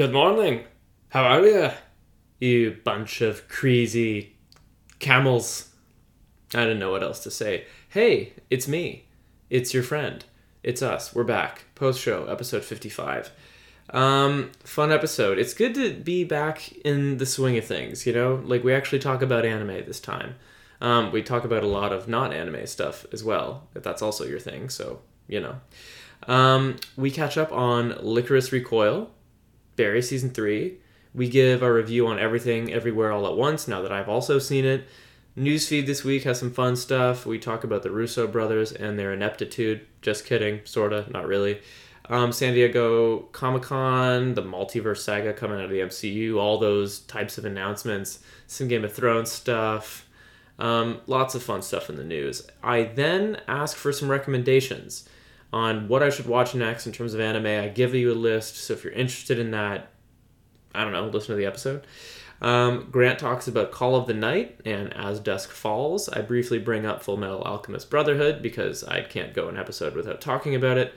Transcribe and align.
Good 0.00 0.14
morning. 0.14 0.64
How 1.10 1.24
are 1.24 1.44
you? 1.46 1.70
You 2.38 2.78
bunch 2.84 3.20
of 3.20 3.46
crazy 3.48 4.34
camels. 4.98 5.74
I 6.54 6.60
didn't 6.60 6.78
know 6.78 6.90
what 6.90 7.02
else 7.02 7.22
to 7.24 7.30
say. 7.30 7.66
Hey, 7.90 8.32
it's 8.48 8.66
me. 8.66 9.08
It's 9.50 9.74
your 9.74 9.82
friend. 9.82 10.24
It's 10.62 10.80
us. 10.80 11.14
We're 11.14 11.24
back. 11.24 11.66
Post 11.74 12.00
show, 12.00 12.24
episode 12.28 12.64
55. 12.64 13.30
Um, 13.90 14.52
fun 14.64 14.90
episode. 14.90 15.38
It's 15.38 15.52
good 15.52 15.74
to 15.74 15.92
be 15.92 16.24
back 16.24 16.72
in 16.78 17.18
the 17.18 17.26
swing 17.26 17.58
of 17.58 17.66
things, 17.66 18.06
you 18.06 18.14
know? 18.14 18.40
Like, 18.42 18.64
we 18.64 18.72
actually 18.72 19.00
talk 19.00 19.20
about 19.20 19.44
anime 19.44 19.84
this 19.84 20.00
time. 20.00 20.36
Um, 20.80 21.12
we 21.12 21.22
talk 21.22 21.44
about 21.44 21.62
a 21.62 21.68
lot 21.68 21.92
of 21.92 22.08
not 22.08 22.32
anime 22.32 22.66
stuff 22.66 23.04
as 23.12 23.22
well, 23.22 23.68
if 23.74 23.82
that's 23.82 24.00
also 24.00 24.24
your 24.24 24.40
thing, 24.40 24.70
so, 24.70 25.00
you 25.28 25.40
know. 25.40 25.60
Um, 26.26 26.76
we 26.96 27.10
catch 27.10 27.36
up 27.36 27.52
on 27.52 27.90
Lycoris 27.92 28.50
Recoil, 28.50 29.10
Barry 29.80 30.02
season 30.02 30.28
three. 30.28 30.76
We 31.14 31.30
give 31.30 31.62
our 31.62 31.72
review 31.72 32.06
on 32.06 32.18
everything, 32.18 32.70
everywhere, 32.70 33.12
all 33.12 33.26
at 33.26 33.34
once. 33.34 33.66
Now 33.66 33.80
that 33.80 33.90
I've 33.90 34.10
also 34.10 34.38
seen 34.38 34.66
it, 34.66 34.86
newsfeed 35.38 35.86
this 35.86 36.04
week 36.04 36.24
has 36.24 36.38
some 36.38 36.50
fun 36.50 36.76
stuff. 36.76 37.24
We 37.24 37.38
talk 37.38 37.64
about 37.64 37.82
the 37.82 37.90
Russo 37.90 38.26
brothers 38.26 38.72
and 38.72 38.98
their 38.98 39.14
ineptitude. 39.14 39.80
Just 40.02 40.26
kidding, 40.26 40.60
sorta, 40.64 41.06
not 41.08 41.26
really. 41.26 41.62
Um, 42.10 42.30
San 42.30 42.52
Diego 42.52 43.20
Comic 43.32 43.62
Con, 43.62 44.34
the 44.34 44.42
multiverse 44.42 44.98
saga 44.98 45.32
coming 45.32 45.56
out 45.56 45.64
of 45.64 45.70
the 45.70 45.80
MCU, 45.80 46.36
all 46.36 46.58
those 46.58 46.98
types 47.00 47.38
of 47.38 47.46
announcements, 47.46 48.18
some 48.46 48.68
Game 48.68 48.84
of 48.84 48.92
Thrones 48.92 49.32
stuff, 49.32 50.06
um, 50.58 51.00
lots 51.06 51.34
of 51.34 51.42
fun 51.42 51.62
stuff 51.62 51.88
in 51.88 51.96
the 51.96 52.04
news. 52.04 52.46
I 52.62 52.82
then 52.82 53.40
ask 53.48 53.78
for 53.78 53.92
some 53.94 54.10
recommendations 54.10 55.08
on 55.52 55.88
what 55.88 56.02
I 56.02 56.10
should 56.10 56.26
watch 56.26 56.54
next 56.54 56.86
in 56.86 56.92
terms 56.92 57.14
of 57.14 57.20
anime. 57.20 57.46
I 57.46 57.68
give 57.68 57.94
you 57.94 58.12
a 58.12 58.14
list, 58.14 58.56
so 58.56 58.74
if 58.74 58.84
you're 58.84 58.92
interested 58.92 59.38
in 59.38 59.50
that, 59.50 59.90
I 60.74 60.84
don't 60.84 60.92
know, 60.92 61.06
listen 61.06 61.34
to 61.34 61.36
the 61.36 61.46
episode. 61.46 61.86
Um, 62.40 62.88
Grant 62.90 63.18
talks 63.18 63.48
about 63.48 63.70
Call 63.70 63.96
of 63.96 64.06
the 64.06 64.14
Night 64.14 64.60
and 64.64 64.94
As 64.94 65.20
Dusk 65.20 65.50
Falls. 65.50 66.08
I 66.08 66.22
briefly 66.22 66.58
bring 66.58 66.86
up 66.86 67.02
Full 67.02 67.16
Metal 67.16 67.42
Alchemist 67.42 67.90
Brotherhood 67.90 68.40
because 68.40 68.82
I 68.84 69.02
can't 69.02 69.34
go 69.34 69.48
an 69.48 69.58
episode 69.58 69.94
without 69.94 70.20
talking 70.20 70.54
about 70.54 70.78
it. 70.78 70.94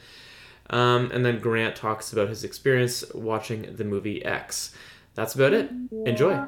Um, 0.70 1.12
and 1.12 1.26
then 1.26 1.40
Grant 1.40 1.76
talks 1.76 2.14
about 2.14 2.30
his 2.30 2.44
experience 2.46 3.04
watching 3.14 3.76
the 3.76 3.84
movie 3.84 4.24
X. 4.24 4.74
That's 5.16 5.36
about 5.36 5.54
it. 5.54 5.70
Enjoy. 6.06 6.48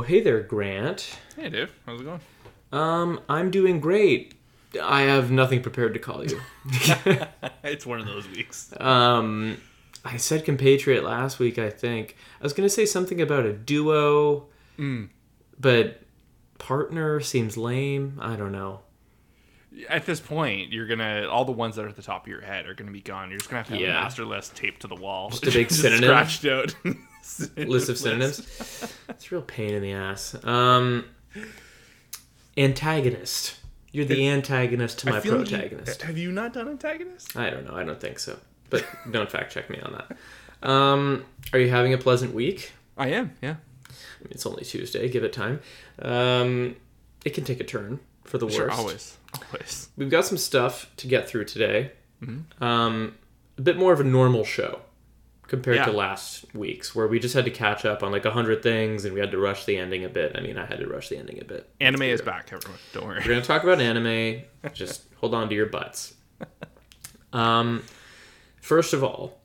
Hey 0.00 0.20
there, 0.20 0.40
Grant. 0.40 1.18
Hey, 1.36 1.48
Dave. 1.50 1.70
How's 1.86 2.00
it 2.00 2.04
going? 2.04 2.20
Um, 2.72 3.20
I'm 3.28 3.50
doing 3.50 3.80
great. 3.80 4.34
I 4.82 5.02
have 5.02 5.30
nothing 5.30 5.60
prepared 5.62 5.92
to 5.94 6.00
call 6.00 6.24
you. 6.26 6.40
it's 7.62 7.84
one 7.84 8.00
of 8.00 8.06
those 8.06 8.26
weeks. 8.28 8.72
Um, 8.80 9.58
I 10.04 10.16
said 10.16 10.44
compatriot 10.44 11.04
last 11.04 11.38
week, 11.38 11.58
I 11.58 11.68
think. 11.70 12.16
I 12.40 12.42
was 12.42 12.52
going 12.54 12.66
to 12.66 12.74
say 12.74 12.86
something 12.86 13.20
about 13.20 13.44
a 13.44 13.52
duo, 13.52 14.46
but 15.60 16.00
partner 16.58 17.20
seems 17.20 17.56
lame. 17.56 18.18
I 18.20 18.36
don't 18.36 18.52
know. 18.52 18.80
At 19.88 20.04
this 20.06 20.20
point, 20.20 20.70
you're 20.70 20.86
gonna 20.86 21.26
all 21.30 21.46
the 21.46 21.52
ones 21.52 21.76
that 21.76 21.86
are 21.86 21.88
at 21.88 21.96
the 21.96 22.02
top 22.02 22.24
of 22.24 22.28
your 22.28 22.42
head 22.42 22.66
are 22.66 22.74
gonna 22.74 22.90
be 22.90 23.00
gone. 23.00 23.30
You're 23.30 23.38
just 23.38 23.48
gonna 23.48 23.60
have 23.62 23.68
to 23.68 23.72
have 23.72 23.80
Yeah. 23.80 23.98
a 23.98 24.02
master 24.02 24.26
list 24.26 24.54
taped 24.54 24.82
to 24.82 24.86
the 24.86 24.94
wall. 24.94 25.30
Just 25.30 25.46
a 25.46 25.50
big 25.50 25.70
synonym? 25.70 26.10
scratched 26.10 26.44
out. 26.44 26.74
List 27.56 27.88
of 27.88 27.98
synonyms. 27.98 28.38
It's 29.08 29.30
a 29.30 29.34
real 29.34 29.42
pain 29.42 29.74
in 29.74 29.82
the 29.82 29.92
ass. 29.92 30.34
Um, 30.44 31.04
antagonist. 32.56 33.56
You're 33.92 34.04
the 34.06 34.28
antagonist 34.28 35.00
to 35.00 35.10
my 35.10 35.18
I 35.18 35.20
feel 35.20 35.36
like 35.36 35.50
you- 35.50 35.56
protagonist. 35.58 36.02
have 36.02 36.16
you 36.18 36.32
not 36.32 36.52
done 36.54 36.68
antagonist? 36.68 37.36
I 37.36 37.50
don't 37.50 37.64
know. 37.66 37.74
I 37.74 37.84
don't 37.84 38.00
think 38.00 38.18
so. 38.18 38.38
But 38.70 38.86
don't 39.10 39.30
fact 39.30 39.52
check 39.52 39.68
me 39.68 39.78
on 39.80 39.92
that. 39.92 40.68
Um, 40.68 41.24
are 41.52 41.58
you 41.58 41.68
having 41.68 41.92
a 41.92 41.98
pleasant 41.98 42.32
week? 42.34 42.72
I 42.96 43.08
am. 43.08 43.32
Yeah. 43.42 43.56
It's 44.30 44.46
only 44.46 44.64
Tuesday. 44.64 45.08
Give 45.08 45.24
it 45.24 45.32
time. 45.32 45.60
Um, 46.00 46.76
it 47.24 47.30
can 47.34 47.44
take 47.44 47.60
a 47.60 47.64
turn 47.64 48.00
for 48.24 48.38
the 48.38 48.46
worst. 48.46 48.78
Always. 48.78 49.18
Always. 49.46 49.88
We've 49.96 50.08
got 50.10 50.24
some 50.24 50.38
stuff 50.38 50.90
to 50.98 51.06
get 51.06 51.28
through 51.28 51.44
today. 51.46 51.92
Um, 52.60 53.16
a 53.58 53.62
bit 53.62 53.76
more 53.76 53.92
of 53.92 54.00
a 54.00 54.04
normal 54.04 54.44
show 54.44 54.80
compared 55.52 55.84
to 55.84 55.92
last 55.92 56.46
week's, 56.54 56.94
where 56.94 57.06
we 57.06 57.18
just 57.20 57.34
had 57.34 57.44
to 57.44 57.50
catch 57.50 57.84
up 57.84 58.02
on 58.02 58.10
like 58.10 58.24
a 58.24 58.30
hundred 58.30 58.62
things 58.62 59.04
and 59.04 59.12
we 59.12 59.20
had 59.20 59.30
to 59.32 59.38
rush 59.38 59.66
the 59.66 59.76
ending 59.76 60.02
a 60.02 60.08
bit. 60.08 60.32
I 60.34 60.40
mean, 60.40 60.56
I 60.56 60.64
had 60.64 60.78
to 60.80 60.86
rush 60.86 61.10
the 61.10 61.18
ending 61.18 61.38
a 61.40 61.44
bit. 61.44 61.68
Anime 61.78 62.02
is 62.02 62.22
back, 62.22 62.50
everyone. 62.52 62.78
Don't 62.94 63.04
worry. 63.06 63.18
We're 63.20 63.28
gonna 63.34 63.42
talk 63.42 63.62
about 63.62 63.78
anime. 63.80 64.42
Just 64.72 65.02
hold 65.18 65.34
on 65.34 65.50
to 65.50 65.54
your 65.54 65.66
butts. 65.66 66.14
Um, 67.34 67.82
first 68.60 68.92
of 68.94 69.04
all, 69.04 69.38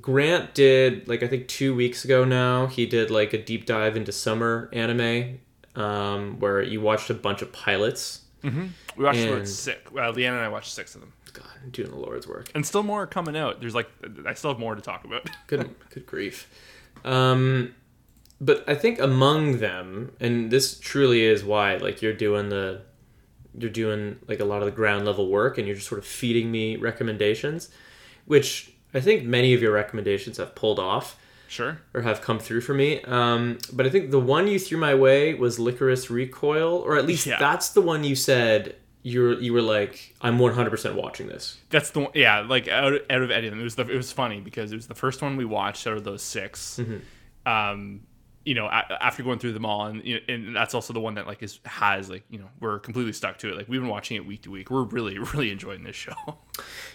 Grant 0.00 0.54
did 0.54 1.06
like 1.06 1.22
I 1.22 1.28
think 1.28 1.48
two 1.48 1.74
weeks 1.74 2.04
ago 2.04 2.24
now. 2.24 2.66
He 2.66 2.86
did 2.86 3.10
like 3.10 3.32
a 3.34 3.42
deep 3.42 3.66
dive 3.66 3.96
into 3.96 4.10
summer 4.10 4.70
anime, 4.72 5.38
um, 5.76 6.38
where 6.40 6.62
you 6.62 6.80
watched 6.80 7.10
a 7.10 7.14
bunch 7.14 7.42
of 7.42 7.52
pilots. 7.52 8.20
We 8.42 9.04
watched 9.04 9.18
And- 9.20 9.46
six. 9.48 9.90
Well, 9.92 10.12
Leanna 10.12 10.36
and 10.36 10.44
I 10.44 10.48
watched 10.48 10.72
six 10.72 10.94
of 10.94 11.02
them, 11.02 11.12
God, 11.32 11.46
I'm 11.62 11.70
doing 11.70 11.90
the 11.90 11.96
Lord's 11.96 12.26
work. 12.26 12.50
and 12.54 12.64
still 12.66 12.82
more 12.82 13.06
coming 13.06 13.36
out. 13.36 13.60
There's 13.60 13.74
like, 13.74 13.88
I 14.26 14.34
still 14.34 14.50
have 14.50 14.60
more 14.60 14.74
to 14.74 14.82
talk 14.82 15.04
about. 15.04 15.28
Good, 15.46 15.74
good 15.90 16.06
grief. 16.06 16.48
Um, 17.04 17.74
but 18.40 18.64
I 18.68 18.74
think 18.74 18.98
among 18.98 19.58
them, 19.58 20.12
and 20.20 20.50
this 20.50 20.78
truly 20.78 21.22
is 21.24 21.44
why, 21.44 21.76
like 21.76 22.02
you're 22.02 22.12
doing 22.12 22.48
the, 22.48 22.82
you're 23.56 23.70
doing 23.70 24.18
like 24.28 24.40
a 24.40 24.44
lot 24.44 24.58
of 24.60 24.64
the 24.66 24.70
ground 24.72 25.04
level 25.06 25.28
work, 25.28 25.58
and 25.58 25.66
you're 25.66 25.76
just 25.76 25.88
sort 25.88 25.98
of 25.98 26.06
feeding 26.06 26.50
me 26.50 26.76
recommendations, 26.76 27.70
which 28.26 28.72
I 28.94 29.00
think 29.00 29.24
many 29.24 29.54
of 29.54 29.62
your 29.62 29.72
recommendations 29.72 30.36
have 30.38 30.54
pulled 30.54 30.78
off 30.78 31.18
Sure. 31.48 31.78
or 31.94 32.00
have 32.02 32.20
come 32.22 32.38
through 32.38 32.62
for 32.62 32.72
me. 32.74 33.02
Um, 33.02 33.58
but 33.72 33.86
I 33.86 33.90
think 33.90 34.10
the 34.10 34.20
one 34.20 34.48
you 34.48 34.58
threw 34.58 34.78
my 34.78 34.94
way 34.94 35.34
was 35.34 35.58
Lycoris 35.58 36.08
Recoil, 36.10 36.78
or 36.78 36.96
at 36.96 37.06
least 37.06 37.26
Yeah. 37.26 37.38
that's 37.38 37.70
the 37.70 37.82
one 37.82 38.04
you 38.04 38.16
said 38.16 38.76
you 39.02 39.20
were 39.22 39.32
you 39.40 39.52
were 39.52 39.62
like, 39.62 40.14
I'm 40.20 40.38
100% 40.38 40.94
watching 40.94 41.26
this. 41.26 41.58
That's 41.70 41.90
the 41.90 42.00
one. 42.00 42.12
Yeah, 42.14 42.40
like 42.40 42.68
out, 42.68 42.92
out 43.10 43.22
of 43.22 43.28
them, 43.28 43.60
it 43.60 43.62
was 43.62 43.74
the, 43.74 43.82
it 43.88 43.96
was 43.96 44.12
funny 44.12 44.40
because 44.40 44.72
it 44.72 44.76
was 44.76 44.86
the 44.86 44.94
first 44.94 45.22
one 45.22 45.36
we 45.36 45.44
watched 45.44 45.86
out 45.86 45.96
of 45.96 46.04
those 46.04 46.22
6 46.22 46.80
Um, 47.46 48.02
you 48.44 48.54
know, 48.54 48.66
a, 48.66 48.84
after 49.00 49.22
going 49.22 49.38
through 49.38 49.52
them 49.52 49.64
all, 49.64 49.86
and 49.86 50.04
you 50.04 50.14
know, 50.16 50.20
and 50.28 50.56
that's 50.56 50.74
also 50.74 50.92
the 50.92 50.98
one 51.00 51.14
that 51.14 51.28
like 51.28 51.44
is 51.44 51.60
has 51.64 52.10
like 52.10 52.24
you 52.28 52.40
know 52.40 52.48
we're 52.58 52.80
completely 52.80 53.12
stuck 53.12 53.38
to 53.38 53.48
it. 53.50 53.56
Like 53.56 53.68
we've 53.68 53.80
been 53.80 53.88
watching 53.90 54.16
it 54.16 54.26
week 54.26 54.42
to 54.42 54.50
week. 54.50 54.68
We're 54.68 54.82
really 54.82 55.16
really 55.34 55.50
enjoying 55.52 55.84
this 55.84 55.94
show. 55.94 56.14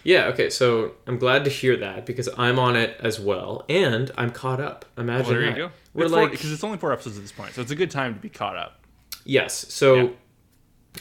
Yeah, 0.04 0.26
okay, 0.26 0.50
so 0.50 0.92
I'm 1.06 1.16
glad 1.18 1.44
to 1.44 1.50
hear 1.50 1.74
that 1.78 2.04
because 2.04 2.28
I'm 2.36 2.58
on 2.58 2.76
it 2.76 2.96
as 3.00 3.18
well, 3.18 3.64
and 3.70 4.10
I'm 4.18 4.30
caught 4.30 4.60
up. 4.60 4.84
Imagine 4.98 5.24
Well, 5.26 5.34
there 5.40 5.40
that. 5.50 5.56
you 5.56 5.62
go. 5.68 5.70
We're 5.94 6.04
It's 6.04 6.12
like, 6.12 6.30
because 6.32 6.52
it's 6.52 6.64
only 6.64 6.76
four 6.76 6.92
episodes 6.92 7.16
at 7.16 7.22
this 7.22 7.32
point, 7.32 7.54
so 7.54 7.62
it's 7.62 7.70
a 7.70 7.74
good 7.76 7.90
time 7.90 8.12
to 8.14 8.20
be 8.20 8.28
caught 8.28 8.56
up. 8.56 8.84
yes. 9.24 9.54
So 9.72 9.94
Yeah. 9.94 10.08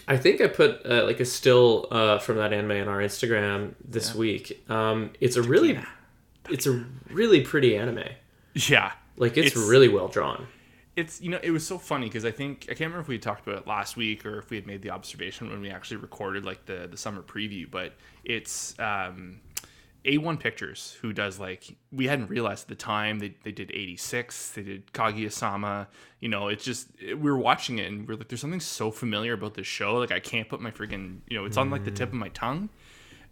I 0.07 0.17
think 0.17 0.41
I 0.41 0.47
put 0.47 0.85
uh, 0.85 1.03
like 1.05 1.19
a 1.19 1.25
still 1.25 1.87
uh, 1.91 2.19
from 2.19 2.37
that 2.37 2.53
anime 2.53 2.71
on 2.71 2.87
our 2.87 2.99
Instagram 2.99 3.73
this 3.87 4.13
week. 4.15 4.63
Um, 4.69 5.11
it's 5.19 5.35
a 5.35 5.41
really, 5.41 5.79
it's 6.49 6.65
a 6.67 6.83
really 7.09 7.41
pretty 7.41 7.75
anime. 7.77 8.03
Yeah, 8.53 8.91
Like 9.17 9.37
it's, 9.37 9.47
It's- 9.47 9.69
really 9.69 9.87
well 9.89 10.07
drawn. 10.07 10.47
it's 10.95 11.21
you 11.21 11.29
know 11.29 11.39
it 11.43 11.51
was 11.51 11.65
so 11.65 11.77
funny 11.77 12.07
because 12.07 12.25
I 12.25 12.31
think 12.31 12.63
I 12.63 12.73
can't 12.73 12.79
remember 12.91 13.01
if 13.01 13.07
we 13.07 13.19
talked 13.19 13.45
about 13.47 13.61
it 13.61 13.67
last 13.67 13.95
week 13.97 14.25
or 14.25 14.39
if 14.39 14.49
we 14.49 14.57
had 14.57 14.65
made 14.65 14.81
the 14.81 14.89
observation 14.89 15.49
when 15.49 15.61
we 15.61 15.69
actually 15.69 15.97
recorded 15.97 16.43
like 16.43 16.65
the 16.65 16.87
the 16.89 16.97
summer 16.97 17.21
preview, 17.21 17.69
but 17.69 17.93
it's 18.23 18.73
um, 18.79 19.39
A1 20.05 20.39
Pictures 20.39 20.97
who 21.01 21.11
does 21.11 21.39
like 21.39 21.75
we 21.91 22.07
hadn't 22.07 22.29
realized 22.29 22.63
at 22.63 22.69
the 22.69 22.75
time 22.75 23.19
they 23.19 23.35
they 23.43 23.51
did 23.51 23.71
86, 23.71 24.51
they 24.51 24.63
did 24.63 24.93
Kaguya-sama, 24.93 25.87
you 26.19 26.29
know, 26.29 26.47
it's 26.47 26.63
just 26.63 26.87
we 27.01 27.15
were 27.15 27.37
watching 27.37 27.79
it 27.79 27.87
and 27.91 28.07
we 28.07 28.13
are 28.13 28.17
like 28.17 28.27
there's 28.27 28.41
something 28.41 28.59
so 28.59 28.91
familiar 28.91 29.33
about 29.33 29.53
this 29.55 29.67
show 29.67 29.95
like 29.95 30.11
I 30.11 30.19
can't 30.19 30.47
put 30.47 30.61
my 30.61 30.71
freaking 30.71 31.19
you 31.27 31.37
know 31.37 31.45
it's 31.45 31.57
on 31.57 31.69
like 31.69 31.83
the 31.83 31.91
tip 31.91 32.09
of 32.09 32.15
my 32.15 32.29
tongue. 32.29 32.69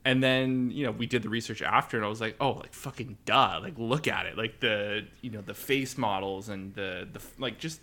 And 0.07 0.21
then, 0.21 0.69
you 0.69 0.85
know, 0.85 0.91
we 0.91 1.07
did 1.07 1.23
the 1.23 1.29
research 1.29 1.63
after 1.63 1.97
and 1.97 2.05
I 2.05 2.09
was 2.09 2.21
like, 2.21 2.35
oh, 2.39 2.51
like 2.51 2.75
fucking 2.75 3.17
duh. 3.25 3.59
Like 3.59 3.73
look 3.75 4.07
at 4.07 4.27
it. 4.27 4.37
Like 4.37 4.59
the, 4.59 5.07
you 5.21 5.31
know, 5.31 5.41
the 5.41 5.55
face 5.55 5.97
models 5.97 6.47
and 6.47 6.75
the 6.75 7.07
the 7.11 7.19
like 7.39 7.57
just 7.57 7.81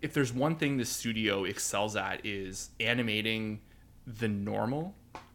if 0.00 0.14
there's 0.14 0.32
one 0.32 0.56
thing 0.56 0.78
the 0.78 0.84
studio 0.84 1.44
excels 1.44 1.96
at 1.96 2.24
is 2.24 2.70
animating 2.80 3.60
the 4.06 4.28
normal, 4.28 4.94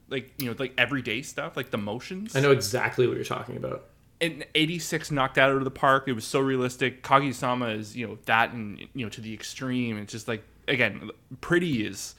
like, 0.10 0.32
you 0.38 0.48
know, 0.50 0.56
like 0.60 0.74
everyday 0.78 1.22
stuff, 1.22 1.56
like 1.58 1.72
the 1.72 1.78
motions. 1.78 2.36
I 2.36 2.40
know 2.42 2.52
exactly 2.52 3.08
what 3.08 3.16
you're 3.16 3.26
talking 3.26 3.58
about. 3.58 3.86
and 4.22 4.46
86 4.56 5.12
knocked 5.12 5.38
out 5.38 5.52
of 5.52 5.64
the 5.64 5.72
park. 5.72 6.08
It 6.08 6.14
was 6.14 6.26
so 6.26 6.40
realistic. 6.40 7.04
Kaguya-sama 7.04 7.70
is, 7.70 7.96
you 7.96 8.08
know, 8.08 8.18
that 8.26 8.54
and 8.54 8.80
you 8.94 9.06
know 9.06 9.10
to 9.10 9.22
the 9.22 9.34
extreme. 9.34 9.98
It's 9.98 10.12
just 10.12 10.28
like 10.28 10.44
again, 10.68 11.10
pretty 11.42 11.86
is 11.86 12.16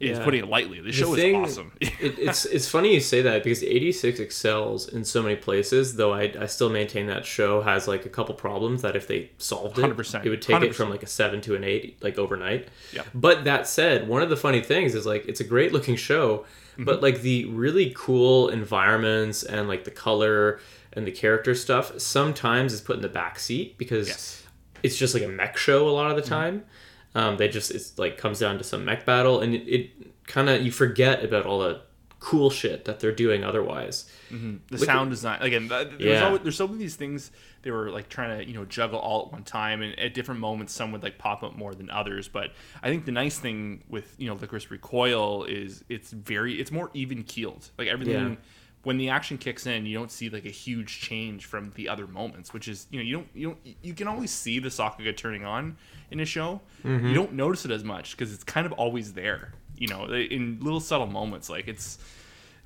is 0.00 0.16
Yeah. 0.16 0.24
putting 0.24 0.42
it 0.44 0.48
lightly. 0.48 0.80
The 0.80 0.92
show 0.92 1.14
thing- 1.14 1.44
is 1.44 1.52
awesome. 1.58 1.72
it, 1.80 2.18
it's 2.18 2.46
it's 2.46 2.66
funny 2.68 2.94
you 2.94 3.00
say 3.00 3.20
that 3.20 3.44
because 3.44 3.62
86 3.62 4.18
excels 4.18 4.88
in 4.88 5.04
so 5.04 5.22
many 5.22 5.36
places 5.36 5.96
though 5.96 6.14
I, 6.14 6.32
I 6.40 6.46
still 6.46 6.70
maintain 6.70 7.06
that 7.08 7.26
show 7.26 7.60
has 7.60 7.86
like 7.86 8.06
a 8.06 8.08
couple 8.08 8.34
problems 8.34 8.80
that 8.80 8.96
if 8.96 9.06
they 9.06 9.30
solved 9.36 9.78
it 9.78 9.82
100%. 9.84 10.24
it 10.24 10.30
would 10.30 10.40
take 10.40 10.62
it 10.62 10.70
100%. 10.70 10.74
from 10.74 10.88
like 10.88 11.02
a 11.02 11.06
7 11.06 11.42
to 11.42 11.54
an 11.54 11.64
8 11.64 12.02
like 12.02 12.18
overnight 12.18 12.68
Yeah. 12.94 13.02
but 13.14 13.44
that 13.44 13.66
said 13.68 14.08
one 14.08 14.22
of 14.22 14.30
the 14.30 14.38
funny 14.38 14.62
things 14.62 14.94
is 14.94 15.04
like 15.04 15.26
it's 15.28 15.40
a 15.40 15.44
great 15.44 15.70
looking 15.72 15.96
show 15.96 16.46
Mm-hmm. 16.72 16.84
but 16.84 17.02
like 17.02 17.22
the 17.22 17.44
really 17.46 17.92
cool 17.96 18.48
environments 18.48 19.42
and 19.42 19.68
like 19.68 19.84
the 19.84 19.90
color 19.90 20.60
and 20.92 21.06
the 21.06 21.10
character 21.12 21.54
stuff 21.54 21.98
sometimes 22.00 22.72
is 22.72 22.80
put 22.80 22.96
in 22.96 23.02
the 23.02 23.08
back 23.08 23.38
seat 23.38 23.76
because 23.78 24.08
Yes. 24.08 24.42
it's 24.82 24.96
just 24.96 25.14
like 25.14 25.22
a 25.22 25.28
mech 25.28 25.56
show 25.56 25.88
a 25.88 25.90
lot 25.90 26.10
of 26.10 26.16
the 26.16 26.22
time. 26.28 26.64
Um, 27.14 27.36
they 27.36 27.48
just 27.48 27.70
it's 27.72 27.98
like 27.98 28.16
comes 28.18 28.38
down 28.38 28.58
to 28.58 28.64
some 28.64 28.84
mech 28.84 29.04
battle, 29.04 29.40
and 29.40 29.54
it, 29.54 29.68
it 29.68 29.90
kind 30.26 30.48
of 30.48 30.62
you 30.62 30.70
forget 30.70 31.24
about 31.24 31.44
all 31.44 31.58
the 31.58 31.80
cool 32.20 32.50
shit 32.50 32.84
that 32.84 33.00
they're 33.00 33.12
doing 33.12 33.42
otherwise. 33.44 34.08
the 34.30 34.78
sound 34.78 35.10
design 35.10 35.40
again 35.40 35.68
there's, 35.68 35.98
Yeah. 35.98 36.26
always, 36.26 36.42
there's 36.42 36.56
so 36.56 36.66
many 36.66 36.76
of 36.76 36.80
these 36.80 36.94
things 36.96 37.30
they 37.62 37.70
were 37.70 37.90
like 37.90 38.08
trying 38.08 38.38
to 38.38 38.46
you 38.46 38.54
know 38.54 38.64
juggle 38.66 38.98
all 38.98 39.26
at 39.26 39.32
one 39.32 39.42
time 39.42 39.80
and 39.82 39.98
at 39.98 40.12
different 40.14 40.38
moments 40.40 40.72
some 40.74 40.92
would 40.92 41.02
like 41.02 41.16
pop 41.18 41.42
up 41.42 41.56
more 41.56 41.74
than 41.74 41.88
others 41.90 42.28
but 42.28 42.52
i 42.82 42.88
think 42.90 43.06
the 43.06 43.12
nice 43.12 43.38
thing 43.38 43.82
with 43.88 44.14
you 44.18 44.28
know 44.28 44.36
Lycoris 44.36 44.70
Recoil 44.70 45.44
is 45.44 45.82
it's 45.88 46.10
very 46.12 46.60
it's 46.60 46.70
more 46.70 46.90
even 46.94 47.22
keeled 47.24 47.70
like 47.78 47.88
everything 47.88 48.30
Yeah. 48.30 48.36
when 48.82 48.98
the 48.98 49.08
action 49.08 49.38
kicks 49.38 49.66
in 49.66 49.86
you 49.86 49.96
don't 49.96 50.12
see 50.12 50.28
like 50.28 50.44
a 50.44 50.50
huge 50.50 51.00
change 51.00 51.46
from 51.46 51.72
the 51.74 51.88
other 51.88 52.06
moments 52.06 52.52
which 52.52 52.68
is 52.68 52.86
you 52.90 52.98
know 52.98 53.04
you 53.04 53.14
don't 53.14 53.28
you 53.34 53.46
don't 53.48 53.76
you 53.82 53.94
can 53.94 54.08
always 54.08 54.30
see 54.30 54.58
the 54.58 54.68
sakuga 54.68 55.16
turning 55.16 55.44
on 55.46 55.76
in 56.10 56.20
a 56.20 56.26
show 56.26 56.60
Mm-hmm. 56.84 57.08
you 57.08 57.14
don't 57.14 57.32
notice 57.32 57.64
it 57.64 57.70
as 57.70 57.82
much 57.84 58.12
because 58.16 58.32
it's 58.32 58.44
kind 58.44 58.66
of 58.66 58.72
always 58.72 59.12
there 59.14 59.52
you 59.80 59.88
know 59.88 60.04
in 60.04 60.58
little 60.60 60.78
subtle 60.78 61.08
moments 61.08 61.50
like 61.50 61.66
it's 61.66 61.98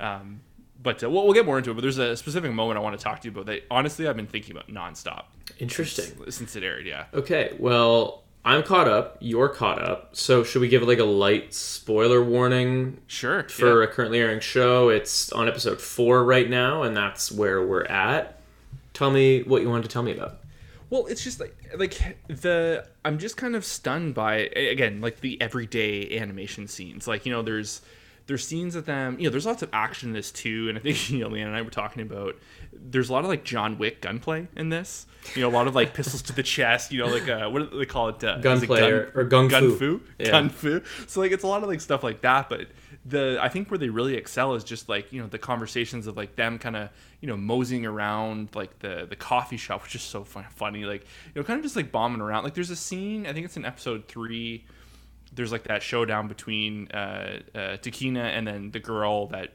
um, 0.00 0.40
but 0.82 1.02
uh, 1.02 1.08
we'll, 1.08 1.24
we'll 1.24 1.32
get 1.32 1.46
more 1.46 1.56
into 1.56 1.70
it. 1.70 1.74
But 1.74 1.80
there's 1.80 1.96
a 1.98 2.14
specific 2.16 2.52
moment 2.52 2.76
I 2.78 2.82
want 2.82 2.98
to 2.98 3.02
talk 3.02 3.20
to 3.22 3.28
you 3.28 3.32
about 3.32 3.46
that 3.46 3.62
honestly 3.70 4.06
I've 4.06 4.16
been 4.16 4.26
thinking 4.26 4.54
about 4.54 4.68
nonstop 4.68 5.24
Interesting. 5.58 6.16
since, 6.24 6.36
since 6.36 6.56
it 6.56 6.62
aired. 6.62 6.84
Yeah. 6.84 7.06
Okay, 7.14 7.54
well 7.58 8.24
I'm 8.46 8.62
caught 8.62 8.88
up. 8.88 9.16
You're 9.20 9.48
caught 9.48 9.80
up. 9.80 10.14
So 10.16 10.44
should 10.44 10.60
we 10.60 10.68
give 10.68 10.82
like 10.82 10.98
a 10.98 11.04
light 11.04 11.54
spoiler 11.54 12.22
warning 12.22 12.98
Sure. 13.06 13.44
for 13.48 13.82
yeah. 13.82 13.88
a 13.88 13.90
currently 13.90 14.18
airing 14.18 14.40
show? 14.40 14.90
It's 14.90 15.32
on 15.32 15.48
episode 15.48 15.80
four 15.80 16.22
right 16.24 16.50
now, 16.50 16.82
and 16.82 16.94
that's 16.94 17.32
where 17.32 17.66
we're 17.66 17.84
at. 17.86 18.38
Tell 18.92 19.10
me 19.10 19.42
what 19.44 19.62
you 19.62 19.70
wanted 19.70 19.84
to 19.84 19.88
tell 19.88 20.02
me 20.02 20.12
about. 20.12 20.40
Well, 20.94 21.06
it's 21.06 21.24
just 21.24 21.40
like 21.40 21.56
like 21.76 22.18
the 22.28 22.86
I'm 23.04 23.18
just 23.18 23.36
kind 23.36 23.56
of 23.56 23.64
stunned 23.64 24.14
by 24.14 24.36
again 24.54 25.00
like 25.00 25.18
the 25.22 25.42
everyday 25.42 26.16
animation 26.20 26.68
scenes. 26.68 27.08
Like 27.08 27.26
you 27.26 27.32
know 27.32 27.42
there's 27.42 27.80
there's 28.28 28.46
scenes 28.46 28.76
of 28.76 28.86
them. 28.86 29.18
You 29.18 29.24
know 29.24 29.30
there's 29.30 29.44
lots 29.44 29.62
of 29.64 29.70
action 29.72 30.10
in 30.10 30.12
this 30.12 30.30
too, 30.30 30.68
and 30.68 30.78
I 30.78 30.80
think 30.80 31.10
you 31.10 31.18
know 31.18 31.30
Leanne 31.30 31.46
and 31.46 31.56
I 31.56 31.62
were 31.62 31.70
talking 31.70 32.00
about. 32.02 32.36
There's 32.72 33.08
a 33.08 33.12
lot 33.12 33.24
of 33.24 33.28
like 33.28 33.42
John 33.42 33.76
Wick 33.76 34.02
gunplay 34.02 34.46
in 34.54 34.68
this. 34.68 35.06
You 35.34 35.42
know 35.42 35.48
a 35.48 35.50
lot 35.50 35.66
of 35.66 35.74
like 35.74 35.94
pistols 35.94 36.22
to 36.22 36.32
the 36.32 36.44
chest. 36.44 36.92
You 36.92 37.00
know 37.00 37.06
like 37.08 37.28
uh, 37.28 37.48
what 37.50 37.72
do 37.72 37.76
they 37.76 37.86
call 37.86 38.10
it? 38.10 38.22
Uh, 38.22 38.38
Gunplay 38.38 38.78
gun- 38.80 38.92
or- 38.92 39.10
or 39.16 39.24
gung 39.24 39.50
gun 39.50 39.70
fu. 39.70 39.76
fu. 39.76 40.00
Yeah. 40.20 40.30
Gun 40.30 40.48
fu. 40.48 40.80
So 41.08 41.20
like 41.20 41.32
it's 41.32 41.42
a 41.42 41.48
lot 41.48 41.64
of 41.64 41.68
like 41.68 41.80
stuff 41.80 42.04
like 42.04 42.20
that, 42.20 42.48
but 42.48 42.68
the 43.06 43.38
I 43.40 43.48
think 43.48 43.70
where 43.70 43.78
they 43.78 43.90
really 43.90 44.16
excel 44.16 44.54
is 44.54 44.64
just 44.64 44.88
like 44.88 45.12
you 45.12 45.20
know 45.20 45.28
the 45.28 45.38
conversations 45.38 46.06
of 46.06 46.16
like 46.16 46.36
them 46.36 46.58
kind 46.58 46.76
of 46.76 46.88
you 47.20 47.28
know 47.28 47.36
moseying 47.36 47.84
around 47.84 48.50
like 48.54 48.78
the 48.78 49.06
the 49.08 49.16
coffee 49.16 49.56
shop, 49.56 49.82
which 49.82 49.94
is 49.94 50.02
so 50.02 50.24
fun, 50.24 50.44
funny. 50.50 50.84
Like 50.84 51.02
you 51.34 51.40
know, 51.40 51.44
kind 51.44 51.58
of 51.58 51.64
just 51.64 51.76
like 51.76 51.92
bombing 51.92 52.20
around. 52.20 52.44
Like 52.44 52.54
there's 52.54 52.70
a 52.70 52.76
scene 52.76 53.26
I 53.26 53.32
think 53.32 53.44
it's 53.44 53.56
in 53.56 53.64
episode 53.64 54.08
three. 54.08 54.64
There's 55.32 55.52
like 55.52 55.64
that 55.64 55.82
showdown 55.82 56.28
between 56.28 56.88
uh, 56.92 57.40
uh, 57.54 57.58
Takina 57.78 58.24
and 58.24 58.46
then 58.46 58.70
the 58.70 58.80
girl 58.80 59.26
that 59.28 59.52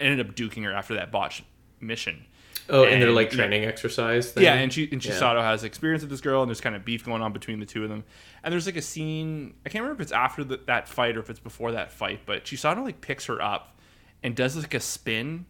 ended 0.00 0.26
up 0.26 0.34
duking 0.34 0.64
her 0.64 0.72
after 0.72 0.94
that 0.94 1.10
botched 1.10 1.42
mission. 1.80 2.24
Oh, 2.68 2.84
and, 2.84 3.00
they're 3.00 3.12
like 3.12 3.30
training 3.30 3.64
exercise. 3.64 4.32
Thing? 4.32 4.44
yeah, 4.44 4.54
and 4.54 4.72
she 4.72 4.88
and 4.90 5.04
Yeah. 5.04 5.42
Has 5.42 5.64
experience 5.64 6.02
with 6.02 6.10
this 6.10 6.20
girl, 6.20 6.42
and 6.42 6.48
there's 6.48 6.60
kind 6.60 6.74
of 6.74 6.84
beef 6.84 7.04
going 7.04 7.22
on 7.22 7.32
between 7.32 7.60
the 7.60 7.66
two 7.66 7.84
of 7.84 7.88
them. 7.88 8.04
And 8.42 8.52
there's 8.52 8.66
like 8.66 8.76
a 8.76 8.82
scene 8.82 9.54
I 9.64 9.68
can't 9.68 9.82
remember 9.82 10.02
if 10.02 10.06
it's 10.06 10.12
after 10.12 10.44
the, 10.44 10.60
that 10.66 10.88
fight 10.88 11.16
or 11.16 11.20
if 11.20 11.30
it's 11.30 11.40
before 11.40 11.72
that 11.72 11.92
fight, 11.92 12.20
but 12.26 12.44
Chisato 12.44 12.82
like 12.82 13.00
picks 13.00 13.26
her 13.26 13.40
up 13.40 13.78
and 14.22 14.34
does 14.34 14.56
like 14.56 14.74
a 14.74 14.80
spin, 14.80 15.46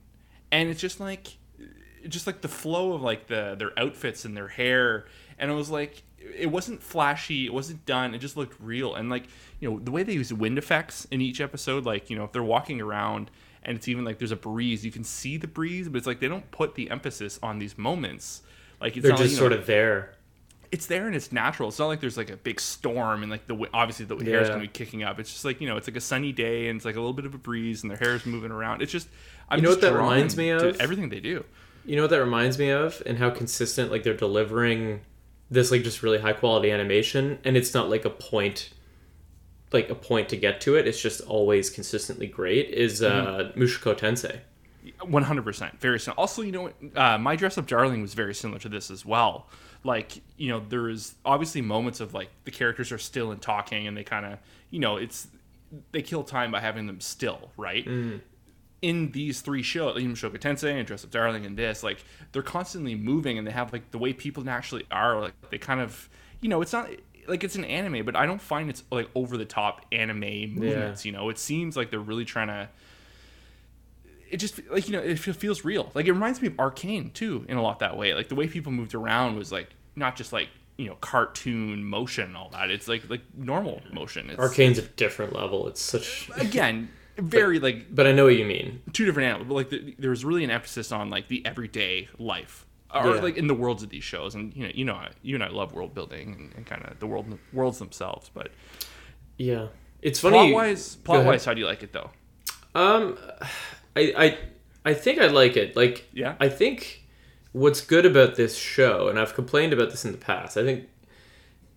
and 0.51 0.69
it's 0.69 0.81
just 0.81 1.01
like 1.01 1.37
just 2.09 2.27
like 2.27 2.41
the 2.41 2.49
flow 2.49 2.93
of 2.93 3.03
like 3.03 3.27
the 3.27 3.57
their 3.59 3.79
outfits 3.79 4.25
and 4.25 4.37
their 4.37 4.49
hair, 4.49 5.07
and 5.39 5.51
it 5.51 5.55
was 5.55 5.71
like 5.71 6.03
it 6.19 6.51
wasn't 6.51 6.83
flashy, 6.83 7.47
it 7.47 7.53
wasn't 7.53 7.85
done, 7.87 8.15
it 8.15 8.19
just 8.19 8.37
looked 8.37 8.61
real, 8.61 8.95
and 8.95 9.09
like 9.09 9.27
you 9.61 9.71
know 9.71 9.79
the 9.79 9.91
way 9.91 10.03
they 10.03 10.12
use 10.12 10.33
wind 10.33 10.59
effects 10.59 11.07
in 11.11 11.21
each 11.21 11.41
episode, 11.41 11.85
like 11.85 12.11
you 12.11 12.17
know 12.17 12.25
if 12.25 12.33
they're 12.33 12.43
walking 12.43 12.81
around 12.81 13.31
and 13.67 13.77
it's 13.77 13.89
even 13.89 14.05
like 14.05 14.19
there's 14.19 14.33
a 14.33 14.37
breeze, 14.37 14.83
you 14.85 14.91
can 14.91 15.05
see 15.05 15.37
the 15.37 15.47
breeze, 15.47 15.89
but 15.91 15.99
it's 15.99 16.07
like 16.07 16.21
they 16.21 16.29
don't 16.29 16.51
put 16.51 16.75
the 16.77 16.91
emphasis 16.91 17.39
on 17.43 17.59
these 17.59 17.77
moments. 17.77 18.41
Like 18.81 18.97
it's 18.97 19.03
they're 19.03 19.13
not 19.13 19.19
like, 19.21 19.25
just 19.25 19.33
you 19.33 19.39
sort 19.39 19.53
know, 19.53 19.59
of 19.59 19.67
there. 19.67 20.15
it's 20.73 20.87
there 20.87 21.07
and 21.07 21.15
it's 21.15 21.33
natural. 21.33 21.69
It's 21.69 21.79
not 21.79 21.87
like 21.89 22.01
there's 22.01 22.17
like 22.17 22.31
a 22.31 22.37
big 22.37 22.61
storm 22.61 23.23
and 23.23 23.31
like 23.31 23.47
the 23.47 23.69
obviously 23.75 24.07
the 24.07 24.17
hair 24.25 24.41
is 24.41 24.49
gonna 24.49 24.61
be 24.63 24.69
kicking 24.69 25.03
up. 25.03 25.19
It's 25.21 25.31
just 25.33 25.45
like 25.45 25.61
you 25.61 25.69
know 25.69 25.77
it's 25.77 25.89
like 25.89 25.97
a 25.97 26.01
sunny 26.01 26.33
day 26.33 26.69
and 26.69 26.77
it's 26.77 26.85
like 26.85 26.97
a 26.97 27.01
little 27.01 27.13
bit 27.13 27.27
of 27.27 27.35
a 27.35 27.39
breeze 27.39 27.83
and 27.83 27.91
their 27.91 27.99
hair 27.99 28.15
is 28.15 28.25
moving 28.25 28.51
around. 28.51 28.83
It's 28.83 28.93
just 28.93 29.09
I'm 29.49 29.59
You 29.59 29.63
know 29.65 29.69
just 29.71 29.83
what 29.83 29.91
that 29.93 29.97
reminds 29.99 30.37
me 30.37 30.51
of? 30.51 30.81
everything 30.81 31.09
they 31.09 31.21
do. 31.21 31.45
You 31.85 31.97
know 31.97 32.03
what 32.03 32.11
that 32.11 32.21
reminds 32.21 32.59
me 32.59 32.71
of, 32.71 33.03
and 33.07 33.19
how 33.19 33.31
consistent 33.31 33.91
like 33.91 34.03
they're 34.03 34.15
delivering 34.15 35.01
this 35.51 35.71
like 35.71 35.85
just 35.85 36.03
really 36.03 36.19
high 36.19 36.33
quality 36.33 36.71
animation, 36.71 37.39
and 37.45 37.57
it's 37.57 37.73
not 37.73 37.89
like 37.89 38.05
a 38.05 38.11
point, 38.11 38.71
like 39.76 39.90
a 39.90 39.94
point 39.94 40.28
to 40.31 40.37
get 40.37 40.61
to 40.62 40.76
it. 40.78 40.87
It's 40.88 41.00
just 41.00 41.20
always 41.23 41.70
consistently 41.70 42.26
great. 42.26 42.70
Is 42.70 43.02
uh, 43.02 43.52
Mushoku 43.56 43.96
Tensei? 43.96 44.40
One 45.02 45.25
hundred 45.25 45.44
percent, 45.44 45.81
very 45.81 45.99
similar. 45.99 46.20
Also, 46.20 46.43
you 46.43 46.52
know, 46.52 46.62
what, 46.62 46.75
uh, 46.94 47.19
my 47.19 47.34
dress 47.37 47.58
up 47.58 47.67
darling 47.67 48.02
was 48.02 48.14
very 48.14 48.34
similar 48.34 48.61
to 48.61 48.69
this 48.69 48.90
as 48.90 49.05
well. 49.05 49.49
Like, 49.82 50.20
you 50.37 50.49
know, 50.49 50.62
there 50.69 50.88
is 50.88 51.14
obviously 51.25 51.61
moments 51.61 52.00
of 52.00 52.14
like 52.14 52.31
the 52.44 52.50
characters 52.50 52.93
are 52.93 52.99
still 52.99 53.32
and 53.32 53.43
talking, 53.43 53.87
and 53.88 53.96
they 53.96 54.05
kind 54.05 54.25
of, 54.26 54.38
you 54.70 54.81
know, 54.81 54.96
it's 54.96 55.28
they 55.93 56.02
kill 56.02 56.23
time 56.23 56.50
by 56.52 56.61
having 56.61 56.87
them 56.87 57.00
still, 57.00 57.50
right? 57.56 57.84
In 58.82 59.11
these 59.11 59.40
three 59.40 59.62
shows, 59.62 59.99
even 59.99 60.14
Shoka 60.14 60.38
Tensei 60.38 60.73
and 60.78 60.87
Dress 60.87 61.02
Up 61.02 61.11
Darling 61.11 61.46
and 61.46 61.56
this, 61.56 61.82
like 61.82 62.05
they're 62.31 62.43
constantly 62.43 62.94
moving, 62.94 63.38
and 63.38 63.46
they 63.46 63.52
have 63.52 63.73
like 63.73 63.90
the 63.90 63.99
way 63.99 64.12
people 64.12 64.44
naturally 64.44 64.87
are. 64.90 65.20
Like 65.20 65.34
they 65.50 65.58
kind 65.58 65.81
of, 65.81 66.08
you 66.40 66.49
know, 66.49 66.62
it's 66.62 66.73
not 66.73 66.88
like 67.28 67.44
it's 67.44 67.56
an 67.56 67.64
anime, 67.64 68.05
but 68.05 68.17
I 68.17 68.26
don't 68.26 68.40
find 68.40 68.70
it's 68.70 68.82
like 68.90 69.08
over 69.14 69.37
the 69.37 69.44
top 69.44 69.84
anime 69.92 70.54
movements. 70.54 71.04
You 71.04 71.12
know, 71.12 71.28
it 71.28 71.38
seems 71.38 71.76
like 71.76 71.90
they're 71.90 72.00
really 72.00 72.25
trying 72.25 72.49
to 72.49 72.68
it 74.30 74.38
just 74.38 74.61
like 74.71 74.88
you 74.88 74.92
know 74.92 75.00
it 75.00 75.18
feels 75.18 75.64
real 75.64 75.90
like 75.95 76.06
it 76.06 76.12
reminds 76.12 76.40
me 76.42 76.49
of 76.49 76.59
arcane 76.59 77.11
too 77.11 77.45
in 77.49 77.56
a 77.56 77.62
lot 77.62 77.78
that 77.78 77.97
way 77.97 78.14
like 78.14 78.28
the 78.28 78.35
way 78.35 78.47
people 78.49 78.73
moved 78.73 78.95
around 78.95 79.37
was 79.37 79.52
like 79.52 79.71
not 79.95 80.16
just 80.16 80.33
like 80.33 80.49
you 80.76 80.87
know 80.87 80.97
cartoon 80.97 81.85
motion 81.85 82.25
and 82.25 82.37
all 82.37 82.50
that 82.50 82.71
it's 82.71 82.88
like 82.88 83.09
like 83.09 83.23
normal 83.37 83.80
motion 83.92 84.28
it's 84.28 84.38
Arcane's 84.38 84.78
a 84.78 84.83
different 84.83 85.33
level. 85.33 85.68
It's 85.68 85.80
such, 85.80 86.30
uh, 86.30 86.35
again 86.40 86.90
very 87.16 87.59
like 87.59 87.95
but 87.95 88.06
I 88.06 88.12
know 88.12 88.25
what 88.25 88.37
you 88.37 88.45
mean. 88.45 88.83
two 88.92 89.06
different 89.06 89.28
animals 89.28 89.49
but 89.49 89.54
like 89.54 89.71
the, 89.71 89.95
there 89.99 90.11
was 90.11 90.25
really 90.25 90.45
an 90.45 90.50
emphasis 90.50 90.92
on 90.92 91.09
like 91.09 91.28
the 91.28 91.45
everyday 91.47 92.09
life 92.18 92.65
or 92.95 93.14
Yeah. 93.16 93.21
like 93.23 93.37
in 93.37 93.47
the 93.47 93.55
worlds 93.55 93.83
of 93.83 93.90
these 93.90 94.05
shows 94.05 94.35
and 94.35 94.55
you 94.55 94.64
know 94.66 94.73
you 94.75 94.85
know 94.85 95.00
you 95.23 95.35
and 95.35 95.45
I 95.45 95.49
love 95.49 95.73
world 95.73 95.95
building 95.95 96.35
and, 96.38 96.55
and 96.57 96.66
kind 96.66 96.85
of 96.85 96.99
the 97.00 97.07
world 97.07 97.38
worlds 97.52 97.78
themselves 97.78 98.31
but 98.33 98.50
Yeah, 99.38 99.69
it's 100.02 100.21
funny. 100.21 100.37
plot 100.37 100.52
wise 100.52 100.97
plot 100.97 101.25
wise 101.25 101.45
how 101.45 101.52
do 101.55 101.61
you 101.61 101.66
like 101.66 101.83
it 101.83 101.93
though 101.93 102.11
Um, 102.75 103.19
I, 103.97 104.12
I, 104.16 104.38
I 104.85 104.95
think 104.95 105.19
I 105.19 105.26
like 105.28 105.57
it. 105.57 105.75
Like, 105.76 106.09
Yeah? 106.12 106.35
I 106.38 106.49
think 106.50 107.05
what's 107.52 107.81
good 107.81 108.05
about 108.05 108.35
this 108.35 108.55
show, 108.57 109.09
and 109.09 109.19
I've 109.19 109.35
complained 109.35 109.73
about 109.73 109.88
this 109.90 110.05
in 110.05 110.12
the 110.12 110.19
past. 110.19 110.59
I 110.59 110.62
think, 110.62 110.85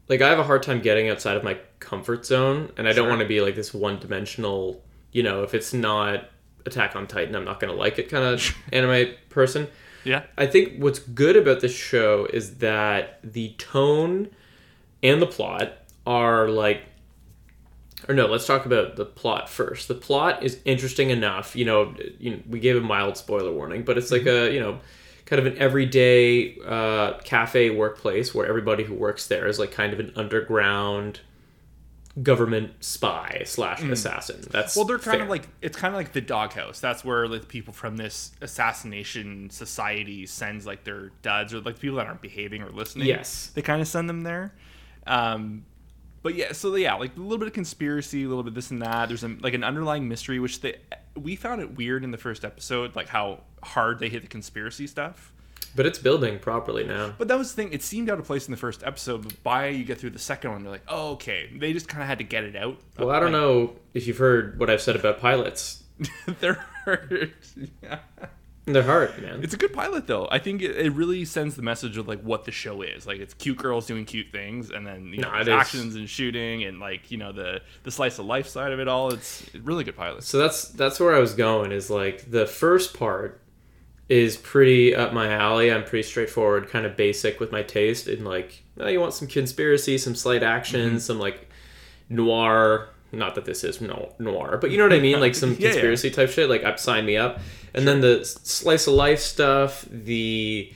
like, 0.10 0.22
I 0.22 0.28
have 0.30 0.40
a 0.40 0.44
hard 0.44 0.62
time 0.62 0.82
getting 0.82 1.08
outside 1.10 1.38
of 1.38 1.44
my 1.46 1.58
comfort 1.80 2.26
zone, 2.26 2.74
and 2.76 2.86
I 2.86 2.92
don't 2.92 3.08
want 3.08 3.22
to 3.22 3.28
be 3.28 3.40
like 3.40 3.56
this 3.56 3.74
one-dimensional. 3.74 4.84
You 5.14 5.24
know, 5.24 5.44
if 5.44 5.54
it's 5.54 5.74
not 5.74 6.30
Attack 6.66 6.98
on 6.98 7.08
Titan, 7.08 7.34
I'm 7.34 7.46
not 7.46 7.62
gonna 7.62 7.72
like 7.74 7.98
it 7.98 8.10
kind 8.10 8.26
of 8.26 8.54
anime 8.74 9.14
person. 9.30 9.70
Yeah 10.04 10.24
I 10.38 10.46
think 10.46 10.82
what's 10.82 11.00
good 11.00 11.36
about 11.36 11.62
this 11.62 11.76
show 11.76 12.28
is 12.32 12.58
that 12.58 13.20
the 13.24 13.54
tone 13.58 14.30
and 15.04 15.22
the 15.22 15.28
plot 15.28 15.74
are 16.06 16.50
like 16.50 16.84
or 18.08 18.16
no, 18.16 18.28
let's 18.28 18.48
talk 18.48 18.66
about 18.66 18.96
the 18.96 19.06
plot 19.06 19.50
first. 19.50 19.88
The 19.88 19.96
plot 19.96 20.42
is 20.42 20.60
interesting 20.66 21.10
enough, 21.10 21.56
you 21.56 21.66
know, 21.66 21.94
you 22.18 22.32
know 22.32 22.40
we 22.50 22.60
gave 22.60 22.76
a 22.76 22.82
mild 22.82 23.18
spoiler 23.18 23.52
warning, 23.52 23.84
but 23.84 23.98
it's 23.98 24.10
like 24.12 24.26
a, 24.26 24.52
you 24.52 24.60
know, 24.60 24.80
kind 25.26 25.40
of 25.40 25.46
an 25.46 25.58
everyday 25.60 26.58
uh, 26.66 27.20
cafe 27.24 27.70
workplace 27.70 28.34
where 28.34 28.48
everybody 28.48 28.84
who 28.84 28.94
works 28.94 29.28
there 29.28 29.48
is 29.48 29.60
like 29.60 29.72
kind 29.72 29.94
of 29.94 30.00
an 30.00 30.12
underground 30.16 31.20
government 32.22 32.72
spy 32.84 33.44
slash 33.46 33.82
assassin. 33.84 34.42
That's 34.50 34.76
Well, 34.76 34.86
they're 34.86 34.98
kind 34.98 35.18
fair. 35.18 35.24
of 35.24 35.30
like 35.30 35.48
it's 35.62 35.78
kind 35.78 35.94
of 35.94 35.98
like 35.98 36.12
the 36.14 36.22
doghouse. 36.22 36.80
That's 36.80 37.06
where 37.06 37.28
like 37.28 37.48
people 37.48 37.74
from 37.74 37.98
this 37.98 38.32
assassination 38.42 39.50
society 39.50 40.26
sends 40.26 40.66
like 40.66 40.84
their 40.84 41.12
duds 41.22 41.54
or 41.54 41.62
like 41.62 41.80
people 41.80 41.98
that 41.98 42.08
aren't 42.08 42.22
behaving 42.22 42.62
or 42.62 42.70
listening. 42.72 43.08
Yes. 43.08 43.52
they 43.54 43.62
kind 43.62 43.82
of 43.82 43.88
send 43.88 44.10
them 44.10 44.22
there. 44.22 44.54
Um, 45.08 45.66
but 46.22 46.36
yeah, 46.36 46.52
so 46.52 46.76
yeah, 46.76 46.96
like 46.96 47.16
a 47.16 47.20
little 47.20 47.38
bit 47.38 47.48
of 47.48 47.54
conspiracy, 47.54 48.24
a 48.24 48.28
little 48.28 48.44
bit 48.44 48.54
this 48.54 48.72
and 48.72 48.82
that. 48.82 49.08
There's 49.08 49.24
a, 49.24 49.36
like 49.40 49.54
an 49.54 49.64
underlying 49.64 50.08
mystery, 50.08 50.40
which 50.40 50.62
they 50.62 50.76
we 51.16 51.36
found 51.36 51.62
it 51.62 51.76
weird 51.78 52.04
in 52.04 52.12
the 52.12 52.18
first 52.18 52.44
episode, 52.44 52.96
like 52.96 53.08
how 53.08 53.44
hard 53.64 54.00
they 54.00 54.10
hit 54.10 54.22
the 54.22 54.28
conspiracy 54.28 54.88
stuff. 54.88 55.32
But 55.76 55.86
it's 55.86 56.00
building 56.00 56.40
properly 56.40 56.84
now. 56.84 57.14
But 57.18 57.28
that 57.28 57.38
was 57.38 57.54
the 57.54 57.62
thing; 57.64 57.74
it 57.74 57.84
seemed 57.84 58.10
out 58.10 58.20
of 58.20 58.26
place 58.26 58.48
in 58.48 58.52
the 58.52 58.58
first 58.58 58.84
episode. 58.84 59.24
But 59.24 59.44
by 59.44 59.68
you 59.68 59.84
get 59.84 59.98
through 60.00 60.12
the 60.12 60.20
second 60.20 60.52
one, 60.52 60.64
they're 60.64 60.72
like, 60.72 60.84
oh, 60.88 61.12
okay. 61.14 61.50
They 61.56 61.74
just 61.74 61.88
kind 61.88 62.02
of 62.02 62.08
had 62.08 62.18
to 62.20 62.24
get 62.24 62.44
it 62.44 62.56
out. 62.56 62.78
Well, 62.98 63.10
I 63.12 63.20
don't 63.20 63.32
Like, 63.32 63.42
know 63.42 63.76
if 63.94 64.08
you've 64.08 64.18
heard 64.18 64.60
what 64.60 64.70
I've 64.70 64.82
said 64.82 64.96
about 64.96 65.20
pilots. 65.20 65.84
they're 66.40 66.64
yeah. 67.84 68.00
They're 68.66 68.84
hard, 68.84 69.20
man. 69.20 69.42
It's 69.44 69.56
a 69.56 69.58
good 69.58 69.74
pilot 69.74 70.06
though. 70.06 70.28
I 70.30 70.38
think 70.38 70.62
it, 70.62 70.76
it 70.78 70.92
really 70.94 71.26
sends 71.26 71.56
the 71.56 71.64
message 71.64 71.98
of 71.98 72.08
like 72.08 72.22
what 72.22 72.46
the 72.46 72.52
show 72.52 72.84
is. 72.84 73.08
Like 73.08 73.18
it's 73.20 73.34
cute 73.34 73.58
girls 73.58 73.88
doing 73.88 74.06
cute 74.06 74.28
things, 74.32 74.70
and 74.70 74.86
then 74.86 75.08
you 75.08 75.22
know 75.22 75.30
No, 75.32 75.36
there's 75.44 75.48
it 75.48 75.52
is. 75.52 75.56
actions 75.60 75.96
and 75.96 76.08
shooting, 76.08 76.64
and 76.64 76.80
like 76.80 77.10
you 77.10 77.18
know 77.18 77.32
the 77.32 77.62
the 77.84 77.90
slice 77.92 78.20
of 78.20 78.26
life 78.28 78.48
side 78.48 78.72
of 78.72 78.80
it 78.80 78.88
all. 78.88 79.12
It's 79.12 79.44
a 79.56 79.60
really 79.60 79.84
good 79.84 79.96
pilot. 79.96 80.24
So 80.24 80.38
that's 80.38 80.66
that's 80.70 81.00
where 81.00 81.16
I 81.16 81.20
was 81.20 81.34
going. 81.34 81.72
Is 81.72 81.90
like 81.90 82.30
the 82.30 82.46
first 82.46 82.94
part 82.98 83.42
is 84.10 84.36
pretty 84.38 84.94
up 84.96 85.14
my 85.14 85.32
alley. 85.32 85.72
I'm 85.72 85.84
pretty 85.84 86.04
straightforward, 86.08 86.68
kind 86.70 86.86
of 86.86 86.98
basic 86.98 87.40
with 87.40 87.52
my 87.52 87.62
taste. 87.64 88.08
And 88.08 88.26
like, 88.26 88.64
oh, 88.80 88.88
you 88.88 89.00
want 89.00 89.14
some 89.14 89.28
conspiracy, 89.28 89.98
some 89.98 90.16
slight 90.16 90.44
action, 90.44 90.90
Mm-hmm. 90.90 90.98
some 90.98 91.20
like 91.20 91.48
noir. 92.10 92.90
Not 93.12 93.34
that 93.36 93.46
this 93.46 93.64
is 93.64 93.82
no 93.82 94.14
noir, 94.20 94.58
but 94.62 94.70
you 94.72 94.78
know 94.78 94.84
what 94.84 94.94
I 94.94 95.00
mean. 95.00 95.20
Like 95.20 95.34
some 95.36 95.52
Yeah, 95.60 95.68
yeah. 95.68 95.72
conspiracy 95.72 96.12
type 96.12 96.30
shit. 96.30 96.50
Like, 96.50 96.64
up, 96.64 96.80
sign 96.80 97.06
me 97.06 97.18
up. 97.18 97.40
And 97.74 97.88
then 97.88 98.02
the 98.02 98.24
slice 98.26 98.88
of 98.88 98.94
life 98.94 99.20
stuff, 99.20 99.86
the 99.92 100.72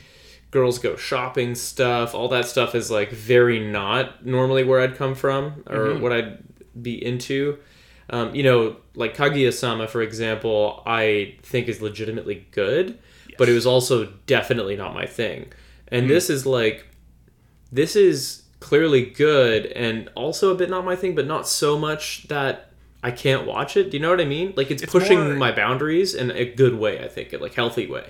girls 0.52 0.78
go 0.80 0.96
shopping 0.96 1.56
stuff, 1.56 2.14
all 2.14 2.28
that 2.30 2.46
stuff 2.46 2.76
is 2.76 2.92
like 2.92 3.12
very 3.12 3.60
not 3.60 4.24
normally 4.26 4.64
where 4.64 4.80
I'd 4.82 4.96
come 4.96 5.16
from 5.16 5.64
or 5.68 5.78
Mm-hmm. 5.88 6.02
what 6.02 6.12
I'd 6.14 6.38
be 6.82 7.04
into. 7.04 7.58
Um, 8.10 8.36
you 8.36 8.44
know, 8.44 8.76
like 8.96 9.16
Kaguya-sama, 9.16 9.88
for 9.88 10.02
example, 10.04 10.84
I 10.86 11.36
think 11.42 11.68
is 11.68 11.82
legitimately 11.82 12.46
good, 12.52 13.00
but 13.38 13.50
it 13.50 13.54
was 13.54 13.66
also 13.66 14.06
definitely 14.26 14.76
not 14.76 14.94
my 14.94 15.06
thing. 15.06 15.52
And 15.88 16.04
Mm-hmm. 16.06 16.14
this 16.14 16.30
is 16.30 16.46
like, 16.46 16.86
this 17.72 17.96
is 17.96 18.44
clearly 18.60 19.06
good 19.06 19.66
and 19.68 20.10
also 20.16 20.52
a 20.52 20.56
bit 20.56 20.70
not 20.70 20.86
my 20.86 20.96
thing, 20.96 21.16
but 21.16 21.28
not 21.28 21.48
so 21.48 21.78
much 21.78 22.28
that 22.30 22.70
I 23.04 23.12
can't 23.12 23.46
watch 23.46 23.76
it. 23.76 23.92
Do 23.92 23.98
you 23.98 24.02
know 24.02 24.10
what 24.10 24.22
I 24.22 24.26
mean? 24.26 24.54
Like 24.56 24.72
it's, 24.72 24.82
It's 24.84 24.92
pushing 24.92 25.20
more- 25.20 25.34
my 25.36 25.52
boundaries 25.52 26.16
in 26.16 26.32
a 26.32 26.46
good 26.46 26.76
way. 26.76 27.04
I 27.04 27.08
think, 27.10 27.34
a 27.34 27.38
like 27.38 27.54
healthy 27.54 27.88
way. 27.88 28.06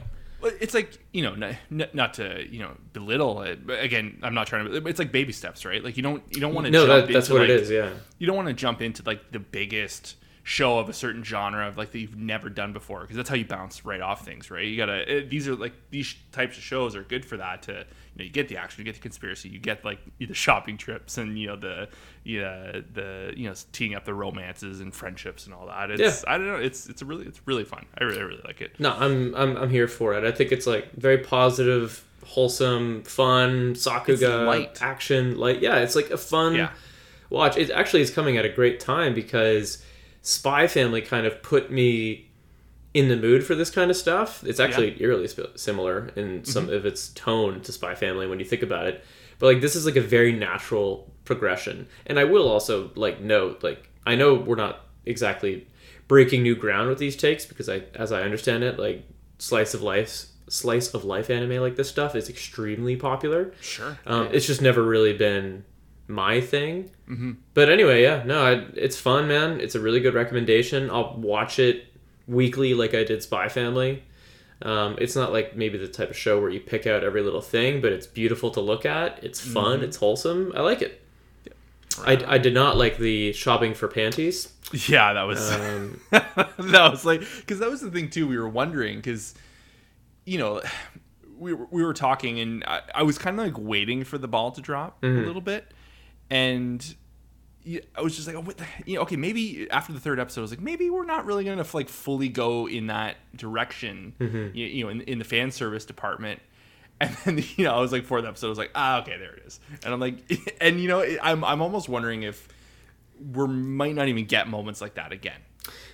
It's 0.60 0.74
like 0.74 1.00
you 1.13 1.22
know, 1.24 1.34
n- 1.34 1.58
n- 1.72 1.88
not 1.94 2.15
to 2.15 2.46
you 2.51 2.60
know 2.60 2.72
belittle 2.92 3.42
it. 3.44 3.65
But 3.65 3.82
again, 3.82 4.20
I'm 4.22 4.34
not 4.34 4.46
trying 4.46 4.65
to. 4.65 4.86
It's 4.88 5.00
like 5.00 5.12
baby 5.12 5.32
steps, 5.32 5.63
right? 5.65 5.82
Like 5.82 5.96
you 5.96 6.03
don't 6.03 6.22
you 6.30 6.42
don't 6.42 6.53
want 6.53 6.65
to. 6.65 6.72
No, 6.72 6.86
jump 6.86 7.08
that, 7.08 7.13
that's 7.13 7.27
into, 7.30 7.39
what 7.39 7.50
it 7.50 7.53
like, 7.53 7.62
is. 7.63 7.72
Yeah. 7.72 7.92
you 8.20 8.27
don't 8.27 8.36
want 8.36 8.50
to 8.50 8.53
jump 8.53 8.82
into 8.82 9.01
like 9.06 9.32
the 9.32 9.39
biggest 9.39 10.18
show 10.46 10.78
of 10.78 10.90
a 10.90 10.94
certain 10.94 11.24
genre 11.24 11.66
of 11.70 11.78
like 11.78 11.92
that 11.92 12.00
you've 12.00 12.18
never 12.18 12.50
done 12.50 12.74
before 12.74 13.00
because 13.02 13.16
that's 13.16 13.30
how 13.30 13.36
you 13.36 13.46
bounce 13.46 13.86
right 13.86 14.02
off 14.02 14.26
things 14.26 14.52
right 14.52 14.66
you 14.68 14.76
gotta 14.76 15.18
it, 15.20 15.30
these 15.30 15.48
are 15.48 15.56
like 15.56 15.72
these 15.90 16.16
types 16.34 16.58
of 16.58 16.64
shows 16.64 16.98
are 16.98 17.04
good 17.04 17.24
for 17.26 17.38
that 17.38 17.62
to 17.62 17.72
you 17.72 17.78
know 18.18 18.24
you 18.26 18.30
get 18.30 18.50
the 18.50 18.58
action 18.58 18.82
you 18.82 18.84
get 18.84 18.94
the 18.96 19.00
conspiracy 19.02 19.48
you 19.48 19.58
get 19.58 19.86
like 19.86 20.00
the 20.20 20.34
shopping 20.34 20.76
trips 20.78 21.18
and 21.18 21.40
you 21.40 21.48
know 21.48 21.56
the 21.56 21.88
yeah 22.26 22.74
the 22.94 23.32
you 23.38 23.48
know 23.48 23.56
teeing 23.72 23.96
up 23.96 24.04
the 24.04 24.14
romances 24.14 24.82
and 24.82 24.94
friendships 24.94 25.46
and 25.46 25.56
all 25.56 25.66
that 25.68 25.90
it's 25.90 26.26
i 26.28 26.38
don't 26.38 26.48
know 26.48 26.58
it's 26.58 26.88
it's 26.88 27.02
really 27.02 27.26
it's 27.26 27.40
really 27.48 27.64
fun 27.64 27.86
i 27.98 28.04
really, 28.04 28.20
I 28.20 28.24
really 28.24 28.42
like 28.44 28.60
it 28.60 28.78
No, 28.80 28.92
I'm 28.92 29.34
I'm 29.36 29.56
I'm 29.56 29.70
here 29.70 29.88
for 29.88 30.14
it. 30.14 30.26
I 30.26 30.32
think 30.32 30.52
it's 30.52 30.68
like 30.68 30.92
very 30.94 31.20
positive, 31.20 32.04
wholesome, 32.26 33.04
fun, 33.04 33.76
sakuga 33.76 34.46
light. 34.46 34.82
action. 34.82 35.38
Like 35.38 35.62
yeah, 35.62 35.78
it's 35.78 35.96
like 35.96 36.10
a 36.12 36.18
fun 36.18 36.56
Yeah. 36.56 36.72
watch. 37.30 37.56
It 37.56 37.70
actually 37.72 38.02
is 38.02 38.12
coming 38.12 38.36
at 38.38 38.44
a 38.46 38.50
great 38.50 38.80
time 38.82 39.14
because 39.14 39.84
Spy 40.24 40.68
Family 40.68 41.01
kind 41.01 41.25
of 41.27 41.44
put 41.44 41.72
me 41.72 42.32
in 42.94 43.08
the 43.10 43.15
mood 43.18 43.46
for 43.46 43.56
this 43.56 43.70
kind 43.70 43.92
of 43.92 43.98
stuff. 43.98 44.44
It's 44.44 44.60
actually 44.60 45.00
eerily 45.01 45.27
sp- 45.30 45.53
similar 45.56 46.08
in 46.15 46.44
some 46.46 46.65
Mm-hmm. 46.68 46.74
of 46.75 46.86
its 46.86 47.10
tone 47.10 47.62
to 47.62 47.72
Spy 47.72 47.94
Family 47.96 48.25
when 48.27 48.39
you 48.39 48.46
think 48.46 48.62
about 48.63 48.88
it. 48.88 49.03
But 49.39 49.48
like 49.48 49.62
this 49.62 49.75
is 49.75 49.86
like 49.86 49.96
a 49.96 50.01
very 50.01 50.32
natural 50.32 51.12
progression. 51.25 51.88
And 52.06 52.20
I 52.20 52.24
will 52.24 52.48
also 52.48 52.92
like 52.96 53.20
note 53.22 53.63
like 53.63 53.89
I 54.06 54.15
know 54.15 54.34
we're 54.36 54.56
not 54.56 54.82
exactly 55.06 55.68
breaking 56.08 56.44
new 56.44 56.56
ground 56.56 56.88
with 56.89 56.98
these 57.00 57.15
takes 57.15 57.46
because 57.46 57.68
I 57.70 57.84
as 57.96 58.12
I 58.12 58.22
understand 58.24 58.63
it 58.63 58.77
like 58.80 59.06
slice 59.39 59.74
of 59.74 59.82
life 59.82 60.25
slice 60.50 60.94
of 60.94 61.03
life 61.03 61.30
anime 61.30 61.62
like 61.62 61.75
this 61.77 61.89
stuff 61.89 62.15
is 62.15 62.30
extremely 62.30 62.96
popular. 62.96 63.53
sure 63.60 63.98
Um, 64.06 64.30
It's 64.32 64.46
just 64.46 64.62
never 64.62 64.84
really 64.84 65.13
been 65.18 65.65
my 66.07 66.41
thing. 66.41 66.89
Mm-hmm. 67.10 67.31
But 67.53 67.69
anyway, 67.69 68.01
yeah, 68.03 68.24
no, 68.25 68.45
I, 68.45 68.51
it's 68.75 69.00
fun, 69.00 69.27
man. 69.27 69.60
It's 69.62 69.75
a 69.75 69.79
really 69.79 70.00
good 70.00 70.13
recommendation. 70.13 70.89
I'll 70.89 71.15
watch 71.17 71.60
it 71.60 71.88
weekly 72.27 72.74
like 72.74 72.93
I 72.93 73.03
did 73.03 73.22
Spy 73.24 73.48
Family. 73.50 74.03
Um, 74.62 74.95
it's 75.01 75.15
not 75.15 75.33
like 75.33 75.55
maybe 75.57 75.77
the 75.77 75.88
type 75.89 76.10
of 76.10 76.15
show 76.17 76.39
where 76.39 76.50
you 76.50 76.60
pick 76.62 76.88
out 76.88 77.03
every 77.03 77.22
little 77.22 77.41
thing, 77.41 77.81
but 77.81 77.91
it's 77.91 78.07
beautiful 78.07 78.50
to 78.51 78.62
look 78.62 78.86
at. 78.86 79.22
It's 79.24 79.41
fun. 79.41 79.81
It's 79.83 79.98
wholesome. 79.98 80.53
I 80.55 80.62
like 80.62 80.81
it. 80.81 81.01
I, 82.05 82.24
I 82.27 82.38
did 82.38 82.53
not 82.53 82.77
like 82.77 82.98
the 82.98 83.33
shopping 83.33 83.74
for 83.74 83.88
panties. 83.88 84.51
yeah 84.88 85.13
that 85.13 85.24
was 85.24 85.51
Um, 85.51 86.00
that 86.10 86.89
was 86.89 87.05
like 87.05 87.22
because 87.38 87.60
that 87.60 87.69
was 87.69 87.81
the 87.81 87.91
thing 87.91 88.10
too 88.10 88.27
we 88.27 88.36
were 88.38 88.50
wondering 88.50 88.95
because 88.98 89.36
you 90.25 90.39
know 90.39 90.60
we, 91.38 91.53
were- 91.53 91.67
we 91.69 91.83
were 91.83 91.93
talking 91.93 92.39
and 92.39 92.63
I, 92.65 92.81
I 92.95 93.03
was 93.03 93.17
kind 93.19 93.39
of 93.39 93.45
like 93.45 93.57
waiting 93.60 94.03
for 94.05 94.17
the 94.17 94.27
ball 94.27 94.51
to 94.51 94.62
drop 94.62 95.01
Mm-hmm. 95.01 95.24
a 95.24 95.27
little 95.27 95.41
bit 95.41 95.67
and 96.30 96.96
I 97.98 98.01
was 98.01 98.15
just 98.15 98.27
like, 98.27 98.36
oh, 98.36 98.42
what 98.42 98.58
the, 98.58 98.65
you 98.86 98.96
know, 98.96 99.01
okay, 99.03 99.15
maybe 99.15 99.70
after 99.72 99.94
the 99.94 100.00
third 100.00 100.20
episode, 100.20 100.42
I 100.42 100.44
was 100.44 100.51
like, 100.51 100.60
maybe 100.60 100.89
we're 100.89 101.06
not 101.06 101.25
really 101.25 101.46
going 101.46 101.63
to 101.63 101.75
like 101.77 101.88
fully 101.88 102.27
go 102.27 102.68
in 102.68 102.88
that 102.88 103.15
direction, 103.36 104.13
Mm-hmm. 104.20 104.56
you, 104.58 104.65
you 104.65 104.84
know, 104.84 104.89
in, 104.89 105.01
in 105.01 105.20
the 105.20 105.25
fan 105.25 105.51
service 105.51 105.86
department. 105.86 106.39
And 107.01 107.18
then, 107.25 107.38
you 107.58 107.65
know, 107.65 107.74
I 107.74 107.80
was 107.82 107.92
like, 107.92 108.06
fourth 108.06 108.24
episode, 108.24 108.48
I 108.48 108.50
was 108.50 108.58
like, 108.58 108.72
ah, 108.75 109.01
okay, 109.01 109.18
there 109.18 109.34
it 109.34 109.44
is. 109.46 109.60
And 109.84 109.94
I'm 109.94 110.00
like, 110.00 110.15
and 110.62 110.80
you 110.80 110.88
know, 110.88 111.03
I'm, 111.22 111.44
I'm 111.44 111.62
almost 111.62 111.89
wondering 111.89 112.24
if 112.24 112.48
we 113.34 113.48
might 113.48 113.96
not 113.96 114.08
even 114.08 114.25
get 114.25 114.48
moments 114.48 114.80
like 114.80 114.94
that 114.94 115.12
again. 115.12 115.39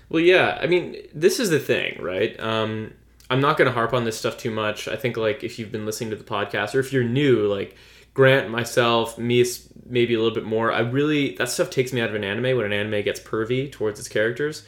Well, 0.09 0.21
yeah. 0.21 0.59
I 0.61 0.67
mean, 0.67 0.97
this 1.13 1.39
is 1.39 1.49
the 1.49 1.59
thing, 1.59 2.01
right? 2.01 2.37
Um, 2.39 2.93
I'm 3.29 3.39
not 3.39 3.57
going 3.57 3.67
to 3.67 3.71
harp 3.71 3.93
on 3.93 4.03
this 4.03 4.17
stuff 4.17 4.37
too 4.37 4.51
much. 4.51 4.87
I 4.87 4.97
think, 4.97 5.17
like, 5.17 5.43
if 5.43 5.57
you've 5.57 5.71
been 5.71 5.85
listening 5.85 6.09
to 6.09 6.15
the 6.15 6.23
podcast 6.23 6.75
or 6.75 6.79
if 6.79 6.91
you're 6.91 7.03
new, 7.03 7.47
like, 7.47 7.75
Grant, 8.13 8.49
myself, 8.49 9.17
me, 9.17 9.45
maybe 9.89 10.13
a 10.13 10.17
little 10.17 10.33
bit 10.33 10.45
more, 10.45 10.71
I 10.71 10.79
really, 10.79 11.35
that 11.35 11.49
stuff 11.49 11.69
takes 11.69 11.91
me 11.91 11.99
out 11.99 12.09
of 12.09 12.15
an 12.15 12.23
anime 12.23 12.55
when 12.55 12.65
an 12.65 12.73
anime 12.73 13.03
gets 13.03 13.19
pervy 13.19 13.71
towards 13.71 13.99
its 13.99 14.07
characters. 14.07 14.63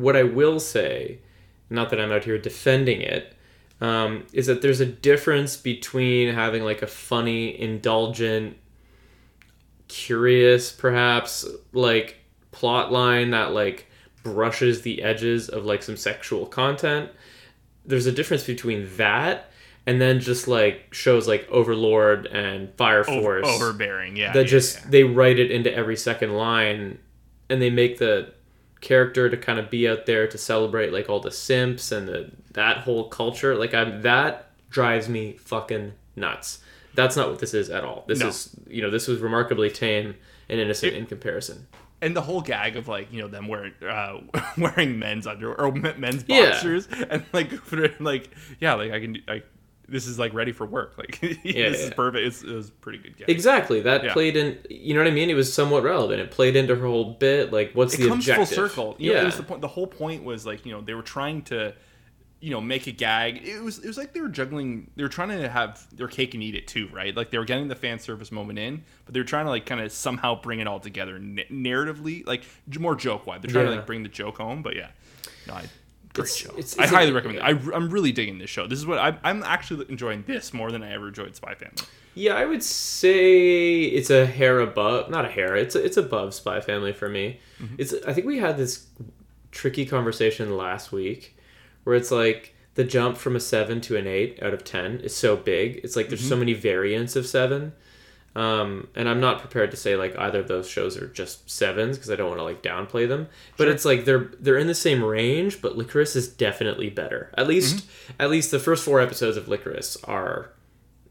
What 0.00 0.16
I 0.16 0.22
will 0.22 0.58
say, 0.58 1.18
not 1.70 1.90
that 1.90 2.00
I'm 2.00 2.10
out 2.10 2.24
here 2.24 2.38
defending 2.38 3.00
it, 3.00 3.34
um, 3.80 4.26
is 4.32 4.46
that 4.46 4.62
there's 4.62 4.80
a 4.80 4.86
difference 4.86 5.56
between 5.56 6.34
having, 6.34 6.64
like, 6.64 6.82
a 6.82 6.86
funny, 6.86 7.60
indulgent, 7.60 8.56
curious 9.88 10.72
perhaps 10.72 11.44
like 11.74 12.16
plot 12.50 12.90
line 12.90 13.30
that 13.32 13.52
like 13.52 13.86
brushes 14.22 14.80
the 14.80 15.02
edges 15.02 15.50
of 15.50 15.66
like 15.66 15.82
some 15.82 15.98
sexual 15.98 16.46
content. 16.46 17.10
There's 17.84 18.06
a 18.06 18.12
difference 18.12 18.44
between 18.44 18.88
that 18.96 19.50
and 19.86 20.00
then 20.00 20.20
just 20.20 20.46
like 20.48 20.92
shows 20.92 21.26
like 21.26 21.46
overlord 21.50 22.26
and 22.26 22.72
fire 22.76 23.00
Over, 23.08 23.42
force 23.42 23.46
overbearing, 23.48 24.16
yeah. 24.16 24.32
that 24.32 24.40
yeah, 24.40 24.46
just 24.46 24.76
yeah. 24.76 24.86
they 24.90 25.04
write 25.04 25.38
it 25.38 25.50
into 25.50 25.72
every 25.74 25.96
second 25.96 26.34
line 26.34 26.98
and 27.48 27.60
they 27.60 27.70
make 27.70 27.98
the 27.98 28.32
character 28.80 29.28
to 29.30 29.36
kind 29.36 29.58
of 29.58 29.70
be 29.70 29.88
out 29.88 30.06
there 30.06 30.26
to 30.26 30.36
celebrate 30.36 30.92
like 30.92 31.08
all 31.08 31.20
the 31.20 31.30
simps 31.30 31.92
and 31.92 32.08
the 32.08 32.30
that 32.52 32.78
whole 32.78 33.08
culture 33.08 33.54
like 33.54 33.72
i'm 33.72 34.02
that 34.02 34.50
drives 34.70 35.08
me 35.08 35.34
fucking 35.38 35.92
nuts 36.16 36.58
that's 36.94 37.14
not 37.16 37.28
what 37.30 37.38
this 37.38 37.54
is 37.54 37.70
at 37.70 37.84
all 37.84 38.04
this 38.08 38.18
No. 38.18 38.26
is 38.28 38.50
you 38.68 38.82
know 38.82 38.90
this 38.90 39.06
was 39.06 39.20
remarkably 39.20 39.70
tame 39.70 40.16
and 40.48 40.58
innocent 40.58 40.94
in 40.94 41.06
comparison 41.06 41.68
and 42.00 42.16
the 42.16 42.22
whole 42.22 42.40
gag 42.40 42.76
of 42.76 42.88
like 42.88 43.12
you 43.12 43.22
know 43.22 43.28
them 43.28 43.46
wearing 43.46 43.72
uh, 43.88 44.18
wearing 44.58 44.98
men's 44.98 45.28
underwear 45.28 45.60
or 45.60 45.70
men- 45.70 46.00
men's 46.00 46.24
Yeah. 46.26 46.50
boxers 46.50 46.88
and 47.08 47.24
like 47.32 47.52
like 48.00 48.30
yeah 48.58 48.74
like 48.74 48.90
I 48.90 48.98
can 48.98 49.12
do 49.12 49.20
like 49.28 49.46
this 49.88 50.06
is 50.06 50.18
like 50.18 50.32
ready 50.32 50.52
for 50.52 50.66
work 50.66 50.94
like 50.96 51.20
yeah, 51.22 51.30
this 51.44 51.54
Yeah, 51.54 51.66
is 51.66 51.90
perfect 51.94 52.26
it's, 52.26 52.42
it 52.42 52.54
was 52.54 52.68
a 52.68 52.72
pretty 52.72 52.98
good 52.98 53.16
gag. 53.16 53.28
exactly 53.28 53.80
that 53.82 54.04
Yeah. 54.04 54.12
played 54.12 54.36
in 54.36 54.58
you 54.70 54.94
know 54.94 55.00
what 55.00 55.08
i 55.08 55.14
mean 55.14 55.28
it 55.30 55.34
was 55.34 55.52
somewhat 55.52 55.82
relevant 55.82 56.20
it 56.20 56.30
played 56.30 56.56
into 56.56 56.74
her 56.76 56.86
whole 56.86 57.14
bit 57.14 57.52
like 57.52 57.72
what's 57.74 57.94
it 57.94 57.98
the 57.98 58.08
comes 58.08 58.28
objective 58.28 58.48
full 58.56 58.68
circle. 58.68 58.96
You 58.98 59.10
yeah 59.10 59.16
know, 59.18 59.22
it 59.22 59.26
was 59.26 59.36
the 59.36 59.42
point. 59.42 59.60
The 59.60 59.68
whole 59.68 59.86
point 59.86 60.24
was 60.24 60.46
like 60.46 60.64
you 60.64 60.72
know 60.72 60.80
they 60.80 60.94
were 60.94 61.02
trying 61.02 61.42
to 61.42 61.74
you 62.40 62.50
know 62.50 62.60
make 62.60 62.86
a 62.88 62.92
gag. 62.92 63.46
It 63.46 63.62
was 63.62 63.78
it 63.78 63.86
was 63.86 63.96
like 63.98 64.12
they 64.14 64.20
were 64.20 64.28
juggling. 64.28 64.90
They 64.96 65.02
were 65.04 65.08
trying 65.08 65.28
to 65.28 65.48
have 65.48 65.86
their 65.96 66.08
cake 66.08 66.34
and 66.34 66.42
eat 66.42 66.54
it 66.56 66.66
too, 66.66 66.88
right? 66.92 67.14
Like 67.16 67.30
they 67.30 67.38
were 67.38 67.44
getting 67.44 67.68
the 67.68 67.76
fan 67.76 67.98
service 68.00 68.32
moment 68.32 68.58
in, 68.58 68.82
but 69.04 69.14
they 69.14 69.20
were 69.20 69.24
trying 69.24 69.44
to 69.44 69.50
like 69.50 69.64
kind 69.66 69.80
of 69.80 69.92
somehow 69.92 70.40
bring 70.40 70.58
it 70.58 70.66
all 70.66 70.80
together 70.80 71.18
narratively, 71.20 72.26
like 72.26 72.42
more 72.78 72.94
joke 72.96 73.26
wise. 73.26 73.40
They're 73.42 73.50
trying 73.52 73.66
to 73.66 73.72
like 73.76 73.86
bring 73.86 74.02
the 74.02 74.08
joke 74.08 74.38
home, 74.38 74.62
but 74.62 74.74
yeah, 74.74 74.88
no, 75.46 75.54
I, 75.54 75.64
great 76.14 76.24
It's- 76.24 76.36
show. 76.36 76.50
it's- 76.50 76.78
I 76.78 76.84
it's 76.84 76.92
a- 76.92 76.96
highly 76.96 77.12
recommend 77.12 77.38
it. 77.38 77.42
I, 77.42 77.50
I'm 77.74 77.90
really 77.90 78.12
digging 78.12 78.38
this 78.38 78.50
show. 78.50 78.66
This 78.66 78.78
is 78.78 78.86
what 78.86 78.98
I, 78.98 79.16
I'm 79.24 79.42
actually 79.42 79.86
enjoying 79.88 80.24
this 80.26 80.52
more 80.52 80.70
than 80.70 80.82
I 80.82 80.92
ever 80.92 81.08
enjoyed 81.08 81.34
Spy 81.36 81.54
Family. 81.54 81.84
Yeah, 82.14 82.34
I 82.34 82.44
would 82.44 82.62
say 82.62 83.82
it's 83.84 84.10
a 84.10 84.26
hair 84.26 84.60
above, 84.60 85.10
not 85.10 85.24
a 85.24 85.28
hair. 85.28 85.56
It's 85.56 85.74
it's 85.74 85.96
above 85.96 86.34
Spy 86.34 86.60
Family 86.60 86.92
for 86.92 87.08
me. 87.08 87.40
Mm-hmm. 87.60 87.76
It's 87.78 87.94
I 88.06 88.12
think 88.12 88.26
we 88.26 88.38
had 88.38 88.58
this 88.58 88.86
tricky 89.50 89.86
conversation 89.86 90.56
last 90.56 90.92
week 90.92 91.36
where 91.84 91.96
it's 91.96 92.10
like 92.10 92.54
the 92.74 92.84
jump 92.84 93.18
from 93.18 93.36
a 93.36 93.40
7 93.40 93.80
to 93.82 93.96
an 93.96 94.06
8 94.06 94.42
out 94.42 94.54
of 94.54 94.64
10 94.64 95.00
is 95.00 95.14
so 95.14 95.36
big. 95.36 95.80
It's 95.84 95.94
like 95.94 96.08
there's 96.08 96.26
so 96.26 96.34
mm-hmm. 96.34 96.40
many 96.40 96.52
variants 96.54 97.16
of 97.16 97.26
7. 97.26 97.72
Um, 98.34 98.88
and 98.94 99.08
I'm 99.08 99.20
not 99.20 99.40
prepared 99.40 99.70
to 99.72 99.76
say 99.76 99.94
like 99.96 100.18
either 100.18 100.40
of 100.40 100.48
those 100.48 100.66
shows 100.68 100.96
are 100.96 101.06
just 101.08 101.50
sevens 101.50 101.98
because 101.98 102.10
I 102.10 102.16
don't 102.16 102.28
want 102.28 102.38
to 102.38 102.44
like 102.44 102.62
downplay 102.62 103.06
them. 103.06 103.28
But 103.58 103.68
it's 103.68 103.84
like 103.84 104.04
they're 104.06 104.30
they're 104.40 104.56
in 104.58 104.68
the 104.68 104.74
same 104.74 105.04
range, 105.04 105.60
but 105.60 105.76
Lycoris 105.76 106.16
is 106.16 106.28
definitely 106.28 106.88
better. 106.88 107.30
At 107.36 107.46
least 107.46 107.84
at 108.18 108.30
least 108.30 108.50
the 108.50 108.58
first 108.58 108.84
four 108.84 109.00
episodes 109.00 109.36
of 109.36 109.46
Lycoris 109.46 109.96
are 110.08 110.50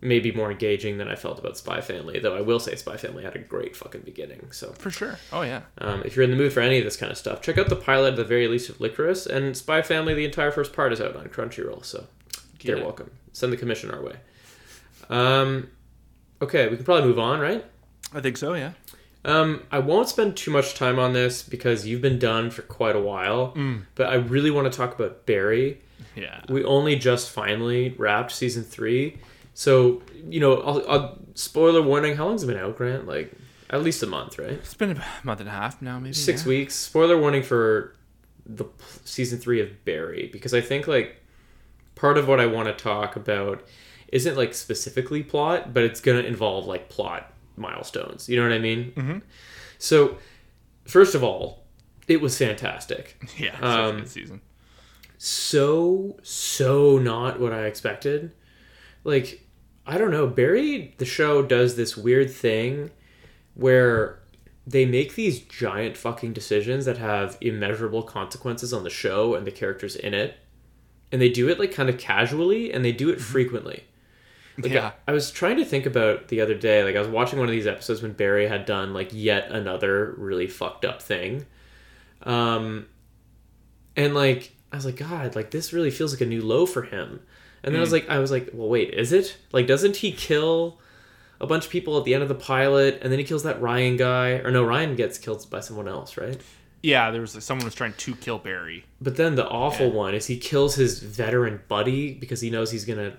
maybe 0.03 0.31
more 0.31 0.49
engaging 0.49 0.97
than 0.97 1.07
I 1.07 1.13
felt 1.15 1.37
about 1.37 1.57
Spy 1.59 1.79
Family. 1.79 2.17
Though 2.17 2.35
I 2.35 2.41
will 2.41 2.59
say 2.59 2.73
Spy 2.75 2.97
Family 2.97 3.23
had 3.23 3.35
a 3.35 3.39
great 3.39 3.75
fucking 3.75 4.01
beginning. 4.01 4.47
So 4.51 4.71
For 4.79 4.89
sure. 4.89 5.19
Oh 5.31 5.43
yeah. 5.43 5.61
um, 5.77 6.01
if 6.03 6.15
you're 6.15 6.23
in 6.25 6.31
the 6.31 6.37
mood 6.37 6.51
for 6.53 6.61
any 6.61 6.79
of 6.79 6.83
this 6.85 6.97
kind 6.97 7.11
of 7.11 7.19
stuff, 7.19 7.39
check 7.43 7.59
out 7.59 7.69
the 7.69 7.75
pilot 7.75 8.09
at 8.13 8.15
the 8.15 8.23
very 8.23 8.47
least 8.47 8.67
of 8.69 8.79
Lycoris 8.79 9.27
and 9.27 9.55
Spy 9.55 9.83
Family. 9.83 10.15
The 10.15 10.25
entire 10.25 10.49
first 10.49 10.73
part 10.73 10.91
is 10.91 10.99
out 10.99 11.15
on 11.15 11.27
Crunchyroll, 11.27 11.85
so 11.85 12.07
Get 12.57 12.69
you're 12.69 12.77
it. 12.79 12.83
welcome. 12.83 13.11
Send 13.31 13.53
the 13.53 13.57
commission 13.57 13.91
our 13.91 14.01
way. 14.01 14.15
Um, 15.11 15.69
okay, 16.41 16.67
we 16.67 16.75
can 16.75 16.85
probably 16.85 17.07
move 17.07 17.19
on, 17.19 17.39
right? 17.39 17.65
I 18.13 18.21
think 18.21 18.37
so. 18.37 18.53
Yeah. 18.53 18.71
Um, 19.23 19.63
I 19.71 19.79
won't 19.79 20.09
spend 20.09 20.35
too 20.35 20.51
much 20.51 20.73
time 20.73 20.97
on 20.97 21.13
this 21.13 21.43
because 21.43 21.85
you've 21.85 22.01
been 22.01 22.19
done 22.19 22.49
for 22.49 22.63
quite 22.63 22.95
a 22.95 22.99
while. 22.99 23.53
But 23.95 24.07
I 24.07 24.15
really 24.15 24.51
want 24.51 24.71
to 24.71 24.75
talk 24.75 24.95
about 24.95 25.25
Barry. 25.25 25.81
Yeah. 26.15 26.41
We 26.49 26.63
only 26.63 26.95
just 26.95 27.29
finally 27.29 27.95
wrapped 27.97 28.31
season 28.31 28.63
three, 28.63 29.19
so 29.53 30.01
you 30.27 30.39
know, 30.39 30.57
I'll, 30.57 30.89
I'll, 30.89 31.19
spoiler 31.35 31.81
warning. 31.81 32.15
How 32.15 32.25
long's 32.25 32.43
it 32.43 32.47
been 32.47 32.57
out, 32.57 32.75
Grant? 32.75 33.07
Like 33.07 33.31
at 33.69 33.83
least 33.83 34.03
a 34.03 34.07
month, 34.07 34.37
right? 34.37 34.51
It's 34.51 34.73
been 34.73 34.91
a 34.91 35.03
month 35.23 35.39
and 35.39 35.47
a 35.47 35.51
half 35.51 35.81
now, 35.81 35.99
maybe. 35.99 36.13
Six 36.13 36.43
yeah. 36.43 36.49
weeks. 36.49 36.75
Spoiler 36.75 37.17
warning 37.17 37.43
for 37.43 37.95
the 38.45 38.65
season 39.05 39.39
three 39.39 39.61
of 39.61 39.85
Barry 39.85 40.29
because 40.33 40.53
I 40.53 40.61
think 40.61 40.87
like 40.87 41.21
part 41.95 42.17
of 42.17 42.27
what 42.27 42.39
I 42.39 42.47
want 42.47 42.67
to 42.67 42.83
talk 42.83 43.15
about 43.15 43.63
isn't 44.11 44.37
like 44.37 44.53
specifically 44.53 45.23
plot, 45.23 45.73
but 45.73 45.83
it's 45.83 46.01
gonna 46.01 46.19
involve 46.19 46.65
like 46.65 46.89
plot 46.89 47.33
milestones. 47.55 48.27
You 48.29 48.37
know 48.37 48.43
what 48.43 48.53
I 48.53 48.59
mean? 48.59 48.91
Mm-hmm. 48.95 49.17
So, 49.77 50.17
first 50.85 51.15
of 51.15 51.23
all, 51.23 51.63
it 52.07 52.21
was 52.21 52.37
fantastic. 52.37 53.17
Yeah. 53.37 53.57
Um, 53.61 53.97
a 53.97 53.99
good 54.01 54.09
season. 54.09 54.41
so 55.17 56.17
so 56.23 56.97
not 56.97 57.39
what 57.39 57.53
I 57.53 57.65
expected. 57.65 58.31
Like 59.03 59.47
I 59.87 59.97
don't 59.97 60.11
know, 60.11 60.27
Barry 60.27 60.93
the 60.97 61.05
show 61.05 61.41
does 61.41 61.75
this 61.75 61.97
weird 61.97 62.31
thing 62.31 62.91
where 63.55 64.19
they 64.67 64.85
make 64.85 65.15
these 65.15 65.39
giant 65.39 65.97
fucking 65.97 66.33
decisions 66.33 66.85
that 66.85 66.97
have 66.97 67.37
immeasurable 67.41 68.03
consequences 68.03 68.71
on 68.73 68.83
the 68.83 68.89
show 68.89 69.33
and 69.33 69.45
the 69.47 69.51
characters 69.51 69.95
in 69.95 70.13
it. 70.13 70.35
And 71.11 71.21
they 71.21 71.29
do 71.29 71.49
it 71.49 71.59
like 71.59 71.71
kind 71.73 71.89
of 71.89 71.97
casually 71.97 72.71
and 72.71 72.85
they 72.85 72.91
do 72.91 73.09
it 73.09 73.19
frequently. 73.19 73.85
Like, 74.63 74.71
yeah. 74.73 74.91
I 75.07 75.11
was 75.11 75.31
trying 75.31 75.57
to 75.57 75.65
think 75.65 75.85
about 75.85 76.27
the 76.29 76.41
other 76.41 76.53
day, 76.55 76.83
like 76.83 76.95
I 76.95 76.99
was 76.99 77.07
watching 77.07 77.39
one 77.39 77.47
of 77.47 77.51
these 77.51 77.67
episodes 77.67 78.01
when 78.01 78.13
Barry 78.13 78.47
had 78.47 78.65
done 78.65 78.93
like 78.93 79.09
yet 79.11 79.49
another 79.51 80.13
really 80.17 80.47
fucked 80.47 80.85
up 80.85 81.01
thing. 81.01 81.45
Um 82.23 82.85
and 83.95 84.13
like 84.13 84.53
I 84.71 84.75
was 84.77 84.85
like, 84.85 84.97
God, 84.97 85.35
like 85.35 85.51
this 85.51 85.73
really 85.73 85.91
feels 85.91 86.13
like 86.13 86.21
a 86.21 86.25
new 86.25 86.41
low 86.41 86.65
for 86.65 86.83
him. 86.83 87.19
And 87.63 87.73
then 87.73 87.79
I 87.79 87.81
was 87.81 87.91
like 87.91 88.09
I 88.09 88.19
was 88.19 88.31
like, 88.31 88.49
well 88.53 88.69
wait, 88.69 88.93
is 88.93 89.11
it? 89.11 89.37
Like 89.51 89.67
doesn't 89.67 89.97
he 89.97 90.11
kill 90.11 90.79
a 91.39 91.47
bunch 91.47 91.65
of 91.65 91.71
people 91.71 91.97
at 91.97 92.05
the 92.05 92.13
end 92.13 92.21
of 92.23 92.29
the 92.29 92.35
pilot 92.35 92.99
and 93.01 93.11
then 93.11 93.17
he 93.19 93.25
kills 93.25 93.43
that 93.43 93.61
Ryan 93.61 93.97
guy 93.97 94.29
or 94.33 94.51
no, 94.51 94.63
Ryan 94.63 94.95
gets 94.95 95.17
killed 95.17 95.45
by 95.49 95.59
someone 95.59 95.87
else, 95.87 96.15
right? 96.17 96.39
Yeah. 96.83 97.11
There 97.11 97.21
was 97.21 97.33
like, 97.35 97.43
someone 97.43 97.65
was 97.65 97.75
trying 97.75 97.93
to 97.93 98.15
kill 98.15 98.37
Barry. 98.39 98.85
But 98.99 99.15
then 99.17 99.35
the 99.35 99.47
awful 99.47 99.87
Yeah. 99.87 99.93
one 99.93 100.13
is 100.15 100.27
he 100.27 100.37
kills 100.37 100.75
his 100.75 100.99
veteran 100.99 101.61
buddy 101.67 102.13
because 102.13 102.41
he 102.41 102.49
knows 102.49 102.71
he's 102.71 102.85
gonna 102.85 103.17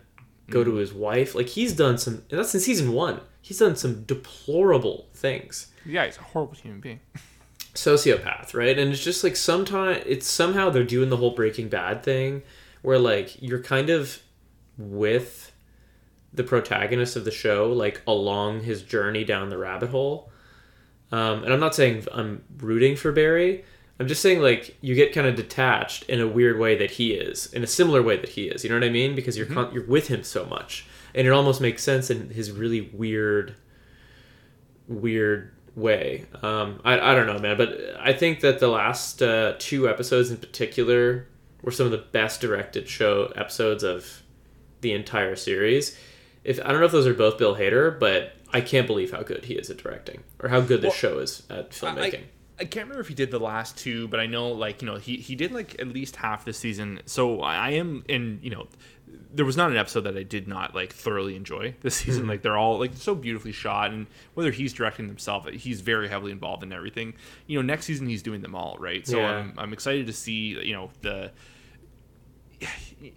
go 0.50 0.64
to 0.64 0.74
his 0.74 0.92
wife. 0.92 1.34
Like 1.34 1.48
he's 1.48 1.74
done 1.74 1.98
some, 1.98 2.22
and 2.30 2.38
that's 2.38 2.54
in 2.54 2.60
season 2.60 2.92
one. 2.92 3.20
He's 3.40 3.58
done 3.58 3.76
some 3.76 4.04
deplorable 4.04 5.08
things. 5.14 5.72
Yeah, 5.84 6.06
he's 6.06 6.18
a 6.18 6.22
horrible 6.22 6.54
human 6.54 6.80
being. 6.80 7.00
Sociopath, 7.74 8.54
right? 8.54 8.78
And 8.78 8.92
it's 8.92 9.02
just 9.02 9.24
like 9.24 9.34
sometimes 9.34 10.02
it's 10.06 10.26
somehow 10.26 10.70
they're 10.70 10.84
doing 10.84 11.08
the 11.10 11.16
whole 11.16 11.34
Breaking 11.34 11.68
Bad 11.68 12.02
thing, 12.02 12.42
where 12.82 12.98
like 12.98 13.40
you're 13.42 13.62
kind 13.62 13.90
of 13.90 14.22
with 14.78 15.52
the 16.32 16.44
protagonist 16.44 17.16
of 17.16 17.24
the 17.24 17.30
show, 17.30 17.72
like 17.72 18.02
along 18.06 18.62
his 18.62 18.82
journey 18.82 19.24
down 19.24 19.48
the 19.48 19.58
rabbit 19.58 19.90
hole. 19.90 20.30
Um, 21.10 21.44
and 21.44 21.52
I'm 21.52 21.60
not 21.60 21.74
saying 21.74 22.06
I'm 22.12 22.42
rooting 22.58 22.96
for 22.96 23.12
Barry. 23.12 23.64
I'm 24.02 24.08
just 24.08 24.20
saying 24.20 24.40
like 24.40 24.76
you 24.80 24.96
get 24.96 25.12
kind 25.12 25.28
of 25.28 25.36
detached 25.36 26.02
in 26.08 26.20
a 26.20 26.26
weird 26.26 26.58
way 26.58 26.76
that 26.76 26.90
he 26.90 27.12
is, 27.12 27.46
in 27.52 27.62
a 27.62 27.68
similar 27.68 28.02
way 28.02 28.16
that 28.16 28.30
he 28.30 28.48
is. 28.48 28.64
You 28.64 28.70
know 28.70 28.74
what 28.74 28.82
I 28.82 28.88
mean? 28.88 29.14
Because 29.14 29.36
you're 29.38 29.46
con- 29.46 29.72
you're 29.72 29.86
with 29.86 30.08
him 30.08 30.24
so 30.24 30.44
much, 30.44 30.84
and 31.14 31.24
it 31.24 31.30
almost 31.30 31.60
makes 31.60 31.84
sense 31.84 32.10
in 32.10 32.30
his 32.30 32.50
really 32.50 32.80
weird, 32.80 33.54
weird 34.88 35.52
way. 35.76 36.26
Um, 36.42 36.80
I 36.84 37.12
I 37.12 37.14
don't 37.14 37.28
know, 37.28 37.38
man, 37.38 37.56
but 37.56 37.78
I 38.00 38.12
think 38.12 38.40
that 38.40 38.58
the 38.58 38.66
last 38.66 39.22
uh, 39.22 39.54
two 39.60 39.88
episodes 39.88 40.32
in 40.32 40.38
particular 40.38 41.28
were 41.62 41.70
some 41.70 41.86
of 41.86 41.92
the 41.92 41.98
best 41.98 42.40
directed 42.40 42.88
show 42.88 43.32
episodes 43.36 43.84
of 43.84 44.22
the 44.80 44.92
entire 44.94 45.36
series. 45.36 45.96
If 46.42 46.58
I 46.58 46.72
don't 46.72 46.80
know 46.80 46.86
if 46.86 46.92
those 46.92 47.06
are 47.06 47.14
both 47.14 47.38
Bill 47.38 47.54
Hader, 47.54 48.00
but 48.00 48.32
I 48.52 48.62
can't 48.62 48.88
believe 48.88 49.12
how 49.12 49.22
good 49.22 49.44
he 49.44 49.54
is 49.54 49.70
at 49.70 49.76
directing 49.76 50.24
or 50.40 50.48
how 50.48 50.60
good 50.60 50.80
this 50.80 50.88
Well, 50.88 50.92
show 51.14 51.18
is 51.20 51.44
at 51.48 51.70
filmmaking. 51.70 51.98
I, 52.00 52.06
I 52.06 52.24
can't 52.64 52.86
remember 52.86 53.00
if 53.00 53.08
he 53.08 53.14
did 53.14 53.30
the 53.30 53.40
last 53.40 53.76
two, 53.76 54.08
but 54.08 54.20
I 54.20 54.26
know 54.26 54.48
like 54.48 54.82
you 54.82 54.86
know 54.86 54.96
he 54.96 55.16
he 55.16 55.34
did 55.34 55.52
like 55.52 55.80
at 55.80 55.88
least 55.88 56.16
half 56.16 56.44
the 56.44 56.52
season. 56.52 57.00
So 57.06 57.40
I, 57.40 57.56
I 57.56 57.70
am 57.70 58.04
in 58.08 58.40
you 58.42 58.50
know 58.50 58.68
there 59.34 59.44
was 59.44 59.56
not 59.56 59.70
an 59.70 59.76
episode 59.76 60.02
that 60.02 60.16
I 60.16 60.22
did 60.22 60.48
not 60.48 60.74
like 60.74 60.92
thoroughly 60.92 61.36
enjoy 61.36 61.74
this 61.80 61.96
season. 61.96 62.22
Mm-hmm. 62.22 62.30
Like 62.30 62.42
they're 62.42 62.56
all 62.56 62.78
like 62.78 62.94
so 62.94 63.14
beautifully 63.14 63.52
shot, 63.52 63.90
and 63.90 64.06
whether 64.34 64.50
he's 64.50 64.72
directing 64.72 65.06
himself, 65.06 65.48
he's 65.48 65.80
very 65.80 66.08
heavily 66.08 66.32
involved 66.32 66.62
in 66.62 66.72
everything. 66.72 67.14
You 67.46 67.58
know, 67.58 67.62
next 67.62 67.86
season 67.86 68.06
he's 68.06 68.22
doing 68.22 68.42
them 68.42 68.54
all, 68.54 68.76
right? 68.78 69.06
So 69.06 69.18
Yeah. 69.18 69.30
I'm 69.30 69.54
I'm 69.58 69.72
excited 69.72 70.06
to 70.06 70.12
see 70.12 70.58
you 70.62 70.74
know 70.74 70.90
the 71.00 71.30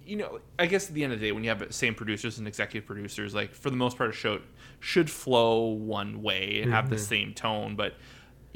you 0.05 0.15
know, 0.15 0.39
I 0.57 0.65
guess 0.65 0.87
at 0.87 0.95
the 0.95 1.03
end 1.03 1.13
of 1.13 1.19
the 1.19 1.27
day, 1.27 1.31
when 1.31 1.43
you 1.43 1.49
have 1.49 1.59
the 1.59 1.71
same 1.71 1.93
producers 1.95 2.37
and 2.37 2.47
executive 2.47 2.87
producers, 2.87 3.35
like 3.35 3.53
for 3.53 3.69
the 3.69 3.75
most 3.75 3.97
part, 3.97 4.09
a 4.09 4.13
show 4.13 4.39
should 4.79 5.09
flow 5.09 5.67
one 5.67 6.21
way 6.21 6.61
and 6.61 6.71
have 6.71 6.89
the 6.89 6.95
mm-hmm. 6.95 7.05
same 7.05 7.33
tone. 7.33 7.75
But 7.75 7.95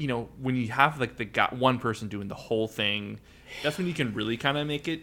you 0.00 0.08
know, 0.08 0.28
when 0.40 0.56
you 0.56 0.68
have 0.68 0.98
like 0.98 1.16
the 1.18 1.26
got 1.26 1.52
one 1.52 1.78
person 1.78 2.08
doing 2.08 2.26
the 2.28 2.34
whole 2.34 2.66
thing, 2.66 3.20
that's 3.62 3.76
when 3.76 3.86
you 3.86 3.92
can 3.92 4.14
really 4.14 4.38
kind 4.38 4.56
of 4.56 4.66
make 4.66 4.88
it, 4.88 5.02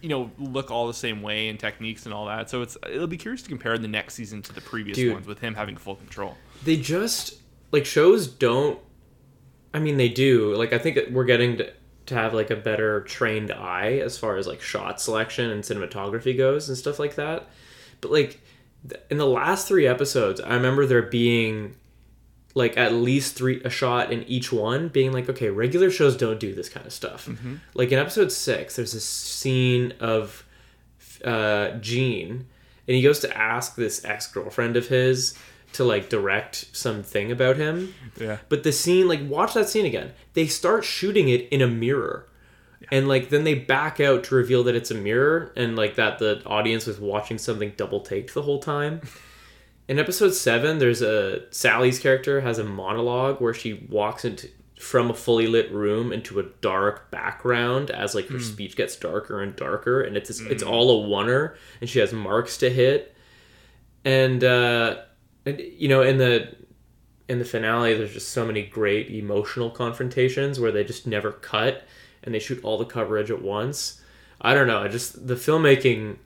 you 0.00 0.08
know, 0.08 0.30
look 0.38 0.70
all 0.70 0.86
the 0.86 0.94
same 0.94 1.22
way 1.22 1.48
and 1.48 1.58
techniques 1.58 2.04
and 2.06 2.14
all 2.14 2.26
that. 2.26 2.48
So 2.48 2.62
it's 2.62 2.76
it'll 2.88 3.08
be 3.08 3.16
curious 3.16 3.42
to 3.42 3.48
compare 3.48 3.76
the 3.78 3.88
next 3.88 4.14
season 4.14 4.40
to 4.42 4.52
the 4.52 4.60
previous 4.60 4.96
Dude. 4.96 5.12
ones 5.14 5.26
with 5.26 5.40
him 5.40 5.54
having 5.56 5.76
full 5.76 5.96
control. 5.96 6.36
they 6.64 6.76
just 6.76 7.34
like 7.72 7.84
shows 7.84 8.26
don't 8.28 8.78
i 9.74 9.78
mean 9.78 9.96
they 9.96 10.08
do 10.10 10.54
like 10.54 10.72
i 10.74 10.78
think 10.78 10.98
we're 11.10 11.24
getting 11.24 11.56
to, 11.56 11.72
to 12.04 12.14
have 12.14 12.34
like 12.34 12.50
a 12.50 12.56
better 12.56 13.00
trained 13.04 13.50
eye 13.50 13.94
as 14.04 14.18
far 14.18 14.36
as 14.36 14.46
like 14.46 14.60
shot 14.60 15.00
selection 15.00 15.48
and 15.50 15.64
cinematography 15.64 16.36
goes 16.36 16.68
and 16.68 16.76
stuff 16.76 16.98
like 16.98 17.14
that 17.14 17.48
but 18.02 18.12
like 18.12 18.40
th- 18.86 19.00
in 19.10 19.16
the 19.16 19.26
last 19.26 19.66
three 19.66 19.86
episodes 19.86 20.38
i 20.42 20.52
remember 20.54 20.84
there 20.84 21.00
being 21.02 21.74
like 22.54 22.76
at 22.76 22.92
least 22.92 23.34
three 23.34 23.62
a 23.64 23.70
shot 23.70 24.12
in 24.12 24.22
each 24.24 24.52
one 24.52 24.88
being 24.88 25.12
like 25.12 25.28
okay 25.28 25.48
regular 25.48 25.90
shows 25.90 26.16
don't 26.16 26.38
do 26.38 26.54
this 26.54 26.68
kind 26.68 26.86
of 26.86 26.92
stuff 26.92 27.28
like 27.74 27.90
in 27.90 27.98
episode 27.98 28.30
six 28.30 28.76
there's 28.76 28.92
this 28.92 29.04
scene 29.04 29.92
of 30.00 30.44
uh, 31.24 31.72
Gene, 31.78 32.46
and 32.86 32.96
he 32.96 33.02
goes 33.02 33.20
to 33.20 33.36
ask 33.36 33.76
this 33.76 34.04
ex 34.04 34.26
girlfriend 34.26 34.76
of 34.76 34.88
his 34.88 35.34
to 35.74 35.84
like 35.84 36.08
direct 36.08 36.66
something 36.76 37.32
about 37.32 37.56
him. 37.56 37.94
Yeah. 38.18 38.38
But 38.48 38.62
the 38.62 38.72
scene, 38.72 39.08
like, 39.08 39.20
watch 39.26 39.54
that 39.54 39.68
scene 39.68 39.86
again. 39.86 40.12
They 40.34 40.46
start 40.46 40.84
shooting 40.84 41.28
it 41.28 41.48
in 41.48 41.62
a 41.62 41.68
mirror. 41.68 42.28
And 42.90 43.08
like 43.08 43.30
then 43.30 43.44
they 43.44 43.54
back 43.54 44.00
out 44.00 44.24
to 44.24 44.34
reveal 44.34 44.64
that 44.64 44.74
it's 44.74 44.90
a 44.90 44.94
mirror 44.94 45.52
and 45.56 45.76
like 45.76 45.94
that 45.94 46.18
the 46.18 46.42
audience 46.44 46.86
was 46.86 46.98
watching 46.98 47.38
something 47.38 47.72
double 47.76 48.00
taked 48.00 48.34
the 48.34 48.42
whole 48.42 48.58
time. 48.58 49.00
In 49.88 49.98
episode 49.98 50.32
seven, 50.34 50.78
there's 50.78 51.02
a 51.02 51.42
Sally's 51.52 51.98
character 51.98 52.40
has 52.40 52.58
a 52.58 52.64
monologue 52.64 53.40
where 53.40 53.54
she 53.54 53.74
walks 53.88 54.24
into 54.24 54.48
from 54.78 55.10
a 55.10 55.14
fully 55.14 55.46
lit 55.46 55.70
room 55.70 56.12
into 56.12 56.40
a 56.40 56.42
dark 56.60 57.08
background 57.12 57.88
as 57.92 58.16
like 58.16 58.26
her 58.26 58.40
speech 58.40 58.74
gets 58.74 58.96
darker 58.96 59.40
and 59.40 59.54
darker 59.54 60.00
and 60.00 60.16
it's 60.16 60.40
it's 60.40 60.62
all 60.64 61.04
a 61.04 61.08
oneer 61.08 61.54
and 61.80 61.88
she 61.88 62.00
has 62.00 62.12
marks 62.12 62.58
to 62.58 62.68
hit. 62.68 63.14
And 64.04 64.42
uh 64.42 65.02
and 65.46 65.60
you 65.60 65.88
know 65.88 66.02
in 66.02 66.18
the 66.18 66.56
in 67.28 67.38
the 67.38 67.44
finale 67.44 67.94
there's 67.94 68.12
just 68.12 68.30
so 68.30 68.44
many 68.44 68.62
great 68.62 69.08
emotional 69.10 69.70
confrontations 69.70 70.58
where 70.58 70.72
they 70.72 70.82
just 70.82 71.06
never 71.06 71.30
cut 71.30 71.84
and 72.24 72.34
they 72.34 72.40
shoot 72.40 72.62
all 72.64 72.76
the 72.76 72.84
coverage 72.84 73.30
at 73.30 73.40
once. 73.40 74.00
I 74.40 74.54
don't 74.54 74.66
know 74.66 74.82
i 74.82 74.88
just 74.88 75.28
the 75.28 75.36
filmmaking 75.36 76.16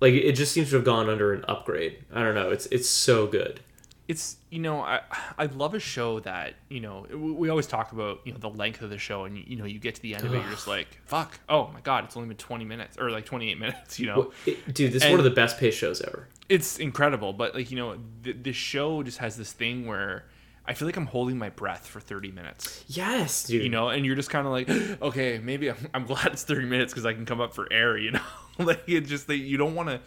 like 0.00 0.14
it 0.14 0.32
just 0.32 0.52
seems 0.52 0.70
to 0.70 0.76
have 0.76 0.84
gone 0.84 1.08
under 1.08 1.32
an 1.32 1.44
upgrade. 1.48 2.04
I 2.12 2.22
don't 2.22 2.34
know. 2.34 2.50
It's 2.50 2.66
it's 2.66 2.88
so 2.88 3.26
good. 3.26 3.60
It's 4.06 4.36
you 4.50 4.58
know 4.58 4.80
I 4.80 5.00
I 5.38 5.46
love 5.46 5.72
a 5.72 5.80
show 5.80 6.20
that 6.20 6.54
you 6.68 6.80
know 6.80 7.06
we 7.10 7.48
always 7.48 7.66
talk 7.66 7.92
about 7.92 8.20
you 8.24 8.32
know 8.32 8.38
the 8.38 8.50
length 8.50 8.82
of 8.82 8.90
the 8.90 8.98
show 8.98 9.24
and 9.24 9.38
you, 9.38 9.56
know 9.56 9.64
you 9.64 9.78
get 9.78 9.94
to 9.94 10.02
the 10.02 10.14
end 10.14 10.24
of 10.26 10.34
it 10.34 10.42
you're 10.42 10.50
just 10.50 10.68
like 10.68 10.88
fuck. 11.06 11.40
Oh 11.48 11.68
my 11.72 11.80
god 11.80 12.04
it's 12.04 12.14
only 12.16 12.28
been 12.28 12.36
20 12.36 12.66
minutes 12.66 12.98
or 12.98 13.10
like 13.10 13.24
28 13.24 13.58
minutes 13.58 13.98
you 13.98 14.06
know? 14.06 14.18
Well, 14.18 14.32
it- 14.44 14.74
dude 14.74 14.92
this 14.92 15.02
is 15.02 15.10
one 15.10 15.20
of 15.20 15.24
the 15.24 15.30
best 15.30 15.58
paced 15.58 15.78
shows 15.78 16.02
ever. 16.02 16.28
It's 16.50 16.78
incredible 16.78 17.32
but 17.32 17.54
like 17.54 17.70
you 17.70 17.78
know 17.78 17.96
the, 18.22 18.32
the 18.32 18.52
show 18.52 19.02
just 19.02 19.18
has 19.18 19.38
this 19.38 19.52
thing 19.52 19.86
where 19.86 20.26
I 20.66 20.74
feel 20.74 20.88
like 20.88 20.96
I'm 20.96 21.06
holding 21.06 21.36
my 21.36 21.50
breath 21.50 21.86
for 21.86 22.00
30 22.00 22.32
minutes. 22.32 22.84
Yes 22.88 23.44
dude. 23.44 23.62
You 23.62 23.68
know 23.68 23.88
and 23.88 24.04
you're 24.04 24.16
just 24.16 24.30
kind 24.30 24.46
of 24.46 24.52
like 24.52 24.68
okay 25.02 25.38
maybe 25.38 25.70
I'm, 25.70 25.88
I'm 25.92 26.06
glad 26.06 26.26
it's 26.28 26.44
30 26.44 26.66
minutes 26.66 26.92
because 26.92 27.06
I 27.06 27.12
can 27.12 27.26
come 27.26 27.40
up 27.40 27.54
for 27.54 27.70
air 27.72 27.96
you 27.96 28.12
know? 28.12 28.20
Like 28.56 28.84
it 28.86 29.00
just 29.02 29.26
they 29.26 29.34
you 29.34 29.56
don't 29.56 29.74
want 29.74 29.88
to 29.88 30.00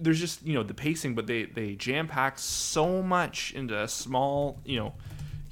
there's 0.00 0.18
just 0.18 0.44
you 0.44 0.54
know 0.54 0.62
the 0.62 0.74
pacing 0.74 1.14
but 1.14 1.26
they 1.26 1.44
they 1.44 1.74
jam 1.74 2.08
pack 2.08 2.38
so 2.38 3.02
much 3.02 3.52
into 3.54 3.80
a 3.80 3.86
small 3.86 4.58
you 4.64 4.76
know 4.76 4.92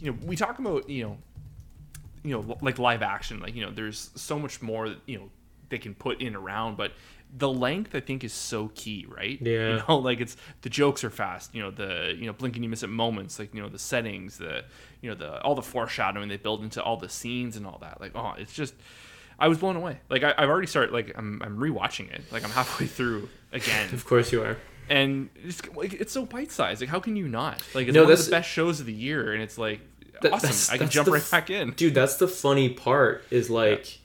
you 0.01 0.11
know 0.11 0.19
we 0.25 0.35
talk 0.35 0.59
about 0.59 0.89
you 0.89 1.05
know 1.05 1.19
you 2.25 2.33
know 2.33 2.59
like 2.61 2.79
live 2.79 3.03
action 3.03 3.41
like 3.41 3.55
you 3.55 3.65
know 3.65 3.71
there's 3.71 4.11
so 4.15 4.39
much 4.39 4.61
more 4.63 4.89
that, 4.89 4.99
you 5.07 5.19
know 5.19 5.31
they 5.69 5.79
can 5.79 5.95
put 5.95 6.21
in 6.21 6.35
around 6.35 6.77
but 6.77 6.93
the 7.37 7.49
length 7.49 7.95
i 7.95 8.01
think 8.01 8.25
is 8.25 8.33
so 8.33 8.71
key 8.75 9.07
right 9.09 9.39
Yeah. 9.43 9.69
you 9.77 9.83
know 9.89 9.99
like 10.09 10.21
it's 10.21 10.37
the 10.63 10.71
jokes 10.71 11.05
are 11.05 11.11
fast 11.11 11.55
you 11.55 11.63
know 11.63 11.71
the 11.71 12.15
you 12.19 12.27
know 12.27 12.33
blink 12.33 12.55
and 12.57 12.65
you 12.65 12.71
miss 12.71 12.83
it 12.83 12.89
moments 12.89 13.39
like 13.39 13.55
you 13.55 13.61
know 13.61 13.69
the 13.69 13.79
settings 13.79 14.39
the 14.39 14.65
you 15.03 15.11
know 15.11 15.15
the 15.17 15.41
all 15.43 15.55
the 15.55 15.63
foreshadowing 15.63 16.29
they 16.29 16.37
build 16.39 16.63
into 16.63 16.83
all 16.83 16.97
the 16.97 17.09
scenes 17.09 17.57
and 17.57 17.67
all 17.67 17.79
that 17.83 18.01
like 18.01 18.13
oh 18.15 18.35
it's 18.39 18.55
just 18.55 18.75
i 19.39 19.47
was 19.47 19.59
blown 19.59 19.77
away 19.77 19.99
like 20.09 20.23
I, 20.25 20.35
i've 20.39 20.49
already 20.49 20.67
started 20.67 20.93
like 20.93 21.13
I'm, 21.17 21.41
I'm 21.43 21.59
rewatching 21.59 22.11
it 22.13 22.23
like 22.33 22.45
i'm 22.45 22.51
halfway 22.51 22.87
through 22.97 23.29
again 23.53 23.93
of 23.93 24.05
course 24.07 24.33
you 24.33 24.43
are 24.43 24.57
and 24.89 25.29
it's 25.45 25.61
like 25.77 25.93
it's 25.93 26.15
so 26.15 26.25
bite 26.25 26.51
sized. 26.51 26.81
Like 26.81 26.89
how 26.89 26.99
can 26.99 27.15
you 27.15 27.29
not? 27.29 27.63
Like 27.75 27.89
it's 27.89 27.95
No, 27.95 28.05
one 28.05 28.13
of 28.13 28.25
the 28.25 28.31
best 28.31 28.49
shows 28.49 28.81
of 28.81 28.87
the 28.87 28.93
year, 28.95 29.35
and 29.35 29.43
it's 29.43 29.59
like 29.59 29.81
That- 30.23 30.33
awesome. 30.33 30.75
I 30.75 30.79
can 30.79 30.89
jump 30.89 31.09
right 31.09 31.31
back 31.31 31.51
in. 31.51 31.73
dude 31.73 31.93
that's 31.93 32.17
the 32.17 32.27
funny 32.27 32.71
part 32.71 33.23
is 33.31 33.51
like 33.51 33.99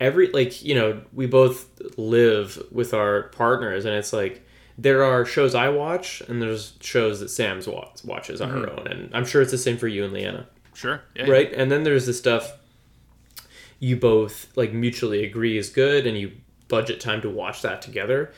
every 0.00 0.28
like 0.32 0.62
you 0.64 0.74
know 0.74 1.00
we 1.12 1.26
both 1.26 1.68
live 1.98 2.60
with 2.72 2.92
our 2.94 3.24
partners 3.24 3.84
and 3.84 3.94
it's 3.94 4.12
like 4.12 4.44
there 4.78 5.04
are 5.04 5.24
shows 5.26 5.54
i 5.54 5.68
watch 5.68 6.22
and 6.28 6.40
there's 6.40 6.72
shows 6.80 7.20
that 7.20 7.28
sam's 7.28 7.66
wa- 7.68 7.88
watches 8.04 8.40
on 8.40 8.48
her 8.50 8.60
Mm-hmm. 8.66 8.78
own 8.80 8.86
and 8.88 9.14
i'm 9.14 9.26
sure 9.26 9.42
it's 9.42 9.50
the 9.50 9.58
same 9.58 9.76
for 9.76 9.88
you 9.88 10.04
and 10.04 10.12
leanna. 10.12 10.46
Sure, 10.74 11.02
yeah, 11.14 11.28
right? 11.28 11.52
And 11.52 11.70
then 11.70 11.84
there's 11.84 12.06
the 12.06 12.14
stuff 12.14 12.52
you 13.78 13.96
both 13.96 14.46
like 14.56 14.72
mutually 14.72 15.24
agree 15.24 15.58
is 15.58 15.68
good 15.70 16.06
and 16.06 16.16
you 16.16 16.32
budget 16.68 17.00
time 17.00 17.20
to 17.20 17.28
watch 17.28 17.62
that 17.62 17.82
together. 17.82 18.32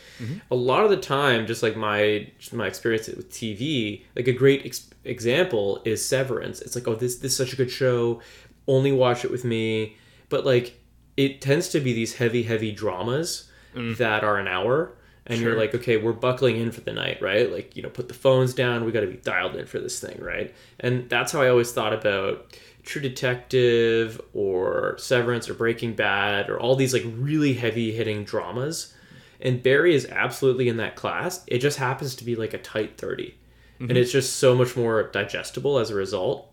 A 0.50 0.54
lot 0.54 0.82
of 0.84 0.90
the 0.90 0.96
time 0.96 1.46
just 1.46 1.62
like 1.62 1.76
my 1.76 2.28
just 2.38 2.52
my 2.54 2.66
experience 2.66 3.06
with 3.08 3.30
tv 3.30 4.02
like 4.16 4.26
a 4.26 4.32
great 4.32 4.64
ex- 4.64 4.88
example 5.04 5.82
is 5.84 6.04
severance. 6.04 6.60
It's 6.62 6.74
like 6.74 6.88
oh 6.88 6.94
this 6.94 7.16
this 7.16 7.32
is 7.32 7.36
such 7.36 7.52
a 7.52 7.56
good 7.56 7.70
show. 7.70 8.20
Only 8.66 8.90
watch 8.90 9.24
it 9.24 9.30
with 9.30 9.44
me. 9.44 9.96
But 10.30 10.46
like 10.46 10.80
it 11.16 11.40
tends 11.40 11.68
to 11.70 11.80
be 11.80 11.92
these 11.92 12.14
heavy 12.14 12.42
heavy 12.42 12.72
dramas 12.72 13.50
mm. 13.74 13.96
that 13.96 14.24
are 14.24 14.38
an 14.38 14.48
hour 14.48 14.92
and 15.26 15.40
you're 15.40 15.56
like 15.56 15.74
okay 15.74 15.96
we're 15.96 16.12
buckling 16.12 16.56
in 16.56 16.72
for 16.72 16.80
the 16.80 16.92
night 16.92 17.20
right? 17.20 17.52
Like 17.52 17.76
you 17.76 17.82
know 17.82 17.88
put 17.88 18.08
the 18.08 18.14
phones 18.14 18.54
down 18.54 18.84
we 18.84 18.92
got 18.92 19.00
to 19.00 19.06
be 19.06 19.16
dialed 19.16 19.56
in 19.56 19.66
for 19.66 19.78
this 19.78 20.00
thing 20.00 20.20
right? 20.20 20.54
And 20.80 21.08
that's 21.08 21.32
how 21.32 21.42
i 21.42 21.48
always 21.48 21.72
thought 21.72 21.92
about 21.92 22.56
true 22.82 23.02
detective 23.02 24.20
or 24.34 24.96
severance 24.98 25.48
or 25.48 25.54
breaking 25.54 25.94
bad 25.94 26.50
or 26.50 26.58
all 26.58 26.74
these 26.74 26.92
like 26.92 27.04
really 27.06 27.54
heavy 27.54 27.92
hitting 27.92 28.24
dramas. 28.24 28.94
And 29.40 29.62
barry 29.62 29.94
is 29.94 30.06
absolutely 30.06 30.68
in 30.68 30.76
that 30.76 30.94
class. 30.94 31.42
It 31.46 31.58
just 31.58 31.78
happens 31.78 32.14
to 32.16 32.24
be 32.24 32.36
like 32.36 32.54
a 32.54 32.58
tight 32.58 32.96
30 32.98 33.34
and 33.82 33.90
mm-hmm. 33.90 33.96
it's 33.96 34.12
just 34.12 34.36
so 34.36 34.54
much 34.54 34.76
more 34.76 35.02
digestible 35.10 35.78
as 35.78 35.90
a 35.90 35.94
result 35.94 36.51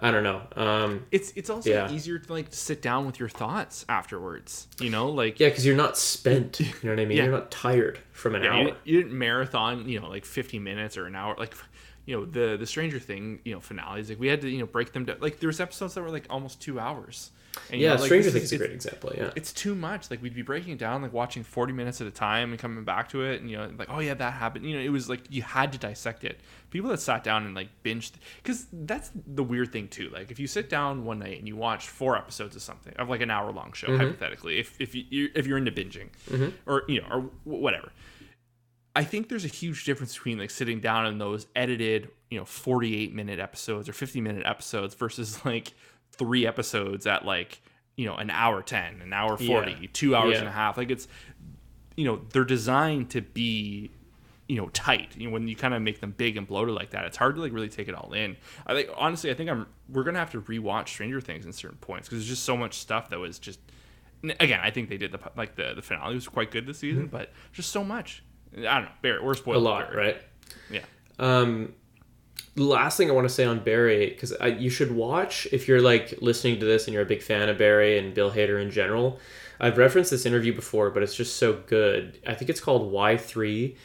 i 0.00 0.10
don't 0.10 0.22
know 0.22 0.42
um 0.56 1.04
It's 1.10 1.32
it's 1.36 1.50
also 1.50 1.70
Yeah. 1.70 1.90
easier 1.90 2.18
to 2.18 2.32
like 2.32 2.46
sit 2.50 2.80
down 2.82 3.06
with 3.06 3.18
your 3.18 3.28
thoughts 3.28 3.84
afterwards. 3.88 4.68
You 4.80 4.90
know, 4.90 5.08
like 5.10 5.38
yeah 5.40 5.48
because 5.48 5.64
you're 5.66 5.76
not 5.76 5.96
spent 5.98 6.60
you 6.60 6.66
know 6.84 6.90
what 6.90 7.00
i 7.00 7.04
mean 7.08 7.16
Yeah. 7.16 7.24
you're 7.24 7.32
not 7.32 7.50
tired 7.50 7.98
from 8.12 8.34
an 8.34 8.42
Yeah, 8.44 8.52
hour 8.54 8.62
you, 8.62 8.74
you 8.84 9.02
didn't 9.02 9.16
marathon, 9.18 9.88
you 9.88 10.00
know, 10.00 10.08
like 10.08 10.24
50 10.24 10.58
minutes 10.58 10.96
or 10.96 11.06
an 11.06 11.14
hour. 11.16 11.34
Like, 11.38 11.54
you 12.06 12.16
know, 12.16 12.24
the 12.24 12.56
the 12.56 12.66
Stranger 12.66 12.98
Thing, 12.98 13.40
you 13.44 13.52
know, 13.54 13.60
finales. 13.60 14.08
Like 14.08 14.18
we 14.20 14.28
had 14.28 14.40
to, 14.42 14.48
you 14.48 14.58
know, 14.58 14.66
break 14.66 14.92
them 14.92 15.04
down. 15.04 15.18
Like 15.20 15.40
there 15.40 15.48
was 15.48 15.60
episodes 15.60 15.94
that 15.94 16.02
were 16.02 16.10
like 16.10 16.26
almost 16.30 16.60
two 16.60 16.80
hours. 16.80 17.30
And, 17.70 17.80
you 17.80 17.86
yeah 17.86 17.94
know, 17.94 18.00
like, 18.00 18.06
stranger 18.06 18.30
things 18.30 18.44
is- 18.44 18.52
a 18.52 18.58
great 18.58 18.72
example 18.72 19.12
yeah 19.16 19.30
It's 19.34 19.52
too 19.52 19.74
much. 19.74 20.10
Like 20.10 20.22
we'd 20.22 20.34
be 20.34 20.42
breaking 20.42 20.74
it 20.74 20.78
down, 20.78 21.02
like 21.02 21.12
watching 21.12 21.42
40 21.42 21.72
minutes 21.72 22.00
at 22.00 22.06
a 22.06 22.10
time 22.10 22.50
and 22.50 22.58
coming 22.58 22.84
back 22.84 23.08
to 23.10 23.22
it, 23.22 23.40
and 23.40 23.50
you 23.50 23.56
know, 23.56 23.70
like 23.78 23.88
oh 23.90 24.00
yeah, 24.00 24.14
that 24.14 24.32
happened. 24.34 24.64
You 24.64 24.76
know, 24.76 24.82
it 24.82 24.90
was 24.90 25.08
like 25.08 25.22
you 25.30 25.42
had 25.42 25.72
to 25.72 25.78
dissect 25.78 26.24
it. 26.24 26.40
People 26.70 26.90
that 26.90 27.00
sat 27.00 27.24
down 27.24 27.46
and 27.46 27.54
like 27.54 27.68
binged, 27.82 28.12
because 28.42 28.66
that's 28.72 29.10
the 29.26 29.42
weird 29.42 29.72
thing 29.72 29.88
too. 29.88 30.10
Like 30.10 30.30
if 30.30 30.38
you 30.38 30.46
sit 30.46 30.68
down 30.68 31.04
one 31.04 31.18
night 31.18 31.38
and 31.38 31.48
you 31.48 31.56
watch 31.56 31.88
four 31.88 32.16
episodes 32.16 32.54
of 32.56 32.62
something 32.62 32.94
of 32.96 33.08
like 33.08 33.20
an 33.20 33.30
hour 33.30 33.50
long 33.50 33.72
show, 33.72 33.88
mm-hmm. 33.88 33.98
hypothetically, 33.98 34.58
if 34.58 34.80
if 34.80 34.94
you 34.94 35.04
you're- 35.08 35.32
if 35.34 35.46
you're 35.46 35.58
into 35.58 35.72
binging 35.72 36.10
mm-hmm. 36.30 36.48
or 36.66 36.84
you 36.88 37.00
know 37.00 37.08
or 37.10 37.20
whatever, 37.44 37.90
I 38.94 39.04
think 39.04 39.28
there's 39.28 39.44
a 39.44 39.48
huge 39.48 39.84
difference 39.84 40.14
between 40.14 40.38
like 40.38 40.50
sitting 40.50 40.80
down 40.80 41.06
in 41.06 41.18
those 41.18 41.46
edited, 41.54 42.10
you 42.30 42.38
know, 42.38 42.44
48 42.44 43.14
minute 43.14 43.38
episodes 43.38 43.88
or 43.88 43.92
50 43.92 44.20
minute 44.20 44.44
episodes 44.44 44.94
versus 44.94 45.44
like 45.44 45.72
three 46.18 46.46
episodes 46.46 47.06
at 47.06 47.24
like, 47.24 47.60
you 47.96 48.06
know, 48.06 48.16
an 48.16 48.30
hour 48.30 48.62
10, 48.62 49.00
an 49.02 49.12
hour 49.12 49.36
40, 49.36 49.72
Yeah. 49.80 49.88
two 49.92 50.14
hours 50.14 50.32
Yeah. 50.34 50.40
and 50.40 50.48
a 50.48 50.52
half. 50.52 50.76
Like 50.76 50.90
it's, 50.90 51.08
you 51.96 52.04
know, 52.04 52.20
they're 52.32 52.44
designed 52.44 53.10
to 53.10 53.20
be, 53.22 53.90
you 54.48 54.56
know, 54.56 54.68
tight. 54.68 55.16
You 55.16 55.26
know, 55.26 55.32
when 55.32 55.48
you 55.48 55.56
kind 55.56 55.74
of 55.74 55.82
make 55.82 56.00
them 56.00 56.12
big 56.16 56.36
and 56.36 56.46
bloated 56.46 56.74
like 56.74 56.90
that, 56.90 57.04
it's 57.04 57.16
hard 57.16 57.34
to 57.36 57.40
like 57.40 57.52
really 57.52 57.68
take 57.68 57.88
it 57.88 57.94
all 57.94 58.12
in. 58.12 58.36
I 58.66 58.74
think 58.74 58.90
honestly, 58.96 59.30
I 59.30 59.34
think 59.34 59.50
I'm 59.50 59.66
we're 59.88 60.04
gonna 60.04 60.18
have 60.18 60.30
to 60.32 60.40
rewatch 60.42 60.88
Stranger 60.88 61.20
Things 61.20 61.44
in 61.46 61.52
certain 61.52 61.78
points 61.78 62.08
because 62.08 62.20
there's 62.20 62.28
just 62.28 62.44
so 62.44 62.56
much 62.56 62.74
stuff 62.78 63.10
that 63.10 63.18
was 63.18 63.38
just. 63.38 63.58
Again, 64.40 64.58
I 64.62 64.70
think 64.70 64.88
they 64.88 64.96
did 64.96 65.12
the 65.12 65.20
like 65.36 65.54
the 65.54 65.74
the 65.74 65.82
finale 65.82 66.14
was 66.14 66.26
quite 66.28 66.50
good 66.50 66.66
this 66.66 66.78
season, 66.78 67.06
but 67.06 67.32
just 67.52 67.70
so 67.70 67.84
much. 67.84 68.22
I 68.56 68.60
don't 68.62 68.82
know, 68.84 68.88
Barrett. 69.02 69.22
We're 69.22 69.34
spoiled. 69.34 69.58
Mm-hmm. 69.58 69.66
a 69.66 69.70
lot 69.70 69.92
Barrett. 69.92 70.16
right 70.16 70.22
Yeah. 70.70 70.80
Um, 71.20 71.74
last 72.56 72.96
thing 72.96 73.10
I 73.10 73.14
want 73.14 73.28
to 73.28 73.34
say 73.34 73.44
on 73.44 73.60
Barry, 73.60 74.08
because 74.08 74.32
you 74.58 74.70
should 74.70 74.92
watch 74.94 75.46
if 75.52 75.68
you're 75.68 75.80
like 75.80 76.14
listening 76.20 76.58
to 76.60 76.66
this 76.66 76.86
and 76.86 76.94
you're 76.94 77.02
a 77.02 77.06
big 77.06 77.22
fan 77.22 77.48
of 77.48 77.58
Barry 77.58 77.98
and 77.98 78.14
Bill 78.14 78.30
Hader 78.30 78.60
in 78.60 78.70
general. 78.70 79.18
I've 79.60 79.78
referenced 79.78 80.10
this 80.10 80.26
interview 80.26 80.54
before, 80.54 80.90
but 80.90 81.02
it's 81.02 81.14
just 81.14 81.36
so 81.36 81.60
good. 81.66 82.18
I 82.26 82.34
think 82.34 82.48
it's 82.48 82.60
called 82.60 82.92
Y3. 82.92 83.76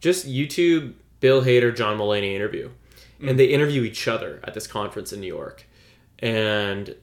Just 0.00 0.26
YouTube 0.26 0.94
Bill 1.20 1.42
Hader, 1.42 1.74
John 1.74 1.98
Mulaney 1.98 2.34
interview. 2.34 2.70
And 3.22 3.38
they 3.38 3.46
interview 3.46 3.82
each 3.82 4.08
other 4.08 4.40
at 4.44 4.54
this 4.54 4.66
conference 4.66 5.12
in 5.12 5.20
New 5.20 5.26
York. 5.26 5.66
And 6.20 6.96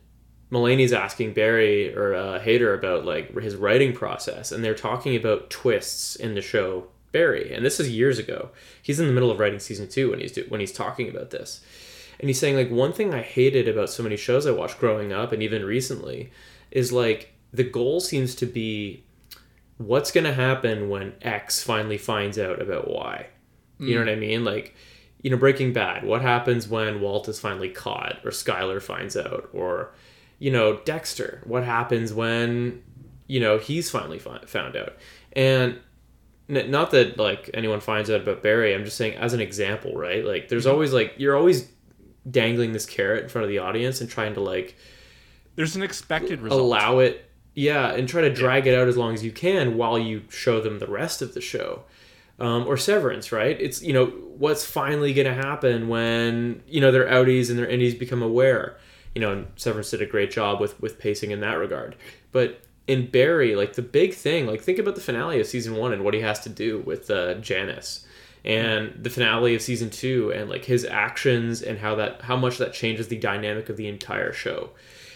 Mulaney's 0.51 0.93
asking 0.93 1.33
Barry 1.33 1.95
or 1.95 2.15
uh, 2.15 2.39
Hader 2.39 2.73
about 2.73 3.05
like 3.05 3.37
his 3.39 3.55
writing 3.55 3.93
process, 3.93 4.51
and 4.51 4.63
they're 4.63 4.75
talking 4.75 5.15
about 5.15 5.49
twists 5.49 6.15
in 6.15 6.35
the 6.35 6.41
show 6.41 6.87
Barry. 7.11 7.53
And 7.53 7.65
this 7.65 7.79
is 7.79 7.89
years 7.89 8.19
ago. 8.19 8.49
He's 8.81 8.99
in 8.99 9.07
the 9.07 9.13
middle 9.13 9.31
of 9.31 9.39
writing 9.39 9.59
season 9.59 9.87
two 9.87 10.09
when 10.11 10.19
he's 10.19 10.31
do- 10.31 10.45
when 10.49 10.59
he's 10.59 10.71
talking 10.71 11.09
about 11.09 11.31
this, 11.31 11.61
and 12.19 12.29
he's 12.29 12.39
saying 12.39 12.55
like 12.55 12.69
one 12.69 12.93
thing 12.93 13.13
I 13.13 13.21
hated 13.21 13.67
about 13.67 13.89
so 13.89 14.03
many 14.03 14.17
shows 14.17 14.45
I 14.45 14.51
watched 14.51 14.79
growing 14.79 15.13
up 15.13 15.31
and 15.31 15.41
even 15.43 15.65
recently 15.65 16.31
is 16.71 16.91
like 16.91 17.33
the 17.53 17.63
goal 17.63 17.99
seems 17.99 18.35
to 18.35 18.45
be 18.45 19.03
what's 19.77 20.11
going 20.11 20.23
to 20.23 20.33
happen 20.33 20.89
when 20.89 21.13
X 21.21 21.63
finally 21.63 21.97
finds 21.97 22.37
out 22.37 22.61
about 22.61 22.89
Y. 22.89 23.27
You 23.79 23.95
know 23.95 24.01
hmm. 24.01 24.07
what 24.07 24.13
I 24.13 24.19
mean? 24.19 24.43
Like, 24.43 24.75
you 25.21 25.29
know, 25.29 25.37
Breaking 25.37 25.71
Bad. 25.73 26.03
What 26.03 26.21
happens 26.21 26.67
when 26.67 26.99
Walt 26.99 27.29
is 27.29 27.39
finally 27.39 27.69
caught, 27.69 28.19
or 28.25 28.31
Skyler 28.31 28.81
finds 28.81 29.15
out, 29.15 29.49
or 29.53 29.93
you 30.39 30.51
know, 30.51 30.77
Dexter. 30.77 31.41
What 31.45 31.63
happens 31.63 32.13
when 32.13 32.83
you 33.27 33.39
know 33.39 33.57
he's 33.57 33.89
finally 33.89 34.19
fi- 34.19 34.45
found 34.45 34.75
out? 34.75 34.95
And 35.33 35.79
n- 36.49 36.71
not 36.71 36.91
that 36.91 37.17
like 37.17 37.49
anyone 37.53 37.79
finds 37.79 38.09
out 38.09 38.21
about 38.21 38.43
Barry. 38.43 38.73
I'm 38.73 38.85
just 38.85 38.97
saying 38.97 39.15
as 39.15 39.33
an 39.33 39.39
example, 39.41 39.93
right? 39.95 40.23
Like, 40.25 40.49
there's 40.49 40.65
always 40.65 40.93
like 40.93 41.13
you're 41.17 41.35
always 41.35 41.69
dangling 42.29 42.73
this 42.73 42.85
carrot 42.85 43.23
in 43.23 43.29
front 43.29 43.43
of 43.43 43.49
the 43.49 43.59
audience 43.59 44.01
and 44.01 44.09
trying 44.09 44.33
to 44.33 44.41
like 44.41 44.75
There's 45.55 45.75
an 45.75 45.83
expected 45.83 46.41
result. 46.41 46.59
allow 46.61 46.99
it 46.99 47.23
yeah 47.53 47.93
and 47.93 48.07
try 48.07 48.21
to 48.21 48.31
drag 48.31 48.67
it 48.67 48.77
out 48.77 48.87
as 48.87 48.97
long 48.97 49.13
as 49.13 49.23
you 49.23 49.31
can 49.31 49.77
while 49.77 49.97
you 49.97 50.23
show 50.29 50.59
them 50.59 50.77
the 50.79 50.87
rest 50.87 51.21
of 51.21 51.33
the 51.33 51.39
show 51.39 51.83
um, 52.37 52.67
or 52.67 52.75
severance 52.75 53.31
right 53.31 53.59
it's 53.61 53.81
you 53.81 53.93
know 53.93 54.07
what's 54.07 54.65
finally 54.65 55.13
going 55.13 55.25
to 55.25 55.33
happen 55.33 55.87
when 55.87 56.61
you 56.67 56.81
know 56.81 56.91
their 56.91 57.07
outies 57.07 57.49
and 57.49 57.57
their 57.57 57.65
innies 57.65 57.97
become 57.97 58.21
aware 58.21 58.77
you 59.17 59.21
know, 59.21 59.31
and 59.31 59.47
Severance 59.55 59.89
did 59.89 60.03
a 60.03 60.05
great 60.05 60.29
job 60.29 60.61
with 60.61 60.79
with 60.79 60.99
pacing 60.99 61.31
in 61.31 61.39
that 61.39 61.55
regard. 61.55 61.95
But 62.31 62.61
in 62.87 63.09
Barry, 63.09 63.55
like 63.55 63.73
the 63.73 63.81
big 63.81 64.13
thing, 64.13 64.47
like 64.47 64.61
think 64.61 64.79
about 64.79 64.95
the 64.95 65.01
finale 65.01 65.39
of 65.39 65.47
season 65.47 65.75
one 65.75 65.93
and 65.93 66.03
what 66.03 66.13
he 66.13 66.21
has 66.21 66.39
to 66.41 66.49
do 66.49 66.79
with 66.79 67.11
uh, 67.11 67.35
Janice, 67.35 68.05
and 68.45 68.93
the 69.03 69.09
finale 69.09 69.55
of 69.55 69.61
season 69.61 69.89
two, 69.89 70.31
and 70.31 70.49
like 70.49 70.65
his 70.65 70.85
actions 70.85 71.61
and 71.61 71.79
how 71.79 71.95
that 71.95 72.21
how 72.23 72.37
much 72.37 72.57
that 72.57 72.73
changes 72.73 73.09
the 73.09 73.17
dynamic 73.17 73.69
of 73.69 73.77
the 73.77 73.87
entire 73.87 74.31
show. 74.31 74.69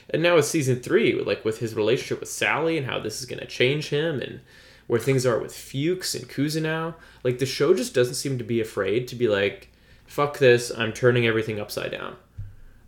And 0.10 0.22
now 0.22 0.36
with 0.36 0.46
season 0.46 0.82
three, 0.82 1.14
like 1.22 1.46
with 1.46 1.60
his 1.60 1.74
relationship 1.74 2.20
with 2.20 2.30
Sally 2.30 2.78
and 2.78 2.86
how 2.86 3.00
this 3.00 3.22
is 3.22 3.26
going 3.26 3.40
to 3.40 3.48
change 3.48 3.90
him 3.90 4.20
and 4.20 4.42
where 4.88 5.00
things 5.00 5.26
are 5.26 5.40
with 5.40 5.56
Fuches 5.56 6.16
and 6.16 6.28
Cousineau, 6.28 6.96
like 7.24 7.40
the 7.40 7.46
show 7.46 7.74
just 7.74 7.94
doesn't 7.94 8.16
seem 8.16 8.38
to 8.38 8.44
be 8.44 8.60
afraid 8.60 9.08
to 9.08 9.16
be 9.16 9.30
like, 9.30 9.70
fuck 10.06 10.40
this, 10.40 10.70
I'm 10.70 10.92
turning 10.92 11.26
everything 11.26 11.62
upside 11.62 11.92
down. 11.92 12.18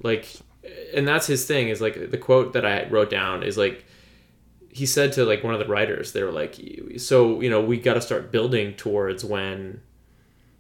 Like, 0.02 0.28
and 0.94 1.08
that's 1.08 1.28
his 1.28 1.46
thing 1.46 1.70
is 1.70 1.80
like 1.80 2.12
the 2.12 2.18
quote 2.18 2.52
that 2.52 2.66
I 2.66 2.90
wrote 2.90 3.10
down 3.10 3.44
is 3.44 3.58
like, 3.58 3.86
he 4.74 4.88
said 4.88 5.14
to 5.14 5.24
like 5.24 5.44
one 5.44 5.54
of 5.54 5.60
the 5.60 5.68
writers, 5.68 6.14
they 6.14 6.24
were 6.24 6.32
like, 6.32 6.60
so, 6.98 7.40
you 7.42 7.50
know, 7.50 7.62
we 7.62 7.78
got 7.78 7.94
to 7.94 8.02
start 8.02 8.32
building 8.32 8.74
towards 8.74 9.24
when, 9.24 9.82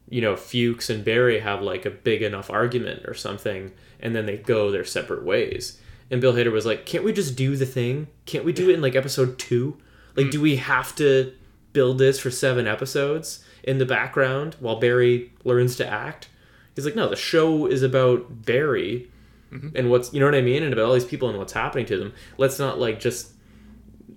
you 0.08 0.22
know, 0.22 0.36
Fuches 0.36 0.92
and 0.92 1.04
Barry 1.04 1.40
have 1.40 1.64
like 1.64 1.84
a 1.84 1.90
big 1.90 2.22
enough 2.22 2.52
argument 2.52 3.06
or 3.08 3.16
something, 3.16 3.72
and 4.00 4.16
then 4.16 4.28
they 4.28 4.38
go 4.38 4.70
their 4.70 4.86
separate 4.86 5.24
ways. 5.24 5.82
And 6.12 6.22
Bill 6.22 6.34
Hader 6.34 6.52
was 6.52 6.66
like, 6.66 6.86
can't 6.86 7.04
we 7.04 7.12
just 7.12 7.36
do 7.36 7.56
the 7.56 7.66
thing? 7.66 8.08
Can't 8.28 8.46
we 8.46 8.54
do 8.54 8.70
it 8.70 8.76
in 8.76 8.82
like 8.82 8.96
episode 8.96 9.40
two? 9.40 9.80
Like, 10.16 10.30
do 10.30 10.38
mm. 10.38 10.44
we 10.44 10.56
have 10.58 10.96
to 10.98 11.34
build 11.72 11.98
this 11.98 12.20
for 12.20 12.30
seven 12.30 12.68
episodes 12.68 13.44
in 13.64 13.80
the 13.80 13.86
background 13.86 14.56
while 14.60 14.80
Barry 14.80 15.34
learns 15.44 15.76
to 15.78 15.88
act? 15.88 16.30
He's 16.76 16.86
like, 16.86 16.96
no, 16.96 17.10
the 17.10 17.16
show 17.16 17.66
is 17.66 17.82
about 17.82 18.46
Barry 18.46 19.10
mm-hmm. 19.52 19.70
and 19.76 19.90
what's, 19.90 20.14
you 20.14 20.20
know 20.20 20.28
what 20.28 20.36
I 20.36 20.42
mean? 20.42 20.62
And 20.62 20.72
about 20.72 20.86
all 20.86 20.94
these 20.94 21.04
people 21.04 21.30
and 21.30 21.40
what's 21.40 21.54
happening 21.54 21.88
to 21.88 21.98
them. 21.98 22.14
Let's 22.38 22.60
not 22.60 22.80
like 22.80 23.00
just, 23.00 23.33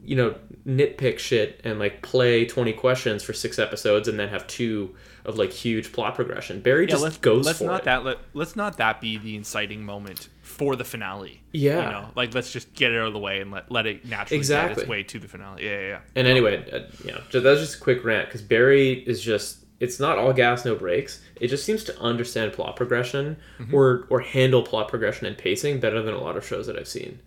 you 0.07 0.17
know, 0.17 0.35
nitpick 0.67 1.19
shit 1.19 1.61
and 1.65 1.79
like 1.79 2.01
play 2.01 2.47
20 2.47 2.73
questions 2.75 3.23
for 3.23 3.33
six 3.33 3.59
episodes 3.59 4.09
and 4.09 4.19
then 4.19 4.29
have 4.29 4.47
two 4.47 4.95
of 5.25 5.37
like 5.37 5.51
huge 5.51 5.93
plot 5.93 6.15
progression. 6.15 6.61
Barry 6.61 6.87
just 6.87 7.03
let's, 7.03 7.17
goes 7.19 7.45
let's 7.45 7.59
for 7.59 7.65
not 7.65 7.81
it. 7.81 7.85
that 7.87 8.05
let, 8.05 8.19
let's 8.33 8.55
not 8.55 8.77
that 8.77 9.01
be 9.01 9.19
the 9.19 9.37
inciting 9.37 9.85
moment 9.85 10.29
for 10.43 10.77
the 10.77 10.85
finale. 10.85 11.41
Yeah. 11.53 11.77
You 11.85 11.91
know, 11.91 12.09
like 12.15 12.35
let's 12.35 12.53
just 12.53 12.73
get 12.75 12.93
it 12.93 12.99
out 13.01 13.09
of 13.09 13.13
the 13.13 13.19
way 13.19 13.41
and 13.41 13.51
let, 13.51 13.71
let 13.71 13.87
it 13.87 14.05
naturally 14.05 14.37
get 14.39 14.41
Exactly. 14.41 14.83
its 14.83 14.89
way 14.89 15.03
to 15.03 15.19
the 15.19 15.27
finale. 15.29 15.65
Yeah, 15.65 15.71
yeah, 15.81 15.87
yeah. 15.89 16.01
And 16.15 16.29
anyway, 16.29 16.65
uh, 16.71 16.81
you 17.05 17.13
know, 17.13 17.21
so 17.31 17.41
that's 17.41 17.61
just 17.61 17.77
a 17.77 17.81
quick 17.81 18.05
rant 18.05 18.29
because 18.29 18.43
Barry 18.43 18.93
is 18.93 19.21
just 19.21 19.59
it's 19.81 20.01
not 20.01 20.17
all 20.19 20.33
gas 20.33 20.65
no 20.65 20.75
brakes. 20.77 21.21
It 21.41 21.49
just 21.49 21.65
seems 21.65 21.85
to 21.85 22.01
understand 22.01 22.53
plot 22.53 22.77
progression 22.77 23.37
or 23.73 24.07
or 24.09 24.21
handle 24.21 24.63
plot 24.63 24.89
progression 24.89 25.27
and 25.27 25.37
pacing 25.37 25.81
better 25.81 26.01
than 26.01 26.15
a 26.15 26.19
lot 26.21 26.37
of 26.37 26.47
shows 26.47 26.67
that 26.69 26.79
I've 26.79 26.89
seen. 26.89 27.19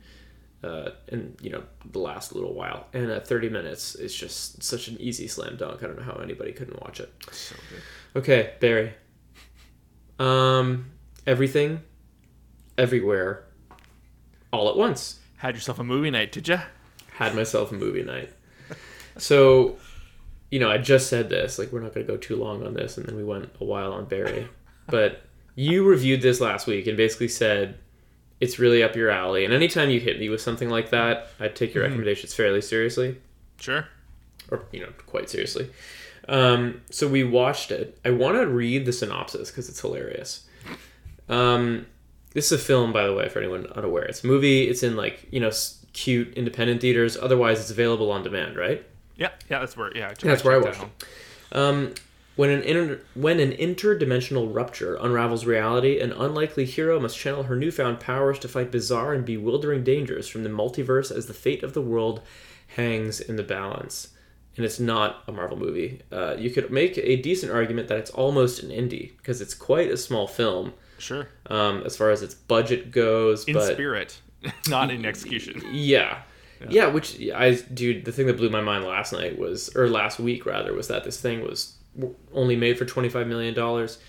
Uh, 0.61 0.89
in 1.07 1.37
you 1.41 1.49
know 1.49 1.63
the 1.91 1.99
last 1.99 2.33
little 2.33 2.53
while, 2.53 2.87
and 2.93 3.09
at 3.09 3.25
30 3.25 3.47
minutes 3.49 3.95
is 3.95 4.13
just 4.13 4.61
such 4.61 4.89
an 4.89 4.97
easy 4.99 5.27
slam 5.27 5.55
dunk. 5.55 5.81
I 5.81 5.87
don't 5.87 5.97
know 5.97 6.03
how 6.03 6.19
anybody 6.21 6.51
couldn't 6.51 6.81
watch 6.81 6.99
it. 6.99 7.13
So 7.31 7.55
good. 7.69 8.19
Okay, 8.19 8.53
Barry. 8.59 8.93
Um, 10.19 10.91
everything, 11.25 11.81
everywhere, 12.77 13.45
all 14.51 14.67
at 14.69 14.75
once. 14.75 15.19
Had 15.37 15.55
yourself 15.55 15.79
a 15.79 15.83
movie 15.85 16.11
night, 16.11 16.33
did 16.33 16.49
ya? 16.49 16.59
had 17.19 17.35
myself 17.35 17.71
a 17.73 17.75
movie 17.75 18.03
night. 18.03 18.31
So, 19.17 19.77
you 20.51 20.59
know, 20.59 20.71
I 20.71 20.77
just 20.77 21.09
said 21.09 21.29
this, 21.29 21.59
like 21.59 21.69
we're 21.73 21.81
not 21.81 21.93
going 21.93 22.07
to 22.07 22.11
go 22.11 22.17
too 22.17 22.37
long 22.37 22.65
on 22.65 22.73
this, 22.73 22.97
and 22.97 23.05
then 23.05 23.17
we 23.17 23.25
went 23.25 23.49
a 23.59 23.65
while 23.65 23.91
on 23.91 24.05
Barry. 24.05 24.47
but 24.87 25.23
you 25.55 25.85
reviewed 25.85 26.21
this 26.21 26.39
last 26.39 26.65
week 26.65 26.87
and 26.87 26.95
basically 26.95 27.27
said 27.27 27.77
it's 28.39 28.58
really 28.60 28.82
up 28.84 28.95
your 28.95 29.10
alley. 29.10 29.43
And 29.45 29.54
anytime 29.54 29.89
you 29.89 29.99
hit 29.99 30.19
me 30.19 30.30
with 30.30 30.41
something 30.41 30.69
like 30.69 30.89
that, 30.91 31.28
I 31.39 31.47
take 31.49 31.73
your 31.73 31.84
recommendations 31.84 32.34
fairly 32.34 32.62
seriously, 32.62 33.17
Sure. 33.60 33.88
or 34.49 34.63
you 34.71 34.80
know, 34.82 34.89
quite 35.08 35.30
seriously. 35.30 35.69
Um, 36.28 36.82
so 36.91 37.08
we 37.08 37.23
watched 37.23 37.71
it. 37.71 37.97
I 38.06 38.12
want 38.12 38.38
to 38.38 38.45
read 38.47 38.86
the 38.86 38.93
synopsis 38.93 39.49
because 39.49 39.67
it's 39.67 39.82
hilarious. 39.82 40.45
Um, 41.28 41.86
this 42.34 42.52
is 42.52 42.62
a 42.62 42.63
film, 42.63 42.93
by 42.93 43.06
the 43.06 43.13
way, 43.13 43.28
for 43.30 43.39
anyone 43.39 43.65
unaware. 43.67 44.06
It's 44.06 44.23
a 44.23 44.28
movie. 44.28 44.67
It's 44.67 44.84
in 44.84 44.95
like 44.95 45.28
you 45.32 45.39
know 45.39 45.52
cute 45.93 46.34
independent 46.36 46.82
theaters. 46.82 47.17
Otherwise, 47.17 47.60
it's 47.60 47.71
available 47.71 48.12
on 48.12 48.23
demand, 48.23 48.56
right? 48.56 48.86
Yeah, 49.15 49.30
yeah, 49.49 49.60
that's 49.60 49.75
where 49.75 49.95
yeah. 49.97 50.13
That's 50.21 50.43
where 50.43 50.54
I 50.56 50.58
watched 50.60 50.82
it. 50.84 51.58
Um, 51.58 51.93
when 52.39 52.52
an 52.52 52.62
inter- 52.62 53.02
when 53.15 53.38
an 53.41 53.52
interdimensional 53.52 54.56
rupture 54.56 54.95
unravels 54.95 55.45
reality, 55.45 55.99
an 55.99 56.13
unlikely 56.13 56.63
hero 56.63 56.97
must 56.97 57.17
channel 57.17 57.43
her 57.43 57.56
newfound 57.58 57.99
powers 57.99 58.39
to 58.39 58.47
fight 58.47 58.71
bizarre 58.71 59.13
and 59.13 59.25
bewildering 59.25 59.84
dangers 59.84 60.25
from 60.30 60.43
the 60.43 60.49
multiverse 60.49 61.12
as 61.12 61.25
the 61.25 61.34
fate 61.34 61.63
of 61.63 61.73
the 61.73 61.82
world 61.82 62.21
hangs 62.78 63.19
in 63.19 63.36
the 63.36 63.43
balance. 63.43 64.12
And 64.56 64.65
it's 64.65 64.80
not 64.80 65.21
a 65.28 65.34
Marvel 65.34 65.58
movie. 65.58 65.99
Uh, 66.13 66.38
you 66.39 66.49
could 66.49 66.71
make 66.71 66.97
a 66.97 67.17
decent 67.17 67.52
argument 67.52 67.89
that 67.89 67.97
it's 67.97 68.12
almost 68.12 68.63
an 68.63 68.69
indie 68.69 69.17
because 69.17 69.41
it's 69.41 69.54
quite 69.54 69.91
a 69.91 69.97
small 69.97 70.25
film 70.25 70.71
Sure. 70.97 71.28
um, 71.49 71.84
as 71.86 71.97
far 71.97 72.10
as 72.10 72.23
its 72.23 72.36
budget 72.36 72.91
goes. 72.91 73.43
In 73.49 73.54
but 73.54 73.73
spirit, 73.73 74.17
not 74.69 74.91
in 74.91 75.04
execution. 75.06 75.62
yeah. 75.73 76.21
yeah. 76.69 76.88
which 76.88 77.19
I 77.36 77.56
dude, 77.56 78.06
the 78.06 78.13
thing 78.13 78.28
that 78.28 78.38
blew 78.38 78.49
my 78.49 78.62
mind 78.62 78.86
last 78.86 79.12
night 79.12 79.38
was 79.38 79.75
or 79.75 79.89
last 79.89 80.21
week 80.21 80.45
rather 80.45 80.73
was 80.73 80.88
that 80.88 81.04
this 81.04 81.19
thing 81.19 81.41
was 81.41 81.75
only 82.34 82.56
made 82.56 82.78
for 82.78 82.86
25 82.86 83.28
million 83.28 83.54
dollars. 83.54 83.99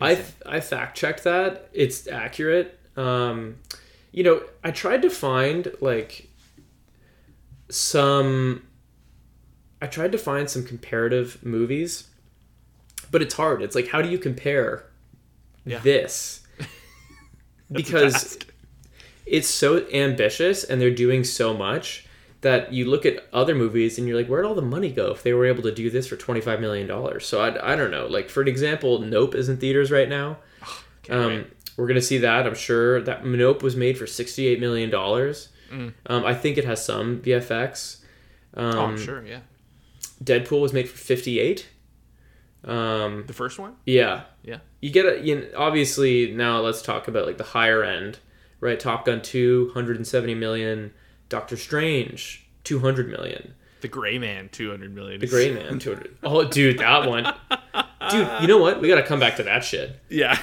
I 0.00 0.22
I 0.46 0.60
fact 0.60 0.96
checked 0.96 1.24
that. 1.24 1.68
It's 1.72 2.06
accurate. 2.06 2.78
Um 2.96 3.56
you 4.12 4.24
know, 4.24 4.42
I 4.64 4.70
tried 4.70 5.02
to 5.02 5.10
find 5.10 5.70
like 5.80 6.28
some 7.70 8.62
I 9.80 9.86
tried 9.86 10.12
to 10.12 10.18
find 10.18 10.50
some 10.50 10.64
comparative 10.64 11.44
movies, 11.44 12.08
but 13.10 13.22
it's 13.22 13.34
hard. 13.34 13.62
It's 13.62 13.74
like 13.74 13.88
how 13.88 14.02
do 14.02 14.08
you 14.08 14.18
compare 14.18 14.84
Yeah. 15.64 15.78
this? 15.78 16.40
because 17.72 18.38
it's 19.26 19.48
so 19.48 19.86
ambitious 19.92 20.64
and 20.64 20.80
they're 20.80 20.90
doing 20.90 21.22
so 21.22 21.54
much 21.54 22.06
that 22.40 22.72
you 22.72 22.84
look 22.84 23.04
at 23.04 23.26
other 23.32 23.54
movies 23.54 23.98
and 23.98 24.06
you're 24.06 24.16
like, 24.16 24.28
where'd 24.28 24.44
all 24.44 24.54
the 24.54 24.62
money 24.62 24.90
go 24.90 25.10
if 25.10 25.22
they 25.22 25.32
were 25.32 25.46
able 25.46 25.62
to 25.64 25.72
do 25.72 25.90
this 25.90 26.06
for 26.06 26.16
$25 26.16 26.60
million? 26.60 27.20
So 27.20 27.40
I, 27.40 27.72
I 27.72 27.76
don't 27.76 27.90
know. 27.90 28.06
Like, 28.06 28.30
for 28.30 28.40
an 28.42 28.48
example, 28.48 29.00
Nope 29.00 29.34
is 29.34 29.48
in 29.48 29.56
theaters 29.56 29.90
right 29.90 30.08
now. 30.08 30.38
Can't 31.02 31.20
Um, 31.20 31.46
we're 31.76 31.86
going 31.86 31.96
to 31.96 32.02
see 32.02 32.18
that, 32.18 32.46
I'm 32.46 32.54
sure. 32.54 33.00
That 33.00 33.24
Nope 33.24 33.62
was 33.62 33.76
made 33.76 33.98
for 33.98 34.04
$68 34.04 34.60
million. 34.60 34.90
Mm. 34.90 35.94
Um, 36.06 36.24
I 36.24 36.34
think 36.34 36.58
it 36.58 36.64
has 36.64 36.84
some 36.84 37.20
VFX. 37.22 38.02
Um, 38.54 38.74
oh, 38.74 38.84
I'm 38.86 38.98
sure. 38.98 39.24
Yeah. 39.24 39.40
Deadpool 40.22 40.60
was 40.60 40.72
made 40.72 40.88
for 40.88 40.98
58 40.98 41.68
um, 42.64 43.24
The 43.26 43.32
first 43.32 43.58
one. 43.58 43.76
yeah. 43.86 44.22
Yeah. 44.42 44.58
You 44.80 44.90
get 44.90 45.06
a, 45.06 45.20
you 45.20 45.36
know, 45.36 45.46
obviously 45.56 46.32
now 46.32 46.60
let's 46.60 46.82
talk 46.82 47.08
about 47.08 47.26
like 47.26 47.38
the 47.38 47.44
higher 47.44 47.82
end, 47.82 48.18
right? 48.60 48.78
Top 48.78 49.04
Gun 49.04 49.22
2, 49.22 49.66
170 49.66 50.34
million. 50.34 50.92
Doctor 51.28 51.56
Strange, 51.56 52.46
200 52.64 53.08
million. 53.08 53.54
The 53.80 53.88
Gray 53.88 54.18
Man, 54.18 54.48
two 54.50 54.70
hundred 54.70 54.92
million. 54.92 55.20
The 55.20 55.28
Gray 55.28 55.52
Man, 55.54 55.78
200. 55.80 56.16
Oh, 56.24 56.44
dude, 56.48 56.78
that 56.78 57.08
one. 57.08 57.32
Dude, 58.10 58.28
you 58.40 58.48
know 58.48 58.58
what? 58.58 58.80
We 58.80 58.88
got 58.88 58.96
to 58.96 59.04
come 59.04 59.20
back 59.20 59.36
to 59.36 59.44
that 59.44 59.62
shit. 59.64 60.00
Yeah. 60.08 60.36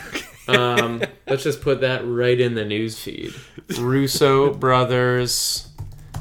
Um, 0.48 1.02
let's 1.28 1.44
just 1.44 1.62
put 1.62 1.82
that 1.82 2.06
right 2.06 2.40
in 2.40 2.56
the 2.56 2.64
news 2.64 2.98
feed. 2.98 3.34
Russo 3.78 4.54
brothers 4.54 5.68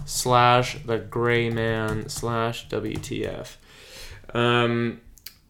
slash 0.07 0.77
the 0.85 0.99
Gray 0.99 1.51
Man 1.51 2.09
slash 2.09 2.69
WTF. 2.69 3.57
Um, 4.35 5.01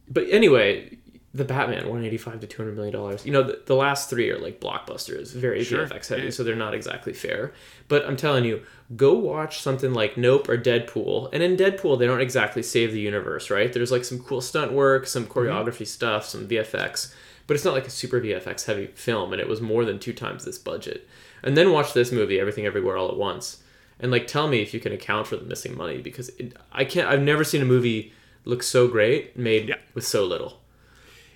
but 0.08 0.26
anyway, 0.28 0.98
the 1.34 1.44
Batman 1.44 1.80
185 1.88 2.40
to 2.40 2.46
200 2.46 2.76
million 2.76 2.94
dollars. 2.94 3.26
You 3.26 3.32
know, 3.32 3.42
the, 3.42 3.60
the 3.66 3.74
last 3.74 4.08
three 4.08 4.30
are 4.30 4.38
like 4.38 4.60
blockbusters, 4.60 5.34
very 5.34 5.64
Sure. 5.64 5.84
VFX 5.86 6.08
heavy, 6.08 6.22
Yeah. 6.24 6.30
so 6.30 6.44
they're 6.44 6.54
not 6.54 6.74
exactly 6.74 7.12
fair. 7.12 7.52
But 7.88 8.06
I'm 8.06 8.16
telling 8.16 8.44
you, 8.44 8.62
go 8.94 9.14
watch 9.14 9.60
something 9.60 9.92
like 9.92 10.16
Nope 10.16 10.48
or 10.48 10.56
Deadpool. 10.56 11.30
And 11.32 11.42
in 11.42 11.56
Deadpool, 11.56 11.98
they 11.98 12.06
don't 12.06 12.20
exactly 12.20 12.62
save 12.62 12.92
the 12.92 13.00
universe, 13.00 13.50
right? 13.50 13.72
There's 13.72 13.90
like 13.90 14.04
some 14.04 14.20
cool 14.20 14.40
stunt 14.40 14.72
work, 14.72 15.08
some 15.08 15.24
mm-hmm. 15.26 15.36
choreography 15.36 15.86
stuff, 15.86 16.24
some 16.24 16.46
VFX, 16.46 17.12
but 17.48 17.54
it's 17.54 17.64
not 17.64 17.74
like 17.74 17.86
a 17.88 17.90
super 17.90 18.20
VFX 18.20 18.66
heavy 18.66 18.86
film. 18.94 19.32
And 19.32 19.40
it 19.40 19.48
was 19.48 19.60
more 19.60 19.84
than 19.84 19.98
two 19.98 20.12
times 20.12 20.44
this 20.44 20.56
budget. 20.58 21.08
And 21.42 21.56
then 21.56 21.72
watch 21.72 21.94
this 21.94 22.12
movie, 22.12 22.38
Everything 22.38 22.64
Everywhere 22.64 22.96
All 22.96 23.08
at 23.10 23.16
Once, 23.16 23.58
and 23.98 24.12
like 24.12 24.26
tell 24.28 24.46
me 24.48 24.62
if 24.62 24.72
you 24.72 24.78
can 24.80 24.92
account 24.92 25.26
for 25.26 25.36
the 25.36 25.44
missing 25.44 25.76
money 25.76 25.98
because 26.00 26.28
it, 26.30 26.56
I 26.72 26.84
can't. 26.84 27.08
I've 27.08 27.20
never 27.22 27.42
seen 27.44 27.60
a 27.60 27.64
movie 27.66 28.12
look 28.44 28.62
so 28.62 28.86
great 28.88 29.36
made 29.36 29.68
Yeah. 29.68 29.76
with 29.94 30.06
so 30.06 30.24
little. 30.24 30.60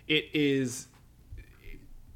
It 0.08 0.26
is 0.34 0.88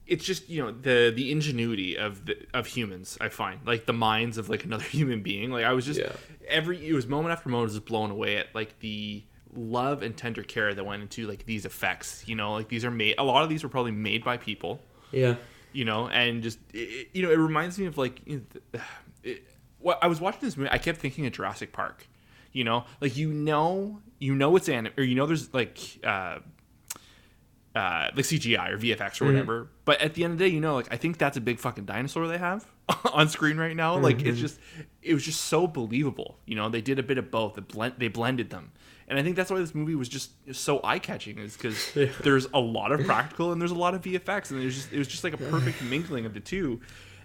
it's 0.07 0.24
just 0.24 0.48
you 0.48 0.62
know 0.62 0.70
the 0.72 1.12
the 1.14 1.31
ingenuity 1.31 1.96
of 1.96 2.26
the 2.26 2.37
of 2.52 2.66
humans 2.66 3.16
i 3.20 3.28
find 3.28 3.61
like 3.66 3.87
the 3.87 3.92
minds 3.92 4.37
of 4.38 4.48
like 4.48 4.64
another 4.64 4.83
human 4.98 5.22
being 5.22 5.50
like 5.50 5.64
i 5.64 5.72
was 5.72 5.87
just 5.87 6.00
Yeah. 6.00 6.12
every 6.48 6.87
it 6.88 6.92
was 6.92 7.07
moment 7.07 7.33
after 7.33 7.48
moment 7.48 7.62
I 7.62 7.64
was 7.66 7.74
just 7.74 7.87
blown 7.87 8.11
away 8.11 8.37
at 8.37 8.55
like 8.55 8.78
the 8.81 9.22
love 9.55 10.02
and 10.02 10.16
tender 10.16 10.42
care 10.42 10.74
that 10.74 10.85
went 10.85 11.02
into 11.02 11.26
like 11.28 11.44
these 11.46 11.64
effects 11.64 12.24
you 12.26 12.35
know 12.35 12.55
like 12.55 12.68
these 12.68 12.85
are 12.85 12.90
made 12.90 13.14
a 13.18 13.24
lot 13.24 13.42
of 13.44 13.48
these 13.48 13.62
were 13.62 13.68
probably 13.68 13.92
made 13.92 14.24
by 14.24 14.37
people 14.38 14.81
Yeah. 15.12 15.37
you 15.72 15.85
know, 15.85 16.09
and 16.09 16.42
just 16.42 16.59
it, 16.74 17.09
you 17.12 17.22
know, 17.22 17.31
it 17.31 17.37
reminds 17.37 17.78
me 17.78 17.87
of 17.87 17.96
like 17.98 18.20
you 18.26 18.44
know, 18.74 18.81
it, 19.22 19.44
what 19.78 19.98
I 20.02 20.07
was 20.07 20.20
watching 20.20 20.40
this 20.40 20.57
movie. 20.57 20.70
I 20.70 20.78
kept 20.78 20.98
thinking 21.00 21.26
of 21.26 21.33
Jurassic 21.33 21.72
Park. 21.72 22.07
You 22.52 22.64
know, 22.64 22.85
like 23.00 23.16
you 23.16 23.33
know, 23.33 24.00
you 24.18 24.35
know 24.35 24.55
it's 24.57 24.68
anim, 24.68 24.92
or 24.98 25.02
you 25.05 25.14
know 25.14 25.26
there's 25.26 25.52
like. 25.55 25.78
uh 26.05 26.38
uh, 27.75 28.09
like 28.15 28.25
CGI 28.25 28.71
or 28.71 28.79
VFX 28.79 29.21
or 29.21 29.27
whatever, 29.27 29.69
but 29.85 30.01
at 30.01 30.15
the 30.15 30.25
end 30.25 30.35
of 30.35 30.39
the 30.39 30.45
day, 30.45 30.55
you 30.55 30.61
know, 30.61 30.75
like 30.75 30.89
I 30.91 30.97
think 30.97 31.19
that's 31.19 31.37
a 31.37 31.41
big 31.41 31.59
fucking 31.59 31.85
dinosaur 31.87 32.27
they 32.29 32.39
have 32.39 32.67
on 33.13 33.29
screen 33.29 33.57
right 33.57 33.75
now. 33.75 33.97
Like 33.97 34.23
it's 34.23 34.39
just, 34.39 34.59
it 35.01 35.15
was 35.15 35.25
just 35.25 35.43
so 35.43 35.67
believable. 35.67 36.39
You 36.45 36.57
know, 36.57 36.69
they 36.69 36.83
did 36.83 36.99
a 36.99 37.03
bit 37.03 37.19
of 37.19 37.31
both. 37.31 37.55
They, 37.55 37.63
blend, 37.63 37.95
they 37.97 38.09
blended 38.09 38.51
them, 38.51 38.73
and 39.09 39.19
I 39.19 39.23
think 39.23 39.37
that's 39.37 39.51
why 39.51 39.59
this 39.59 39.75
movie 39.75 39.95
was 39.95 40.09
just 40.09 40.33
so 40.53 40.81
eye 40.85 40.99
catching. 40.99 41.39
Is 41.39 41.57
because 41.57 41.93
there's 42.23 42.47
a 42.53 42.61
lot 42.61 42.93
of 42.93 43.05
practical 43.07 43.53
and 43.53 43.61
there's 43.61 43.71
a 43.71 43.77
lot 43.77 43.95
of 43.95 44.03
VFX, 44.03 44.51
and 44.51 44.61
there's 44.61 44.75
just 44.75 44.93
it 44.93 44.99
was 44.99 45.09
just 45.09 45.25
like 45.25 45.33
a 45.33 45.39
perfect 45.39 45.83
mingling 45.83 46.27
of 46.27 46.35
the 46.35 46.41
two, 46.41 46.81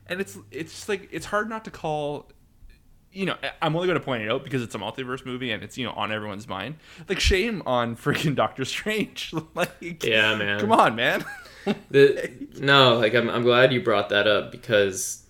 and 0.08 0.22
it's 0.22 0.38
it's 0.52 0.74
just 0.74 0.90
like 0.90 1.10
it's 1.12 1.26
hard 1.26 1.50
not 1.50 1.66
to 1.66 1.72
call 1.72 2.30
you 3.17 3.25
know, 3.25 3.36
I'm 3.63 3.75
only 3.75 3.88
going 3.88 3.99
to 3.99 4.06
point 4.06 4.21
it 4.21 4.30
out 4.30 4.43
because 4.43 4.62
it's 4.62 4.75
a 4.75 4.77
multiverse 4.77 5.25
movie 5.25 5.51
and 5.51 5.63
it's 5.63 5.75
you 5.75 5.86
know 5.86 5.91
on 5.93 6.12
everyone's 6.12 6.47
mind. 6.47 6.75
Like 7.10 7.19
shame 7.19 7.63
on 7.65 7.95
freaking 7.95 8.36
Doctor 8.43 8.63
Strange. 8.63 9.34
like, 9.56 10.03
Yeah, 10.03 10.36
man. 10.36 10.60
come 10.60 10.71
on, 10.71 10.95
man. 10.95 11.25
The, 11.91 12.32
no, 12.60 12.97
like 12.97 13.13
I'm, 13.13 13.30
I'm 13.30 13.43
glad 13.43 13.73
you 13.73 13.82
brought 13.82 14.08
that 14.08 14.25
up 14.25 14.53
because 14.53 15.25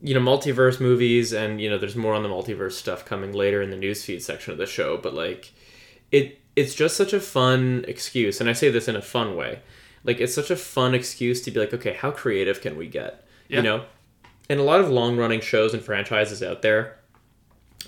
you 0.00 0.14
know 0.14 0.20
multiverse 0.20 0.78
movies 0.78 1.32
and 1.32 1.60
you 1.60 1.68
know 1.68 1.76
there's 1.76 1.96
more 1.96 2.14
on 2.14 2.22
the 2.22 2.28
multiverse 2.28 2.74
stuff 2.74 3.04
coming 3.04 3.32
later 3.32 3.60
in 3.60 3.70
the 3.70 3.76
newsfeed 3.76 4.22
section 4.22 4.52
of 4.52 4.58
the 4.58 4.66
show, 4.66 4.96
but 4.96 5.12
like 5.12 5.52
it 6.12 6.38
it's 6.54 6.72
just 6.72 6.96
such 6.96 7.12
a 7.12 7.18
fun 7.18 7.84
excuse, 7.88 8.40
and 8.40 8.48
I 8.48 8.52
say 8.52 8.70
this 8.70 8.86
in 8.86 8.94
a 8.94 9.02
fun 9.02 9.34
way. 9.34 9.58
Like 10.04 10.20
it's 10.20 10.32
such 10.32 10.52
a 10.52 10.56
fun 10.56 10.94
excuse 10.94 11.42
to 11.42 11.50
be 11.50 11.58
like, 11.58 11.74
okay, 11.74 11.94
how 11.94 12.12
creative 12.12 12.60
can 12.60 12.76
we 12.76 12.86
get? 12.86 13.26
Yeah. 13.48 13.56
You 13.56 13.62
know, 13.64 13.84
and 14.48 14.60
a 14.60 14.62
lot 14.62 14.78
of 14.78 14.88
long 14.88 15.16
running 15.16 15.40
shows 15.40 15.74
and 15.74 15.82
franchises 15.82 16.44
out 16.44 16.62
there 16.62 16.95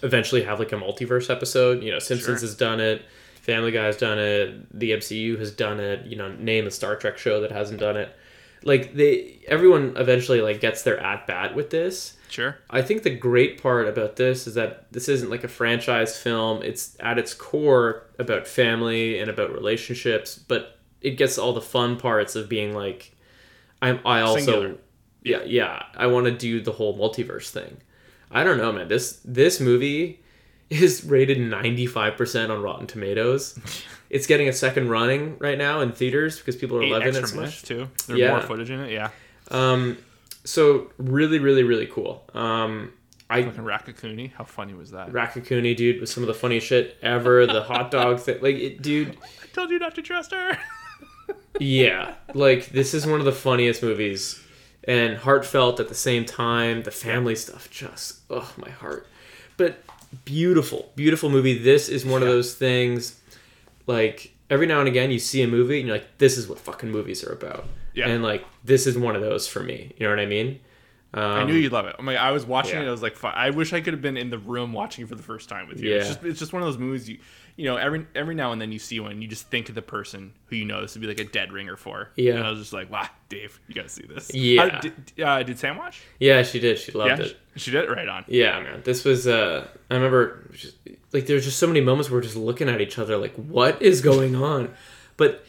eventually 0.02 0.42
have 0.42 0.58
like 0.58 0.72
a 0.72 0.76
multiverse 0.76 1.30
episode. 1.30 1.82
You 1.82 1.92
know, 1.92 1.98
Simpsons 1.98 2.40
Sure. 2.40 2.48
has 2.48 2.54
done 2.56 2.80
it, 2.80 3.02
Family 3.42 3.70
Guy 3.72 3.84
has 3.84 3.96
done 3.96 4.18
it, 4.18 4.78
the 4.78 4.90
MCU 4.92 5.38
has 5.38 5.50
done 5.52 5.80
it. 5.80 6.06
You 6.06 6.16
know, 6.16 6.32
name 6.32 6.66
a 6.66 6.70
Star 6.70 6.96
Trek 6.96 7.18
show 7.18 7.40
that 7.40 7.52
hasn't 7.52 7.80
done 7.80 7.96
it. 7.96 8.14
Like 8.64 8.94
they, 8.94 9.38
everyone 9.46 9.94
eventually 9.96 10.40
like 10.40 10.61
gets 10.61 10.82
their 10.82 10.98
at 10.98 11.26
bat 11.28 11.54
with 11.54 11.70
this. 11.70 12.16
sure. 12.28 12.58
I 12.68 12.82
think 12.82 13.04
the 13.04 13.14
great 13.14 13.62
part 13.62 13.87
about 13.87 14.16
this 14.16 14.48
is 14.48 14.54
that 14.54 14.92
this 14.92 15.08
isn't 15.08 15.30
like 15.30 15.44
a 15.44 15.48
franchise 15.48 16.18
film. 16.18 16.62
It's 16.64 16.96
at 16.98 17.18
its 17.18 17.34
core 17.34 18.06
about 18.18 18.48
family 18.48 19.20
and 19.20 19.30
about 19.30 19.52
relationships, 19.54 20.37
but 20.37 20.76
it 21.00 21.12
gets 21.12 21.38
all 21.38 21.52
the 21.52 21.61
fun 21.61 21.96
parts 21.98 22.34
of 22.34 22.48
being 22.48 22.74
like, 22.74 23.14
I'm. 23.80 24.00
I 24.04 24.22
also, 24.22 24.40
Singular. 24.40 24.74
yeah, 25.22 25.42
yeah. 25.44 25.82
I 25.96 26.08
want 26.08 26.26
to 26.26 26.32
do 26.32 26.61
the 26.61 26.72
whole 26.72 26.98
multiverse 26.98 27.50
thing. 27.50 27.76
I 28.30 28.44
don't 28.44 28.58
know, 28.58 28.72
man. 28.72 28.88
This 28.88 29.20
this 29.24 29.60
movie 29.60 30.20
is 30.70 31.02
rated 31.04 31.38
95% 31.38 32.50
on 32.50 32.60
Rotten 32.62 32.86
Tomatoes. 32.86 33.58
it's 34.10 34.26
getting 34.26 34.48
a 34.48 34.52
second 34.52 34.90
running 34.90 35.38
right 35.38 35.56
now 35.56 35.80
in 35.80 35.92
theaters 35.92 36.38
because 36.38 36.56
people 36.56 36.76
are 36.76 36.82
Eight 36.82 36.92
loving 36.92 37.14
it 37.14 37.26
so 37.26 37.36
much. 37.40 37.62
too. 37.62 37.88
There's 38.06 38.18
Yeah. 38.18 38.32
more 38.32 38.42
footage 38.42 38.70
in 38.70 38.80
it. 38.80 38.92
Yeah. 38.92 39.10
Um, 39.50 39.96
so 40.44 40.90
really, 40.98 41.38
really, 41.38 41.62
really 41.62 41.86
cool. 41.86 42.24
Um, 42.34 42.92
I 43.30 43.42
Fucking 43.42 43.62
Raccacoonie. 43.64 44.32
How 44.32 44.44
funny 44.44 44.72
was 44.74 44.90
that? 44.92 45.10
Raccacoonie, 45.12 45.74
dude, 45.76 46.00
was 46.00 46.10
some 46.10 46.22
of 46.22 46.26
the 46.28 46.34
funniest 46.34 46.66
shit 46.66 46.96
ever. 47.02 47.46
The 47.46 47.62
hot 47.62 47.90
dog 47.98 48.20
thing, 48.20 48.38
like, 48.42 48.56
it, 48.56 48.82
dude, 48.82 49.16
I 49.22 49.46
told 49.54 49.70
you 49.70 49.78
not 49.78 49.94
to 49.96 50.02
trust 50.02 50.32
her. 50.32 50.58
yeah, 51.60 52.14
like 52.34 52.66
this 52.70 52.94
is 52.94 53.06
one 53.06 53.20
of 53.20 53.26
the 53.26 53.32
funniest 53.32 53.82
movies, 53.82 54.42
and 54.88 55.18
heartfelt 55.18 55.79
at 55.79 55.88
the 55.88 55.94
same 55.94 56.24
time. 56.24 56.83
The 56.83 56.90
family 56.90 57.37
stuff, 57.37 57.70
just 57.70 58.20
oh 58.29 58.53
my 58.57 58.70
heart, 58.70 59.07
but 59.57 59.85
beautiful, 60.24 60.90
beautiful 60.96 61.31
movie. 61.31 61.57
This 61.59 61.88
is 61.88 62.05
one 62.05 62.22
of 62.22 62.29
those 62.29 62.55
things, 62.55 63.20
like 63.87 64.33
every 64.51 64.66
now 64.66 64.81
and 64.81 64.88
again 64.88 65.11
you 65.11 65.18
see 65.18 65.42
a 65.42 65.46
movie 65.48 65.79
and 65.79 65.87
you're 65.88 65.96
like, 65.96 66.18
this 66.18 66.37
is 66.38 66.48
what 66.48 66.59
fucking 66.59 66.90
movies 66.90 67.22
are 67.24 67.33
about, 67.33 67.66
Yeah. 67.94 68.09
and 68.09 68.22
like 68.22 68.44
this 68.64 68.87
is 68.87 68.96
one 68.98 69.14
of 69.14 69.22
those 69.22 69.46
for 69.46 69.61
me. 69.61 69.92
You 69.98 70.07
know 70.07 70.11
what 70.11 70.20
I 70.20 70.27
mean? 70.27 70.61
Um, 71.14 71.22
I 71.22 71.44
knew 71.44 71.55
you'd 71.55 71.72
love 71.72 71.87
it. 71.87 71.96
I'm 71.98 72.05
like, 72.05 72.18
I 72.18 72.33
was 72.33 72.44
watching 72.44 72.77
yeah. 72.81 72.85
it. 72.85 72.88
I 72.88 72.90
was 72.90 73.01
like, 73.03 73.22
I 73.24 73.48
wish 73.51 73.72
I 73.72 73.81
could 73.81 73.94
have 73.94 74.03
been 74.03 74.18
in 74.18 74.29
the 74.29 74.37
room 74.38 74.74
watching 74.74 75.05
it 75.05 75.09
for 75.09 75.14
the 75.14 75.22
first 75.22 75.48
time 75.48 75.66
with 75.66 75.81
you. 75.81 75.94
It's 75.94 76.07
Yeah. 76.07 76.12
just, 76.12 76.24
it's 76.24 76.38
just 76.38 76.53
one 76.53 76.61
of 76.62 76.66
those 76.68 76.77
movies 76.77 77.09
you, 77.09 77.18
you 77.59 77.64
know, 77.64 77.77
every 77.77 78.07
every 78.14 78.37
now 78.37 78.53
and 78.53 78.62
then 78.62 78.71
you 78.71 78.79
see 78.79 79.01
one, 79.01 79.21
you 79.21 79.27
just 79.27 79.49
think 79.49 79.68
of 79.68 79.75
the 79.75 79.83
person 79.83 80.33
who 80.47 80.55
you 80.55 80.64
know 80.64 80.81
this 80.81 80.94
would 80.94 81.01
be 81.01 81.09
like 81.09 81.18
a 81.18 81.25
dead 81.25 81.53
ringer 81.53 81.77
for. 81.77 82.11
Yeah. 82.14 82.35
And 82.35 82.44
I 82.44 82.51
was 82.51 82.61
just 82.61 82.73
like, 82.73 82.88
wow, 82.88 83.09
Dave, 83.29 83.59
you 83.66 83.75
got 83.75 83.83
to 83.83 83.88
see 83.88 84.07
this. 84.07 84.33
Yeah. 84.33 84.68
How- 84.68 84.79
did, 84.79 84.94
uh, 85.21 85.42
did 85.42 85.59
Sam 85.59 85.77
watch? 85.77 86.01
Yeah, 86.21 86.44
she 86.44 86.61
did. 86.61 86.79
She 86.79 86.92
loved 86.92 87.18
yeah. 87.18 87.27
it. 87.27 87.37
She, 87.57 87.61
she 87.64 87.71
did 87.73 87.83
it 87.83 87.90
right 87.90 88.09
on. 88.09 88.25
Yeah, 88.29 88.61
man. 88.61 88.83
This 88.85 89.05
was 89.05 89.27
uh 89.27 89.66
I 89.90 89.94
remember 89.94 90.49
just, 90.53 90.77
like 91.12 91.27
there's 91.27 91.44
just 91.44 91.59
so 91.59 91.66
many 91.66 91.81
moments 91.81 92.09
where 92.09 92.18
we're 92.18 92.23
just 92.23 92.37
looking 92.37 92.68
at 92.68 92.81
each 92.81 92.97
other 92.97 93.16
like 93.16 93.35
what 93.35 93.83
is 93.83 94.03
going 94.03 94.37
on? 94.37 94.73
But 95.16 95.44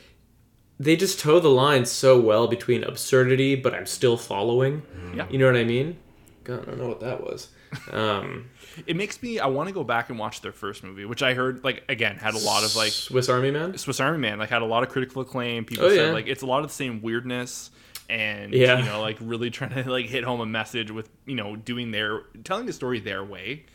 they 0.79 0.95
just 0.95 1.19
toe 1.19 1.39
the 1.39 1.49
line 1.49 1.85
so 1.85 2.19
well 2.19 2.47
between 2.47 2.83
absurdity 2.83 3.53
but 3.53 3.75
I'm 3.75 3.85
still 3.85 4.17
following. 4.17 4.81
Yeah. 5.15 5.27
You 5.29 5.37
know 5.37 5.45
what 5.45 5.57
I 5.57 5.63
mean? 5.63 5.99
God, 6.43 6.63
I 6.63 6.65
don't 6.65 6.79
know 6.79 6.87
what 6.87 7.01
that 7.01 7.21
was. 7.21 7.49
Um 7.91 8.49
It 8.87 8.95
makes 8.95 9.21
me. 9.21 9.39
I 9.39 9.47
want 9.47 9.67
to 9.69 9.73
go 9.73 9.83
back 9.83 10.09
and 10.09 10.17
watch 10.19 10.41
their 10.41 10.51
first 10.51 10.83
movie, 10.83 11.05
which 11.05 11.21
I 11.23 11.33
heard 11.33 11.63
like 11.63 11.83
again 11.89 12.15
had 12.17 12.33
a 12.33 12.39
lot 12.39 12.63
of 12.63 12.75
like 12.75 12.91
Swiss 12.91 13.29
Army 13.29 13.51
Man? 13.51 13.77
Swiss 13.77 13.99
Army 13.99 14.17
Man 14.17 14.39
like 14.39 14.49
had 14.49 14.61
a 14.61 14.65
lot 14.65 14.83
of 14.83 14.89
critical 14.89 15.21
acclaim. 15.21 15.65
People 15.65 15.85
Oh, 15.85 15.89
said 15.89 16.07
yeah. 16.07 16.11
like 16.13 16.27
it's 16.27 16.41
a 16.41 16.45
lot 16.45 16.61
of 16.63 16.67
the 16.67 16.73
same 16.73 17.01
weirdness 17.01 17.71
and 18.09 18.53
Yeah. 18.53 18.79
you 18.79 18.85
know 18.85 19.01
like 19.01 19.17
really 19.21 19.49
trying 19.51 19.69
to 19.83 19.89
like 19.89 20.07
hit 20.07 20.23
home 20.23 20.41
a 20.41 20.45
message 20.45 20.89
with 20.91 21.09
you 21.25 21.35
know 21.35 21.55
doing 21.55 21.91
their 21.91 22.21
telling 22.43 22.65
the 22.65 22.73
story 22.73 22.99
their 22.99 23.23
way 23.23 23.65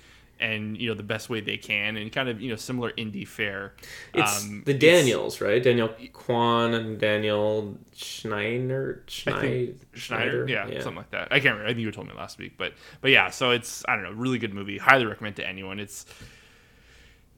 and 0.44 0.76
you 0.80 0.88
know 0.88 0.94
the 0.94 1.02
best 1.14 1.28
way 1.30 1.40
they 1.40 1.57
can 1.57 1.96
and 1.96 2.12
kind 2.12 2.28
of 2.28 2.40
you 2.40 2.50
know 2.50 2.57
similar 2.57 2.90
indie 2.92 3.26
fare. 3.26 3.74
It's 4.12 4.44
Um, 4.44 4.62
the 4.66 4.74
Daniels, 4.74 5.40
right? 5.40 5.62
Daniel 5.62 5.88
Kwan 6.12 6.74
and 6.74 6.98
Daniel 6.98 7.76
Schneider 7.96 9.02
Schneider, 9.07 9.74
Schneider, 9.94 10.46
yeah, 10.48 10.66
something 10.80 10.96
like 10.96 11.11
that. 11.11 11.28
I 11.30 11.40
can't 11.40 11.54
remember. 11.57 11.64
I 11.66 11.68
think 11.74 11.80
you 11.80 11.90
told 11.92 12.09
me 12.09 12.14
last 12.14 12.38
week, 12.38 12.52
but 12.59 12.72
but 13.00 13.11
yeah. 13.11 13.30
So 13.30 13.50
it's 13.50 13.85
I 13.88 13.94
don't 13.94 14.04
know, 14.04 14.12
really 14.12 14.38
good 14.38 14.54
movie. 14.54 14.78
Highly 14.78 15.07
recommend 15.07 15.37
to 15.37 15.46
anyone. 15.48 15.80
It's 15.80 16.07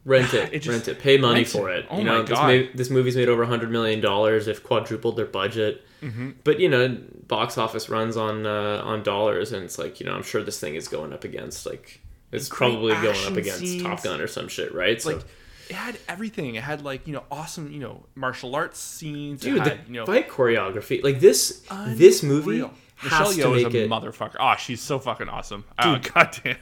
Rent 0.04 0.34
it, 0.34 0.50
It 0.52 0.60
just- 0.60 0.68
rent 0.68 0.88
it, 0.88 0.98
pay 1.02 1.18
money 1.18 1.44
for 1.44 1.70
it. 1.70 1.80
it. 1.80 1.86
Oh 1.90 1.98
you 1.98 2.04
know, 2.04 2.22
this, 2.22 2.30
God. 2.38 2.46
ma- 2.48 2.68
this 2.74 2.90
movie's 2.90 3.16
made 3.16 3.28
over 3.28 3.42
a 3.42 3.46
hundred 3.46 3.70
million 3.70 4.00
dollars. 4.00 4.46
They've 4.46 4.62
quadrupled 4.62 5.16
their 5.16 5.26
budget. 5.26 5.82
Mm-hmm. 6.02 6.30
But 6.44 6.60
you 6.60 6.68
know, 6.68 6.96
box 7.26 7.58
office 7.58 7.88
runs 7.88 8.16
on 8.16 8.46
uh, 8.46 8.82
on 8.84 9.02
dollars, 9.02 9.52
and 9.52 9.64
it's 9.64 9.78
like 9.78 9.98
you 10.00 10.06
know, 10.06 10.12
I'm 10.14 10.22
sure 10.22 10.42
this 10.42 10.60
thing 10.60 10.74
is 10.76 10.86
going 10.88 11.12
up 11.12 11.24
against 11.24 11.66
like 11.66 12.00
it's 12.32 12.48
probably 12.48 12.92
going 12.94 13.26
up 13.26 13.36
against 13.36 13.60
scenes. 13.60 13.82
Top 13.82 14.02
Gun 14.02 14.20
or 14.20 14.26
some 14.26 14.48
shit, 14.48 14.74
right? 14.74 15.00
So, 15.00 15.12
like 15.16 15.24
it 15.68 15.74
had 15.74 15.98
everything. 16.08 16.54
It 16.54 16.62
had 16.62 16.82
like 16.82 17.06
you 17.06 17.12
know 17.12 17.24
awesome 17.30 17.72
you 17.72 17.80
know 17.80 18.04
martial 18.14 18.54
arts 18.54 18.78
scenes. 18.78 19.40
dude, 19.40 19.56
it 19.58 19.64
the 19.64 19.70
had, 19.70 19.80
you 19.88 19.94
know 19.94 20.06
fight 20.06 20.28
choreography, 20.28 21.02
like 21.02 21.20
this, 21.20 21.62
this 21.88 22.22
movie 22.22 22.64
Michelle 23.02 23.32
Yeoh 23.32 23.56
is 23.58 23.64
a 23.74 23.84
it. 23.84 23.90
motherfucker. 23.90 24.36
Oh, 24.40 24.54
she's 24.58 24.80
so 24.80 24.98
fucking 24.98 25.28
awesome. 25.28 25.64
Oh, 25.78 25.98
goddamn. 26.14 26.56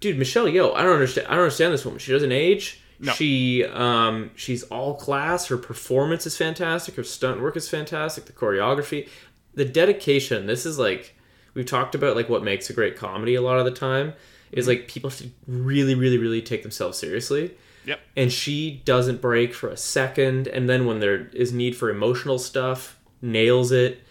dude 0.00 0.18
michelle 0.18 0.44
Yeoh, 0.46 0.74
i 0.76 0.82
don't 0.82 0.92
understand 0.92 1.26
i 1.26 1.30
don't 1.30 1.40
understand 1.40 1.72
this 1.74 1.84
woman 1.84 1.98
she 1.98 2.12
doesn't 2.12 2.30
age 2.30 2.80
No. 3.00 3.12
she 3.12 3.64
um 3.64 4.30
she's 4.36 4.62
all 4.64 4.94
class 4.94 5.46
her 5.48 5.56
performance 5.58 6.24
is 6.26 6.36
fantastic 6.36 6.94
her 6.96 7.02
stunt 7.04 7.40
work 7.40 7.56
is 7.56 7.68
fantastic 7.68 8.26
the 8.26 8.32
choreography 8.32 9.08
the 9.54 9.64
dedication 9.64 10.46
this 10.46 10.64
is 10.66 10.78
like 10.78 11.16
we've 11.54 11.66
talked 11.66 11.94
about 11.96 12.14
like 12.14 12.28
what 12.28 12.44
makes 12.44 12.70
a 12.70 12.72
great 12.72 12.96
comedy 12.96 13.34
a 13.34 13.42
lot 13.42 13.58
of 13.58 13.64
the 13.64 13.72
time 13.72 14.12
is 14.52 14.66
like 14.68 14.88
people 14.88 15.10
have 15.10 15.18
to 15.18 15.30
really 15.46 15.94
really 15.94 16.18
really 16.18 16.42
take 16.42 16.62
themselves 16.62 16.98
seriously 16.98 17.54
Yep. 17.84 18.00
and 18.16 18.30
she 18.32 18.82
doesn't 18.84 19.22
break 19.22 19.54
for 19.54 19.68
a 19.70 19.76
second 19.76 20.46
and 20.46 20.68
then 20.68 20.84
when 20.84 21.00
there 21.00 21.28
is 21.28 21.52
need 21.52 21.74
for 21.74 21.88
emotional 21.88 22.38
stuff 22.38 22.98
nails 23.22 23.72
it 23.72 24.02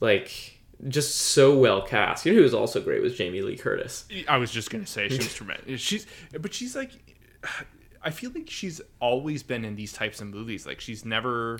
like 0.00 0.58
just 0.88 1.14
so 1.14 1.56
well 1.56 1.80
cast 1.82 2.26
you 2.26 2.32
know 2.32 2.38
who 2.38 2.42
was 2.42 2.54
also 2.54 2.80
great 2.80 3.00
was 3.00 3.16
jamie 3.16 3.40
lee 3.40 3.56
curtis 3.56 4.04
I 4.28 4.36
was 4.38 4.50
just 4.50 4.68
gonna 4.70 4.86
say 4.86 5.08
she 5.08 5.18
was 5.18 5.32
tremendous. 5.32 5.80
She's, 5.88 6.06
but 6.40 6.52
she's 6.52 6.74
like, 6.74 6.90
I 8.02 8.10
feel 8.10 8.30
like 8.34 8.50
she's 8.50 8.80
always 9.00 9.42
been 9.42 9.64
in 9.64 9.76
these 9.76 9.92
types 9.92 10.20
of 10.20 10.26
movies. 10.28 10.66
Like 10.66 10.80
she's 10.80 11.04
never, 11.04 11.58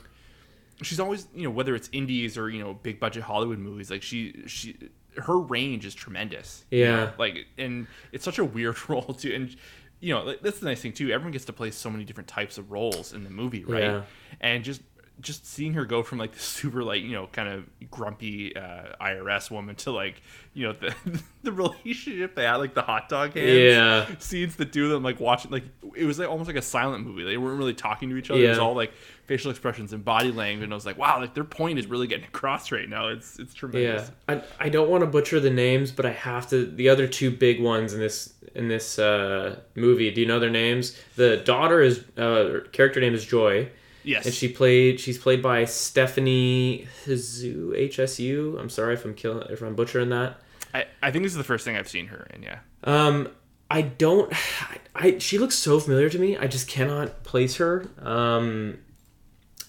she's 0.83 0.99
always, 1.01 1.27
you 1.35 1.45
know, 1.45 1.51
whether 1.51 1.75
it's 1.75 1.89
indies 1.93 2.37
or 2.37 2.51
you 2.51 2.63
know 2.63 2.75
big 2.75 2.99
budget 3.01 3.23
Hollywood 3.23 3.59
movies. 3.59 3.91
Like 3.91 4.03
she, 4.03 4.43
she, 4.47 4.77
her 5.19 5.39
range 5.39 5.85
is 5.87 5.95
tremendous. 5.95 6.65
you 6.71 6.81
Yeah. 6.81 6.97
know? 6.97 7.13
Like, 7.19 7.47
and 7.59 7.87
it's 8.13 8.25
such 8.25 8.39
a 8.39 8.45
weird 8.45 8.77
role 8.89 9.03
too. 9.15 9.33
And 9.35 9.55
you 10.01 10.13
know, 10.13 10.35
that's 10.43 10.59
the 10.59 10.67
nice 10.67 10.83
thing 10.83 10.93
too. 10.93 11.11
Everyone 11.11 11.33
gets 11.33 11.47
to 11.47 11.53
play 11.53 11.71
so 11.71 11.89
many 11.89 12.05
different 12.05 12.29
types 12.29 12.59
of 12.59 12.71
roles 12.71 13.13
in 13.15 13.25
the 13.25 13.31
movie, 13.31 13.65
right? 13.65 13.83
Yeah. 13.85 14.03
And 14.41 14.63
just 14.63 14.83
just 15.21 15.47
seeing 15.47 15.75
her 15.75 15.85
go 15.85 16.03
from 16.03 16.19
like 16.19 16.33
the 16.33 16.39
super 16.41 16.83
like 16.83 17.03
you 17.03 17.13
know 17.13 17.29
kind 17.33 17.49
of 17.49 17.65
grumpy 17.91 18.55
uh, 18.57 18.95
IRS 19.01 19.51
woman 19.51 19.75
to 19.77 19.91
like 19.93 20.21
you 20.55 20.67
know 20.67 20.73
the 20.73 20.95
the 21.43 21.53
relationship 21.53 22.35
they 22.35 22.45
had 22.45 22.57
like 22.57 22.75
the 22.75 22.83
hot 22.83 23.09
dog 23.09 23.35
hands 23.35 23.49
Yeah. 23.75 24.07
scenes 24.19 24.57
that 24.57 24.73
do 24.73 24.89
them 24.89 25.03
like 25.03 25.21
watching 25.21 25.51
like 25.51 25.65
it 25.97 26.05
was 26.05 26.19
like 26.19 26.29
almost 26.29 26.49
like 26.49 26.57
a 26.57 26.63
silent 26.63 27.07
movie 27.07 27.25
they 27.25 27.37
weren't 27.37 27.59
really 27.59 27.75
talking 27.75 28.09
to 28.11 28.17
each 28.17 28.31
other 28.31 28.43
it 28.45 28.49
was 28.49 28.59
all 28.59 28.75
like 28.75 28.93
facial 29.27 29.51
expressions 29.51 29.93
and 29.93 30.05
body 30.05 30.31
language 30.31 30.65
and 30.65 30.73
I 30.73 30.77
was 30.77 30.85
like 30.87 30.99
wow 30.99 31.19
like 31.21 31.35
their 31.35 31.45
point 31.45 31.79
is 31.79 31.87
really 31.87 32.07
getting 32.07 32.25
across 32.35 32.71
right 32.73 32.89
now 32.89 33.09
it's 33.09 33.39
it's 33.39 33.55
tremendous 33.55 34.11
Yeah, 34.29 34.41
I, 34.61 34.67
I 34.67 34.69
don't 34.69 34.91
want 34.91 35.03
to 35.03 35.07
butcher 35.07 35.41
the 35.41 35.51
names, 35.51 35.93
but 35.93 36.05
I 36.07 36.13
have 36.13 36.49
to. 36.51 36.67
The 36.67 36.89
other 36.89 37.07
two 37.07 37.31
big 37.31 37.61
ones 37.63 37.95
in 37.95 38.01
this 38.01 38.35
in 38.55 38.69
this 38.69 38.99
uh, 38.99 39.61
movie. 39.75 40.11
Do 40.11 40.21
you 40.21 40.27
know 40.27 40.39
their 40.41 40.51
names? 40.51 40.99
The 41.17 41.39
daughter 41.39 41.81
is 41.81 42.05
uh, 42.17 42.61
character 42.73 43.01
name 43.01 43.15
is 43.15 43.25
Joy, 43.25 43.69
yes 44.05 44.25
and 44.27 44.35
she 44.35 44.49
played. 44.49 45.01
She's 45.01 45.19
played 45.19 45.43
by 45.43 45.65
Stephanie 45.65 46.87
Hsu 47.05 47.73
HSU. 47.77 48.59
I'm 48.61 48.69
sorry 48.71 48.95
if 48.95 49.05
I'm 49.05 49.15
killing 49.15 49.47
if 49.51 49.63
I'm 49.63 49.75
butchering 49.75 50.11
that. 50.11 50.39
I, 50.73 50.87
I 51.03 51.11
think 51.11 51.25
this 51.25 51.33
is 51.33 51.39
the 51.39 51.45
first 51.45 51.65
thing 51.65 51.77
I've 51.77 51.89
seen 51.89 52.09
her 52.09 52.27
in 52.35 52.43
yeah 52.43 52.59
Um, 52.83 53.29
I 53.71 53.83
don't. 53.83 54.33
I, 54.63 54.79
I 54.95 55.19
she 55.19 55.39
looks 55.39 55.55
so 55.55 55.81
familiar 55.81 56.09
to 56.11 56.19
me. 56.19 56.37
I 56.37 56.47
just 56.47 56.69
cannot 56.69 57.25
place 57.25 57.57
her. 57.57 57.87
Um, 57.99 58.79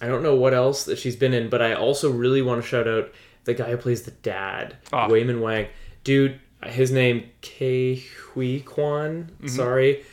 I 0.00 0.06
don't 0.08 0.22
know 0.22 0.34
what 0.36 0.52
else 0.52 0.84
that 0.84 0.98
she's 0.98 1.16
been 1.16 1.32
in, 1.32 1.48
but 1.48 1.62
I 1.62 1.72
also 1.74 2.10
really 2.12 2.42
want 2.42 2.60
to 2.62 2.68
shout 2.68 2.86
out 2.86 3.10
the 3.44 3.54
guy 3.54 3.70
who 3.70 3.76
plays 3.76 4.02
the 4.02 4.10
dad, 4.10 4.76
Ah. 4.92 5.08
Waymond 5.08 5.40
Wang. 5.40 5.68
Dude, 6.04 6.38
his 6.64 6.90
name 6.90 7.30
Ke 7.42 8.02
Huy 8.32 8.60
Quan. 8.60 9.30
Sorry, 9.46 10.04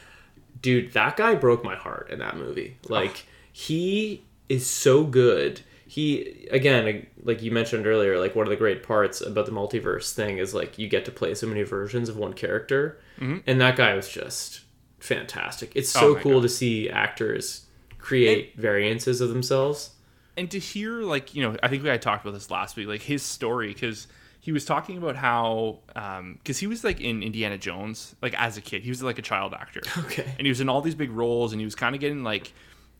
dude, 0.61 0.93
that 0.93 1.17
guy 1.17 1.35
broke 1.35 1.63
my 1.63 1.75
heart 1.75 2.09
in 2.09 2.19
that 2.19 2.37
movie. 2.37 2.77
Like 2.87 3.25
he 3.53 4.25
is 4.49 4.67
so 4.69 5.05
good. 5.05 5.61
He 5.87 6.47
again, 6.51 7.05
like 7.23 7.41
you 7.41 7.51
mentioned 7.51 7.85
earlier, 7.87 8.19
like 8.19 8.35
one 8.35 8.45
of 8.45 8.49
the 8.49 8.55
great 8.57 8.83
parts 8.83 9.21
about 9.21 9.45
the 9.45 9.51
multiverse 9.51 10.11
thing 10.11 10.39
is 10.39 10.53
like 10.53 10.77
you 10.79 10.89
get 10.89 11.05
to 11.05 11.11
play 11.11 11.33
so 11.35 11.47
many 11.47 11.61
versions 11.63 12.09
of 12.09 12.17
one 12.17 12.33
character, 12.33 12.99
mm-hmm. 13.19 13.37
and 13.47 13.61
that 13.61 13.75
guy 13.75 13.93
was 13.93 14.09
just 14.09 14.61
fantastic. 14.99 15.71
It's 15.75 15.95
oh 15.95 15.99
so 15.99 16.07
Oh 16.17 16.21
cool 16.21 16.33
God. 16.35 16.41
to 16.43 16.49
see 16.49 16.89
actors 16.89 17.67
create 17.99 18.57
variances 18.57 19.21
of 19.21 19.29
themselves. 19.29 19.91
and 20.35 20.49
to 20.51 20.59
hear 20.59 21.03
like 21.03 21.33
you 21.35 21.41
know 21.43 21.55
i 21.63 21.67
think 21.69 21.83
we 21.83 21.87
had 21.89 22.01
talked 22.01 22.25
about 22.25 22.33
this 22.33 22.49
last 22.51 22.75
week 22.75 22.85
like 22.87 23.01
his 23.01 23.21
story 23.23 23.67
because 23.71 24.07
he 24.41 24.51
was 24.51 24.65
talking 24.65 24.97
about 24.97 25.15
how 25.15 25.79
um, 25.95 26.33
because 26.39 26.57
he 26.57 26.67
was 26.67 26.83
like 26.83 26.99
in 26.99 27.23
indiana 27.23 27.57
jones 27.57 28.13
like 28.21 28.33
as 28.37 28.57
a 28.57 28.61
kid 28.61 28.81
he 28.81 28.89
was 28.89 29.01
like 29.01 29.19
a 29.19 29.21
child 29.21 29.53
actor 29.53 29.81
Okay. 29.99 30.25
and 30.37 30.41
he 30.45 30.49
was 30.49 30.59
in 30.59 30.67
all 30.67 30.81
these 30.81 30.95
big 30.95 31.11
roles 31.11 31.53
and 31.53 31.61
he 31.61 31.65
was 31.65 31.75
kind 31.75 31.95
of 31.95 32.01
getting 32.01 32.23
like 32.25 32.51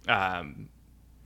um 0.07 0.69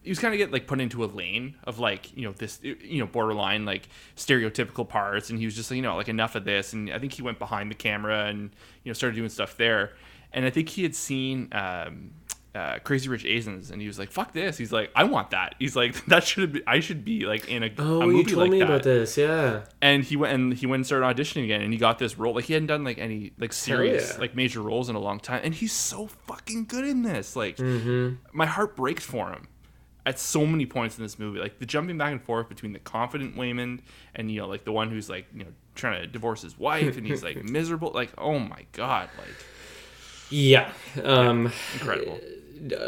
he 0.04 0.10
was 0.10 0.20
kind 0.20 0.34
of 0.34 0.38
get 0.38 0.54
like 0.54 0.68
put 0.68 0.80
into 0.80 1.04
a 1.04 1.08
lane 1.08 1.56
of 1.66 1.80
like 1.80 2.16
you 2.16 2.24
know 2.24 2.32
this 2.32 2.60
you 2.64 3.00
know 3.00 3.06
borderline 3.06 3.66
like 3.66 3.90
stereotypical 4.16 4.88
parts 4.88 5.30
and 5.30 5.38
he 5.38 5.46
was 5.46 5.54
just 5.54 5.70
you 5.70 5.82
know 5.82 5.98
like 5.98 6.08
enough 6.08 6.36
of 6.36 6.46
this 6.46 6.72
and 6.72 6.90
i 6.92 6.98
think 6.98 7.12
he 7.12 7.22
went 7.22 7.38
behind 7.40 7.70
the 7.70 7.76
camera 7.76 8.26
and 8.26 8.52
you 8.84 8.90
know 8.90 8.94
started 8.94 9.16
doing 9.16 9.30
stuff 9.30 9.58
there. 9.58 9.94
And 10.32 10.46
i 10.46 10.50
think 10.50 10.70
he 10.70 10.84
had 10.84 10.96
seen 10.96 11.50
um 11.52 12.12
uh, 12.56 12.80
Crazy 12.84 13.08
Rich 13.10 13.24
Asians, 13.26 13.70
and 13.72 13.80
he 13.82 13.88
was 13.88 14.00
like, 14.00 14.12
"Fuck 14.12 14.34
this." 14.34 14.58
He's 14.58 14.72
like, 14.72 14.90
"I 14.96 15.04
want 15.04 15.30
that." 15.32 15.54
He's 15.60 15.76
like, 15.76 16.04
"That 16.08 16.24
should 16.24 16.42
have 16.42 16.54
been. 16.54 16.64
I 16.66 16.80
should 16.80 17.06
be 17.06 17.26
like 17.26 17.48
in 17.50 17.62
a, 17.64 17.70
Oh, 17.78 18.02
a 18.02 18.08
you 18.08 18.24
told 18.24 18.38
like 18.38 18.50
me 18.52 18.60
that." 18.60 18.66
about 18.66 18.84
this. 18.84 19.18
Yeah. 19.18 19.62
and 19.82 20.04
he 20.04 20.16
went 20.16 20.34
and 20.34 20.54
he 20.54 20.66
went 20.66 20.80
and 20.80 20.86
started 20.86 21.06
auditioning 21.06 21.44
again 21.44 21.62
and 21.62 21.72
he 21.72 21.78
got 21.78 22.00
this 22.00 22.18
role 22.18 22.34
like 22.34 22.46
he 22.46 22.54
hadn't 22.54 22.68
done 22.68 22.84
like 22.84 22.98
any 22.98 23.32
like 23.38 23.54
serious 23.54 24.14
yeah. 24.14 24.20
like 24.20 24.36
major 24.36 24.62
roles 24.62 24.90
in 24.90 24.96
a 24.96 25.00
long 25.00 25.20
time 25.20 25.42
and 25.44 25.54
he's 25.54 25.72
so 25.74 26.08
fucking 26.08 26.66
good 26.66 26.86
in 26.86 27.04
this 27.04 27.36
like 27.36 27.58
Mm-hmm. 27.58 28.16
my 28.34 28.46
heart 28.48 28.76
breaks 28.76 29.04
for 29.06 29.30
him 29.30 29.48
at 30.06 30.18
so 30.18 30.46
many 30.46 30.66
points 30.66 30.98
in 30.98 31.04
this 31.04 31.20
movie 31.20 31.38
like 31.40 31.60
the 31.60 31.66
jumping 31.66 31.98
back 31.98 32.12
and 32.12 32.22
forth 32.24 32.48
between 32.50 32.72
the 32.74 32.80
confident 32.80 33.36
Waymond 33.36 33.82
and 34.16 34.32
you 34.32 34.40
know 34.42 34.48
like 34.48 34.64
the 34.64 34.72
one 34.72 34.90
who's 34.90 35.10
like 35.10 35.26
you 35.34 35.44
know 35.44 35.52
trying 35.76 36.02
to 36.02 36.08
divorce 36.08 36.42
his 36.42 36.58
wife 36.58 36.98
and 36.98 37.06
he's 37.06 37.24
like 37.24 37.44
miserable 37.58 37.92
like 37.94 38.12
oh 38.18 38.40
my 38.40 38.66
god 38.72 39.10
like 39.18 39.36
Yeah. 40.30 40.72
Um, 41.04 41.52
incredible 41.74 42.20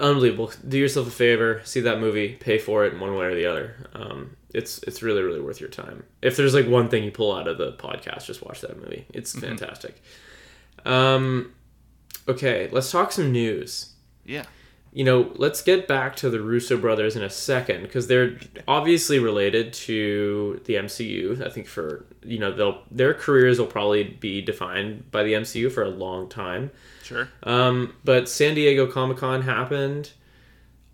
unbelievable. 0.02 0.52
Do 0.68 0.78
yourself 0.78 1.08
a 1.08 1.12
favor, 1.12 1.62
see 1.64 1.82
that 1.82 2.00
movie, 2.00 2.36
pay 2.36 2.58
for 2.58 2.86
it 2.86 2.94
in 2.94 3.00
one 3.00 3.16
way 3.16 3.26
or 3.26 3.36
the 3.36 3.46
other. 3.46 3.90
Um, 3.94 4.36
it's 4.54 4.80
it's 4.84 5.04
really 5.04 5.22
really 5.22 5.42
worth 5.42 5.60
your 5.60 5.70
time. 5.70 6.04
If 6.22 6.36
there's 6.36 6.54
like 6.54 6.68
one 6.68 6.90
thing 6.90 7.04
you 7.04 7.12
pull 7.12 7.36
out 7.36 7.48
of 7.48 7.58
the 7.58 7.74
podcast, 7.74 8.26
just 8.26 8.44
watch 8.44 8.62
that 8.62 8.82
movie. 8.82 9.06
It's 9.14 9.38
fantastic. 9.38 10.02
Um, 10.86 11.54
okay, 12.28 12.70
let's 12.72 12.92
talk 12.92 13.12
some 13.12 13.32
news. 13.32 13.94
yeah 14.26 14.46
You 14.92 15.04
know, 15.04 15.32
let's 15.36 15.62
get 15.62 15.88
back 15.88 16.16
to 16.18 16.30
the 16.30 16.42
Russo 16.42 16.78
brothers 16.78 17.16
in 17.16 17.22
a 17.22 17.30
second 17.30 17.84
because 17.84 18.08
they're 18.08 18.40
obviously 18.68 19.20
related 19.20 19.74
to 19.74 20.62
the 20.66 20.76
MCU. 20.76 21.46
I 21.46 21.50
think 21.50 21.68
for 21.68 22.06
you 22.24 22.40
know 22.40 22.52
they'll 22.52 22.82
their 22.90 23.14
careers 23.14 23.60
will 23.60 23.68
probably 23.68 24.04
be 24.04 24.42
defined 24.42 25.12
by 25.12 25.24
the 25.24 25.34
MCU 25.34 25.72
for 25.72 25.84
a 25.84 25.90
long 25.90 26.28
time. 26.28 26.72
Sure 27.10 27.28
Um, 27.44 27.94
but 28.04 28.30
San 28.30 28.54
Diego 28.56 28.86
Comic 28.88 29.18
Con 29.18 29.42
happened. 29.42 30.12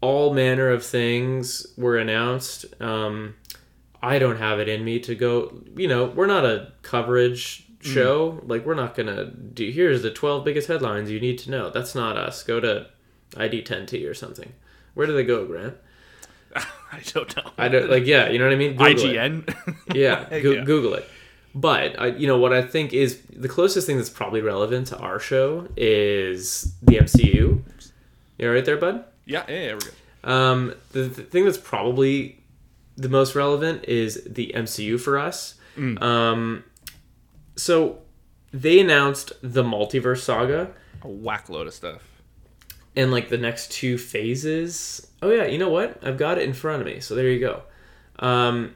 All 0.01 0.33
manner 0.33 0.69
of 0.69 0.83
things 0.85 1.65
were 1.77 1.97
announced. 1.97 2.65
Um, 2.81 3.35
I 4.01 4.19
don't 4.19 4.37
have 4.37 4.59
it 4.59 4.67
in 4.69 4.83
me 4.83 4.99
to 4.99 5.15
go. 5.15 5.61
You 5.75 5.87
know, 5.87 6.05
we're 6.05 6.27
not 6.27 6.45
a 6.45 6.71
coverage 6.83 7.65
show. 7.81 8.41
Like, 8.45 8.65
we're 8.65 8.75
not 8.75 8.93
gonna 8.95 9.25
do. 9.31 9.69
Here's 9.71 10.01
the 10.03 10.11
twelve 10.11 10.43
biggest 10.45 10.67
headlines 10.67 11.09
you 11.09 11.19
need 11.19 11.37
to 11.39 11.49
know. 11.51 11.69
That's 11.71 11.95
not 11.95 12.17
us. 12.17 12.43
Go 12.43 12.59
to 12.59 12.87
ID10T 13.33 14.07
or 14.09 14.13
something. 14.13 14.53
Where 14.93 15.07
do 15.07 15.13
they 15.13 15.23
go, 15.23 15.45
Grant? 15.45 15.75
I 16.55 17.01
don't 17.13 17.35
know 17.35 17.51
I 17.57 17.67
don't 17.67 17.89
like. 17.89 18.05
Yeah, 18.05 18.29
you 18.29 18.37
know 18.39 18.45
what 18.45 18.53
I 18.53 18.57
mean. 18.57 18.75
Google 18.77 19.09
it. 19.09 19.15
IGN 19.45 19.95
Yeah, 19.95 20.39
go- 20.41 20.51
Yeah. 20.57 20.63
Google 20.63 20.93
it. 20.95 21.09
But 21.57 21.97
I, 21.99 22.07
you 22.07 22.27
know 22.27 22.37
what 22.37 22.51
I 22.51 22.61
think 22.61 22.91
is 22.91 23.21
the 23.33 23.47
closest 23.47 23.87
thing 23.87 23.95
that's 23.95 24.09
probably 24.09 24.41
relevant 24.41 24.87
to 24.87 24.97
our 24.97 25.19
show 25.19 25.69
is 25.77 26.73
the 26.81 26.97
MCU. 26.97 27.61
You 28.37 28.51
right 28.51 28.65
there, 28.65 28.77
bud? 28.77 29.05
yeah 29.25 29.43
yeah, 29.47 29.67
yeah 29.67 29.73
we're 29.73 29.79
good 29.79 29.93
Um, 30.23 30.73
the, 30.91 31.03
the 31.03 31.23
thing 31.23 31.45
that's 31.45 31.57
probably 31.57 32.43
the 32.97 33.09
most 33.09 33.35
relevant 33.35 33.85
is 33.85 34.21
the 34.25 34.51
MCU 34.55 34.99
for 34.99 35.17
us. 35.17 35.55
Um, 35.77 36.63
so 37.55 37.99
they 38.53 38.79
announced 38.79 39.33
the 39.41 39.63
multiverse 39.63 40.19
saga 40.19 40.71
a 41.01 41.07
whack 41.09 41.49
load 41.49 41.67
of 41.67 41.73
stuff 41.73 42.01
and 42.95 43.11
like 43.11 43.29
the 43.29 43.37
next 43.37 43.71
two 43.71 43.97
phases. 43.97 45.07
Oh 45.21 45.29
yeah, 45.29 45.45
you 45.45 45.57
know 45.57 45.69
what? 45.69 46.01
I've 46.03 46.17
got 46.17 46.37
it 46.37 46.43
in 46.43 46.53
front 46.53 46.81
of 46.81 46.85
me. 46.87 46.99
So 46.99 47.15
there 47.15 47.29
you 47.29 47.39
go. 47.39 47.63
Um, 48.19 48.75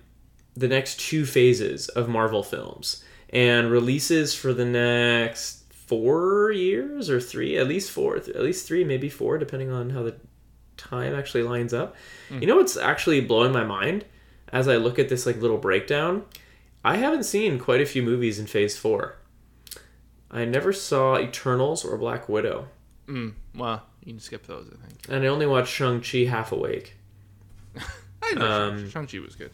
the 0.56 0.68
next 0.68 1.00
two 1.00 1.26
phases 1.26 1.88
of 1.90 2.10
Marvel 2.10 2.44
films 2.44 3.04
and 3.32 3.70
releases 3.72 4.34
for 4.36 4.54
the 4.54 4.66
next 4.66 5.72
four 5.74 6.52
years 6.52 7.10
or 7.10 7.20
three, 7.22 7.58
at 7.58 7.68
least 7.68 7.92
four, 7.92 8.16
at 8.18 8.36
least 8.42 8.68
three, 8.68 8.84
maybe 8.84 9.10
four, 9.10 9.38
depending 9.38 9.72
on 9.72 9.90
how 9.92 10.04
the 10.04 10.16
time 10.78 11.14
actually 11.16 11.44
lines 11.44 11.74
up. 11.74 11.96
You 12.30 12.46
know 12.48 12.56
what's 12.58 12.78
actually 12.78 13.22
blowing 13.22 13.52
my 13.52 13.64
mind 13.64 14.06
as 14.52 14.68
I 14.68 14.78
look 14.78 15.00
at 15.00 15.10
this 15.10 15.26
like 15.26 15.38
little 15.42 15.58
breakdown? 15.58 16.24
I 16.84 16.98
haven't 16.98 17.24
seen 17.24 17.60
quite 17.60 17.82
a 17.82 17.86
few 17.86 18.02
movies 18.02 18.40
in 18.40 18.48
Phase 18.48 18.78
Four. 18.78 19.18
I 20.32 20.46
never 20.46 20.72
saw 20.72 21.18
Eternals 21.18 21.84
or 21.84 21.98
Black 21.98 22.30
Widow. 22.30 22.68
mm, 23.08 23.34
well 23.56 23.84
you 24.04 24.14
can 24.14 24.20
skip 24.20 24.46
those 24.48 24.68
I 24.72 24.88
think 24.88 25.06
And 25.10 25.24
I 25.24 25.28
only 25.28 25.46
watched 25.48 25.74
Shang-Chi 25.74 26.20
half 26.26 26.52
awake. 26.52 26.96
I 28.24 28.34
know 28.34 28.46
Um, 28.70 28.90
Shang-Chi 28.90 29.20
was 29.20 29.36
good 29.36 29.52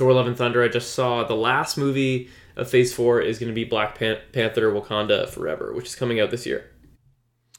Thor 0.00 0.14
Love 0.14 0.26
and 0.26 0.36
Thunder, 0.36 0.62
I 0.64 0.68
just 0.68 0.94
saw. 0.94 1.24
The 1.24 1.36
last 1.36 1.76
movie 1.76 2.30
of 2.56 2.70
Phase 2.70 2.90
4 2.94 3.20
is 3.20 3.38
going 3.38 3.50
to 3.50 3.54
be 3.54 3.64
Black 3.64 3.98
Pan- 3.98 4.16
Panther 4.32 4.72
Wakanda 4.72 5.28
Forever, 5.28 5.74
which 5.74 5.88
is 5.88 5.94
coming 5.94 6.18
out 6.18 6.30
this 6.30 6.46
year. 6.46 6.70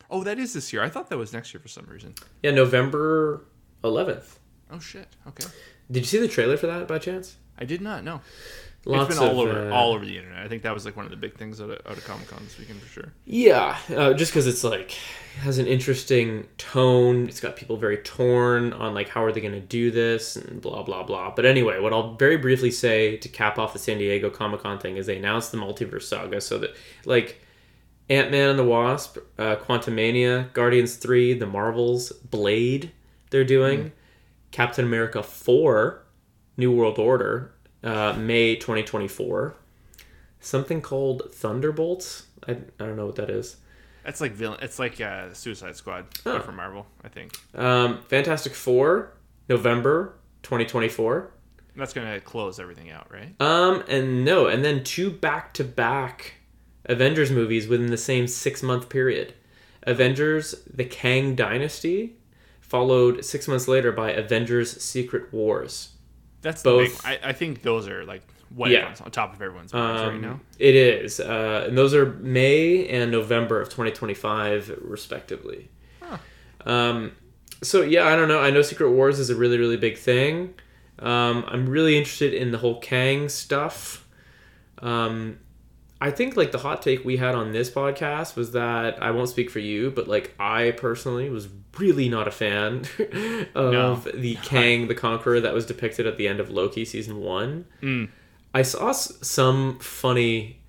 Oh, 0.09 0.23
that 0.23 0.39
is 0.39 0.53
this 0.53 0.73
year. 0.73 0.81
I 0.81 0.89
thought 0.89 1.11
that 1.11 1.19
was 1.19 1.33
next 1.33 1.53
year 1.53 1.61
for 1.61 1.67
some 1.67 1.85
reason. 1.85 2.15
Yeah, 2.41 2.49
November 2.49 3.45
11th. 3.83 4.37
Oh 4.71 4.79
shit. 4.79 5.07
Okay. 5.27 5.45
Did 5.91 5.99
you 5.99 6.05
see 6.05 6.17
the 6.17 6.27
trailer 6.27 6.57
for 6.57 6.65
that 6.65 6.87
by 6.87 6.97
chance? 6.97 7.37
I 7.59 7.65
did 7.65 7.79
not 7.79 8.03
know. 8.03 8.21
Lots 8.83 9.11
it's 9.11 9.19
been 9.19 9.27
all 9.27 9.41
of, 9.41 9.47
over 9.47 9.71
uh, 9.71 9.75
all 9.75 9.93
over 9.93 10.03
the 10.03 10.17
internet. 10.17 10.43
I 10.43 10.47
think 10.47 10.63
that 10.63 10.73
was 10.73 10.85
like 10.85 10.95
one 10.95 11.05
of 11.05 11.11
the 11.11 11.17
big 11.17 11.35
things 11.35 11.61
out 11.61 11.69
of, 11.69 11.85
out 11.85 11.97
of 11.97 12.03
Comic 12.03 12.27
Con 12.27 12.39
this 12.43 12.57
weekend 12.57 12.81
for 12.81 12.87
sure. 12.87 13.13
Yeah, 13.25 13.77
uh, 13.95 14.13
just 14.13 14.31
because 14.31 14.47
it's 14.47 14.63
like 14.63 14.97
has 15.41 15.59
an 15.59 15.67
interesting 15.67 16.47
tone. 16.57 17.27
It's 17.27 17.39
got 17.39 17.55
people 17.55 17.77
very 17.77 17.97
torn 17.97 18.73
on 18.73 18.95
like 18.95 19.09
how 19.09 19.23
are 19.23 19.31
they 19.31 19.39
going 19.39 19.53
to 19.53 19.59
do 19.59 19.91
this 19.91 20.35
and 20.35 20.59
blah 20.59 20.81
blah 20.81 21.03
blah. 21.03 21.31
But 21.35 21.45
anyway, 21.45 21.79
what 21.79 21.93
I'll 21.93 22.15
very 22.15 22.37
briefly 22.37 22.71
say 22.71 23.17
to 23.17 23.29
cap 23.29 23.59
off 23.59 23.73
the 23.73 23.79
San 23.79 23.99
Diego 23.99 24.31
Comic 24.31 24.61
Con 24.61 24.79
thing 24.79 24.97
is 24.97 25.05
they 25.05 25.17
announced 25.17 25.51
the 25.51 25.59
multiverse 25.59 26.03
saga, 26.03 26.41
so 26.41 26.57
that 26.57 26.71
like 27.05 27.39
Ant 28.09 28.31
Man 28.31 28.49
and 28.49 28.57
the 28.57 28.65
Wasp, 28.65 29.19
uh, 29.37 29.57
Quantumania, 29.57 30.51
Guardians 30.53 30.95
Three, 30.95 31.35
The 31.35 31.45
Marvels, 31.45 32.11
Blade, 32.11 32.91
they're 33.29 33.43
doing 33.43 33.91
Captain 34.49 34.85
America 34.85 35.21
Four, 35.21 36.03
New 36.57 36.71
World 36.71 36.97
Order, 36.97 37.50
uh, 37.83 38.13
May 38.13 38.55
twenty 38.55 38.83
twenty 38.83 39.07
four. 39.07 39.55
Something 40.39 40.81
called 40.81 41.29
Thunderbolts. 41.33 42.25
I, 42.47 42.51
I 42.53 42.55
don't 42.79 42.95
know 42.95 43.05
what 43.05 43.15
that 43.15 43.29
is. 43.29 43.57
That's 44.03 44.19
like 44.19 44.31
villain. 44.31 44.59
It's 44.63 44.79
like 44.79 44.99
uh, 44.99 45.31
Suicide 45.33 45.75
Squad 45.75 46.05
Oh. 46.25 46.39
for 46.39 46.51
Marvel. 46.51 46.87
I 47.03 47.07
think. 47.09 47.33
Um, 47.53 48.01
Fantastic 48.07 48.53
Four, 48.53 49.13
November. 49.47 50.15
2024. 50.43 51.31
That's 51.75 51.93
gonna 51.93 52.19
close 52.19 52.59
everything 52.59 52.89
out, 52.89 53.11
right? 53.13 53.39
Um, 53.39 53.83
and 53.87 54.25
no, 54.25 54.47
and 54.47 54.65
then 54.65 54.83
two 54.83 55.11
back 55.11 55.53
to 55.53 55.63
back 55.63 56.33
Avengers 56.85 57.29
movies 57.29 57.67
within 57.67 57.91
the 57.91 57.97
same 57.97 58.27
six 58.27 58.63
month 58.63 58.89
period. 58.89 59.35
Avengers: 59.83 60.63
The 60.73 60.83
Kang 60.83 61.35
Dynasty, 61.35 62.15
followed 62.59 63.23
six 63.23 63.47
months 63.47 63.67
later 63.67 63.91
by 63.91 64.11
Avengers: 64.11 64.81
Secret 64.81 65.31
Wars. 65.31 65.89
That's 66.41 66.63
Both- 66.63 67.01
the 67.01 67.09
big. 67.09 67.19
I, 67.23 67.29
I 67.29 67.33
think 67.33 67.61
those 67.61 67.87
are 67.87 68.03
like 68.05 68.21
what 68.49 68.69
Yeah. 68.71 68.93
on 69.03 69.11
top 69.11 69.33
of 69.33 69.41
everyone's 69.41 69.71
minds 69.73 70.01
right 70.01 70.09
Um, 70.15 70.21
now. 70.21 70.39
It 70.59 70.75
is, 70.75 71.19
uh, 71.19 71.65
and 71.67 71.77
those 71.77 71.93
are 71.93 72.05
May 72.19 72.87
and 72.87 73.09
November 73.11 73.61
of 73.61 73.69
2025, 73.69 74.77
respectively. 74.81 75.69
Huh. 76.01 76.17
Um, 76.65 77.11
so 77.63 77.81
yeah, 77.81 78.07
I 78.07 78.15
don't 78.15 78.27
know. 78.27 78.39
I 78.39 78.49
know 78.49 78.61
Secret 78.61 78.89
Wars 78.91 79.19
is 79.19 79.29
a 79.29 79.35
really, 79.35 79.57
really 79.57 79.77
big 79.77 79.97
thing. 79.97 80.53
Um, 80.99 81.45
I'm 81.47 81.67
really 81.69 81.97
interested 81.97 82.33
in 82.33 82.51
the 82.51 82.57
whole 82.57 82.79
Kang 82.81 83.29
stuff. 83.29 84.05
Um, 84.79 85.39
I 86.03 86.09
think 86.09 86.35
like 86.35 86.51
the 86.51 86.57
hot 86.57 86.81
take 86.81 87.05
we 87.05 87.17
had 87.17 87.35
on 87.35 87.51
this 87.51 87.69
podcast 87.69 88.35
was 88.35 88.53
that 88.53 89.01
I 89.03 89.11
won't 89.11 89.29
speak 89.29 89.51
for 89.51 89.59
you, 89.59 89.91
but 89.91 90.07
like 90.07 90.33
I 90.39 90.71
personally 90.71 91.29
was 91.29 91.47
really 91.77 92.09
not 92.09 92.27
a 92.27 92.31
fan 92.31 92.85
of 93.55 94.07
the 94.13 94.35
Kang 94.43 94.87
the 94.87 94.95
Conqueror 94.95 95.39
that 95.41 95.53
was 95.53 95.65
depicted 95.65 96.07
at 96.07 96.17
the 96.17 96.27
end 96.27 96.39
of 96.39 96.49
Loki 96.49 96.85
season 96.85 97.17
one. 97.21 97.65
Mm. 97.81 98.09
I 98.53 98.63
saw 98.63 98.89
s- 98.89 99.13
some 99.21 99.77
funny 99.79 100.59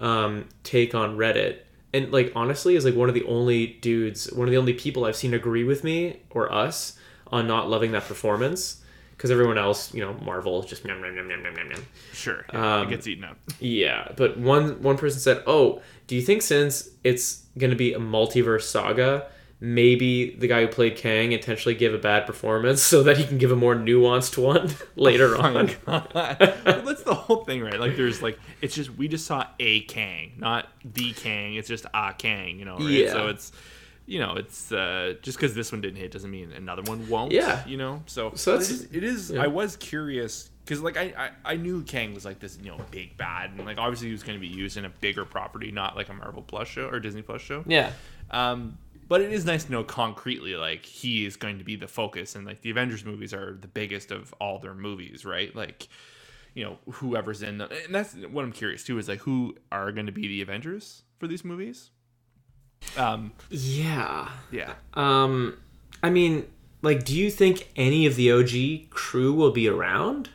um, 0.00 0.48
take 0.62 0.94
on 0.94 1.16
Reddit, 1.16 1.58
and 1.92 2.12
like 2.12 2.32
honestly, 2.36 2.76
is 2.76 2.84
like 2.84 2.94
one 2.94 3.08
of 3.08 3.14
the 3.14 3.24
only 3.24 3.66
dudes, 3.66 4.32
one 4.32 4.46
of 4.46 4.52
the 4.52 4.56
only 4.58 4.72
people 4.72 5.04
I've 5.04 5.16
seen 5.16 5.34
agree 5.34 5.64
with 5.64 5.82
me 5.82 6.20
or 6.30 6.52
us 6.52 6.96
on 7.26 7.48
not 7.48 7.68
loving 7.68 7.90
that 7.92 8.04
performance. 8.04 8.82
Because 9.16 9.30
everyone 9.30 9.56
else, 9.56 9.94
you 9.94 10.02
know, 10.02 10.12
Marvel 10.24 10.62
just 10.62 10.84
nom, 10.84 11.00
nom, 11.00 11.14
nom, 11.16 11.26
nom, 11.28 11.42
nom, 11.42 11.54
nom, 11.54 11.68
nom. 11.70 11.82
Sure, 12.12 12.44
yeah, 12.52 12.80
Um, 12.80 12.86
it 12.86 12.90
gets 12.90 13.06
eaten 13.06 13.24
up. 13.24 13.38
Yeah, 13.60 14.12
but 14.16 14.36
one 14.38 14.82
one 14.82 14.98
person 14.98 15.20
said, 15.20 15.42
"Oh, 15.46 15.80
do 16.06 16.14
you 16.16 16.22
think 16.22 16.42
since 16.42 16.90
it's 17.02 17.44
going 17.56 17.70
to 17.70 17.76
be 17.76 17.94
a 17.94 17.98
multiverse 17.98 18.62
saga, 18.62 19.28
maybe 19.58 20.36
the 20.36 20.46
guy 20.46 20.60
who 20.60 20.68
played 20.68 20.96
Kang 20.96 21.32
intentionally 21.32 21.74
give 21.74 21.94
a 21.94 21.98
bad 21.98 22.26
performance 22.26 22.82
so 22.92 23.02
that 23.04 23.16
he 23.16 23.24
can 23.24 23.38
give 23.38 23.50
a 23.52 23.56
more 23.56 23.74
nuanced 23.74 24.36
one 24.36 24.70
later 24.96 25.36
on?" 25.38 25.70
well, 25.86 26.06
that's 26.84 27.02
the 27.04 27.14
whole 27.14 27.44
thing, 27.44 27.62
right? 27.62 27.80
Like, 27.80 27.96
there's 27.96 28.20
like, 28.22 28.38
it's 28.60 28.74
just 28.74 28.90
we 28.96 29.08
just 29.08 29.26
saw 29.26 29.46
a 29.58 29.80
Kang, 29.82 30.32
not 30.36 30.66
the 30.84 31.12
Kang. 31.14 31.54
It's 31.54 31.68
just 31.68 31.86
a 31.94 32.12
Kang, 32.16 32.58
you 32.58 32.64
know, 32.66 32.76
right? 32.76 32.90
Yeah. 32.90 33.12
So 33.12 33.28
it's, 33.28 33.50
you 34.06 34.20
know, 34.20 34.34
it's 34.36 34.70
uh, 34.72 35.14
just 35.22 35.36
because 35.38 35.54
this 35.54 35.72
one 35.72 35.80
didn't 35.80 35.96
hit 35.96 36.12
doesn't 36.12 36.30
mean 36.30 36.52
another 36.52 36.82
one 36.82 37.08
won't. 37.08 37.32
Yeah. 37.32 37.66
you 37.66 37.76
know. 37.76 38.02
So, 38.06 38.32
So 38.34 38.52
that's- 38.52 38.70
it 38.70 38.74
is. 38.74 38.82
It 38.92 39.04
is 39.04 39.30
yeah. 39.32 39.42
I 39.42 39.46
was 39.48 39.76
curious 39.76 40.50
because 40.64 40.80
like 40.80 40.96
I, 40.96 41.12
I 41.44 41.52
I 41.52 41.56
knew 41.56 41.82
Kang 41.82 42.14
was 42.14 42.24
like 42.24 42.38
this 42.40 42.58
you 42.62 42.70
know 42.70 42.78
big 42.90 43.16
bad 43.16 43.50
and 43.56 43.64
like 43.66 43.78
obviously 43.78 44.08
he 44.08 44.12
was 44.12 44.22
going 44.22 44.38
to 44.38 44.40
be 44.40 44.52
used 44.52 44.76
in 44.76 44.84
a 44.84 44.90
bigger 45.00 45.24
property, 45.24 45.70
not 45.72 45.96
like 45.96 46.08
a 46.08 46.14
Marvel 46.14 46.42
Plus 46.42 46.68
show 46.68 46.88
or 46.88 47.00
Disney 47.00 47.22
Plus 47.22 47.40
show. 47.42 47.62
yeah, 47.66 47.92
Um, 48.30 48.78
but 49.08 49.20
it 49.20 49.32
is 49.32 49.44
nice 49.44 49.62
to 49.64 49.70
know 49.72 49.84
concretely, 49.84 50.56
like 50.56 50.84
he 50.84 51.24
is 51.26 51.36
going 51.36 51.58
to 51.58 51.64
be 51.64 51.76
the 51.76 51.86
focus, 51.88 52.34
and 52.34 52.44
like 52.46 52.62
the 52.62 52.70
Avengers 52.70 53.04
movies 53.04 53.32
are 53.32 53.56
the 53.60 53.68
biggest 53.68 54.10
of 54.10 54.32
all 54.40 54.58
their 54.58 54.74
movies, 54.74 55.24
right? 55.24 55.54
Like, 55.54 55.86
you 56.54 56.64
know, 56.64 56.78
whoever's 56.90 57.42
in 57.42 57.58
them, 57.58 57.68
and 57.84 57.94
that's 57.94 58.14
what 58.14 58.44
I'm 58.44 58.50
curious 58.52 58.82
too 58.82 58.98
is 58.98 59.08
like 59.08 59.20
who 59.20 59.54
are 59.70 59.92
going 59.92 60.06
to 60.06 60.12
be 60.12 60.26
the 60.26 60.42
Avengers 60.42 61.02
for 61.20 61.28
these 61.28 61.44
movies. 61.44 61.90
Um, 62.96 63.32
yeah. 63.50 64.30
yeah, 64.50 64.74
Um, 64.94 65.56
I 66.02 66.10
mean, 66.10 66.46
like, 66.82 67.04
do 67.04 67.14
you 67.16 67.30
think 67.30 67.68
any 67.76 68.06
of 68.06 68.16
the 68.16 68.30
OG 68.32 68.90
crew 68.90 69.32
will 69.34 69.50
be 69.52 69.68
around? 69.68 70.30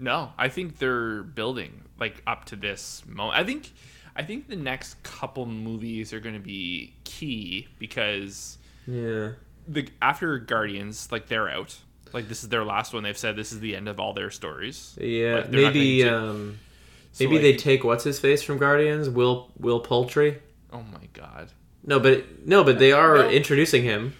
no, 0.00 0.32
I 0.38 0.48
think 0.48 0.78
they're 0.78 1.22
building 1.24 1.82
like 1.98 2.22
up 2.26 2.44
to 2.46 2.56
this 2.56 3.02
moment. 3.06 3.36
I 3.38 3.42
think, 3.44 3.72
I 4.14 4.22
think 4.22 4.48
the 4.48 4.54
next 4.56 5.02
couple 5.02 5.44
movies 5.46 6.12
are 6.12 6.20
going 6.20 6.36
to 6.36 6.40
be 6.40 6.94
key 7.04 7.66
because 7.80 8.58
Yeah. 8.86 9.30
the 9.66 9.88
after 10.00 10.38
Guardians, 10.38 11.10
like 11.10 11.26
they're 11.26 11.48
out. 11.48 11.76
Like 12.12 12.28
this 12.28 12.42
is 12.44 12.48
their 12.48 12.64
last 12.64 12.94
one. 12.94 13.02
They've 13.02 13.18
said 13.18 13.34
this 13.34 13.50
is 13.52 13.58
the 13.60 13.74
end 13.74 13.88
of 13.88 13.98
all 13.98 14.12
their 14.12 14.30
stories. 14.30 14.96
Yeah, 15.00 15.36
Like, 15.36 15.50
maybe 15.50 16.04
um, 16.04 16.58
So, 17.12 17.24
maybe 17.24 17.36
like- 17.36 17.42
they 17.42 17.56
take 17.56 17.82
what's 17.82 18.04
his 18.04 18.20
face 18.20 18.42
from 18.42 18.58
Guardians, 18.58 19.08
Will 19.08 19.50
Will 19.58 19.80
Poulter. 19.80 20.40
Oh 20.72 20.82
my 20.82 21.08
god. 21.12 21.52
No, 21.84 21.98
but 22.00 22.46
no, 22.46 22.64
but 22.64 22.78
they 22.78 22.92
are 22.92 23.18
No. 23.18 23.30
introducing 23.30 23.82
him. 23.82 24.14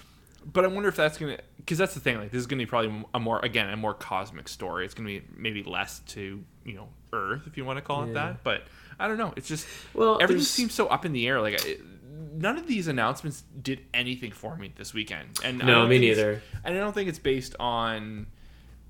But 0.50 0.64
I 0.64 0.68
wonder 0.68 0.88
if 0.88 0.96
that's 0.96 1.18
gonna 1.18 1.38
because 1.58 1.76
that's 1.78 1.94
the 1.94 2.00
thing. 2.00 2.16
Like 2.18 2.30
this 2.30 2.38
is 2.40 2.46
gonna 2.46 2.62
be 2.62 2.66
probably 2.66 3.04
a 3.12 3.20
more 3.20 3.44
again 3.44 3.68
a 3.70 3.76
more 3.76 3.94
cosmic 3.94 4.48
story. 4.48 4.84
It's 4.84 4.94
gonna 4.94 5.08
be 5.08 5.22
maybe 5.36 5.62
less 5.62 6.00
to 6.08 6.42
you 6.64 6.72
know 6.74 6.88
Earth 7.12 7.42
if 7.46 7.56
you 7.56 7.64
want 7.64 7.76
to 7.78 7.82
call 7.82 8.04
it 8.04 8.14
that. 8.14 8.42
But 8.44 8.64
I 8.98 9.08
don't 9.08 9.18
know. 9.18 9.34
It's 9.36 9.48
just 9.48 9.66
Well, 9.94 10.14
everything 10.14 10.36
there's- 10.38 10.48
seems 10.48 10.74
so 10.74 10.86
up 10.88 11.04
in 11.04 11.12
the 11.12 11.26
air. 11.26 11.40
Like 11.40 11.64
it, 11.66 11.80
none 12.32 12.56
of 12.56 12.66
these 12.66 12.88
announcements 12.88 13.42
did 13.60 13.80
anything 13.92 14.32
for 14.32 14.56
me 14.56 14.72
this 14.76 14.94
weekend. 14.94 15.38
And 15.44 15.58
No, 15.58 15.86
me 15.86 15.98
neither. 15.98 16.42
And 16.64 16.74
I 16.76 16.78
don't 16.80 16.94
think 16.94 17.08
it's 17.08 17.18
based 17.18 17.54
on 17.60 18.26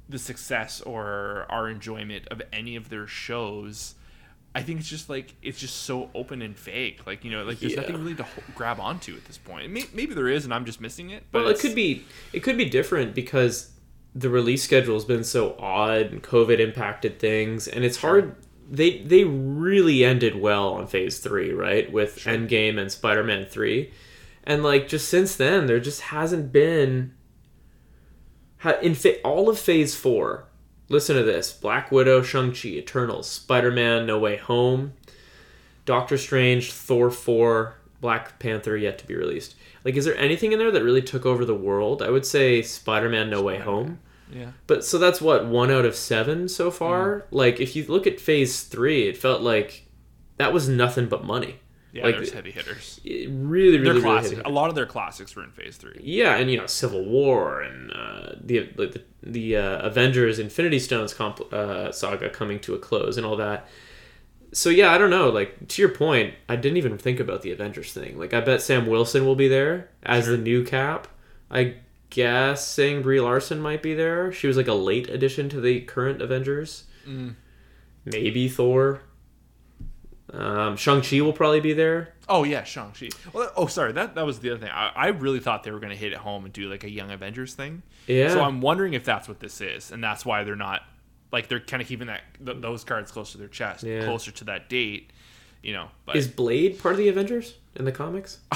the 0.09 0.19
success 0.19 0.81
or 0.81 1.47
our 1.51 1.69
enjoyment 1.69 2.27
of 2.29 2.41
any 2.53 2.77
of 2.77 2.89
their 2.89 3.07
shows. 3.07 3.95
I 4.59 4.63
think 4.63 4.81
it's 4.81 4.89
just 4.89 5.09
like 5.09 5.35
it's 5.43 5.59
just 5.59 5.77
so 5.85 6.11
open 6.15 6.43
and 6.43 6.57
fake. 6.57 7.07
Like 7.07 7.25
you 7.25 7.31
know, 7.31 7.45
like 7.45 7.61
there's 7.61 7.73
Yeah. 7.75 7.81
nothing 7.83 7.97
really 7.99 8.15
to 8.17 8.25
ho- 8.25 8.43
grab 8.55 8.81
onto 8.81 9.15
at 9.17 9.25
this 9.25 9.39
point. 9.39 9.71
May- 9.71 9.87
Maybe 9.95 10.15
there 10.15 10.29
is, 10.29 10.45
and 10.45 10.53
I'm 10.53 10.65
just 10.65 10.81
missing 10.81 11.11
it. 11.11 11.25
But 11.31 11.45
Well, 11.45 11.51
it 11.53 11.59
could 11.61 11.75
be 11.75 12.05
it 12.33 12.41
could 12.41 12.57
be 12.59 12.65
different 12.65 13.15
because 13.15 13.71
the 14.15 14.29
release 14.29 14.63
schedule 14.65 14.95
has 14.95 15.05
been 15.05 15.23
so 15.25 15.55
odd 15.59 16.07
and 16.13 16.23
COVID 16.23 16.59
impacted 16.59 17.19
things, 17.19 17.69
and 17.69 17.85
it's 17.85 17.99
hard. 17.99 18.35
They 18.71 18.99
they 18.99 19.25
really 19.25 20.05
ended 20.05 20.37
well 20.37 20.71
on 20.75 20.87
Phase 20.89 21.19
Three, 21.21 21.53
right? 21.53 21.91
With 21.93 22.17
Endgame 22.25 22.79
and 22.79 22.91
Spider 22.93 23.23
Man 23.25 23.47
Three, 23.47 23.93
and 24.45 24.63
like 24.63 24.89
just 24.89 25.09
since 25.09 25.37
then, 25.37 25.67
there 25.67 25.81
just 25.81 26.01
hasn't 26.03 26.53
been. 26.53 27.15
In 28.83 28.97
all 29.23 29.49
of 29.49 29.57
Phase 29.59 29.95
Four, 29.95 30.48
listen 30.89 31.17
to 31.17 31.23
this: 31.23 31.53
Black 31.53 31.91
Widow, 31.91 32.23
Shang 32.23 32.53
Chi, 32.53 32.69
Eternals, 32.69 33.29
Spider 33.29 33.71
Man, 33.71 34.07
No 34.07 34.19
Way 34.19 34.37
Home, 34.37 34.95
Doctor 35.85 36.19
Strange, 36.19 36.73
Thor 36.73 37.11
4, 37.11 37.75
Black 38.01 38.39
Panther 38.39 38.77
yet 38.77 38.99
to 38.99 39.07
be 39.07 39.15
released. 39.15 39.55
Like, 39.85 39.97
is 39.97 40.05
there 40.05 40.17
anything 40.17 40.53
in 40.53 40.59
there 40.59 40.71
that 40.71 40.85
really 40.85 41.03
took 41.03 41.25
over 41.25 41.45
the 41.45 41.55
world? 41.55 42.03
I 42.03 42.11
would 42.11 42.27
say 42.27 42.63
Spider 42.63 43.09
Man 43.09 43.31
No 43.31 43.43
Way 43.43 43.59
Home. 43.59 44.01
yeah. 44.33 44.51
But 44.67 44.85
so 44.85 44.99
that's 44.99 45.21
what, 45.21 45.47
one 45.47 45.71
out 45.71 45.85
of 45.85 45.97
seven 45.97 46.49
so 46.49 46.71
far? 46.71 47.21
Mm. 47.21 47.23
Like, 47.31 47.61
if 47.61 47.75
you 47.75 47.85
look 47.87 48.07
at 48.07 48.21
phase 48.21 48.63
three, 48.63 49.09
it 49.09 49.17
felt 49.17 49.41
like 49.43 49.87
that 50.37 50.53
was 50.53 50.69
nothing 50.69 51.07
but 51.07 51.25
money. 51.25 51.61
Yeah, 51.93 52.03
Like, 52.05 52.17
there's 52.17 52.33
heavy 52.33 52.51
hitters. 52.51 53.01
It 53.05 53.31
really, 53.33 53.79
They're 53.79 53.95
really, 53.95 54.01
really. 54.01 54.03
classic. 54.03 54.43
A 54.47 54.51
lot 54.51 54.69
of 54.69 54.75
their 54.75 54.85
classics 54.87 55.35
were 55.35 55.43
in 55.43 55.51
Phase 55.53 55.77
Three. 55.79 55.99
yeah, 56.03 56.37
and 56.37 56.51
you 56.51 56.59
know, 56.59 56.67
Civil 56.67 57.05
War 57.05 57.63
and 57.63 57.91
uh, 57.93 58.33
the 58.41 58.69
like 58.77 58.93
the, 58.93 59.03
the 59.23 59.57
uh, 59.57 59.79
Avengers 59.87 60.39
Infinity 60.39 60.79
Stones 60.81 61.15
comp- 61.15 61.51
uh, 61.53 61.91
saga 61.93 62.29
coming 62.29 62.61
to 62.61 62.75
a 62.75 62.79
close 62.79 63.17
and 63.17 63.25
all 63.25 63.37
that. 63.37 63.67
So 64.53 64.69
yeah, 64.71 64.93
I 64.93 64.99
don't 64.99 65.11
know. 65.11 65.29
Like 65.31 65.69
to 65.69 65.83
your 65.83 65.91
point, 65.91 66.35
I 66.49 66.57
didn't 66.57 66.77
even 66.79 66.99
think 66.99 67.21
about 67.21 67.43
the 67.43 67.53
Avengers 67.53 67.93
thing. 67.93 68.19
Like 68.19 68.35
I 68.35 68.41
bet 68.41 68.61
Sam 68.63 68.87
Wilson 68.87 69.25
will 69.25 69.37
be 69.37 69.49
there 69.49 69.89
as 70.03 70.27
the 70.27 70.37
new 70.39 70.65
Cap. 70.65 71.09
I 71.51 71.77
guessing 72.11 73.01
Brie 73.03 73.21
Larson 73.21 73.61
might 73.61 73.83
be 73.83 73.95
there. 73.95 74.31
She 74.33 74.47
was 74.47 74.57
like 74.59 74.69
a 74.69 74.75
late 74.75 75.09
addition 75.09 75.49
to 75.51 75.61
the 75.61 75.81
current 75.83 76.21
Avengers. 76.23 76.85
Mm. 77.07 77.35
Maybe 78.05 78.49
Thor. 78.49 79.01
Um, 80.33 80.77
Shang 80.77 81.01
Chi 81.03 81.21
will 81.23 81.33
probably 81.33 81.61
be 81.61 81.73
there. 81.73 82.15
Oh 82.29 82.45
yeah, 82.45 82.63
Shang 82.65 82.93
Chi. 82.93 83.09
Well, 83.33 83.51
oh 83.57 83.67
sorry, 83.67 83.93
that 83.93 84.15
that 84.17 84.27
was 84.27 84.41
the 84.41 84.51
other 84.51 84.61
thing. 84.61 84.71
I, 84.71 84.93
I 84.95 85.07
really 85.09 85.41
thought 85.41 85.63
they 85.65 85.71
were 85.71 85.81
going 85.81 85.93
to 85.93 85.97
hit 85.97 86.13
it 86.13 86.19
home 86.19 86.45
and 86.45 86.53
do 86.53 86.69
like 86.69 86.85
a 86.85 86.91
Young 86.91 87.11
Avengers 87.11 87.55
thing. 87.55 87.83
Yeah. 88.07 88.29
So 88.31 88.43
I'm 88.43 88.61
wondering 88.61 88.93
if 88.95 89.05
that's 89.05 89.27
what 89.29 89.41
this 89.41 89.61
is, 89.61 89.91
and 89.91 90.05
that's 90.05 90.27
why 90.27 90.45
they're 90.45 90.55
not 90.57 90.83
like 91.33 91.49
they're 91.49 91.61
kind 91.61 91.81
of 91.83 91.89
keeping 91.89 92.09
that 92.09 92.23
th- 92.45 92.59
those 92.61 92.85
cards 92.85 93.11
close 93.11 93.33
to 93.33 93.39
their 93.39 93.49
chest, 93.49 93.85
Yeah. 93.85 94.05
closer 94.05 94.31
to 94.33 94.45
that 94.45 94.69
date. 94.69 95.13
You 95.63 95.73
know, 95.73 95.89
but 96.07 96.15
Is 96.17 96.29
Blade 96.29 96.79
part 96.79 96.93
of 96.95 96.99
the 96.99 97.09
Avengers 97.09 97.55
in 97.75 97.85
the 97.85 97.91
comics? 97.93 98.39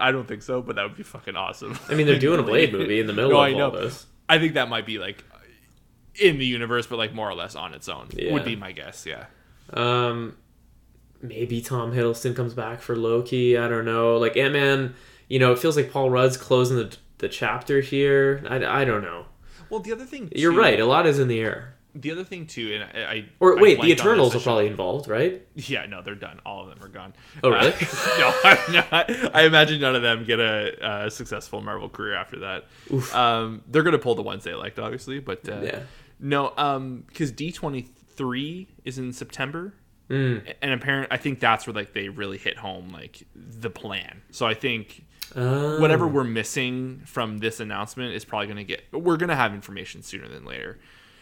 I 0.00 0.10
don't 0.12 0.26
think 0.26 0.42
so. 0.42 0.62
But 0.62 0.76
that 0.76 0.82
would 0.84 0.96
be 0.96 1.02
fucking 1.04 1.36
awesome. 1.36 1.78
I 1.88 1.94
mean, 1.94 2.06
they're 2.06 2.18
doing 2.28 2.40
a 2.40 2.42
Blade 2.42 2.72
movie 2.72 2.98
in 2.98 3.06
the 3.06 3.12
middle 3.12 3.30
No, 3.30 3.36
of 3.36 3.42
I 3.42 3.52
all 3.52 3.72
know. 3.72 3.80
this. 3.82 4.06
I 4.28 4.38
think 4.38 4.54
that 4.54 4.68
might 4.68 4.84
be 4.86 4.98
like 4.98 5.22
in 6.14 6.38
the 6.38 6.46
universe, 6.46 6.86
but 6.86 6.96
like 6.96 7.12
more 7.14 7.28
or 7.28 7.34
less 7.34 7.54
on 7.54 7.72
its 7.74 7.88
own. 7.88 8.08
Yeah. 8.12 8.32
Would 8.32 8.44
be 8.44 8.56
my 8.56 8.72
guess. 8.72 9.06
Yeah. 9.06 9.26
Um, 9.72 10.36
maybe 11.22 11.60
Tom 11.60 11.92
Hiddleston 11.92 12.34
comes 12.34 12.54
back 12.54 12.80
for 12.80 12.96
Loki. 12.96 13.56
I 13.58 13.68
don't 13.68 13.84
know. 13.84 14.16
Like 14.16 14.36
Ant 14.36 14.52
Man, 14.52 14.94
you 15.28 15.38
know, 15.38 15.52
it 15.52 15.58
feels 15.58 15.76
like 15.76 15.90
Paul 15.92 16.10
Rudd's 16.10 16.36
closing 16.36 16.76
the 16.76 16.96
the 17.18 17.28
chapter 17.28 17.80
here. 17.80 18.42
I, 18.48 18.82
I 18.82 18.84
don't 18.84 19.02
know. 19.02 19.26
Well, 19.68 19.80
the 19.80 19.92
other 19.92 20.04
thing 20.06 20.32
You're 20.34 20.52
right. 20.54 20.80
A 20.80 20.84
lot 20.86 21.06
is 21.06 21.18
in 21.18 21.28
the 21.28 21.38
air. 21.40 21.74
the 21.94 22.10
other 22.10 22.24
thing 22.24 22.46
too, 22.46 22.72
and 22.74 22.84
I, 22.84 23.10
I 23.12 23.24
Or 23.40 23.58
I 23.58 23.62
wait, 23.62 23.74
the 23.74 23.76
blanked 23.76 23.80
on 23.82 23.88
this, 23.88 24.00
Eternals 24.00 24.36
are 24.36 24.40
probably 24.40 24.66
involved, 24.68 25.08
right? 25.08 25.46
Yeah, 25.54 25.86
no, 25.86 26.02
they're 26.02 26.14
done. 26.14 26.40
All 26.46 26.62
of 26.62 26.70
them 26.70 26.78
are 26.84 26.88
gone. 26.88 27.12
Oh, 27.44 27.50
really? 27.50 27.72
Uh, 27.72 27.74
no, 28.18 28.34
I'm 28.44 28.72
not. 28.72 29.34
I 29.36 29.42
imagine 29.42 29.80
none 29.80 29.94
of 29.94 30.02
them 30.02 30.24
get 30.24 30.40
a, 30.40 31.04
a 31.06 31.10
successful 31.10 31.60
Marvel 31.60 31.88
career 31.88 32.14
after 32.14 32.38
that. 32.40 32.64
Um, 33.14 33.62
they're 33.68 33.82
gonna 33.82 33.98
pull 33.98 34.14
the 34.14 34.22
ones 34.22 34.44
they 34.44 34.54
liked, 34.54 34.78
obviously, 34.78 35.20
but 35.20 35.46
uh, 35.48 35.60
Yeah. 35.62 35.80
no, 36.18 36.52
um, 36.56 37.04
because 37.06 37.30
D 37.30 37.52
twenty 37.52 37.82
three 38.16 38.68
is 38.84 38.98
in 38.98 39.12
September, 39.12 39.74
Mm. 40.10 40.54
and 40.60 40.72
apparent. 40.72 41.08
I 41.12 41.16
think 41.16 41.38
that's 41.40 41.66
where 41.66 41.74
like 41.74 41.92
they 41.92 42.08
really 42.08 42.36
hit 42.36 42.56
home, 42.58 42.90
like 42.90 43.22
the 43.34 43.70
plan. 43.70 44.22
So 44.30 44.44
I 44.46 44.54
think 44.54 45.04
Oh. 45.36 45.80
whatever 45.80 46.08
we're 46.08 46.24
missing 46.24 47.02
from 47.06 47.38
this 47.38 47.60
announcement 47.60 48.14
is 48.14 48.24
probably 48.24 48.48
gonna 48.48 48.64
get. 48.64 48.82
We're 48.92 49.16
gonna 49.16 49.36
have 49.36 49.54
information 49.54 50.02
sooner 50.02 50.26
than 50.28 50.44
later. 50.44 50.78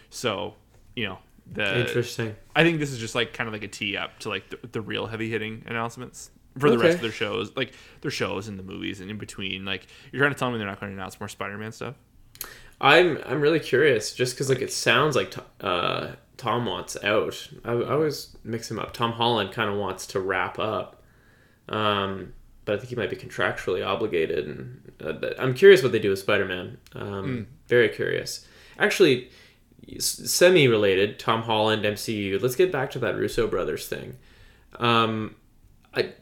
So 0.08 0.54
you 0.96 1.06
know 1.06 1.18
the 1.52 1.80
Interesting. 1.80 2.34
I 2.56 2.64
think 2.64 2.78
this 2.78 2.90
is 2.90 2.98
just 2.98 3.14
like 3.14 3.34
kind 3.34 3.46
of 3.46 3.52
like 3.52 3.62
a 3.62 3.68
tee 3.68 3.96
up 3.96 4.18
to 4.20 4.30
like 4.30 4.48
the, 4.48 4.58
the 4.72 4.80
real 4.80 5.06
heavy 5.06 5.28
hitting 5.28 5.62
announcements 5.66 6.30
for 6.58 6.70
the 6.70 6.78
rest 6.78 6.96
of 6.96 7.02
their 7.02 7.12
shows, 7.12 7.54
like 7.56 7.72
their 8.00 8.10
shows 8.10 8.48
and 8.48 8.58
the 8.58 8.62
movies 8.62 9.00
and 9.00 9.10
in 9.10 9.18
between. 9.18 9.64
Like 9.66 9.86
you're 10.10 10.20
trying 10.20 10.32
to 10.32 10.38
tell 10.38 10.50
me 10.50 10.56
they're 10.58 10.66
not 10.66 10.80
going 10.80 10.90
to 10.92 10.96
announce 10.98 11.20
more 11.20 11.28
Spider-Man 11.28 11.72
stuff? 11.72 11.94
I'm 12.80 13.18
I'm 13.26 13.40
really 13.40 13.60
curious, 13.60 14.14
just 14.14 14.34
because 14.34 14.48
like 14.48 14.60
it 14.62 14.72
sounds 14.72 15.16
like 15.16 15.34
uh, 15.60 16.12
Tom 16.38 16.64
wants 16.64 16.96
out. 17.04 17.50
I, 17.64 17.72
I 17.72 17.92
always 17.92 18.34
mix 18.42 18.70
him 18.70 18.78
up. 18.78 18.94
Tom 18.94 19.12
Holland 19.12 19.52
kind 19.52 19.68
of 19.68 19.76
wants 19.76 20.06
to 20.08 20.20
wrap 20.20 20.58
up, 20.58 21.02
um, 21.68 22.32
but 22.64 22.76
I 22.76 22.78
think 22.78 22.88
he 22.88 22.96
might 22.96 23.10
be 23.10 23.16
contractually 23.16 23.86
obligated. 23.86 24.46
And 24.46 24.92
uh, 25.04 25.34
I'm 25.38 25.52
curious 25.52 25.82
what 25.82 25.92
they 25.92 25.98
do 25.98 26.10
with 26.10 26.20
Spider-Man. 26.20 26.78
Um, 26.94 27.48
Very 27.66 27.90
curious. 27.90 28.46
Actually, 28.78 29.30
semi 29.98 30.68
related. 30.68 31.18
Tom 31.18 31.42
Holland 31.42 31.84
MCU. 31.84 32.40
Let's 32.40 32.56
get 32.56 32.72
back 32.72 32.90
to 32.92 32.98
that 33.00 33.16
Russo 33.16 33.46
brothers 33.46 33.86
thing. 33.86 34.16
Um, 34.78 35.34
I 35.94 36.12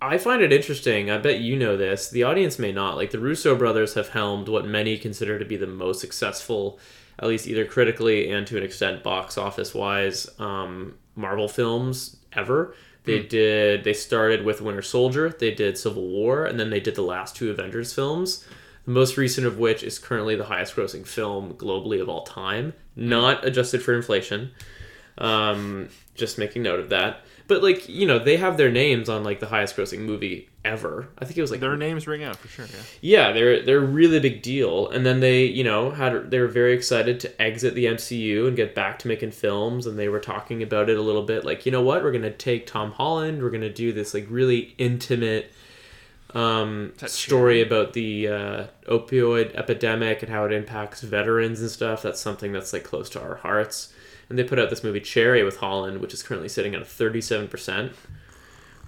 I 0.00 0.18
find 0.18 0.42
it 0.42 0.52
interesting. 0.52 1.10
I 1.10 1.18
bet 1.18 1.40
you 1.40 1.56
know 1.56 1.76
this. 1.76 2.08
The 2.08 2.22
audience 2.22 2.58
may 2.58 2.70
not. 2.70 2.96
Like 2.96 3.10
the 3.10 3.18
Russo 3.18 3.56
brothers 3.56 3.94
have 3.94 4.10
helmed 4.10 4.48
what 4.48 4.66
many 4.66 4.98
consider 4.98 5.38
to 5.38 5.44
be 5.44 5.56
the 5.56 5.66
most 5.66 6.00
successful, 6.00 6.78
at 7.18 7.28
least 7.28 7.46
either 7.46 7.64
critically 7.64 8.30
and 8.30 8.46
to 8.46 8.56
an 8.56 8.62
extent 8.62 9.02
box 9.02 9.38
office 9.38 9.74
wise, 9.74 10.28
um, 10.38 10.96
Marvel 11.14 11.48
films 11.48 12.16
ever. 12.32 12.74
They 13.04 13.22
did. 13.22 13.84
They 13.84 13.92
started 13.92 14.44
with 14.44 14.60
Winter 14.60 14.82
Soldier. 14.82 15.30
They 15.30 15.52
did 15.54 15.78
Civil 15.78 16.08
War, 16.08 16.44
and 16.44 16.58
then 16.58 16.70
they 16.70 16.80
did 16.80 16.96
the 16.96 17.02
last 17.02 17.36
two 17.36 17.50
Avengers 17.50 17.92
films. 17.92 18.44
The 18.84 18.90
most 18.90 19.16
recent 19.16 19.46
of 19.46 19.58
which 19.58 19.84
is 19.84 20.00
currently 20.00 20.34
the 20.34 20.46
highest 20.46 20.74
grossing 20.74 21.06
film 21.06 21.54
globally 21.54 22.00
of 22.02 22.08
all 22.08 22.24
time, 22.24 22.74
not 22.96 23.46
adjusted 23.46 23.80
for 23.80 23.94
inflation. 23.94 24.50
Um, 25.18 25.88
just 26.16 26.36
making 26.36 26.62
note 26.64 26.80
of 26.80 26.88
that. 26.88 27.20
But 27.46 27.62
like 27.62 27.88
you 27.88 28.06
know, 28.06 28.18
they 28.18 28.38
have 28.38 28.56
their 28.56 28.72
names 28.72 29.08
on 29.08 29.22
like 29.22 29.38
the 29.38 29.46
highest 29.46 29.76
grossing 29.76 30.00
movie 30.00 30.48
ever. 30.66 31.08
I 31.18 31.24
think 31.24 31.38
it 31.38 31.40
was 31.40 31.50
like 31.50 31.60
Their 31.60 31.76
names 31.76 32.06
ring 32.06 32.24
out 32.24 32.36
for 32.36 32.48
sure. 32.48 32.66
Yeah. 32.66 33.28
yeah, 33.28 33.32
they're 33.32 33.62
they're 33.64 33.78
a 33.82 33.86
really 33.86 34.20
big 34.20 34.42
deal. 34.42 34.88
And 34.90 35.06
then 35.06 35.20
they, 35.20 35.44
you 35.44 35.64
know, 35.64 35.90
had 35.90 36.30
they 36.30 36.40
were 36.40 36.48
very 36.48 36.74
excited 36.74 37.20
to 37.20 37.42
exit 37.42 37.74
the 37.74 37.86
MCU 37.86 38.46
and 38.48 38.56
get 38.56 38.74
back 38.74 38.98
to 39.00 39.08
making 39.08 39.30
films. 39.30 39.86
And 39.86 39.98
they 39.98 40.08
were 40.08 40.20
talking 40.20 40.62
about 40.62 40.90
it 40.90 40.98
a 40.98 41.02
little 41.02 41.22
bit, 41.22 41.44
like 41.44 41.64
you 41.64 41.72
know 41.72 41.82
what, 41.82 42.02
we're 42.02 42.12
gonna 42.12 42.30
take 42.30 42.66
Tom 42.66 42.92
Holland, 42.92 43.42
we're 43.42 43.50
gonna 43.50 43.72
do 43.72 43.92
this 43.92 44.12
like 44.12 44.26
really 44.28 44.74
intimate 44.78 45.52
um, 46.34 46.92
story 47.06 47.62
about 47.62 47.92
the 47.94 48.28
uh, 48.28 48.66
opioid 48.88 49.54
epidemic 49.54 50.22
and 50.22 50.30
how 50.30 50.44
it 50.44 50.52
impacts 50.52 51.00
veterans 51.00 51.60
and 51.60 51.70
stuff. 51.70 52.02
That's 52.02 52.20
something 52.20 52.52
that's 52.52 52.72
like 52.72 52.84
close 52.84 53.08
to 53.10 53.22
our 53.22 53.36
hearts. 53.36 53.92
And 54.28 54.38
they 54.38 54.44
put 54.44 54.58
out 54.58 54.68
this 54.70 54.82
movie 54.82 55.00
Cherry 55.00 55.44
with 55.44 55.58
Holland, 55.58 56.00
which 56.00 56.12
is 56.12 56.22
currently 56.22 56.48
sitting 56.48 56.74
at 56.74 56.82
a 56.82 56.84
thirty-seven 56.84 57.48
percent 57.48 57.92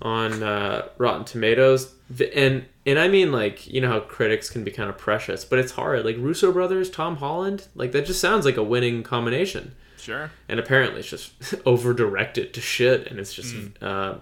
on 0.01 0.43
uh, 0.43 0.89
Rotten 0.99 1.25
Tomatoes, 1.25 1.95
and 2.35 2.65
and 2.87 2.99
I 2.99 3.09
mean 3.09 3.33
like 3.33 3.67
you 3.67 3.81
know 3.81 3.89
how 3.89 4.01
critics 4.01 4.49
can 4.49 4.65
be 4.65 4.71
kind 4.71 4.89
of 4.89 4.97
precious, 4.97 5.45
but 5.45 5.59
it's 5.59 5.73
hard. 5.73 6.05
Like 6.05 6.17
Russo 6.19 6.53
brothers, 6.53 6.91
Tom 6.91 7.17
Holland, 7.17 7.69
like 7.75 7.93
that 7.93 8.07
just 8.07 8.21
sounds 8.21 8.45
like 8.45 8.57
a 8.57 8.63
winning 8.63 9.03
combination. 9.03 9.75
Sure. 9.97 10.31
And 10.49 10.61
apparently 10.61 11.01
it's 11.01 11.11
just 11.11 11.33
over 11.67 11.93
directed 11.93 12.55
to 12.55 12.61
shit, 12.61 13.07
and 13.09 13.19
it's 13.19 13.35
just 13.35 13.55
uh, 13.83 14.17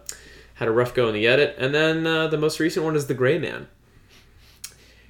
had 0.55 0.69
a 0.69 0.73
rough 0.73 0.95
go 0.95 1.09
in 1.09 1.15
the 1.15 1.27
edit. 1.27 1.55
And 1.59 1.75
then 1.75 2.07
uh, 2.07 2.29
the 2.29 2.39
most 2.39 2.59
recent 2.59 2.85
one 2.85 2.97
is 2.97 3.07
The 3.07 3.15
Gray 3.15 3.39
Man. 3.39 3.69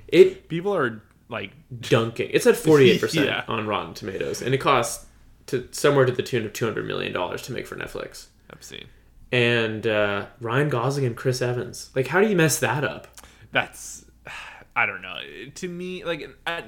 It 0.08 0.48
People 0.48 0.74
are 0.74 1.02
like, 1.28 1.52
dunking. 1.80 2.30
It's 2.32 2.46
at 2.46 2.56
forty-eight 2.56 3.00
percent 3.00 3.48
on 3.48 3.66
Rotten 3.66 3.94
Tomatoes, 3.94 4.42
and 4.42 4.54
it 4.54 4.58
costs 4.58 5.06
to 5.46 5.68
somewhere 5.70 6.04
to 6.04 6.12
the 6.12 6.22
tune 6.22 6.44
of 6.44 6.52
two 6.52 6.64
hundred 6.64 6.86
million 6.86 7.12
dollars 7.12 7.42
to 7.42 7.52
make 7.52 7.66
for 7.66 7.76
Netflix. 7.76 8.26
obscene. 8.50 8.86
And 9.32 9.86
uh, 9.86 10.26
Ryan 10.40 10.68
Gosling 10.68 11.04
and 11.06 11.16
Chris 11.16 11.42
Evans. 11.42 11.90
Like, 11.94 12.06
how 12.06 12.20
do 12.20 12.28
you 12.28 12.36
mess 12.36 12.58
that 12.60 12.84
up? 12.84 13.08
That's. 13.52 14.04
I 14.78 14.84
don't 14.84 15.00
know. 15.00 15.16
To 15.54 15.68
me, 15.68 16.04
like 16.04 16.28
I, 16.46 16.62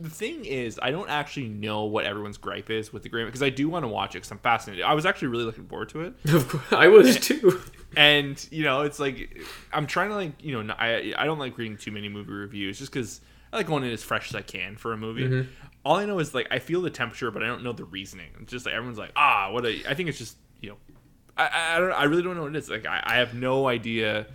the 0.00 0.10
thing 0.10 0.44
is, 0.44 0.80
I 0.82 0.90
don't 0.90 1.08
actually 1.08 1.46
know 1.48 1.84
what 1.84 2.04
everyone's 2.04 2.36
gripe 2.36 2.70
is 2.70 2.92
with 2.92 3.04
the 3.04 3.08
agreement 3.08 3.30
because 3.32 3.42
I 3.44 3.50
do 3.50 3.68
want 3.68 3.84
to 3.84 3.88
watch 3.88 4.10
it 4.16 4.18
because 4.18 4.32
I'm 4.32 4.38
fascinated. 4.38 4.84
I 4.84 4.94
was 4.94 5.06
actually 5.06 5.28
really 5.28 5.44
looking 5.44 5.68
forward 5.68 5.88
to 5.90 6.00
it. 6.00 6.14
Of 6.34 6.48
course, 6.48 6.64
I 6.72 6.88
was 6.88 7.20
too. 7.20 7.60
and 7.96 8.44
you 8.50 8.64
know 8.64 8.80
it's 8.82 8.98
like 8.98 9.38
i'm 9.72 9.86
trying 9.86 10.08
to 10.08 10.14
like 10.16 10.32
you 10.42 10.60
know 10.62 10.74
I 10.78 11.12
I 11.16 11.24
don't 11.26 11.38
like 11.38 11.56
reading 11.58 11.76
too 11.76 11.92
many 11.92 12.08
movie 12.08 12.32
reviews 12.32 12.78
just 12.78 12.90
because 12.90 13.20
i 13.52 13.58
like 13.58 13.66
going 13.66 13.84
in 13.84 13.90
as 13.90 14.02
fresh 14.02 14.30
as 14.30 14.34
i 14.34 14.40
can 14.40 14.76
for 14.76 14.94
a 14.94 14.96
movie 14.96 15.24
Mm-hmm. 15.28 15.50
all 15.84 15.96
i 15.96 16.06
know 16.06 16.18
is 16.18 16.34
like 16.34 16.48
i 16.50 16.58
feel 16.58 16.80
the 16.80 16.88
temperature 16.88 17.30
but 17.30 17.42
i 17.42 17.46
don't 17.46 17.62
know 17.62 17.74
the 17.74 17.84
reasoning 17.84 18.30
it's 18.40 18.50
just 18.50 18.64
like 18.64 18.74
everyone's 18.74 18.96
like 18.96 19.12
ah 19.14 19.50
what 19.52 19.66
a 19.66 19.82
i 19.86 19.92
think 19.92 20.08
it's 20.08 20.16
just 20.16 20.38
i 21.36 21.74
i, 21.76 21.78
don't 21.78 21.92
i 21.92 22.04
really 22.04 22.22
don't 22.22 22.36
know 22.36 22.42
what 22.42 22.54
it 22.54 22.58
is 22.58 22.68
like 22.68 22.86
i, 22.86 23.02
I 23.04 23.16
have 23.16 23.34
no 23.34 23.68
idea 23.68 24.26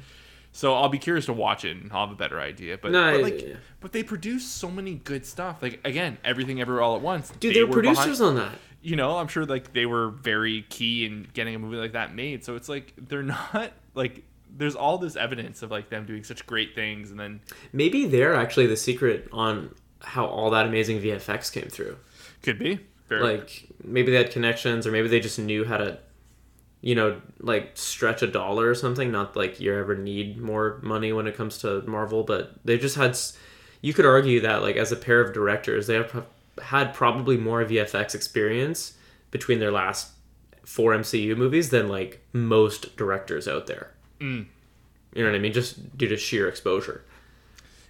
so 0.54 0.74
I'll 0.74 0.90
be 0.90 0.98
curious 0.98 1.28
to 1.28 1.34
watch 1.34 1.66
it 1.66 1.78
and 1.78 1.92
I'll 1.94 2.08
have 2.08 2.12
a 2.12 2.18
better 2.18 2.40
idea. 2.42 2.80
But, 2.82 2.92
No, 2.92 3.12
but 3.12 3.22
like, 3.22 3.42
yeah. 3.44 3.56
but 3.80 3.92
they 3.92 4.02
produce 4.02 4.44
so 4.44 4.72
many 4.72 4.96
good 4.96 5.24
stuff. 5.24 5.62
Like 5.62 5.80
again, 5.86 6.18
everything, 6.26 6.60
ever, 6.60 6.82
all 6.82 6.96
at 6.96 7.04
once. 7.04 7.30
Dude, 7.40 7.52
they 7.54 7.60
they're 7.60 7.68
were 7.68 7.80
behind- 7.80 7.98
producers 7.98 8.22
on 8.22 8.36
that. 8.38 8.54
you 8.82 8.96
know, 8.96 9.18
I'm 9.18 9.28
sure 9.28 9.46
like 9.46 9.74
they 9.74 9.86
were 9.86 10.10
very 10.10 10.64
key 10.70 11.06
in 11.06 11.28
getting 11.36 11.54
a 11.54 11.60
movie 11.60 11.76
like 11.78 11.92
that 11.92 12.16
made. 12.16 12.44
So 12.44 12.56
it's 12.56 12.68
like 12.68 12.92
they're 12.98 13.22
not 13.54 13.72
like 13.94 14.24
there's 14.50 14.74
all 14.74 14.98
this 14.98 15.16
evidence 15.16 15.62
of 15.62 15.70
like 15.70 15.92
them 15.92 16.08
doing 16.08 16.24
such 16.24 16.44
great 16.48 16.74
things, 16.74 17.12
and 17.12 17.20
then 17.20 17.40
Maybe 17.72 18.08
they're 18.08 18.34
actually 18.34 18.66
the 18.66 18.78
secret 18.78 19.28
on 19.32 19.76
how 20.02 20.26
all 20.26 20.50
that 20.52 20.66
amazing 20.66 21.00
VFX 21.00 21.52
came 21.54 21.68
through. 21.68 21.98
could 22.42 22.58
be 22.58 22.80
very 23.10 23.22
Like, 23.22 23.68
maybe 23.84 24.12
they 24.12 24.18
had 24.18 24.32
connections, 24.32 24.88
or 24.88 24.92
maybe 24.92 25.08
they 25.08 25.20
just 25.20 25.38
knew 25.38 25.66
how 25.66 25.78
to, 25.78 26.00
you 26.82 26.96
know, 26.96 27.22
like 27.40 27.72
stretch 27.76 28.22
a 28.22 28.28
dollar 28.28 28.70
or 28.70 28.76
something. 28.76 29.12
Not 29.12 29.36
like 29.36 29.60
you 29.60 29.74
ever 29.74 29.96
need 29.96 30.38
more 30.38 30.80
money 30.84 31.12
when 31.14 31.28
it 31.28 31.36
comes 31.36 31.58
to 31.60 31.82
Marvel, 31.84 32.24
but 32.24 32.54
they 32.66 32.78
just 32.78 32.96
had. 32.96 33.18
You 33.82 33.94
could 33.94 34.06
argue 34.06 34.40
that, 34.42 34.62
like, 34.64 34.76
as 34.76 34.92
a 34.92 34.96
pair 34.96 35.22
of 35.22 35.34
directors, 35.34 35.86
they 35.88 35.96
have 35.96 36.26
had 36.62 36.94
probably 36.94 37.38
more 37.38 37.64
VFX 37.64 38.16
experience 38.16 38.98
between 39.30 39.60
their 39.60 39.72
last 39.72 40.12
four 40.66 40.94
MCU 40.94 41.38
movies 41.38 41.70
than 41.70 41.88
like 41.88 42.26
most 42.34 42.98
directors 42.98 43.48
out 43.48 43.68
there. 43.68 43.92
Mm. 44.20 44.48
You 45.14 45.24
know 45.24 45.30
what 45.30 45.36
I 45.36 45.40
mean? 45.40 45.54
Just 45.54 45.98
due 45.98 46.08
to 46.08 46.18
sheer 46.18 46.48
exposure. 46.50 47.04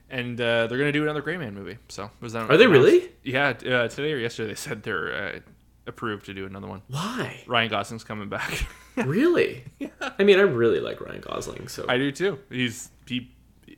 and 0.10 0.40
uh, 0.40 0.68
they're 0.68 0.78
gonna 0.78 0.92
do 0.92 1.04
another 1.04 1.22
Gray 1.22 1.38
Man 1.38 1.54
movie. 1.54 1.78
So 1.90 2.12
was 2.22 2.34
that? 2.34 2.50
Are 2.50 2.58
they 2.58 2.66
announced? 2.66 2.86
really? 2.86 3.10
Yeah, 3.24 3.50
uh, 3.50 3.88
today 3.88 4.14
or 4.14 4.18
yesterday 4.18 4.50
they 4.50 4.56
said 4.56 4.84
they're 4.84 5.14
uh, 5.14 5.40
approved 5.88 6.26
to 6.28 6.34
do 6.34 6.46
another 6.46 6.68
one. 6.68 6.82
Why? 6.88 7.44
Ryan 7.48 7.70
Gosling's 7.70 8.04
coming 8.04 8.30
back. 8.30 8.66
really? 8.98 9.64
Yeah. 9.80 9.90
I 10.02 10.24
mean, 10.24 10.38
I 10.40 10.44
really 10.44 10.80
like 10.80 11.02
Ryan 11.02 11.22
Gosling, 11.22 11.68
so 11.68 11.86
I 11.88 11.98
do 11.98 12.12
too. 12.12 12.40
He's 12.50 12.90
he 13.08 13.32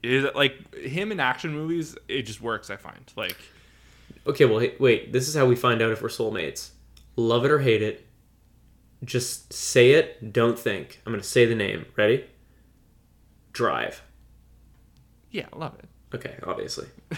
is 0.04 0.26
like 0.36 0.74
him 0.76 1.12
in 1.12 1.20
action 1.20 1.54
movies. 1.54 1.96
It 2.08 2.24
just 2.24 2.42
works. 2.42 2.70
I 2.70 2.76
find 2.78 3.12
like 3.16 3.38
okay. 4.28 4.46
Well, 4.46 4.66
wait. 4.80 5.14
This 5.14 5.28
is 5.28 5.36
how 5.36 5.46
we 5.46 5.56
find 5.56 5.82
out 5.82 5.92
if 5.92 6.02
we're 6.02 6.10
soulmates. 6.10 6.72
Love 7.16 7.46
it 7.46 7.52
or 7.52 7.60
hate 7.60 7.82
it. 7.82 8.06
Just 9.04 9.54
say 9.54 9.92
it. 9.92 10.34
Don't 10.34 10.58
think. 10.58 11.02
I'm 11.06 11.14
gonna 11.14 11.24
say 11.24 11.46
the 11.46 11.56
name. 11.56 11.86
Ready? 11.96 12.26
Drive. 13.54 14.02
yeah, 15.32 15.48
love 15.56 15.76
it. 15.80 15.86
Okay, 16.16 16.36
obviously. 16.44 16.88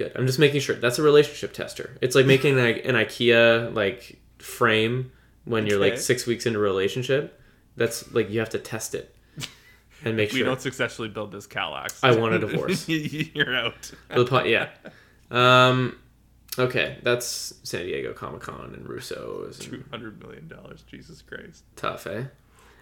Good. 0.00 0.12
I'm 0.16 0.26
just 0.26 0.38
making 0.38 0.60
sure. 0.60 0.76
That's 0.76 0.98
a 0.98 1.02
relationship 1.02 1.52
tester. 1.52 1.94
It's 2.00 2.14
like 2.14 2.24
making 2.24 2.58
an, 2.58 2.64
an 2.64 2.94
IKEA 2.94 3.74
like 3.74 4.18
frame 4.38 5.12
when 5.44 5.66
you're 5.66 5.78
like 5.78 5.98
six 5.98 6.24
weeks 6.26 6.46
into 6.46 6.58
a 6.58 6.62
relationship. 6.62 7.38
That's 7.76 8.10
like 8.14 8.30
you 8.30 8.38
have 8.38 8.48
to 8.50 8.58
test 8.58 8.94
it 8.94 9.14
and 10.02 10.16
make 10.16 10.30
We 10.32 10.38
sure. 10.38 10.46
We 10.46 10.50
don't 10.50 10.60
successfully 10.62 11.10
build 11.10 11.32
this 11.32 11.46
Kallax. 11.46 11.98
I 12.02 12.16
want 12.16 12.32
a 12.32 12.38
divorce. 12.46 12.88
You're 12.88 13.54
out. 13.54 13.92
Yeah. 14.46 14.68
Um, 15.30 15.98
okay, 16.58 16.96
that's 17.02 17.52
San 17.62 17.84
Diego 17.84 18.14
Comic 18.14 18.40
Con 18.40 18.72
and 18.74 18.88
Russo's. 18.88 19.58
Two 19.58 19.84
hundred 19.90 20.18
million 20.18 20.48
dollars. 20.48 20.82
Jesus 20.90 21.20
Christ. 21.20 21.62
tough, 21.76 22.06
eh? 22.06 22.24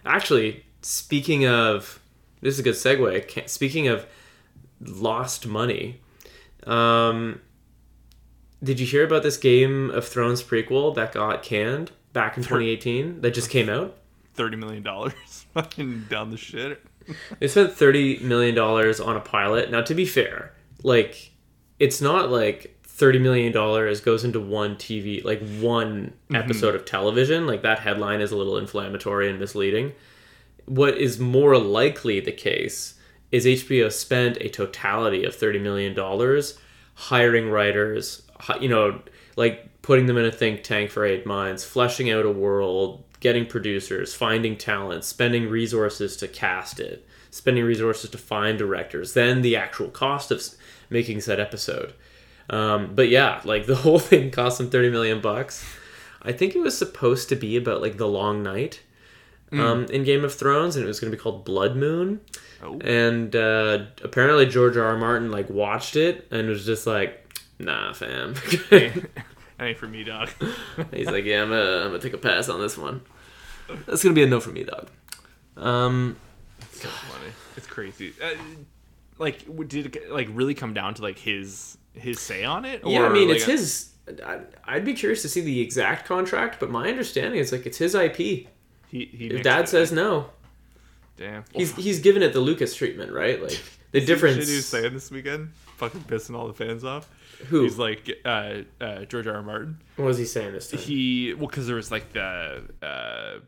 Actually, 0.05 0.63
speaking 0.83 1.45
of, 1.45 1.99
this 2.39 2.53
is 2.53 2.61
a 2.61 2.63
good 2.63 2.75
segue. 2.75 3.49
Speaking 3.49 3.89
of 3.89 4.05
lost 4.79 5.45
money, 5.45 5.99
um, 6.69 7.41
did 8.63 8.79
you 8.79 8.85
hear 8.85 9.03
about 9.05 9.23
this 9.23 9.37
Game 9.37 9.89
of 9.91 10.07
Thrones 10.07 10.43
prequel 10.43 10.93
that 10.95 11.13
got 11.13 11.43
canned 11.43 11.91
back 12.13 12.37
in 12.37 12.43
2018 12.43 13.21
that 13.21 13.31
just 13.33 13.49
came 13.49 13.69
out? 13.69 13.95
Thirty 14.35 14.55
million 14.55 14.83
dollars, 14.83 15.13
fucking 15.53 16.05
down 16.09 16.29
the 16.29 16.37
shit. 16.37 16.81
They 17.39 17.47
spent 17.47 17.73
thirty 17.73 18.19
million 18.19 18.55
dollars 18.55 18.99
on 18.99 19.17
a 19.17 19.19
pilot. 19.19 19.71
Now, 19.71 19.81
to 19.81 19.93
be 19.93 20.05
fair, 20.05 20.53
like 20.83 21.31
it's 21.79 21.99
not 21.99 22.29
like 22.29 22.77
thirty 22.83 23.19
million 23.19 23.51
dollars 23.51 23.99
goes 23.99 24.23
into 24.23 24.39
one 24.39 24.75
TV, 24.75 25.23
like 25.25 25.41
one 25.59 26.13
episode 26.33 26.75
of 26.75 26.85
television. 26.85 27.47
Like 27.47 27.63
that 27.63 27.79
headline 27.79 28.21
is 28.21 28.31
a 28.31 28.37
little 28.37 28.57
inflammatory 28.57 29.29
and 29.29 29.39
misleading. 29.39 29.93
What 30.65 30.97
is 30.97 31.19
more 31.19 31.57
likely 31.57 32.19
the 32.19 32.31
case 32.31 32.93
is 33.31 33.45
HBO 33.45 33.91
spent 33.91 34.37
a 34.37 34.49
totality 34.49 35.23
of 35.23 35.35
thirty 35.35 35.59
million 35.59 35.93
dollars 35.93 36.57
hiring 36.95 37.49
writers, 37.49 38.23
you 38.59 38.67
know, 38.67 39.01
like 39.37 39.81
putting 39.81 40.05
them 40.05 40.17
in 40.17 40.25
a 40.25 40.31
think 40.31 40.63
tank 40.63 40.91
for 40.91 41.05
eight 41.05 41.25
months, 41.25 41.63
fleshing 41.63 42.11
out 42.11 42.25
a 42.25 42.31
world, 42.31 43.03
getting 43.19 43.45
producers, 43.45 44.13
finding 44.13 44.57
talent, 44.57 45.03
spending 45.03 45.49
resources 45.49 46.17
to 46.17 46.27
cast 46.27 46.79
it, 46.79 47.07
spending 47.31 47.63
resources 47.63 48.09
to 48.09 48.17
find 48.17 48.57
directors, 48.57 49.13
then 49.13 49.41
the 49.41 49.55
actual 49.55 49.89
cost 49.89 50.31
of 50.31 50.43
making 50.89 51.21
said 51.21 51.39
episode. 51.39 51.93
Um, 52.49 52.95
but 52.95 53.09
yeah, 53.09 53.41
like 53.45 53.65
the 53.65 53.75
whole 53.83 53.99
thing 53.99 54.31
cost 54.31 54.57
them 54.57 54.69
30 54.69 54.89
million 54.89 55.21
bucks. 55.21 55.65
I 56.21 56.33
think 56.33 56.55
it 56.55 56.59
was 56.59 56.77
supposed 56.77 57.29
to 57.29 57.35
be 57.35 57.55
about 57.55 57.81
like 57.81 57.97
the 57.97 58.07
long 58.07 58.43
night 58.43 58.81
um, 59.51 59.85
in 59.85 60.03
Game 60.03 60.23
of 60.23 60.33
Thrones, 60.33 60.75
and 60.75 60.85
it 60.85 60.87
was 60.87 60.99
going 60.99 61.11
to 61.11 61.17
be 61.17 61.21
called 61.21 61.45
Blood 61.45 61.75
Moon. 61.75 62.21
Oh. 62.61 62.79
And 62.81 63.35
uh, 63.35 63.85
apparently 64.03 64.45
George 64.45 64.77
R. 64.77 64.85
R. 64.85 64.97
Martin 64.97 65.31
like 65.31 65.49
watched 65.49 65.95
it 65.95 66.27
and 66.31 66.49
was 66.49 66.65
just 66.65 66.85
like, 66.85 67.25
"Nah, 67.57 67.93
fam." 67.93 68.33
that 68.69 69.09
ain't 69.59 69.77
for 69.77 69.87
me, 69.87 70.03
dog. 70.03 70.29
He's 70.93 71.07
like, 71.07 71.25
"Yeah, 71.25 71.43
I'm 71.43 71.49
gonna, 71.49 71.77
I'm 71.77 71.87
gonna 71.87 71.99
take 71.99 72.13
a 72.13 72.17
pass 72.17 72.49
on 72.49 72.59
this 72.59 72.77
one. 72.77 73.01
That's 73.85 74.03
gonna 74.03 74.15
be 74.15 74.23
a 74.23 74.27
no 74.27 74.39
for 74.39 74.51
me, 74.51 74.63
dog." 74.63 74.89
Um, 75.57 76.17
so 76.71 76.89
funny. 76.89 77.31
It's 77.57 77.67
crazy. 77.67 78.13
Uh, 78.21 78.35
like, 79.17 79.45
did 79.67 79.95
it 79.95 80.11
like 80.11 80.27
really 80.31 80.53
come 80.53 80.73
down 80.73 80.93
to 80.95 81.01
like 81.01 81.17
his 81.17 81.77
his 81.93 82.19
say 82.19 82.43
on 82.43 82.65
it? 82.65 82.81
yeah, 82.85 83.03
I 83.03 83.09
mean, 83.09 83.27
like, 83.29 83.37
it's 83.37 83.45
his. 83.45 83.89
I- 84.25 84.41
I'd 84.65 84.85
be 84.85 84.93
curious 84.93 85.21
to 85.21 85.29
see 85.29 85.41
the 85.41 85.61
exact 85.61 86.05
contract, 86.05 86.59
but 86.59 86.71
my 86.71 86.89
understanding 86.89 87.39
is 87.39 87.51
like 87.51 87.65
it's 87.65 87.77
his 87.77 87.95
IP. 87.95 88.47
He 88.89 89.05
he. 89.05 89.27
If 89.27 89.43
Dad 89.43 89.69
says 89.69 89.91
no, 89.91 90.29
"Damn." 91.17 91.45
he's 91.53 91.75
he's 91.75 91.99
given 91.99 92.23
it 92.23 92.33
the 92.33 92.39
Lucas 92.39 92.75
treatment, 92.75 93.11
right? 93.11 93.41
Like 93.41 93.61
the 93.91 94.03
difference. 94.03 94.47
He 94.47 94.55
was 94.55 94.65
saying 94.65 94.93
this 94.93 95.11
weekend, 95.11 95.51
fucking 95.77 96.01
pissing 96.01 96.35
all 96.35 96.47
the 96.47 96.53
fans 96.53 96.83
off. 96.83 97.09
Who? 97.47 97.63
He's 97.63 97.77
like 97.77 98.09
uh, 98.25 98.61
uh, 98.81 99.05
George 99.05 99.27
R. 99.27 99.35
R. 99.35 99.43
Martin. 99.43 99.79
what 99.95 100.05
was 100.05 100.17
he 100.17 100.25
saying 100.25 100.53
this 100.53 100.69
time? 100.69 100.79
He 100.79 101.33
well, 101.35 101.47
because 101.47 101.67
there 101.67 101.75
was 101.75 101.91
like 101.91 102.11
the 102.13 102.63
uh, 102.81 103.39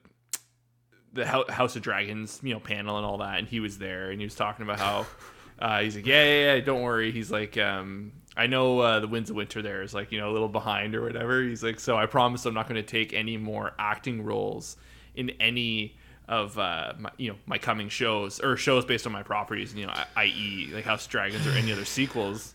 the 1.14 1.26
House 1.26 1.76
of 1.76 1.82
Dragons, 1.82 2.40
you 2.44 2.54
know, 2.54 2.60
panel 2.60 2.98
and 2.98 3.06
all 3.06 3.18
that, 3.18 3.40
and 3.40 3.48
he 3.48 3.60
was 3.60 3.78
there, 3.78 4.12
and 4.12 4.20
he 4.20 4.26
was 4.26 4.36
talking 4.36 4.64
about 4.64 4.80
how 4.80 5.06
uh, 5.60 5.82
he's 5.82 5.96
like, 5.96 6.06
yeah, 6.06 6.24
yeah, 6.24 6.56
yeah, 6.56 6.62
don't 6.62 6.82
worry. 6.82 7.12
He's 7.12 7.32
like, 7.32 7.58
um, 7.58 8.14
I 8.38 8.48
know 8.48 8.80
uh, 8.80 9.00
the 9.02 9.08
Winds 9.08 9.30
of 9.30 9.36
Winter 9.36 9.62
there 9.62 9.82
is 9.82 9.94
like 9.94 10.12
you 10.12 10.20
know 10.20 10.30
a 10.30 10.34
little 10.34 10.50
behind 10.50 10.96
or 10.96 11.02
whatever. 11.02 11.42
He's 11.42 11.64
like, 11.64 11.80
so 11.80 11.98
I 11.98 12.06
promise 12.06 12.46
I'm 12.46 12.54
not 12.54 12.70
going 12.70 12.82
to 12.82 12.88
take 12.88 13.14
any 13.14 13.38
more 13.38 13.74
acting 13.78 14.24
roles 14.24 14.78
in 15.16 15.32
any 15.40 15.98
of 16.28 16.58
uh, 16.58 16.94
my, 16.98 17.12
you 17.18 17.30
know 17.30 17.38
my 17.46 17.58
coming 17.58 17.90
shows 17.90 18.40
or 18.40 18.56
shows 18.56 18.86
based 18.86 19.06
on 19.06 19.12
my 19.12 19.24
properties, 19.24 19.74
you 19.74 19.86
know, 19.86 19.94
i.e. 20.16 20.70
like 20.74 20.86
House 20.86 21.06
of 21.06 21.12
Dragons 21.12 21.46
or 21.46 21.52
any 21.52 21.72
other 21.72 21.86
sequels. 21.86 22.54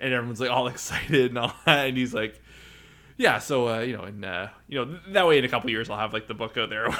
And 0.00 0.14
everyone's 0.14 0.40
like 0.40 0.50
all 0.50 0.66
excited 0.68 1.30
and 1.30 1.38
all 1.38 1.54
that, 1.66 1.88
and 1.88 1.96
he's 1.96 2.14
like, 2.14 2.40
yeah, 3.16 3.38
so 3.38 3.68
uh, 3.68 3.80
you 3.80 3.96
know, 3.96 4.04
and 4.04 4.24
uh, 4.24 4.48
you 4.68 4.84
know, 4.84 4.98
that 5.08 5.26
way 5.26 5.38
in 5.38 5.44
a 5.44 5.48
couple 5.48 5.70
years 5.70 5.90
I'll 5.90 5.98
have 5.98 6.12
like 6.12 6.26
the 6.26 6.34
book 6.34 6.56
out 6.56 6.70
there. 6.70 6.88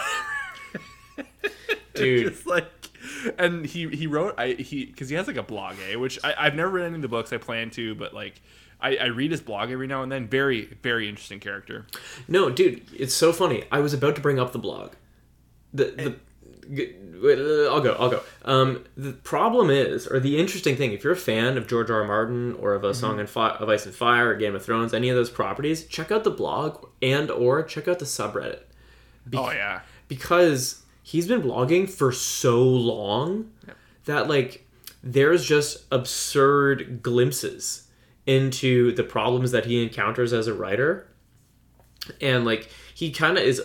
Dude. 1.94 2.32
Just 2.32 2.46
like, 2.46 2.70
and 3.38 3.64
he 3.64 3.88
he 3.88 4.06
wrote 4.06 4.34
I 4.38 4.52
he 4.52 4.84
because 4.84 5.08
he 5.08 5.16
has 5.16 5.26
like 5.26 5.36
a 5.36 5.42
blog, 5.42 5.76
eh? 5.90 5.96
Which 5.96 6.18
I, 6.22 6.34
I've 6.38 6.54
never 6.54 6.70
read 6.70 6.86
any 6.86 6.96
of 6.96 7.02
the 7.02 7.08
books. 7.08 7.32
I 7.32 7.38
plan 7.38 7.70
to, 7.70 7.94
but 7.94 8.12
like. 8.12 8.40
I, 8.80 8.96
I 8.96 9.06
read 9.06 9.30
his 9.30 9.40
blog 9.40 9.70
every 9.70 9.86
now 9.86 10.02
and 10.02 10.10
then. 10.12 10.28
Very, 10.28 10.66
very 10.82 11.08
interesting 11.08 11.40
character. 11.40 11.86
No, 12.28 12.50
dude, 12.50 12.82
it's 12.94 13.14
so 13.14 13.32
funny. 13.32 13.64
I 13.72 13.80
was 13.80 13.92
about 13.92 14.14
to 14.16 14.20
bring 14.20 14.38
up 14.38 14.52
the 14.52 14.58
blog. 14.58 14.92
The 15.74 15.84
the 15.84 16.74
g- 16.74 16.94
I'll 17.68 17.80
go. 17.80 17.96
I'll 17.98 18.10
go. 18.10 18.22
Um, 18.44 18.84
the 18.96 19.12
problem 19.12 19.70
is, 19.70 20.06
or 20.06 20.20
the 20.20 20.38
interesting 20.38 20.76
thing, 20.76 20.92
if 20.92 21.02
you're 21.02 21.12
a 21.12 21.16
fan 21.16 21.58
of 21.58 21.66
George 21.66 21.90
R. 21.90 22.02
R. 22.02 22.06
Martin 22.06 22.54
or 22.54 22.74
of 22.74 22.84
a 22.84 22.94
Song 22.94 23.18
and 23.18 23.28
Fi- 23.28 23.56
of 23.56 23.68
Ice 23.68 23.86
and 23.86 23.94
Fire 23.94 24.30
or 24.30 24.34
Game 24.36 24.54
of 24.54 24.64
Thrones, 24.64 24.94
any 24.94 25.08
of 25.08 25.16
those 25.16 25.30
properties, 25.30 25.84
check 25.84 26.12
out 26.12 26.22
the 26.24 26.30
blog 26.30 26.86
and 27.02 27.30
or 27.30 27.62
check 27.64 27.88
out 27.88 27.98
the 27.98 28.04
subreddit 28.04 28.60
oh 29.34 29.50
yeah, 29.50 29.80
because 30.06 30.82
he's 31.02 31.26
been 31.28 31.42
blogging 31.42 31.88
for 31.90 32.12
so 32.12 32.62
long 32.62 33.50
that 34.04 34.28
like 34.28 34.66
there's 35.02 35.44
just 35.44 35.84
absurd 35.90 37.02
glimpses 37.02 37.87
into 38.28 38.92
the 38.92 39.02
problems 39.02 39.52
that 39.52 39.64
he 39.64 39.82
encounters 39.82 40.34
as 40.34 40.46
a 40.46 40.54
writer. 40.54 41.08
And 42.20 42.44
like 42.44 42.70
he 42.94 43.10
kind 43.10 43.38
of 43.38 43.42
is 43.42 43.62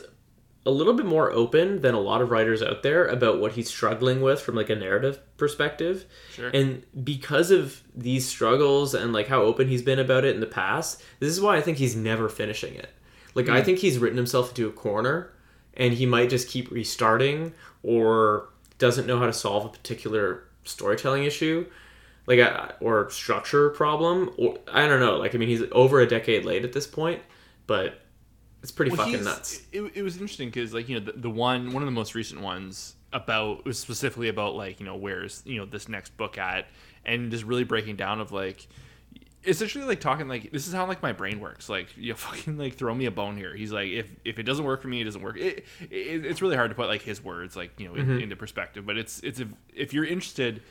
a 0.66 0.72
little 0.72 0.94
bit 0.94 1.06
more 1.06 1.30
open 1.34 1.82
than 1.82 1.94
a 1.94 2.00
lot 2.00 2.22
of 2.22 2.32
writers 2.32 2.64
out 2.64 2.82
there 2.82 3.06
about 3.06 3.42
what 3.42 3.52
he's 3.52 3.68
struggling 3.68 4.22
with 4.22 4.40
from 4.40 4.56
like 4.56 4.70
a 4.70 4.76
narrative 4.76 5.20
perspective. 5.36 6.06
Sure. 6.34 6.50
and 6.50 6.84
because 7.04 7.52
of 7.52 7.82
these 7.94 8.26
struggles 8.26 8.94
and 8.94 9.12
like 9.12 9.28
how 9.28 9.42
open 9.42 9.68
he's 9.68 9.82
been 9.82 10.00
about 10.00 10.24
it 10.24 10.34
in 10.34 10.40
the 10.40 10.48
past 10.48 11.04
this 11.20 11.30
is 11.30 11.42
why 11.42 11.58
i 11.58 11.62
think 11.62 11.78
he's 11.78 11.96
never 11.96 12.30
finishing 12.30 12.74
it. 12.74 12.90
Like 13.36 13.50
i 13.50 13.60
hmm. 13.60 13.66
think 13.66 13.80
he's 13.80 14.00
written 14.00 14.18
himself 14.18 14.50
into 14.50 14.68
a 14.68 14.72
corner 14.72 15.34
and 15.74 15.94
he 15.94 16.06
might 16.06 16.30
just 16.30 16.48
keep 16.48 16.72
restarting 16.72 17.54
or 17.84 18.48
doesn't 18.78 19.08
know 19.08 19.20
how 19.20 19.26
to 19.26 19.34
solve 19.34 19.66
a 19.66 19.70
particular 19.70 20.46
storytelling 20.64 21.26
issue 21.26 21.66
like 22.26 22.40
a, 22.40 22.76
or 22.80 23.10
structure 23.10 23.70
problem 23.70 24.34
or 24.38 24.58
i 24.72 24.88
don't 24.88 25.00
know 25.00 25.18
like 25.18 25.36
i 25.36 25.38
mean 25.38 25.50
he's 25.50 25.64
over 25.72 26.00
a 26.00 26.08
decade 26.08 26.46
late 26.46 26.64
at 26.64 26.74
this 26.74 26.88
point 26.88 27.22
but 27.68 28.00
it's 28.64 28.72
pretty 28.72 28.92
Well, 28.92 29.06
fucking 29.06 29.26
nuts 29.26 29.62
It, 29.72 29.82
it 29.94 30.02
was 30.02 30.16
interesting 30.16 30.48
because, 30.48 30.74
like, 30.74 30.88
you 30.88 31.00
know, 31.00 31.06
the, 31.06 31.12
the 31.12 31.30
one 31.30 31.74
one 31.74 31.84
of 31.84 31.88
the 31.88 31.92
most 31.92 32.16
recent 32.16 32.42
ones 32.42 32.96
about 33.12 33.66
was 33.66 33.78
specifically 33.78 34.30
about 34.30 34.56
like, 34.56 34.80
you 34.80 34.86
know, 34.86 34.96
where's 34.96 35.44
you 35.46 35.58
know 35.58 35.66
this 35.66 35.90
next 35.90 36.16
book 36.16 36.38
at, 36.38 36.68
and 37.06 37.30
just 37.30 37.44
really 37.44 37.66
breaking 37.66 37.98
down 37.98 38.22
of 38.22 38.32
like, 38.32 38.68
essentially 39.46 39.84
like 39.84 40.00
talking 40.00 40.30
like 40.30 40.50
this 40.54 40.66
is 40.66 40.74
how 40.74 40.88
like 40.88 41.04
my 41.04 41.12
brain 41.12 41.42
works. 41.42 41.68
Like, 41.68 41.90
you 41.98 42.14
fucking 42.16 42.58
like 42.58 42.76
throw 42.76 42.96
me 42.96 43.06
a 43.06 43.12
bone 43.12 43.36
here. 43.36 43.54
He's 43.54 43.74
like, 43.74 43.90
if 43.90 44.10
if 44.24 44.40
it 44.40 44.44
doesn't 44.44 44.64
work 44.64 44.82
for 44.82 44.88
me, 44.88 45.02
it 45.02 45.06
doesn't 45.06 45.22
work. 45.22 45.38
It, 45.38 45.66
it 45.82 46.26
it's 46.26 46.42
really 46.42 46.56
hard 46.56 46.72
to 46.72 46.76
put 46.76 46.88
like 46.88 47.02
his 47.02 47.22
words 47.22 47.58
like 47.58 47.78
you 47.78 47.90
know 47.90 47.96
in, 47.96 48.06
mm-hmm. 48.06 48.20
into 48.20 48.38
perspective, 48.38 48.86
but 48.86 48.98
it's 48.98 49.20
it's 49.20 49.42
if, 49.42 49.50
if 49.76 49.94
you're 49.94 50.06
interested 50.06 50.64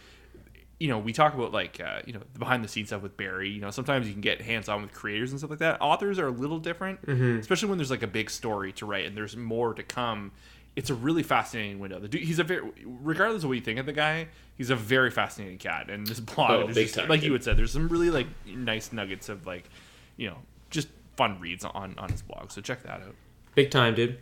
you 0.83 0.89
know, 0.89 0.99
we 0.99 1.13
talk 1.13 1.35
about 1.35 1.53
like 1.53 1.81
uh, 1.81 2.01
you 2.07 2.13
know 2.13 2.21
the 2.33 2.39
behind 2.41 2.65
the 2.65 2.69
scenes 2.69 2.89
stuff 2.89 3.03
with 3.03 3.17
Barry. 3.17 3.49
You 3.51 3.61
know, 3.61 3.71
sometimes 3.71 4.07
you 4.09 4.13
can 4.13 4.21
get 4.21 4.41
hands 4.43 4.69
on 4.69 4.83
with 4.83 4.93
creators 4.93 5.31
and 5.31 5.39
stuff 5.39 5.51
like 5.51 5.61
that. 5.61 5.79
Authors 5.81 6.19
are 6.19 6.27
a 6.27 6.31
little 6.33 6.59
different, 6.59 6.99
especially 7.09 7.69
when 7.69 7.79
there's 7.79 7.91
like 7.91 8.03
a 8.03 8.07
big 8.09 8.29
story 8.31 8.73
to 8.73 8.87
write 8.87 9.07
and 9.07 9.17
there's 9.17 9.37
more 9.37 9.75
to 9.75 9.83
come. 9.85 10.33
It's 10.75 10.89
a 10.91 10.95
really 10.95 11.23
fascinating 11.23 11.79
window. 11.81 12.01
The 12.01 12.09
dude, 12.09 12.23
he's 12.23 12.39
a 12.39 12.45
very, 12.45 12.63
regardless 12.85 13.43
of 13.45 13.51
what 13.51 13.55
you 13.57 13.61
think 13.61 13.79
of 13.79 13.87
the 13.87 13.93
guy, 13.93 14.29
he's 14.57 14.71
a 14.71 14.77
very 14.77 15.11
fascinating 15.11 15.59
cat. 15.59 15.91
And 15.91 16.07
this 16.07 16.19
blog, 16.19 16.51
Oh, 16.51 16.69
is 16.69 16.75
just- 16.95 17.09
like 17.09 17.23
you 17.23 17.33
had 17.35 17.45
said, 17.45 17.57
there's 17.59 17.73
some 17.73 17.89
really 17.89 18.11
like 18.11 18.27
nice 18.47 18.91
nuggets 18.93 19.29
of 19.29 19.47
like, 19.47 19.69
you 20.17 20.29
know, 20.31 20.39
just 20.71 20.89
fun 21.17 21.39
reads 21.41 21.65
on 21.65 21.95
on 21.99 22.09
his 22.11 22.23
blog. 22.23 22.51
So 22.51 22.61
check 22.61 22.83
that 22.85 23.03
out. 23.03 23.15
big 23.55 23.71
time 23.71 23.95
dude 23.95 24.19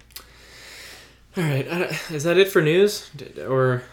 all 1.36 1.44
right 1.44 1.64
is 2.10 2.24
that 2.24 2.36
it 2.36 2.48
for 2.48 2.60
news 2.60 3.08
or 3.48 3.84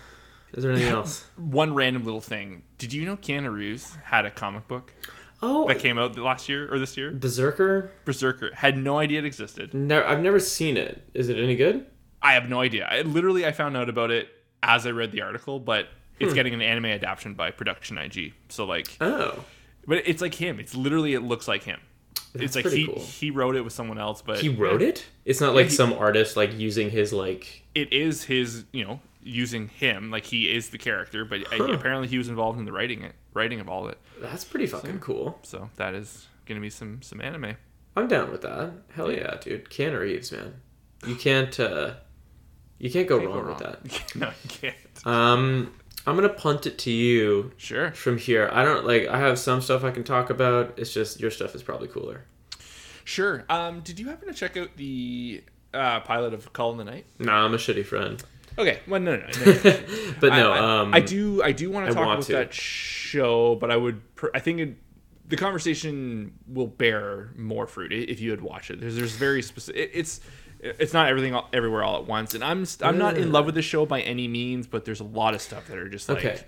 is 0.54 0.64
there 0.64 0.72
anything 0.72 0.92
else 0.92 1.26
One 1.38 1.74
random 1.74 2.04
little 2.04 2.22
thing. 2.22 2.64
Did 2.78 2.94
you 2.94 3.06
know 3.06 3.18
Keanu 3.18 3.54
Reeves 3.54 3.98
had 4.04 4.26
a 4.26 4.32
comic 4.32 4.68
book 4.68 4.94
oh 5.42 5.68
that 5.68 5.80
came 5.80 5.98
out 5.98 6.18
last 6.18 6.50
year 6.50 6.72
or 6.74 6.80
this 6.80 6.98
year? 6.98 7.12
berserker 7.12 7.92
Berserker. 8.06 8.52
Had 8.54 8.78
no 8.78 8.98
idea 8.98 9.20
it 9.20 9.26
existed. 9.26 9.74
no, 9.74 10.04
i've 10.04 10.22
never 10.22 10.40
seen 10.40 10.78
it 10.78 11.08
is 11.14 11.30
it 11.30 11.38
any 11.38 11.56
good 11.56 11.86
I 12.22 12.34
have 12.34 12.50
no 12.50 12.62
idea. 12.62 12.86
I 12.86 13.02
literally 13.02 13.46
I 13.46 13.52
found 13.52 13.78
out 13.78 13.90
about 13.90 14.12
it 14.12 14.30
as 14.64 14.88
I 14.88 14.92
read 14.92 15.12
the 15.12 15.22
article, 15.22 15.60
but 15.60 15.88
it's 16.20 16.32
hmm. 16.32 16.36
getting 16.36 16.54
an 16.54 16.62
anime 16.62 16.86
adaptation 16.86 17.36
by 17.36 17.52
Production 17.52 17.98
IG. 17.98 18.34
So 18.50 18.66
like, 18.66 18.98
oh 19.00 19.46
but 19.88 20.04
it's 20.06 20.22
like 20.22 20.36
him. 20.36 20.60
It's 20.60 20.76
literally 20.76 21.14
it 21.14 21.22
looks 21.22 21.48
like 21.48 21.64
him. 21.64 21.80
That's 22.34 22.56
it's 22.56 22.66
like 22.66 22.74
he 22.74 22.86
cool. 22.86 23.00
he 23.00 23.32
wrote 23.32 23.56
it 23.56 23.62
with 23.62 23.74
someone 23.74 23.98
else, 23.98 24.22
but 24.22 24.40
he 24.40 24.50
wrote 24.50 24.82
it 24.82 25.06
it's 25.26 25.40
not 25.40 25.56
like 25.56 25.68
he- 25.68 25.72
some 25.72 25.94
artist 25.94 26.36
like 26.36 26.58
using 26.58 26.90
his 26.90 27.14
like 27.14 27.64
it 27.74 27.94
is 27.94 28.24
his 28.24 28.66
you 28.72 28.84
know 28.84 29.00
using 29.28 29.68
him 29.68 30.10
like 30.12 30.26
he 30.26 30.52
is 30.56 30.70
the 30.70 30.78
character, 30.78 31.26
but 31.26 31.42
I- 31.52 31.74
apparently 31.74 32.08
he 32.08 32.18
was 32.18 32.30
involved 32.30 32.58
in 32.60 32.66
the 32.66 32.72
writing 32.72 33.04
it 33.04 33.14
writing 33.34 33.60
of 33.60 33.70
all 33.70 33.86
of 33.86 33.92
it. 33.92 33.98
that's 34.20 34.44
pretty 34.44 34.66
fucking 34.66 35.00
cool 35.00 35.38
So 35.44 35.70
that 35.76 35.94
is 35.94 36.28
gonna 36.48 36.60
be 36.62 36.70
some 36.72 37.02
some 37.04 37.22
anime. 37.22 37.56
i'm 37.96 38.08
down 38.08 38.32
with 38.32 38.42
that 38.42 38.72
hell 38.96 39.12
yeah 39.12 39.36
dude 39.42 39.66
Keanu 39.70 40.00
Reeves 40.00 40.32
man 40.32 40.56
you 41.06 41.16
can't 41.16 41.60
uh 41.60 41.94
you 42.80 42.90
can't 42.90 43.08
go 43.08 43.20
Can't 43.20 43.30
wrong 43.32 43.44
go 43.44 43.50
with 43.50 43.60
that 43.60 44.16
no, 44.16 44.28
you 44.44 44.50
can't. 44.50 44.76
um 45.06 45.72
i'm 46.08 46.16
gonna 46.16 46.30
punt 46.30 46.66
it 46.66 46.78
to 46.80 46.92
you 46.92 47.52
Sure. 47.58 47.92
from 47.92 48.18
here 48.18 48.50
i 48.54 48.64
don't 48.64 48.86
like 48.88 49.08
i 49.08 49.20
have 49.20 49.38
some 49.38 49.62
stuff 49.62 49.84
i 49.84 49.92
can 49.92 50.04
talk 50.04 50.30
about 50.32 50.74
it's 50.78 50.94
just 50.94 51.20
your 51.20 51.30
stuff 51.32 51.54
is 51.54 51.62
probably 51.62 51.88
cooler 51.90 52.26
Sure. 53.04 53.46
Um, 53.50 53.80
did 53.82 54.00
you 54.02 54.08
happen 54.10 54.28
to 54.28 54.34
check 54.34 54.58
out 54.58 54.76
the 54.76 55.42
uh, 55.74 56.02
pilot 56.02 56.34
of 56.34 56.52
Call 56.52 56.72
in 56.74 56.78
the 56.78 56.84
Night? 56.84 57.06
Nah, 57.20 57.46
I'm 57.46 57.54
a 57.54 57.58
shitty 57.58 57.86
friend. 57.86 58.22
Okay. 58.58 58.80
Well, 58.88 59.00
no, 59.00 59.18
no, 59.18 59.26
no. 59.26 59.52
no. 59.64 59.80
But 60.20 60.30
no, 60.30 60.52
I, 60.52 60.80
um, 60.82 60.94
I 60.94 61.00
do. 61.00 61.44
I 61.44 61.52
do 61.52 61.70
want 61.70 61.88
to 61.88 61.94
talk 61.94 62.06
want 62.06 62.18
about 62.20 62.26
to. 62.28 62.34
that 62.34 62.54
show, 62.54 63.56
but 63.56 63.70
I 63.70 63.78
would. 63.78 64.16
Pr- 64.16 64.30
I 64.34 64.40
think 64.40 64.60
it, 64.60 64.78
the 65.28 65.36
conversation 65.36 66.34
will 66.48 66.68
bear 66.68 67.32
more 67.38 67.68
fruit 67.68 67.94
if 67.94 68.20
you 68.20 68.32
had 68.32 68.42
watched 68.42 68.72
it. 68.72 68.80
There's, 68.82 68.96
there's 68.96 69.12
very 69.12 69.42
specific. 69.44 69.82
It, 69.82 69.92
it's, 69.94 70.22
it's 70.60 70.94
not 70.94 71.08
everything 71.10 71.36
all, 71.36 71.48
everywhere 71.54 71.84
all 71.84 71.98
at 71.98 72.08
once, 72.08 72.34
and 72.34 72.44
I'm, 72.44 72.66
I'm 72.82 72.98
not 72.98 73.16
in 73.18 73.32
love 73.32 73.46
with 73.46 73.54
the 73.56 73.62
show 73.62 73.86
by 73.86 74.02
any 74.02 74.28
means, 74.28 74.66
but 74.66 74.86
there's 74.86 75.02
a 75.02 75.06
lot 75.06 75.36
of 75.36 75.42
stuff 75.42 75.68
that 75.68 75.78
are 75.78 75.90
just 75.90 76.10
like 76.10 76.20
Okay. 76.20 76.42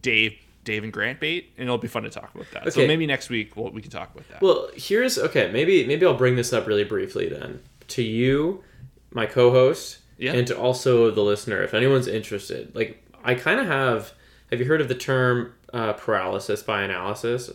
Dave, 0.00 0.38
Dave 0.62 0.84
and 0.84 0.92
Grant 0.92 1.18
bait, 1.20 1.52
and 1.56 1.64
it'll 1.64 1.78
be 1.78 1.88
fun 1.88 2.04
to 2.04 2.10
talk 2.10 2.32
about 2.34 2.46
that. 2.52 2.72
So 2.72 2.86
maybe 2.86 3.06
next 3.06 3.28
week 3.28 3.56
we'll, 3.56 3.70
we 3.70 3.82
can 3.82 3.90
talk 3.90 4.14
about 4.14 4.28
that. 4.28 4.40
Well, 4.40 4.70
here's 4.74 5.18
okay. 5.18 5.50
Maybe 5.52 5.84
maybe 5.86 6.06
I'll 6.06 6.14
bring 6.14 6.36
this 6.36 6.52
up 6.52 6.66
really 6.66 6.84
briefly 6.84 7.28
then 7.28 7.60
to 7.88 8.02
you, 8.02 8.62
my 9.10 9.26
co-host, 9.26 9.98
Yeah. 10.18 10.32
and 10.32 10.46
to 10.48 10.56
also 10.58 11.10
the 11.10 11.22
listener, 11.22 11.62
if 11.62 11.74
anyone's 11.74 12.06
interested. 12.08 12.74
Like, 12.74 13.02
I 13.24 13.34
kind 13.34 13.60
of 13.60 13.66
have. 13.66 14.12
Have 14.50 14.60
you 14.60 14.66
heard 14.66 14.80
of 14.80 14.88
the 14.88 14.94
term 14.94 15.52
uh, 15.72 15.94
paralysis 15.94 16.62
by 16.62 16.82
analysis? 16.82 17.50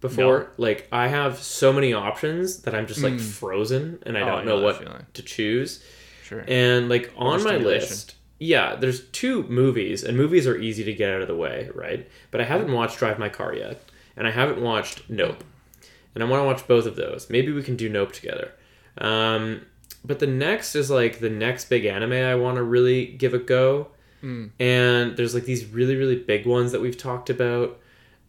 Before, 0.00 0.50
like 0.58 0.86
I 0.92 1.08
have 1.08 1.38
so 1.38 1.72
many 1.72 1.94
options 1.94 2.58
that 2.62 2.74
I'm 2.74 2.86
just 2.86 3.02
like 3.02 3.18
frozen 3.18 4.00
and 4.04 4.18
I 4.18 4.20
Oh, 4.20 4.26
don't 4.26 4.44
know 4.44 4.60
what 4.60 4.76
feeling. 4.80 5.06
to 5.14 5.22
choose. 5.22 5.82
sure. 6.24 6.44
And 6.46 6.90
like 6.90 7.10
on 7.16 7.42
my 7.42 7.56
list, 7.56 8.16
yeah, 8.38 8.74
there's 8.76 9.04
two 9.08 9.44
movies, 9.44 10.04
and 10.04 10.14
movies 10.14 10.46
are 10.46 10.58
easy 10.58 10.84
to 10.84 10.92
get 10.92 11.10
out 11.10 11.22
of 11.22 11.28
the 11.28 11.34
way, 11.36 11.70
right? 11.74 12.06
But 12.30 12.42
I 12.42 12.44
haven't 12.44 12.70
watched 12.70 12.98
Drive 12.98 13.18
My 13.18 13.30
Car 13.30 13.54
yet, 13.54 13.80
and 14.14 14.26
I 14.26 14.30
haven't 14.30 14.60
watched 14.60 15.08
Nope, 15.08 15.42
and 16.14 16.22
I 16.22 16.26
want 16.26 16.40
to 16.42 16.44
watch 16.44 16.68
both 16.68 16.84
of 16.84 16.96
those. 16.96 17.30
Maybe 17.30 17.50
we 17.52 17.62
can 17.62 17.76
do 17.76 17.88
Nope 17.88 18.12
together. 18.12 18.50
Um, 18.98 19.62
but 20.04 20.18
the 20.18 20.26
next 20.26 20.74
is 20.74 20.90
like 20.90 21.20
the 21.20 21.30
next 21.30 21.66
big 21.66 21.84
anime 21.84 22.12
I 22.12 22.34
want 22.34 22.56
to 22.56 22.62
really 22.62 23.06
give 23.06 23.34
a 23.34 23.38
go, 23.38 23.88
hmm. 24.20 24.46
and 24.60 25.16
there's 25.16 25.34
like 25.34 25.44
these 25.44 25.66
really 25.66 25.96
really 25.96 26.16
big 26.16 26.46
ones 26.46 26.72
that 26.72 26.80
we've 26.80 26.98
talked 26.98 27.30
about 27.30 27.80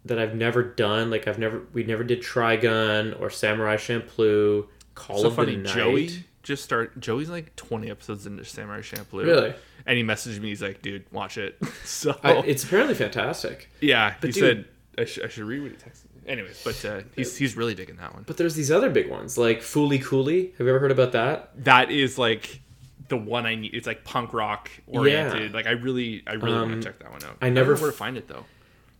that 0.06 0.20
I've 0.20 0.36
never 0.36 0.64
done. 0.64 1.10
Like 1.10 1.28
I've 1.28 1.40
never 1.40 1.64
we 1.74 1.84
never 1.84 2.04
did 2.04 2.22
Trigun 2.22 3.20
or 3.20 3.30
Samurai 3.30 3.76
Champloo. 3.76 4.68
Call 4.94 5.20
so 5.20 5.28
of 5.28 5.36
funny. 5.36 5.56
the 5.56 5.64
Night. 5.64 5.74
Joey 5.76 6.26
just 6.46 6.64
start. 6.64 7.00
Joey's 7.00 7.30
like 7.30 7.56
20 7.56 7.90
episodes 7.90 8.26
into 8.26 8.46
Samurai 8.46 8.80
Champloo. 8.80 9.26
Really? 9.26 9.54
And 9.86 9.98
he 9.98 10.04
messaged 10.04 10.40
me. 10.40 10.50
He's 10.50 10.62
like, 10.62 10.82
"Dude, 10.82 11.06
watch 11.12 11.38
it." 11.38 11.58
so 11.84 12.18
I, 12.24 12.38
it's 12.38 12.64
apparently 12.64 12.96
fantastic. 12.96 13.70
yeah, 13.82 14.14
he 14.22 14.32
dude- 14.32 14.36
said 14.36 14.66
I, 14.98 15.06
sh- 15.06 15.20
I 15.24 15.28
should 15.28 15.44
read 15.44 15.62
what 15.62 15.72
he 15.72 15.78
texted. 15.78 16.05
Anyways, 16.28 16.62
but 16.64 16.84
uh, 16.86 17.02
he's 17.16 17.38
he's 17.38 17.56
really 17.56 17.76
digging 17.76 17.98
that 17.98 18.14
one. 18.14 18.24
But 18.26 18.38
there's 18.38 18.56
these 18.56 18.72
other 18.72 18.90
big 18.90 19.10
ones 19.10 19.38
like 19.38 19.62
Fooly 19.62 20.04
Cooly. 20.04 20.54
Have 20.58 20.62
you 20.66 20.70
ever 20.70 20.80
heard 20.80 20.92
about 20.92 21.12
that? 21.12 21.52
That 21.66 21.92
is 21.92 22.18
like 22.18 22.62
the 23.10 23.18
one 23.18 23.46
I 23.46 23.54
need. 23.56 23.74
It's 23.76 23.86
like 23.86 24.04
punk 24.04 24.34
rock 24.34 24.70
oriented. 24.88 25.52
Yeah. 25.52 25.56
Like 25.56 25.68
I 25.68 25.72
really, 25.72 26.24
I 26.26 26.34
really 26.34 26.54
want 26.56 26.72
Um, 26.72 26.82
to 26.82 26.88
check 26.88 27.00
that 27.00 27.12
one 27.12 27.24
out. 27.24 27.38
I 27.42 27.50
never 27.50 27.76
know 27.76 27.82
where 27.82 27.92
to 27.92 27.96
find 27.98 28.18
it 28.18 28.28
though. 28.28 28.46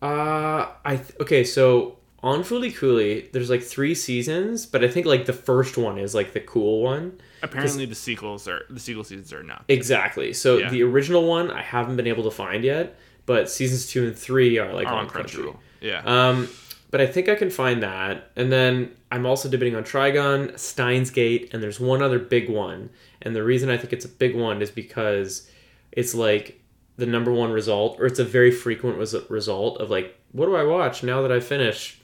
Uh, 0.02 0.68
I 0.84 0.98
th- 0.98 1.16
okay. 1.22 1.44
So 1.44 1.98
on 2.22 2.42
Fooly 2.44 2.76
Cooly, 2.76 3.30
there's 3.34 3.50
like 3.50 3.64
three 3.64 3.96
seasons, 3.96 4.66
but 4.66 4.84
I 4.84 4.88
think 4.88 5.06
like 5.08 5.26
the 5.26 5.34
first 5.34 5.78
one 5.78 5.98
is 5.98 6.14
like 6.14 6.34
the 6.34 6.42
cool 6.42 6.82
one. 6.84 7.20
Apparently, 7.42 7.86
the 7.86 7.96
sequels 7.96 8.48
are 8.48 8.66
the 8.70 8.80
sequel 8.80 9.04
seasons 9.04 9.34
are 9.34 9.44
not. 9.44 9.66
Exactly. 9.68 10.34
So 10.34 10.58
Yeah. 10.58 10.70
the 10.70 10.84
original 10.84 11.26
one 11.28 11.50
I 11.50 11.62
haven't 11.62 11.96
been 11.96 12.08
able 12.08 12.24
to 12.24 12.32
find 12.32 12.64
yet, 12.64 12.98
but 13.26 13.50
seasons 13.50 13.88
two 13.88 14.06
and 14.06 14.16
three 14.18 14.60
are 14.60 14.74
like 14.74 14.88
Are 14.88 14.94
on 14.94 15.06
on. 15.06 15.10
Crunchyroll. 15.10 15.58
Yeah. 15.82 16.02
Um, 16.06 16.48
but 16.96 17.02
I 17.02 17.08
think 17.08 17.28
I 17.28 17.36
can 17.36 17.50
find 17.50 17.84
that. 17.84 18.32
And 18.38 18.50
then 18.50 18.96
I'm 19.12 19.26
also 19.26 19.50
debating 19.50 19.76
on 19.76 19.84
Trigun, 19.84 20.58
Steins 20.58 21.10
Gate, 21.10 21.50
and 21.52 21.62
there's 21.62 21.78
one 21.78 22.02
other 22.02 22.20
big 22.20 22.50
one. 22.50 22.90
And 23.22 23.36
the 23.36 23.44
reason 23.44 23.70
I 23.70 23.76
think 23.76 23.92
it's 23.92 24.06
a 24.06 24.08
big 24.08 24.34
one 24.34 24.62
is 24.62 24.72
because 24.72 25.50
it's 25.92 26.16
like 26.16 26.62
the 26.96 27.06
number 27.06 27.34
one 27.34 27.52
result, 27.52 28.00
or 28.00 28.06
it's 28.06 28.20
a 28.20 28.24
very 28.24 28.50
frequent 28.50 28.98
result 29.30 29.82
of 29.82 29.90
like, 29.90 30.18
what 30.32 30.46
do 30.46 30.56
I 30.56 30.64
watch 30.64 31.04
now 31.04 31.22
that 31.22 31.34
I 31.34 31.42
finish 31.42 32.00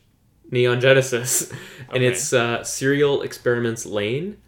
Neon 0.52 0.82
Genesis? 0.82 1.50
and 1.88 1.98
Okay. 2.04 2.08
it's 2.08 2.34
uh, 2.34 2.62
Serial 2.66 3.22
Experiments 3.22 3.86
Lain. 3.86 4.39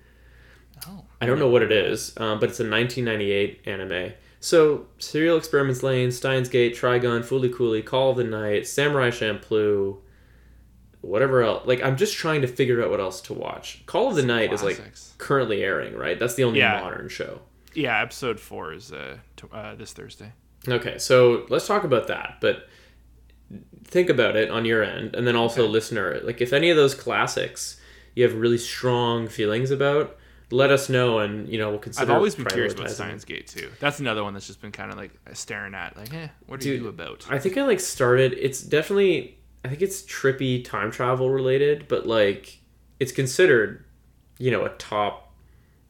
oh. 0.90 1.06
I 1.22 1.26
don't 1.26 1.40
know 1.40 1.48
what 1.48 1.62
it 1.64 1.72
is, 1.72 2.12
um, 2.18 2.42
but 2.42 2.50
it's 2.50 2.60
a 2.60 2.70
1998 2.70 3.62
anime. 3.66 4.12
So, 4.42 4.88
Serial 4.98 5.38
Experiments 5.38 5.84
Lain, 5.84 6.12
Steins 6.12 6.50
Gate, 6.50 6.76
Trigun, 6.76 7.22
Fooly 7.24 7.56
Cooly, 7.56 7.82
Call 7.82 8.12
of 8.12 8.18
the 8.18 8.26
Night, 8.26 8.68
Samurai 8.68 9.10
Champloo, 9.10 10.00
whatever 11.04 11.44
else. 11.44 11.68
Like, 11.68 11.84
I'm 11.84 11.98
just 11.98 12.16
trying 12.16 12.42
to 12.42 12.48
figure 12.48 12.84
out 12.84 12.90
what 12.90 13.00
else 13.00 13.22
to 13.22 13.34
watch. 13.34 13.84
Call 13.86 14.10
of 14.10 14.16
the 14.16 14.24
Night 14.24 14.52
is 14.54 14.64
like 14.64 14.82
currently 15.18 15.62
airing, 15.64 15.96
right? 15.96 16.18
That's 16.18 16.36
the 16.36 16.44
only 16.46 16.60
Yeah. 16.60 16.80
modern 16.82 17.10
show. 17.10 17.42
Yeah, 17.74 18.02
episode 18.02 18.40
four 18.40 18.74
is 18.74 18.92
uh, 18.92 19.18
t- 19.36 19.48
uh 19.52 19.76
this 19.76 19.94
Thursday. 19.94 20.32
Okay, 20.68 20.98
so 20.98 21.46
let's 21.50 21.68
talk 21.68 21.84
about 21.84 22.08
that. 22.08 22.38
But 22.40 22.68
think 23.84 24.10
about 24.10 24.36
it 24.36 24.50
on 24.50 24.66
your 24.66 24.84
end, 24.84 25.16
and 25.16 25.28
then 25.28 25.36
also 25.36 25.68
listener. 25.68 26.20
Like, 26.24 26.42
if 26.42 26.54
any 26.54 26.70
of 26.70 26.78
those 26.78 26.96
classics 26.96 27.80
you 28.16 28.24
have 28.24 28.36
really 28.36 28.58
strong 28.60 29.28
feelings 29.28 29.72
about, 29.72 30.18
let 30.52 30.70
us 30.70 30.88
know, 30.88 31.20
and 31.20 31.50
you 31.50 31.58
know 31.58 31.70
we'll 31.72 31.80
consider. 31.80 32.12
I've 32.12 32.16
always 32.16 32.36
been 32.36 32.46
curious 32.46 32.74
about. 32.74 32.90
Steins 32.92 33.26
Gate 33.26 33.48
too. 33.48 33.70
That's 33.80 34.00
another 34.00 34.24
one 34.24 34.34
that's 34.34 34.48
just 34.48 34.62
been 34.62 34.72
kind 34.72 34.92
of 34.92 34.98
like 34.98 35.12
staring 35.34 35.74
at, 35.74 35.98
like, 35.98 36.14
eh, 36.14 36.28
what 36.46 36.60
are 36.60 36.64
Dude, 36.64 36.82
you 36.82 36.88
about? 36.88 37.26
I 37.30 37.40
think 37.40 37.58
I 37.58 37.64
like 37.66 37.80
started. 37.80 38.34
It's 38.34 38.62
definitely. 38.62 39.38
I 39.64 39.70
think 39.70 39.82
it's 39.82 40.02
trippy 40.04 40.64
time 40.64 40.92
travel 40.92 41.30
related, 41.30 41.88
but 41.88 42.06
like 42.06 42.60
it's 43.00 43.12
considered, 43.12 43.86
you 44.38 44.52
know, 44.52 44.66
a 44.66 44.70
top. 44.70 45.34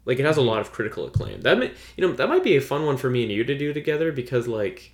Like 0.06 0.20
it 0.20 0.26
has 0.26 0.38
a 0.38 0.42
mm-hmm. 0.42 0.50
lot 0.50 0.60
of 0.60 0.72
critical 0.72 1.06
acclaim. 1.06 1.42
That 1.42 1.58
may, 1.58 1.72
you 1.98 2.06
know 2.06 2.14
that 2.14 2.30
might 2.30 2.44
be 2.44 2.56
a 2.56 2.62
fun 2.62 2.86
one 2.86 2.98
for 2.98 3.10
me 3.10 3.24
and 3.24 3.32
you 3.32 3.44
to 3.44 3.58
do 3.58 3.74
together 3.74 4.12
because 4.12 4.48
like, 4.48 4.94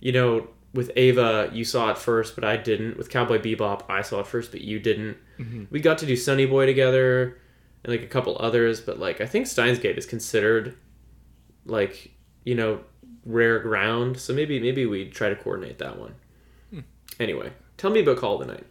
you 0.00 0.12
know, 0.12 0.48
with 0.74 0.90
Ava 0.96 1.50
you 1.52 1.64
saw 1.64 1.90
it 1.90 1.98
first, 1.98 2.34
but 2.34 2.44
I 2.44 2.56
didn't. 2.56 2.96
With 2.98 3.10
Cowboy 3.10 3.38
Bebop 3.38 3.82
I 3.88 4.02
saw 4.02 4.20
it 4.20 4.26
first, 4.26 4.50
but 4.50 4.62
you 4.62 4.80
didn't. 4.80 5.16
Mm-hmm. 5.38 5.64
We 5.70 5.80
got 5.80 5.98
to 5.98 6.06
do 6.06 6.16
Sunny 6.16 6.46
Boy 6.46 6.66
together, 6.66 7.38
and 7.84 7.92
like 7.92 8.02
a 8.02 8.08
couple 8.08 8.36
others, 8.40 8.80
but 8.80 8.98
like 8.98 9.20
I 9.20 9.26
think 9.26 9.46
Steins 9.46 9.78
Gate 9.78 9.98
is 9.98 10.06
considered, 10.06 10.76
like 11.64 12.10
you 12.44 12.54
know, 12.54 12.80
rare 13.24 13.60
ground. 13.60 14.18
So 14.18 14.32
maybe 14.32 14.58
maybe 14.58 14.84
we 14.86 15.08
try 15.08 15.28
to 15.28 15.36
coordinate 15.36 15.78
that 15.78 15.98
one. 15.98 16.14
Hmm. 16.70 16.80
Anyway, 17.20 17.52
tell 17.78 17.90
me 17.90 18.00
about 18.00 18.18
Call 18.18 18.40
of 18.40 18.46
the 18.46 18.52
Night. 18.54 18.66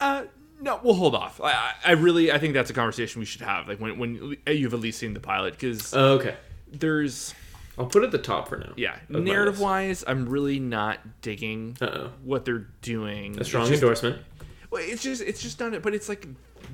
Uh, 0.00 0.24
no, 0.60 0.80
we'll 0.82 0.94
hold 0.94 1.14
off. 1.14 1.40
I, 1.40 1.74
I- 1.84 1.92
really, 1.92 2.32
I 2.32 2.38
think 2.38 2.54
that's 2.54 2.70
a 2.70 2.74
conversation 2.74 3.20
we 3.20 3.26
should 3.26 3.42
have, 3.42 3.68
like 3.68 3.78
when 3.78 3.98
when 3.98 4.36
you've 4.46 4.74
at 4.74 4.80
least 4.80 4.98
seen 4.98 5.14
the 5.14 5.20
pilot, 5.20 5.54
because 5.54 5.94
Oh, 5.94 6.14
okay, 6.14 6.34
there's, 6.72 7.34
I'll 7.78 7.86
put 7.86 8.02
it 8.02 8.06
at 8.06 8.12
the 8.12 8.18
top 8.18 8.48
for 8.48 8.56
now. 8.58 8.72
yeah, 8.76 8.96
narrative 9.08 9.60
wise, 9.60 10.02
I'm 10.06 10.28
really 10.28 10.58
not 10.58 10.98
digging 11.20 11.76
Uh 11.80 11.86
oh, 11.86 12.10
what 12.24 12.44
they're 12.44 12.66
doing. 12.82 13.38
a 13.40 13.44
strong 13.44 13.66
just- 13.68 13.82
endorsement. 13.82 14.18
Well, 14.70 14.82
it's 14.84 15.02
just 15.02 15.20
it's 15.22 15.42
just 15.42 15.58
done 15.58 15.74
it, 15.74 15.82
but 15.82 15.94
it's 15.94 16.08
like 16.08 16.26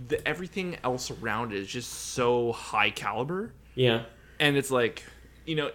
the 0.06 0.26
everything 0.28 0.76
else 0.84 1.10
around 1.10 1.52
it 1.52 1.58
is 1.58 1.66
just 1.68 1.90
so 1.92 2.52
high 2.52 2.90
caliber, 2.90 3.52
Yeah, 3.74 4.02
and 4.38 4.56
it's 4.56 4.70
like 4.70 5.02
you 5.48 5.56
know, 5.56 5.70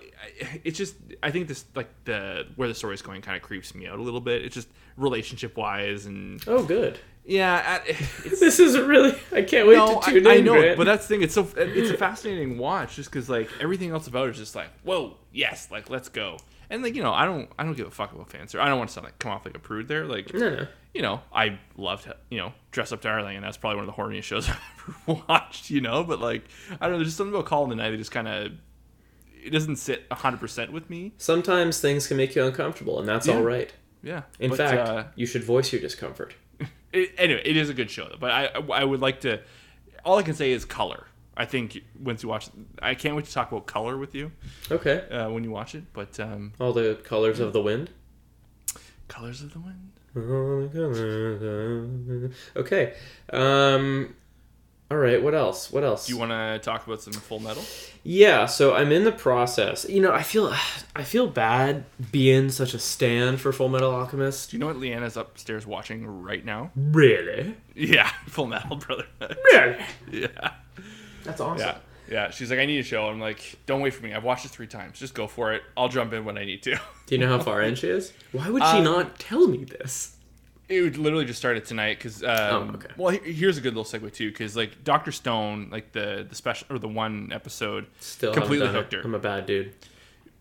it's 0.64 0.78
just 0.78 0.96
I 1.22 1.32
think 1.32 1.48
this 1.48 1.66
like 1.76 1.90
the 2.06 2.48
where 2.56 2.68
the 2.68 2.76
story's 2.76 3.02
going 3.02 3.22
kind 3.22 3.36
of 3.36 3.44
creeps 3.44 3.74
me 3.76 3.88
out 3.88 4.00
a 4.00 4.02
little 4.02 4.22
bit. 4.22 4.44
It's 4.46 4.54
just 4.56 4.68
relationship 4.98 5.58
wise 5.58 6.06
and 6.06 6.42
Oh, 6.48 6.64
good. 6.64 7.00
yeah, 7.26 7.82
it's 7.88 8.40
This 8.40 8.60
is 8.60 8.78
really. 8.78 9.18
I 9.32 9.42
can't 9.42 9.68
wait 9.68 9.76
no, 9.78 10.00
to 10.00 10.08
I, 10.08 10.12
tune 10.14 10.28
I 10.28 10.34
in. 10.36 10.46
know, 10.46 10.54
Grant. 10.60 10.78
but 10.78 10.84
that's 10.86 11.08
the 11.08 11.16
thing. 11.16 11.24
It's 11.24 11.34
so 11.34 11.48
it's 11.58 11.90
a 11.92 11.98
fascinating 11.98 12.58
watch 12.58 12.96
just 12.96 13.10
because 13.12 13.30
like 13.30 13.50
everything 13.60 13.90
else 13.92 14.08
about 14.08 14.28
it 14.28 14.32
is 14.32 14.38
just 14.38 14.56
like 14.56 14.70
whoa, 14.84 15.18
yes, 15.32 15.70
like 15.72 15.90
let's 15.90 16.10
go. 16.10 16.38
And 16.70 16.82
like 16.84 16.96
you 16.96 17.04
know, 17.04 17.14
I 17.14 17.26
don't 17.26 17.50
I 17.60 17.64
don't 17.64 17.76
give 17.76 17.88
a 17.88 17.92
fuck 17.92 18.14
about 18.14 18.30
fans. 18.30 18.56
I 18.56 18.66
don't 18.68 18.78
want 18.78 18.90
to 18.90 18.94
sound 18.94 19.06
like 19.06 19.20
come 19.20 19.32
off 19.32 19.46
like 19.46 19.56
a 19.56 19.60
prude 19.60 19.88
there. 19.88 20.06
Like 20.06 20.34
no. 20.34 20.66
you 20.94 21.02
know, 21.02 21.22
I 21.34 21.60
loved, 21.78 22.12
you 22.30 22.38
know, 22.38 22.54
Dress 22.72 22.92
Up 22.92 23.02
Darling, 23.02 23.36
and 23.36 23.44
that's 23.46 23.58
probably 23.58 23.78
one 23.82 23.90
of 23.90 23.96
the 23.96 24.02
horniest 24.02 24.24
shows 24.24 24.50
I've 24.50 24.60
ever 25.08 25.24
watched, 25.28 25.70
you 25.70 25.82
know, 25.82 26.04
but 26.04 26.20
like, 26.20 26.44
I 26.80 26.86
don't 26.86 26.92
know, 26.94 26.98
there's 26.98 27.08
just 27.10 27.18
something 27.18 27.34
about 27.34 27.46
Call 27.46 27.64
in 27.64 27.70
the 27.70 27.76
Night 27.76 27.92
that 27.92 27.98
just 27.98 28.12
kind 28.12 28.28
of, 28.28 28.52
it 29.46 29.50
doesn't 29.52 29.76
sit 29.78 30.08
100% 30.10 30.70
with 30.72 30.90
me. 30.90 31.14
Sometimes 31.18 31.80
things 31.80 32.08
can 32.08 32.18
make 32.18 32.36
you 32.36 32.44
uncomfortable, 32.46 33.00
and 33.00 33.08
that's 33.08 33.28
Yeah. 33.28 33.36
all 33.36 33.44
right. 33.44 33.72
Yeah. 34.02 34.24
In 34.40 34.50
But, 34.50 34.58
fact, 34.58 34.90
uh, 34.90 35.04
you 35.16 35.26
should 35.26 35.44
voice 35.44 35.72
your 35.72 35.82
discomfort. 35.82 36.34
it, 36.94 37.12
anyway, 37.18 37.42
it 37.46 37.56
is 37.58 37.70
a 37.70 37.74
good 37.74 37.90
show, 37.92 38.08
though, 38.10 38.18
but 38.20 38.32
I, 38.32 38.46
I 38.74 38.84
would 38.84 39.00
like 39.02 39.22
to, 39.22 39.40
all 40.06 40.18
I 40.18 40.24
can 40.24 40.34
say 40.36 40.52
is 40.52 40.66
color. 40.66 41.08
I 41.36 41.46
think 41.46 41.82
once 42.00 42.22
you 42.22 42.30
watch, 42.30 42.50
I 42.82 42.94
can't 42.96 43.16
wait 43.16 43.26
to 43.26 43.32
talk 43.32 43.52
about 43.52 43.66
color 43.66 43.98
with 43.98 44.14
you 44.14 44.32
Okay. 44.70 45.08
uh, 45.10 45.30
when 45.32 45.44
you 45.44 45.52
watch 45.52 45.74
it, 45.74 45.86
but 45.94 46.20
um, 46.20 46.54
All 46.60 46.74
the 46.74 46.96
colors 47.04 47.40
of 47.40 47.54
the 47.54 47.62
wind. 47.62 47.90
Colors 49.08 49.42
of 49.42 49.54
the 49.54 49.60
Wind. 49.60 49.92
All 50.16 50.62
the 50.62 50.70
colors 50.72 52.24
of- 52.56 52.64
Okay. 52.64 52.94
Um. 53.32 54.16
All 54.94 55.00
right, 55.00 55.24
what 55.24 55.34
else? 55.34 55.72
What 55.72 55.84
else? 55.84 56.06
Do 56.06 56.14
you 56.14 56.20
want 56.20 56.30
to 56.30 56.60
talk 56.62 56.86
about 56.86 57.02
some 57.02 57.14
Full 57.14 57.40
Metal? 57.40 57.64
Yeah, 58.04 58.46
so 58.46 58.76
I'm 58.76 58.92
in 58.92 59.06
the 59.06 59.12
process. 59.12 59.90
You 59.90 60.02
know, 60.02 60.14
I 60.14 60.22
feel 60.22 60.54
I 60.96 61.04
feel 61.04 61.26
bad 61.26 61.86
being 62.12 62.52
such 62.52 62.76
a 62.76 62.80
stan 62.80 63.38
for 63.38 63.52
Full 63.52 63.70
Metal 63.70 63.90
Alchemist. 63.92 64.52
Do 64.52 64.56
you 64.56 64.60
know 64.60 64.68
what 64.68 64.76
Leanna's 64.76 65.18
upstairs 65.18 65.66
watching 65.66 66.06
right 66.22 66.46
now? 66.46 66.70
Really? 66.76 67.56
Yeah, 67.74 68.08
Full 68.28 68.46
Metal 68.46 68.76
Brotherhood. 68.76 69.36
Really? 69.46 69.78
yeah, 70.12 70.52
That's 71.24 71.42
awesome. 71.42 71.66
yeah, 71.70 71.78
yeah. 72.08 72.30
She's 72.30 72.52
like, 72.52 72.60
I 72.60 72.68
need 72.68 72.78
a 72.78 72.84
show. 72.84 73.08
I'm 73.08 73.20
like, 73.20 73.56
don't 73.66 73.82
wait 73.82 73.96
for 73.96 74.04
me. 74.04 74.14
I've 74.14 74.24
watched 74.24 74.46
it 74.46 74.50
three 74.50 74.68
times. 74.68 75.00
Just 75.00 75.16
go 75.16 75.26
for 75.26 75.54
it. 75.54 75.64
I'll 75.76 75.90
jump 75.90 76.14
in 76.14 76.24
when 76.24 76.38
I 76.38 76.46
need 76.46 76.62
to. 76.64 76.76
Do 77.08 77.16
you 77.16 77.18
know 77.18 77.36
how 77.36 77.44
far 77.44 77.64
in 77.64 77.74
she 77.74 77.88
is? 77.88 78.14
Why 78.32 78.48
would 78.48 78.62
she 78.62 78.78
Um, 78.78 78.84
not 78.84 79.18
tell 79.18 79.48
me 79.48 79.64
this? 79.64 80.13
It 80.78 80.82
would 80.82 80.98
literally 80.98 81.26
just 81.26 81.40
started 81.40 81.66
tonight 81.66 81.98
because. 81.98 82.24
Um, 82.24 82.30
Oh, 82.30 82.72
okay. 82.76 82.88
Well, 82.98 83.10
here's 83.24 83.58
a 83.58 83.62
good 83.62 83.76
little 83.76 83.84
segue 84.00 84.12
too, 84.14 84.30
because 84.32 84.56
like 84.56 84.84
Doctor 84.84 85.12
Stone, 85.12 85.70
like 85.72 85.92
the 85.92 86.26
the 86.28 86.36
special 86.36 86.68
or 86.70 86.80
the 86.80 86.88
one 86.88 87.32
episode, 87.34 87.88
Still 88.00 88.34
completely 88.34 88.68
hooked 88.68 88.94
her. 88.94 89.02
I'm 89.02 89.16
a 89.16 89.20
bad 89.20 89.46
dude. 89.46 89.74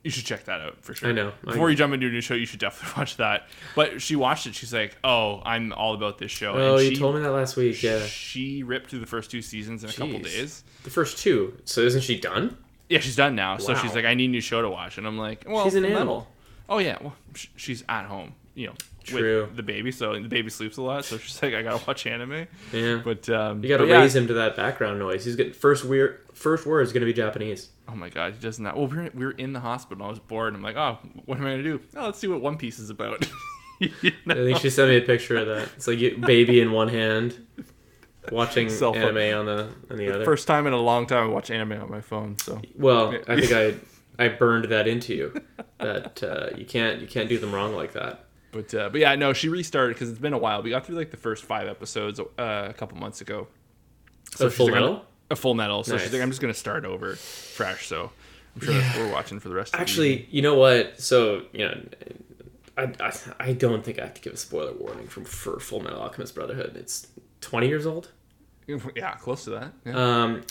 You 0.04 0.10
should 0.10 0.24
check 0.24 0.46
that 0.46 0.60
out 0.60 0.78
for 0.82 0.94
sure. 0.94 1.10
I 1.10 1.12
know. 1.12 1.28
I- 1.46 1.52
Before 1.52 1.70
you 1.70 1.76
jump 1.76 1.94
into 1.94 2.08
a 2.08 2.10
new 2.10 2.20
show, 2.20 2.34
you 2.34 2.44
should 2.44 2.58
definitely 2.58 2.92
watch 3.00 3.18
that. 3.18 3.46
But 3.76 4.02
she 4.02 4.16
watched 4.16 4.46
it. 4.48 4.54
She's 4.56 4.74
like, 4.74 4.96
"Oh, 5.04 5.40
I'm 5.44 5.72
all 5.72 5.94
about 5.94 6.18
this 6.18 6.32
show." 6.32 6.54
Oh, 6.54 6.74
and 6.76 6.84
you 6.84 6.90
she, 6.94 6.96
told 6.96 7.14
me 7.14 7.20
that 7.22 7.30
last 7.30 7.56
week. 7.56 7.80
Yeah, 7.82 8.04
She 8.06 8.62
ripped 8.64 8.90
through 8.90 8.98
the 8.98 9.06
first 9.06 9.30
two 9.30 9.42
seasons 9.42 9.84
in 9.84 9.90
a 9.90 9.92
couple 9.92 10.18
days. 10.18 10.64
the 10.82 10.90
first 10.90 11.18
two. 11.18 11.56
So 11.64 11.82
isn't 11.82 12.02
she 12.02 12.18
done? 12.18 12.56
Yeah, 12.88 12.98
she's 12.98 13.14
done 13.16 13.36
now. 13.36 13.58
So 13.58 13.74
she's 13.76 13.94
like, 13.94 14.04
"I 14.04 14.14
need 14.14 14.24
a 14.26 14.32
new 14.32 14.40
show 14.40 14.60
to 14.60 14.68
watch," 14.68 14.98
and 14.98 15.06
I'm 15.06 15.18
like, 15.18 15.44
"Well, 15.46 15.62
She's 15.64 15.76
an 15.76 15.82
Full 15.84 15.90
Metal." 15.90 16.00
animal. 16.00 16.28
Oh 16.68 16.78
yeah, 16.78 16.98
well, 17.00 17.14
she's 17.56 17.84
at 17.88 18.06
home, 18.06 18.34
you 18.54 18.66
know, 18.68 18.74
True. 19.04 19.42
with 19.42 19.56
the 19.56 19.62
baby. 19.62 19.92
So 19.92 20.14
the 20.14 20.28
baby 20.28 20.50
sleeps 20.50 20.76
a 20.76 20.82
lot. 20.82 21.04
So 21.04 21.18
she's 21.18 21.42
like, 21.42 21.54
"I 21.54 21.62
gotta 21.62 21.84
watch 21.86 22.06
anime." 22.06 22.46
Yeah. 22.72 23.00
But 23.04 23.28
um, 23.28 23.62
you 23.62 23.68
got 23.68 23.78
to 23.78 23.84
but 23.84 23.88
yeah. 23.88 24.00
raise 24.00 24.14
him 24.14 24.26
to 24.28 24.34
that 24.34 24.56
background 24.56 24.98
noise. 24.98 25.24
He's 25.24 25.36
getting 25.36 25.52
first 25.52 25.84
weird. 25.84 26.20
First 26.32 26.66
word 26.66 26.82
is 26.82 26.92
to 26.92 27.00
be 27.00 27.12
Japanese. 27.12 27.68
Oh 27.88 27.94
my 27.94 28.08
god, 28.08 28.34
he 28.34 28.40
does 28.40 28.58
not. 28.58 28.76
Well, 28.76 28.86
we 28.86 28.96
were, 28.96 29.10
we 29.14 29.24
were 29.26 29.32
in 29.32 29.52
the 29.52 29.60
hospital. 29.60 30.06
I 30.06 30.10
was 30.10 30.18
bored. 30.18 30.54
I'm 30.54 30.62
like, 30.62 30.76
oh, 30.76 30.98
what 31.24 31.38
am 31.38 31.46
I 31.46 31.50
gonna 31.50 31.62
do? 31.62 31.80
Oh, 31.96 32.06
let's 32.06 32.18
see 32.18 32.28
what 32.28 32.40
One 32.40 32.56
Piece 32.56 32.78
is 32.78 32.90
about. 32.90 33.26
You 34.00 34.12
know? 34.26 34.34
I 34.34 34.44
think 34.44 34.58
she 34.58 34.70
sent 34.70 34.90
me 34.90 34.96
a 34.96 35.00
picture 35.00 35.36
of 35.36 35.48
that. 35.48 35.68
It's 35.76 35.88
like 35.88 35.98
you, 35.98 36.16
baby 36.16 36.60
in 36.60 36.70
one 36.70 36.86
hand, 36.86 37.44
watching 38.30 38.68
phone. 38.68 38.96
anime 38.96 39.40
on 39.40 39.46
the 39.46 39.68
on 39.90 39.96
the 39.96 40.14
other. 40.14 40.24
First 40.24 40.46
time 40.46 40.66
in 40.68 40.72
a 40.72 40.80
long 40.80 41.06
time 41.06 41.24
I 41.24 41.26
watch 41.26 41.50
anime 41.50 41.72
on 41.72 41.90
my 41.90 42.00
phone. 42.00 42.38
So 42.38 42.60
well, 42.76 43.12
I 43.26 43.40
think 43.40 43.52
I 43.52 43.74
I 44.24 44.28
burned 44.28 44.66
that 44.66 44.86
into 44.86 45.14
you 45.14 45.34
that 45.78 46.22
uh, 46.22 46.56
you 46.56 46.64
can't 46.64 47.00
you 47.00 47.06
can't 47.06 47.28
do 47.28 47.38
them 47.38 47.52
wrong 47.52 47.74
like 47.74 47.92
that. 47.94 48.26
But 48.52 48.72
uh, 48.74 48.90
but 48.90 49.00
yeah, 49.00 49.14
no, 49.16 49.32
she 49.32 49.48
restarted 49.48 49.96
because 49.96 50.10
it's 50.10 50.18
been 50.18 50.34
a 50.34 50.38
while. 50.38 50.62
We 50.62 50.70
got 50.70 50.86
through 50.86 50.96
like 50.96 51.10
the 51.10 51.16
first 51.16 51.42
five 51.44 51.66
episodes 51.68 52.20
uh, 52.20 52.24
a 52.38 52.74
couple 52.74 52.98
months 52.98 53.20
ago. 53.22 53.48
So 54.36 54.48
she's 54.48 54.56
full 54.56 54.66
like, 54.66 54.74
metal. 54.74 55.04
a 55.30 55.36
full 55.36 55.54
metal. 55.54 55.82
So 55.84 55.92
Nice. 55.92 56.02
she's 56.04 56.12
like, 56.12 56.22
I'm 56.22 56.30
just 56.30 56.40
gonna 56.40 56.52
start 56.54 56.84
over 56.84 57.16
fresh. 57.16 57.86
So 57.86 58.10
I'm 58.54 58.62
sure 58.62 58.74
what 58.74 58.96
we're 58.98 59.12
watching 59.12 59.40
for 59.40 59.48
the 59.48 59.54
rest. 59.54 59.72
of 59.72 59.78
the 59.78 59.80
Actually, 59.82 60.28
you 60.30 60.42
know 60.42 60.54
what? 60.54 61.00
So 61.00 61.42
you 61.52 61.66
know, 61.66 61.80
I, 62.76 62.92
I 63.00 63.12
I 63.40 63.52
don't 63.54 63.82
think 63.84 63.98
I 63.98 64.02
have 64.02 64.14
to 64.14 64.20
give 64.20 64.34
a 64.34 64.36
spoiler 64.36 64.74
warning 64.74 65.08
from 65.08 65.24
for 65.24 65.58
Full 65.58 65.80
Metal 65.80 66.00
Alchemist 66.00 66.34
Brotherhood. 66.34 66.76
It's 66.76 67.08
twenty 67.40 67.68
years 67.68 67.86
old. 67.86 68.10
yeah, 68.96 69.14
close 69.14 69.44
to 69.44 69.50
that. 69.50 69.72
Yeah. 69.86 70.22
Um, 70.22 70.42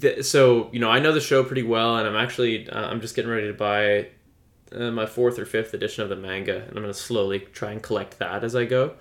th- 0.00 0.24
so 0.24 0.70
you 0.72 0.80
know, 0.80 0.90
I 0.90 0.98
know 1.00 1.12
the 1.12 1.20
show 1.20 1.44
pretty 1.44 1.62
well, 1.62 1.98
and 1.98 2.08
I'm 2.08 2.16
actually 2.16 2.68
uh, 2.68 2.88
I'm 2.88 3.00
just 3.02 3.14
getting 3.14 3.30
ready 3.30 3.46
to 3.48 3.54
buy 3.54 4.08
uh, 4.74 4.90
my 4.90 5.06
fourth 5.06 5.38
or 5.38 5.44
fifth 5.46 5.74
edition 5.74 6.02
of 6.02 6.08
the 6.08 6.16
manga, 6.16 6.56
and 6.62 6.76
I'm 6.76 6.82
gonna 6.82 6.94
slowly 6.94 7.40
try 7.40 7.72
and 7.72 7.82
collect 7.82 8.18
that 8.18 8.44
as 8.44 8.54
I 8.54 8.64
go. 8.64 8.94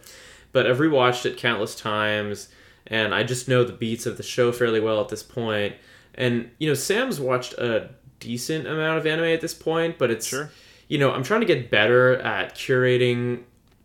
But 0.52 0.66
I've 0.68 0.80
rewatched 0.80 1.26
it 1.26 1.38
countless 1.38 1.76
times, 1.76 2.50
and 2.88 3.14
I 3.14 3.24
just 3.24 3.48
know 3.48 3.64
the 3.64 3.74
beats 3.74 4.06
of 4.06 4.18
the 4.18 4.24
show 4.24 4.52
fairly 4.52 4.80
well 4.80 5.00
at 5.02 5.10
this 5.10 5.24
point. 5.24 5.76
And 6.16 6.50
you 6.58 6.68
know, 6.68 6.74
Sam's 6.74 7.20
watched 7.20 7.54
a 7.54 7.90
decent 8.20 8.68
amount 8.68 8.98
of 8.98 9.06
anime 9.06 9.26
at 9.26 9.42
this 9.42 9.54
point, 9.54 9.98
but 9.98 10.12
it's 10.12 10.28
Sure. 10.28 10.50
you 10.88 10.98
know, 10.98 11.12
I'm 11.12 11.24
trying 11.24 11.42
to 11.42 11.46
get 11.46 11.70
better 11.70 12.16
at 12.18 12.56
curating 12.56 13.44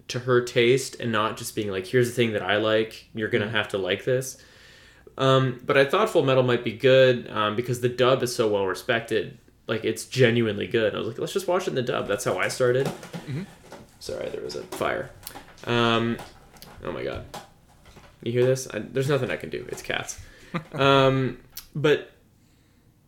to 0.09 0.19
her 0.21 0.41
taste 0.43 1.01
and 1.01 1.13
not 1.13 1.37
just 1.37 1.55
being 1.55 1.71
like, 1.71 1.87
here's 1.87 2.09
the 2.09 2.15
thing 2.15 2.33
that 2.33 2.43
I 2.43 2.57
like, 2.57 3.09
you're 3.15 3.29
gonna 3.29 3.51
have 3.51 3.69
to 3.69 3.79
like 3.79 4.05
this. 4.05 4.39
Um, 5.17 5.61
but 5.65 5.77
I 5.77 5.85
thought 5.85 6.11
Full 6.11 6.25
Metal 6.25 6.43
might 6.43 6.65
be 6.65 6.73
good 6.73 7.31
um, 7.31 7.55
because 7.57 7.81
the 7.81 7.89
dub 7.89 8.23
is 8.23 8.35
so 8.35 8.49
well 8.49 8.67
respected. 8.67 9.39
Like 9.67 9.85
it's 9.85 10.05
genuinely 10.07 10.67
good. 10.67 10.95
I 10.95 10.99
was 10.99 11.09
like, 11.09 11.19
let's 11.19 11.33
just 11.33 11.49
watch 11.49 11.63
it 11.63 11.71
in 11.71 11.75
the 11.75 11.83
dub. 11.83 12.07
That's 12.07 12.25
how 12.25 12.39
I 12.39 12.49
started. 12.49 12.91
Sorry, 13.99 14.29
there 14.29 14.43
was 14.43 14.57
a 14.57 14.63
fire. 14.63 15.11
Um, 15.67 16.19
oh 16.85 16.93
my 16.93 17.03
god, 17.03 17.25
you 18.23 18.33
hear 18.33 18.45
this? 18.45 18.69
I, 18.73 18.81
there's 18.81 19.09
nothing 19.09 19.31
I 19.31 19.37
can 19.37 19.49
do. 19.49 19.67
It's 19.71 19.83
cats. 19.83 20.21
um, 20.73 21.39
but 21.75 22.11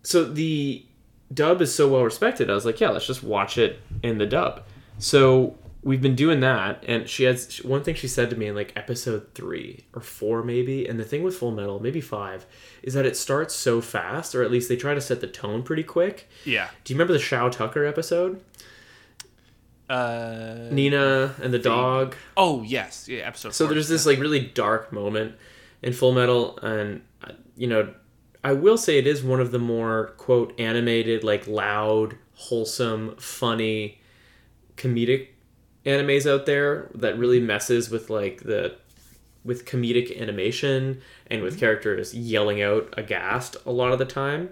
so 0.02 0.24
the 0.24 0.84
dub 1.32 1.60
is 1.60 1.74
so 1.74 1.88
well 1.88 2.02
respected. 2.02 2.50
I 2.50 2.54
was 2.54 2.64
like, 2.64 2.80
yeah, 2.80 2.90
let's 2.90 3.06
just 3.06 3.22
watch 3.22 3.58
it 3.58 3.80
in 4.02 4.18
the 4.18 4.26
dub. 4.26 4.62
So 4.98 5.58
we've 5.86 6.02
been 6.02 6.16
doing 6.16 6.40
that, 6.40 6.82
and 6.88 7.08
she 7.08 7.22
has 7.22 7.58
one 7.58 7.84
thing 7.84 7.94
she 7.94 8.08
said 8.08 8.28
to 8.28 8.36
me 8.36 8.48
in 8.48 8.56
like 8.56 8.72
episode 8.74 9.28
three 9.34 9.84
or 9.94 10.02
four, 10.02 10.42
maybe. 10.42 10.84
And 10.84 10.98
the 10.98 11.04
thing 11.04 11.22
with 11.22 11.36
Full 11.36 11.52
Metal, 11.52 11.80
maybe 11.80 12.00
five, 12.00 12.44
is 12.82 12.94
that 12.94 13.06
it 13.06 13.16
starts 13.16 13.54
so 13.54 13.80
fast, 13.80 14.34
or 14.34 14.42
at 14.42 14.50
least 14.50 14.68
they 14.68 14.74
try 14.76 14.94
to 14.94 15.00
set 15.00 15.20
the 15.20 15.28
tone 15.28 15.62
pretty 15.62 15.84
quick. 15.84 16.28
yeah. 16.44 16.68
Do 16.82 16.92
you 16.92 16.98
remember 16.98 17.12
the 17.12 17.20
Shou 17.20 17.48
Tucker 17.50 17.84
episode? 17.84 18.42
Uh, 19.88 20.66
Nina 20.72 21.36
and 21.40 21.54
the 21.54 21.60
dog. 21.60 22.16
oh 22.36 22.64
yes, 22.64 23.08
yeah. 23.08 23.20
Episode. 23.20 23.54
So 23.54 23.68
there's 23.68 23.88
this 23.88 24.04
like 24.04 24.18
really 24.18 24.40
dark 24.40 24.92
moment 24.92 25.36
in 25.82 25.92
Full 25.92 26.12
Metal, 26.12 26.58
and 26.58 27.02
uh, 27.22 27.30
you 27.56 27.68
know, 27.68 27.94
I 28.42 28.54
will 28.54 28.76
say 28.76 28.98
it 28.98 29.06
is 29.06 29.22
one 29.22 29.38
of 29.40 29.52
the 29.52 29.60
more 29.60 30.14
quote 30.16 30.58
animated, 30.58 31.22
like 31.22 31.46
loud, 31.46 32.18
wholesome, 32.34 33.14
funny, 33.18 34.00
comedic 34.76 35.28
animes 35.86 36.30
out 36.30 36.44
there 36.46 36.90
that 36.94 37.16
really 37.18 37.40
messes 37.40 37.88
with 37.88 38.10
like 38.10 38.42
the 38.42 38.74
with 39.44 39.64
comedic 39.64 40.20
animation 40.20 41.00
and 41.30 41.40
with 41.42 41.58
characters 41.58 42.12
yelling 42.12 42.60
out 42.60 42.92
aghast 42.96 43.56
a 43.64 43.70
lot 43.70 43.92
of 43.92 43.98
the 44.00 44.04
time. 44.04 44.50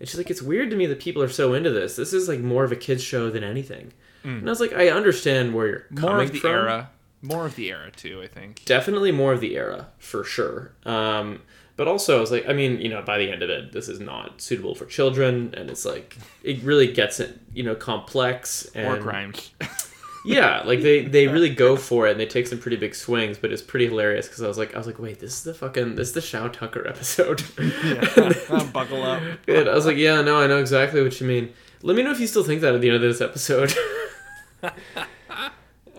And 0.00 0.08
she's 0.08 0.16
like, 0.16 0.30
it's 0.30 0.40
weird 0.42 0.70
to 0.70 0.76
me 0.76 0.86
that 0.86 0.98
people 1.00 1.22
are 1.22 1.28
so 1.28 1.52
into 1.54 1.70
this. 1.70 1.96
This 1.96 2.12
is 2.14 2.28
like 2.28 2.40
more 2.40 2.64
of 2.64 2.72
a 2.72 2.76
kids 2.76 3.02
show 3.02 3.30
than 3.30 3.44
anything. 3.44 3.92
And 4.24 4.48
I 4.48 4.50
was 4.50 4.60
like, 4.60 4.72
I 4.72 4.88
understand 4.88 5.52
where 5.54 5.66
you're 5.66 5.86
coming 5.94 6.02
more 6.02 6.22
of 6.22 6.32
the 6.32 6.38
from 6.38 6.50
era. 6.50 6.90
More 7.22 7.44
of 7.46 7.54
the 7.56 7.68
era 7.70 7.90
too. 7.90 8.20
I 8.22 8.26
think. 8.26 8.64
definitely 8.64 9.12
more 9.12 9.32
of 9.32 9.40
the 9.40 9.56
era 9.56 9.88
for 9.98 10.24
sure 10.24 10.72
um, 10.86 11.40
but 11.76 11.86
also 11.88 12.18
i 12.18 12.20
was 12.20 12.30
like 12.32 12.48
i 12.48 12.52
mean 12.52 12.80
you 12.80 12.88
know 12.88 13.00
by 13.02 13.16
the 13.18 13.30
end 13.30 13.42
of 13.42 13.50
it 13.50 13.72
this 13.72 13.88
is 13.88 14.00
not 14.00 14.40
suitable 14.40 14.74
for 14.74 14.86
children 14.86 15.54
and 15.56 15.70
it's 15.70 15.84
like 15.84 16.16
it 16.42 16.60
really 16.62 16.92
gets 16.92 17.20
it 17.20 17.38
you 17.54 17.62
know 17.62 17.74
complex 17.76 18.66
and 18.74 18.86
More 18.86 18.98
crimes. 18.98 19.50
yeah 20.24 20.62
like 20.64 20.82
they 20.82 21.04
they 21.04 21.26
really 21.26 21.52
go 21.52 21.76
for 21.76 22.06
it 22.06 22.12
and 22.12 22.20
they 22.20 22.26
take 22.26 22.46
some 22.46 22.58
pretty 22.58 22.76
big 22.76 22.94
swings 22.94 23.38
but 23.38 23.50
it's 23.52 23.62
pretty 23.62 23.86
hilarious 23.88 24.26
because 24.28 24.42
i 24.42 24.46
was 24.46 24.56
like 24.58 24.74
i 24.74 24.78
was 24.78 24.86
like 24.86 24.98
wait 24.98 25.18
this 25.18 25.32
is 25.32 25.42
the 25.42 25.54
fucking 25.54 25.94
this 25.96 26.08
is 26.08 26.14
the 26.14 26.20
shou 26.20 26.48
tucker 26.48 26.86
episode 26.86 27.42
Buckle 28.72 29.02
up. 29.02 29.22
and 29.48 29.68
i 29.68 29.74
was 29.74 29.86
like 29.86 29.96
yeah 29.96 30.20
no 30.22 30.40
i 30.40 30.46
know 30.46 30.58
exactly 30.58 31.02
what 31.02 31.20
you 31.20 31.26
mean 31.26 31.52
let 31.82 31.96
me 31.96 32.02
know 32.02 32.12
if 32.12 32.20
you 32.20 32.26
still 32.26 32.44
think 32.44 32.60
that 32.60 32.74
at 32.74 32.80
the 32.80 32.88
end 32.88 32.96
of 32.96 33.02
this 33.02 33.20
episode 33.20 33.74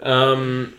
um 0.02 0.74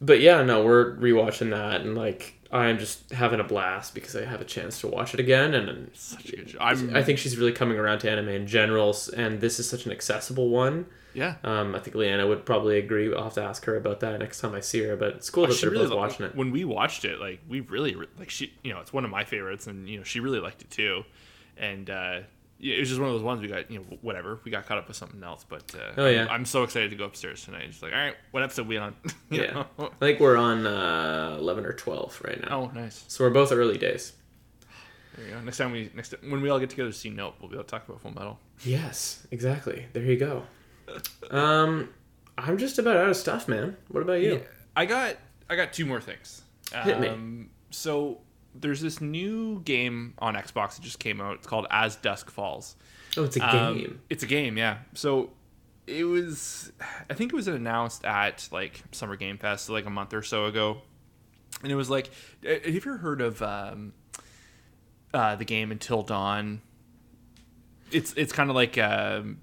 but 0.00 0.20
yeah 0.20 0.42
no 0.42 0.64
we're 0.64 0.96
rewatching 0.96 1.50
that 1.50 1.82
and 1.82 1.94
like 1.94 2.34
i'm 2.50 2.78
just 2.78 3.10
having 3.12 3.40
a 3.40 3.44
blast 3.44 3.94
because 3.94 4.16
i 4.16 4.24
have 4.24 4.40
a 4.40 4.44
chance 4.44 4.80
to 4.80 4.88
watch 4.88 5.12
it 5.14 5.20
again 5.20 5.54
and 5.54 5.90
Such 5.94 6.32
a 6.32 6.36
good 6.36 6.50
show. 6.50 6.58
I'm. 6.60 6.96
i 6.96 7.02
think 7.02 7.18
she's 7.18 7.36
really 7.36 7.52
coming 7.52 7.78
around 7.78 7.98
to 8.00 8.10
anime 8.10 8.28
in 8.28 8.46
general 8.46 8.96
and 9.16 9.40
this 9.40 9.60
is 9.60 9.68
such 9.68 9.84
an 9.86 9.92
accessible 9.92 10.48
one 10.48 10.86
yeah. 11.14 11.36
um, 11.44 11.74
i 11.74 11.78
think 11.78 11.94
leanna 11.96 12.26
would 12.26 12.44
probably 12.46 12.78
agree 12.78 13.12
i'll 13.14 13.24
have 13.24 13.34
to 13.34 13.42
ask 13.42 13.64
her 13.64 13.76
about 13.76 14.00
that 14.00 14.18
next 14.20 14.40
time 14.40 14.54
i 14.54 14.60
see 14.60 14.82
her 14.82 14.96
but 14.96 15.14
it's 15.14 15.28
cool 15.30 15.46
that 15.46 15.54
She 15.54 15.62
they're 15.62 15.70
really 15.70 15.86
both 15.88 15.96
watching 15.96 16.26
it 16.26 16.34
When 16.36 16.50
we 16.50 16.64
watched 16.64 17.04
it, 17.04 17.20
like 17.20 17.40
we 17.48 17.60
really 17.60 17.94
like 18.18 18.30
she, 18.30 18.52
you 18.62 18.72
know, 18.72 18.80
it's 18.80 18.92
one 18.92 19.04
of 19.04 19.10
my 19.10 19.24
favorites, 19.24 19.66
and 19.66 19.88
you 19.88 19.98
know, 19.98 20.04
she 20.04 20.20
really 20.20 20.40
liked 20.40 20.62
it 20.62 20.70
too. 20.70 21.04
And 21.56 21.90
uh, 21.90 22.20
it 22.60 22.78
was 22.78 22.88
just 22.88 23.00
one 23.00 23.08
of 23.08 23.14
those 23.14 23.22
ones 23.22 23.40
we 23.40 23.48
got, 23.48 23.70
you 23.70 23.78
know, 23.78 23.84
whatever. 24.02 24.40
We 24.44 24.50
got 24.50 24.66
caught 24.66 24.78
up 24.78 24.86
with 24.88 24.96
something 24.96 25.22
else, 25.22 25.44
but 25.48 25.74
uh, 25.74 25.92
Oh, 26.00 26.06
yeah. 26.08 26.22
I'm, 26.24 26.28
I'm 26.30 26.44
so 26.44 26.62
excited 26.62 26.90
to 26.90 26.96
go 26.96 27.04
upstairs 27.04 27.44
tonight. 27.44 27.66
Just 27.70 27.82
like, 27.82 27.92
all 27.92 27.98
right, 27.98 28.16
what 28.30 28.42
episode 28.42 28.66
we 28.68 28.76
on? 28.76 28.94
Yeah 29.30 29.52
know? 29.52 29.66
i 29.78 29.88
think 29.98 30.20
we're 30.20 30.36
on 30.36 30.66
uh, 30.66 31.36
11 31.38 31.64
or 31.66 31.72
12 31.72 32.22
right 32.24 32.40
now 32.48 32.70
Oh, 32.74 32.78
nice. 32.78 33.04
so 33.08 33.24
we're 33.24 33.30
both 33.30 33.52
early 33.52 33.78
days 33.78 34.12
There 35.16 35.26
you 35.26 35.32
go. 35.34 35.40
Next 35.40 35.58
time 35.58 35.72
we, 35.72 35.90
next 35.94 36.14
when 36.22 36.40
we 36.42 36.48
all 36.50 36.58
get 36.58 36.70
together 36.70 36.90
to 36.90 36.96
see 36.96 37.10
Nope, 37.10 37.36
we'll 37.40 37.48
be 37.48 37.56
able 37.56 37.64
to 37.64 37.70
talk 37.70 37.88
about 37.88 38.00
Full 38.00 38.12
Metal. 38.14 38.38
Yes, 38.64 39.26
exactly. 39.30 39.86
There 39.92 40.02
you 40.04 40.16
go. 40.18 40.42
Um, 41.30 41.88
I'm 42.38 42.58
just 42.58 42.78
about 42.78 42.96
out 42.96 43.08
of 43.08 43.16
stuff, 43.16 43.48
man. 43.48 43.76
What 43.88 44.02
about 44.02 44.20
you? 44.20 44.42
I 44.76 44.86
got 44.86 45.16
I 45.48 45.56
got 45.56 45.72
two 45.72 45.86
more 45.86 46.00
things. 46.00 46.42
Hit 46.72 47.00
me. 47.00 47.08
Um, 47.08 47.50
so 47.70 48.20
there's 48.54 48.80
this 48.80 49.00
new 49.00 49.60
game 49.60 50.14
on 50.18 50.34
Xbox 50.34 50.76
that 50.76 50.82
just 50.82 50.98
came 50.98 51.20
out. 51.20 51.36
It's 51.36 51.46
called 51.46 51.66
As 51.70 51.96
Dusk 51.96 52.30
Falls. 52.30 52.76
Oh, 53.16 53.24
it's 53.24 53.36
a 53.36 53.56
Um, 53.56 53.78
game. 53.78 54.00
It's 54.08 54.22
a 54.22 54.26
game, 54.26 54.56
yeah. 54.56 54.78
So 54.94 55.30
it 55.86 56.04
was, 56.04 56.72
I 57.08 57.14
think 57.14 57.32
it 57.32 57.36
was 57.36 57.48
announced 57.48 58.04
at 58.04 58.48
like 58.52 58.82
Summer 58.92 59.16
Game 59.16 59.38
Fest 59.38 59.68
like 59.68 59.86
a 59.86 59.90
month 59.90 60.14
or 60.14 60.22
so 60.22 60.46
ago, 60.46 60.82
and 61.62 61.70
it 61.72 61.74
was 61.76 61.90
like, 61.90 62.10
have 62.44 62.66
you 62.66 62.76
ever 62.76 62.96
heard 62.98 63.20
of 63.20 63.42
um, 63.42 63.92
uh, 65.12 65.36
the 65.36 65.44
game 65.44 65.72
Until 65.72 66.02
Dawn. 66.02 66.60
It's 67.90 68.12
it's 68.14 68.32
kind 68.32 68.50
of 68.50 68.56
like 68.56 68.78
um, 68.78 69.38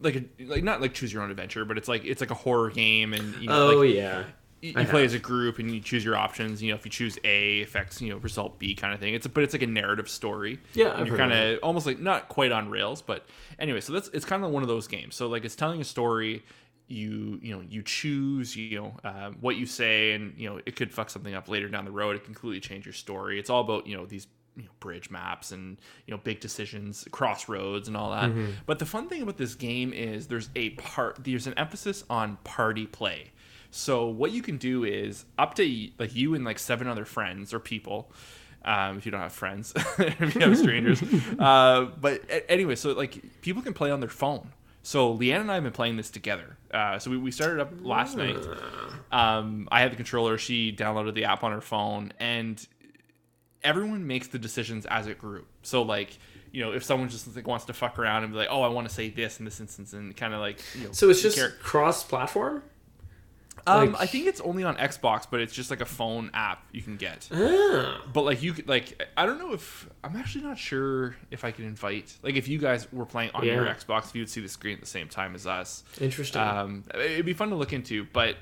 like 0.00 0.16
a 0.16 0.24
like 0.44 0.64
not 0.64 0.80
like 0.80 0.94
choose 0.94 1.12
your 1.12 1.22
own 1.22 1.30
adventure, 1.30 1.64
but 1.64 1.78
it's 1.78 1.88
like 1.88 2.04
it's 2.04 2.20
like 2.20 2.30
a 2.30 2.34
horror 2.34 2.70
game, 2.70 3.12
and 3.12 3.34
you 3.36 3.48
know, 3.48 3.70
Oh 3.70 3.76
like, 3.78 3.94
yeah. 3.94 4.24
you, 4.60 4.72
play 4.72 5.04
as 5.04 5.14
a 5.14 5.18
group 5.18 5.58
and 5.58 5.70
you 5.70 5.80
choose 5.80 6.04
your 6.04 6.16
options. 6.16 6.62
You 6.62 6.70
know, 6.70 6.76
if 6.76 6.84
you 6.84 6.90
choose 6.90 7.18
A, 7.24 7.62
affects 7.62 8.00
you 8.00 8.10
know 8.10 8.16
result 8.18 8.58
B 8.58 8.74
kind 8.74 8.92
of 8.94 9.00
thing. 9.00 9.14
It's 9.14 9.26
a, 9.26 9.28
but 9.28 9.44
it's 9.44 9.52
like 9.54 9.62
a 9.62 9.66
narrative 9.66 10.08
story. 10.08 10.58
Yeah, 10.74 10.92
and 10.96 11.00
I've 11.02 11.06
you're 11.06 11.16
kind 11.16 11.32
of 11.32 11.58
almost 11.62 11.86
like 11.86 11.98
not 11.98 12.28
quite 12.28 12.52
on 12.52 12.68
rails, 12.70 13.02
but 13.02 13.26
anyway. 13.58 13.80
So 13.80 13.92
that's 13.92 14.08
it's 14.08 14.24
kind 14.24 14.44
of 14.44 14.50
one 14.50 14.62
of 14.62 14.68
those 14.68 14.86
games. 14.88 15.14
So 15.14 15.28
like 15.28 15.44
it's 15.44 15.56
telling 15.56 15.80
a 15.80 15.84
story. 15.84 16.44
You 16.88 17.40
you 17.42 17.52
know 17.52 17.62
you 17.68 17.82
choose 17.82 18.54
you 18.54 18.80
know 18.80 18.96
uh, 19.02 19.30
what 19.40 19.56
you 19.56 19.66
say, 19.66 20.12
and 20.12 20.34
you 20.38 20.48
know 20.48 20.60
it 20.64 20.76
could 20.76 20.92
fuck 20.92 21.10
something 21.10 21.34
up 21.34 21.48
later 21.48 21.68
down 21.68 21.84
the 21.84 21.90
road. 21.90 22.14
It 22.14 22.22
can 22.24 22.32
completely 22.32 22.60
change 22.60 22.86
your 22.86 22.92
story. 22.92 23.40
It's 23.40 23.50
all 23.50 23.60
about 23.60 23.88
you 23.88 23.96
know 23.96 24.06
these 24.06 24.28
you 24.56 24.64
know, 24.64 24.70
bridge 24.80 25.10
maps 25.10 25.52
and 25.52 25.76
you 26.06 26.12
know 26.14 26.20
big 26.22 26.40
decisions, 26.40 27.06
crossroads, 27.10 27.88
and 27.88 27.96
all 27.96 28.10
that. 28.10 28.30
But 28.66 28.78
the 28.78 28.86
fun 28.86 29.08
thing 29.08 29.22
about 29.22 29.36
this 29.36 29.54
game 29.54 29.92
is 29.92 30.26
there's 30.26 30.50
a 30.56 30.70
part 30.70 31.18
there's 31.22 31.46
an 31.46 31.54
emphasis 31.54 32.04
on 32.08 32.38
party 32.44 32.86
play. 32.86 33.32
So 33.70 34.06
what 34.06 34.32
you 34.32 34.42
can 34.42 34.56
do 34.56 34.84
is 34.84 35.26
up 35.38 35.54
to 35.56 35.88
like 35.98 36.14
you 36.14 36.34
and 36.34 36.44
like 36.44 36.58
seven 36.58 36.86
other 36.88 37.04
friends 37.04 37.52
or 37.52 37.60
people. 37.60 38.10
Um, 38.64 38.98
if 38.98 39.06
you 39.06 39.12
don't 39.12 39.20
have 39.20 39.32
friends, 39.32 39.72
if 39.98 40.34
you 40.34 40.40
have 40.40 40.58
strangers, 40.58 41.00
uh, 41.38 41.88
but 42.00 42.22
anyway, 42.48 42.74
so 42.74 42.92
like 42.92 43.40
people 43.40 43.62
can 43.62 43.74
play 43.74 43.92
on 43.92 44.00
their 44.00 44.08
phone. 44.08 44.50
So 44.82 45.16
Leanne 45.16 45.40
and 45.40 45.50
I 45.50 45.54
have 45.54 45.62
been 45.64 45.72
playing 45.72 45.96
this 45.96 46.10
together. 46.10 46.56
Uh, 46.72 46.98
so 46.98 47.10
we, 47.10 47.18
we 47.18 47.30
started 47.30 47.60
up 47.60 47.72
last 47.80 48.16
night. 48.16 48.36
Um, 49.12 49.68
I 49.70 49.80
had 49.80 49.92
the 49.92 49.96
controller. 49.96 50.38
She 50.38 50.72
downloaded 50.72 51.14
the 51.14 51.24
app 51.24 51.44
on 51.44 51.52
her 51.52 51.60
phone, 51.60 52.12
and 52.18 52.64
everyone 53.66 54.06
makes 54.06 54.28
the 54.28 54.38
decisions 54.38 54.86
as 54.86 55.06
a 55.06 55.14
group. 55.14 55.46
So 55.62 55.82
like, 55.82 56.18
you 56.52 56.62
know, 56.64 56.72
if 56.72 56.82
someone 56.84 57.08
just 57.10 57.34
like 57.36 57.46
wants 57.46 57.66
to 57.66 57.72
fuck 57.74 57.98
around 57.98 58.24
and 58.24 58.32
be 58.32 58.38
like, 58.38 58.48
"Oh, 58.50 58.62
I 58.62 58.68
want 58.68 58.88
to 58.88 58.94
say 58.94 59.10
this 59.10 59.38
in 59.38 59.44
this 59.44 59.60
instance," 59.60 59.92
and 59.92 60.16
kind 60.16 60.32
of 60.32 60.40
like, 60.40 60.60
you 60.74 60.84
know, 60.86 60.92
So 60.92 61.10
it's 61.10 61.20
just 61.20 61.36
care- 61.36 61.50
cross-platform. 61.62 62.62
um, 63.66 63.92
like- 63.92 64.02
I 64.02 64.06
think 64.06 64.26
it's 64.26 64.40
only 64.42 64.62
on 64.64 64.76
Xbox, 64.76 65.26
but 65.30 65.40
it's 65.40 65.52
just 65.52 65.70
like 65.70 65.80
a 65.80 65.84
phone 65.86 66.30
app 66.32 66.64
you 66.72 66.82
can 66.82 66.96
get. 66.96 67.28
Ah. 67.32 68.00
But 68.12 68.22
like 68.22 68.42
you 68.42 68.52
could 68.52 68.68
like 68.68 69.02
I 69.16 69.26
don't 69.26 69.38
know 69.38 69.52
if 69.52 69.88
I'm 70.04 70.14
actually 70.16 70.44
not 70.44 70.56
sure 70.58 71.16
if 71.30 71.44
I 71.44 71.50
could 71.50 71.64
invite 71.64 72.14
like 72.22 72.36
if 72.36 72.46
you 72.48 72.58
guys 72.58 72.90
were 72.92 73.06
playing 73.06 73.32
on 73.34 73.44
your 73.44 73.66
Xbox, 73.66 74.06
if 74.10 74.14
you 74.14 74.22
would 74.22 74.30
see 74.30 74.40
the 74.40 74.48
screen 74.48 74.74
at 74.74 74.80
the 74.80 74.86
same 74.86 75.08
time 75.08 75.34
as 75.34 75.46
us. 75.46 75.82
Interesting. 76.00 76.40
Um, 76.40 76.84
it'd 76.94 77.26
be 77.26 77.32
fun 77.32 77.48
to 77.50 77.56
look 77.56 77.72
into, 77.72 78.06
but 78.12 78.36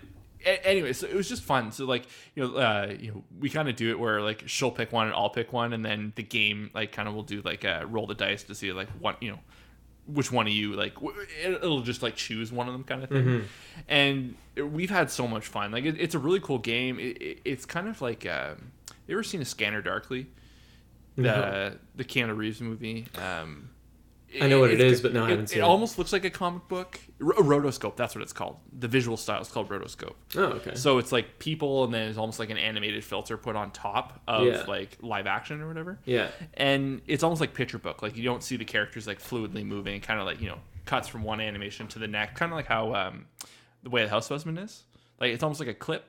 anyway, 0.45 0.93
so 0.93 1.07
it 1.07 1.15
was 1.15 1.29
just 1.29 1.43
fun. 1.43 1.73
So 1.73 1.85
like 1.85 2.07
you 2.35 2.47
know, 2.47 2.57
uh, 2.57 2.95
you 2.99 3.13
know, 3.13 3.25
we 3.41 3.49
kind 3.51 3.69
of 3.69 3.77
do 3.77 3.91
it 3.91 3.99
where 3.99 4.21
like 4.21 4.45
she'll 4.47 4.71
pick 4.71 4.93
one 4.93 5.07
and 5.07 5.15
I'll 5.15 5.31
pick 5.31 5.53
one, 5.53 5.73
and 5.73 5.85
then 5.85 6.13
the 6.17 6.23
game 6.23 6.71
like 6.75 6.93
kind 6.93 7.09
of 7.09 7.15
will 7.15 7.23
do 7.23 7.41
like 7.43 7.65
a 7.65 7.85
roll 7.87 8.07
the 8.07 8.15
dice 8.15 8.43
to 8.45 8.55
see 8.55 8.73
like 8.73 8.89
what 9.01 9.23
you 9.23 9.31
know 9.31 9.41
which 10.07 10.31
one 10.31 10.47
of 10.47 10.53
you 10.53 10.75
like 10.75 10.93
it- 11.43 11.55
it'll 11.63 11.81
just 11.81 12.03
like 12.03 12.15
choose 12.15 12.53
one 12.53 12.67
of 12.69 12.75
them 12.75 12.85
kind 12.85 13.03
of 13.03 13.09
thing 13.09 13.45
and 13.89 14.35
we've 14.75 14.91
had 14.91 15.11
so 15.11 15.27
much 15.27 15.47
fun. 15.47 15.73
Like 15.73 15.85
it, 15.87 15.99
it's 15.99 16.15
a 16.15 16.19
really 16.19 16.41
cool 16.41 16.59
game. 16.59 16.99
It, 17.01 17.23
it, 17.23 17.41
it's 17.47 17.65
kind 17.65 17.89
of 17.89 18.03
like 18.03 18.27
um, 18.27 18.71
you 19.07 19.15
ever 19.17 19.23
seen 19.23 19.41
a 19.41 19.47
scanner 19.47 19.81
darkly? 19.81 20.27
The 21.17 21.23
No. 21.23 21.73
the 21.97 22.05
Keanu 22.05 22.37
Reeves 22.37 22.61
movie? 22.61 23.07
Um 23.17 23.71
I 24.41 24.49
know 24.49 24.61
what 24.61 24.71
it's- 24.71 25.01
but 25.01 25.13
no, 25.13 25.23
I 25.23 25.27
it, 25.27 25.31
haven't 25.31 25.47
seen 25.49 25.59
it 25.59 25.63
it. 25.63 25.65
almost 25.65 25.99
looks 25.99 26.13
like 26.13 26.25
a 26.25 26.31
comic 26.31 26.67
book 26.69 26.99
R- 27.21 27.33
rotoscope 27.35 27.97
that's 27.97 28.15
what 28.15 28.23
it's 28.23 28.33
called 28.33 28.57
the 28.77 28.89
visual 28.89 29.17
style 29.17 29.41
is 29.41 29.49
called 29.49 29.69
rotoscope 29.69 30.15
oh, 30.37 30.43
okay. 30.45 30.75
so 30.75 30.99
it's 30.99 31.13
like 31.13 31.39
people 31.39 31.85
and 31.85 31.95
then 31.95 32.09
it's 32.09 32.19
almost 32.19 32.39
like 32.39 32.51
an 32.51 32.59
animated 32.59 33.05
filter 33.05 33.37
put 33.37 33.55
on 33.57 33.71
top 33.71 34.21
of 34.27 34.45
Yeah. 34.47 34.65
like 34.67 34.99
live 35.01 35.27
action 35.27 35.61
or 35.61 35.69
whatever 35.69 35.99
yeah. 36.05 36.29
and 36.55 37.01
it's 37.07 37.23
almost 37.23 37.41
like 37.41 37.55
picture 37.55 37.79
book 37.79 38.03
like 38.03 38.17
you 38.17 38.25
don't 38.25 38.43
see 38.43 38.57
the 38.57 38.65
characters 38.65 39.07
like 39.07 39.21
fluidly 39.21 39.65
moving 39.65 40.01
kind 40.01 40.19
of 40.19 40.27
like 40.27 40.41
you 40.41 40.49
know 40.49 40.59
cuts 40.85 41.09
from 41.09 41.23
one 41.23 41.41
animation 41.41 41.87
to 41.89 41.99
the 41.99 42.09
next 42.09 42.39
kind 42.39 42.51
of 42.53 42.57
like 42.57 42.67
how 42.67 42.95
um 42.95 43.27
the 43.83 43.91
way 43.91 44.03
the 44.05 44.11
house 44.11 44.29
husband 44.29 44.59
is 44.59 44.83
like 45.21 45.33
it's 45.33 45.43
almost 45.43 45.61
like 45.61 45.69
a 45.69 45.75
clip 45.75 46.05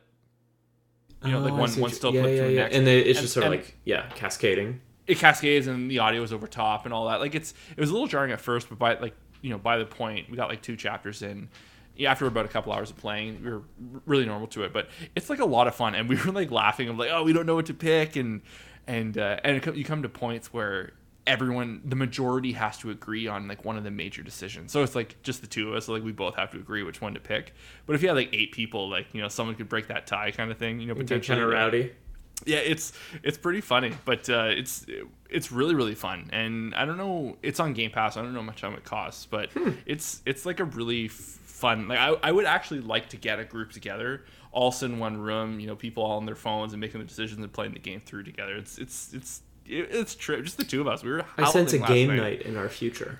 you 1.23 1.31
know 1.31 1.39
like 1.39 1.53
Oh, 1.53 1.57
I 1.57 1.59
one 1.59 1.71
one 1.79 1.91
still 1.91 2.13
yeah, 2.13 2.21
clip 2.21 2.35
yeah, 2.35 2.41
to 2.43 2.47
the 2.49 2.55
next 2.55 2.75
and 2.75 2.87
then 2.87 2.97
it's 2.99 3.07
And- 3.19 3.23
just 3.23 3.33
sort 3.33 3.45
of 3.47 3.51
and- 3.53 3.61
like 3.61 3.77
yeah, 3.85 4.09
cascading. 4.15 4.81
It 5.07 5.17
cascades 5.17 5.67
and 5.67 5.89
the 5.89 5.99
audio 5.99 6.23
is 6.23 6.33
over 6.33 6.47
top 6.47 6.85
and 6.85 6.93
all 6.93 7.07
that. 7.07 7.19
Like 7.19 7.35
it's 7.35 7.53
it 7.75 7.79
was 7.79 7.89
a 7.89 7.93
little 7.93 8.07
jarring 8.07 8.31
at 8.31 8.41
first 8.41 8.69
but 8.69 8.77
by 8.77 8.97
like 8.97 9.15
you 9.41 9.49
know 9.49 9.57
by 9.57 9.77
the 9.77 9.85
point 9.85 10.29
we 10.29 10.37
got 10.37 10.49
like 10.49 10.61
two 10.61 10.75
chapters 10.75 11.21
in. 11.21 11.49
Yeah, 11.97 12.11
after 12.11 12.27
about 12.27 12.43
a 12.43 12.49
couple 12.49 12.73
hours 12.73 12.89
of 12.89 12.97
playing 12.97 13.41
we 13.41 13.49
were 13.49 13.61
really 14.05 14.25
normal 14.25 14.47
to 14.47 14.63
it 14.63 14.73
but 14.73 14.89
it's 15.15 15.29
like 15.29 15.39
a 15.39 15.45
lot 15.45 15.65
of 15.67 15.75
fun 15.75 15.95
and 15.95 16.09
we 16.09 16.17
were 16.25 16.33
like 16.33 16.51
laughing 16.51 16.89
of 16.89 16.97
like 16.97 17.09
oh 17.09 17.23
we 17.23 17.31
don't 17.31 17.45
know 17.45 17.55
what 17.55 17.67
to 17.67 17.73
pick 17.73 18.17
and 18.17 18.41
and 18.85 19.17
uh, 19.17 19.39
and 19.45 19.57
it, 19.57 19.75
you 19.75 19.85
come 19.85 20.01
to 20.01 20.09
points 20.09 20.51
where 20.51 20.91
everyone 21.27 21.81
the 21.83 21.95
majority 21.95 22.51
has 22.51 22.77
to 22.77 22.91
agree 22.91 23.27
on 23.27 23.47
like 23.47 23.65
one 23.65 23.77
of 23.77 23.83
the 23.83 23.91
major 23.91 24.21
decisions. 24.21 24.71
So 24.71 24.83
it's 24.83 24.95
like 24.95 25.21
just 25.23 25.41
the 25.41 25.47
two 25.47 25.69
of 25.69 25.75
us 25.75 25.85
so 25.85 25.93
like 25.93 26.03
we 26.03 26.11
both 26.11 26.35
have 26.35 26.51
to 26.51 26.57
agree 26.57 26.83
which 26.83 27.01
one 27.01 27.13
to 27.15 27.19
pick. 27.19 27.53
But 27.85 27.95
if 27.95 28.01
you 28.01 28.09
had 28.09 28.15
like 28.15 28.29
eight 28.33 28.51
people 28.51 28.89
like 28.89 29.07
you 29.13 29.21
know 29.21 29.27
someone 29.27 29.55
could 29.55 29.69
break 29.69 29.87
that 29.87 30.07
tie 30.07 30.31
kind 30.31 30.51
of 30.51 30.57
thing 30.57 30.79
you 30.79 30.87
know 30.87 30.95
potentially. 30.95 31.37
kind 31.37 31.43
of 31.43 31.51
rowdy. 31.51 31.91
Yeah 32.45 32.57
it's 32.57 32.93
it's 33.23 33.37
pretty 33.37 33.61
funny 33.61 33.93
but 34.03 34.29
uh, 34.29 34.49
it's 34.49 34.85
it's 35.29 35.51
really 35.51 35.73
really 35.73 35.95
fun 35.95 36.29
and 36.33 36.75
i 36.75 36.85
don't 36.85 36.97
know 36.97 37.37
it's 37.41 37.59
on 37.59 37.73
game 37.73 37.91
pass 37.91 38.17
i 38.17 38.21
don't 38.21 38.33
know 38.33 38.39
how 38.39 38.45
much 38.45 38.63
it 38.63 38.83
costs 38.83 39.25
but 39.25 39.49
it's 39.85 40.21
it's 40.25 40.45
like 40.45 40.59
a 40.59 40.65
really 40.65 41.07
fun 41.07 41.87
like 41.87 41.97
I, 41.97 42.09
I 42.21 42.31
would 42.31 42.45
actually 42.45 42.81
like 42.81 43.09
to 43.09 43.17
get 43.17 43.39
a 43.39 43.45
group 43.45 43.71
together 43.71 44.25
all 44.51 44.73
in 44.81 44.99
one 44.99 45.17
room 45.17 45.59
you 45.59 45.67
know 45.67 45.75
people 45.75 46.03
all 46.03 46.17
on 46.17 46.25
their 46.25 46.35
phones 46.35 46.73
and 46.73 46.81
making 46.81 46.99
the 46.99 47.07
decisions 47.07 47.39
and 47.41 47.51
playing 47.51 47.73
the 47.73 47.79
game 47.79 48.01
through 48.05 48.23
together 48.23 48.55
it's 48.55 48.77
it's 48.77 49.13
it's 49.13 49.41
it's 49.65 50.15
true 50.15 50.41
just 50.41 50.57
the 50.57 50.63
two 50.63 50.81
of 50.81 50.87
us 50.87 51.03
we 51.03 51.11
were 51.11 51.25
I 51.37 51.49
sense 51.51 51.73
a 51.73 51.79
game 51.79 52.09
night. 52.09 52.17
night 52.17 52.41
in 52.43 52.55
our 52.57 52.69
future. 52.69 53.19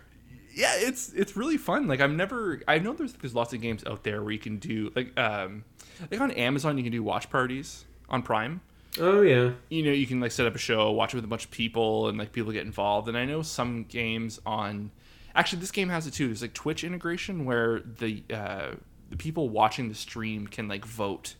yeah 0.53 0.74
it's 0.76 1.11
it's 1.13 1.36
really 1.36 1.57
fun 1.57 1.88
like 1.88 2.01
i've 2.01 2.11
never 2.11 2.61
i 2.68 2.78
know 2.78 2.93
there's 2.93 3.13
there's 3.13 3.34
lots 3.34 3.53
of 3.53 3.61
games 3.61 3.84
out 3.86 4.03
there 4.03 4.22
where 4.22 4.32
you 4.32 4.39
can 4.39 4.57
do 4.57 4.91
like 4.95 5.18
um 5.20 5.63
like 6.11 6.22
on 6.22 6.32
amazon 6.32 6.78
you 6.78 6.84
can 6.84 6.91
do 6.91 7.01
watch 7.01 7.30
parties 7.30 7.86
on 8.09 8.22
prime 8.22 8.61
Oh 9.00 9.22
yeah. 9.22 9.52
you 9.70 9.84
know 9.84 9.91
you 9.91 10.08
can 10.08 10.20
like 10.20 10.32
set 10.32 10.46
up 10.46 10.56
a 10.56 10.58
show 10.60 10.91
watch 10.91 11.14
it 11.14 11.18
with 11.18 11.26
a 11.26 11.28
bunch 11.28 11.46
of 11.46 11.52
people 11.52 12.08
and 12.08 12.18
like 12.18 12.32
people 12.32 12.52
get 12.52 12.66
involved. 12.66 13.08
And 13.08 13.18
i 13.18 13.26
know 13.26 13.41
some 13.41 13.84
games 13.84 14.39
on 14.46 14.91
actually 15.36 15.60
this 15.60 15.72
game 15.72 15.89
has 15.89 16.08
it 16.08 16.12
too. 16.14 16.28
There's 16.28 16.41
like 16.41 16.54
twitch 16.54 16.84
integration 16.84 17.46
where 17.46 17.82
the 17.82 18.24
uh 18.34 18.72
the 19.10 19.18
people 19.18 19.50
watching 19.50 19.89
the 19.89 19.96
stream 19.96 20.48
can 20.48 20.68
like 20.68 20.86
vote 20.86 21.36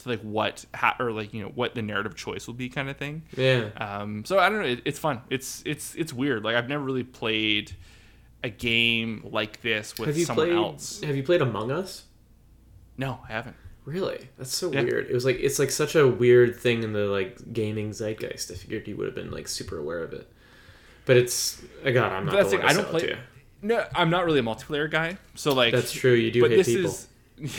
to 0.00 0.08
like 0.10 0.20
what 0.20 0.64
ha- 0.74 0.94
or 1.00 1.10
like 1.10 1.32
you 1.34 1.42
know 1.42 1.48
what 1.48 1.74
the 1.74 1.82
narrative 1.82 2.14
choice 2.14 2.46
will 2.46 2.54
be 2.54 2.68
kind 2.68 2.88
of 2.90 2.96
thing. 2.96 3.22
Yeah. 3.36 3.70
um 3.78 4.24
so 4.24 4.38
i 4.38 4.48
don't 4.48 4.60
know 4.60 4.66
it, 4.68 4.82
it's 4.84 4.98
fun. 4.98 5.22
It's 5.30 5.62
it's 5.66 5.94
it's 5.94 6.12
weird. 6.12 6.44
Like 6.44 6.56
i've 6.56 6.68
never 6.68 6.84
really 6.84 7.04
played 7.04 7.72
a 8.44 8.50
game 8.50 9.26
like 9.32 9.60
this 9.62 9.98
with 9.98 10.08
have 10.08 10.16
you 10.18 10.24
someone 10.24 10.46
played 10.46 10.56
else. 10.56 11.00
Have 11.02 11.16
you 11.16 11.22
played 11.24 11.42
Among 11.42 11.70
Us? 11.72 12.04
no 12.96 13.18
i 13.28 13.32
haven't 13.32 13.54
Really? 13.88 14.28
That's 14.36 14.54
so 14.54 14.70
Yeah. 14.70 14.82
weird. 14.82 15.06
It 15.08 15.14
was 15.14 15.24
like 15.24 15.38
it's 15.40 15.58
like 15.58 15.70
such 15.70 15.94
a 15.96 16.06
weird 16.06 16.56
thing 16.56 16.82
in 16.82 16.92
the 16.92 17.06
like 17.06 17.52
gaming 17.54 17.90
zeitgeist. 17.92 18.50
I 18.50 18.54
figured 18.54 18.86
you 18.86 18.96
would 18.96 19.06
have 19.06 19.14
been 19.14 19.30
like 19.30 19.48
super 19.48 19.78
aware 19.78 20.02
of 20.02 20.12
it. 20.12 20.30
But 21.06 21.16
it's 21.16 21.62
uh, 21.84 21.90
God, 21.90 22.12
I'm 22.12 22.26
not 22.26 22.34
That's 22.34 22.50
the 22.50 22.58
the 22.58 22.62
one 22.64 22.74
thing, 22.74 22.76
to 22.76 22.80
I 22.80 22.82
don't 22.82 22.90
play- 22.90 23.18
no 23.60 23.84
i'm 23.96 24.08
not 24.08 24.24
really 24.24 24.38
a 24.38 24.42
multiplayer 24.42 24.88
guy 24.88 25.16
so 25.34 25.52
like 25.52 25.72
That's 25.74 25.90
true. 25.90 26.12
You 26.12 26.30
do 26.30 26.42
but 26.42 26.50
hate 26.52 26.56
this 26.58 26.68
people. 26.68 26.90
is 26.90 27.58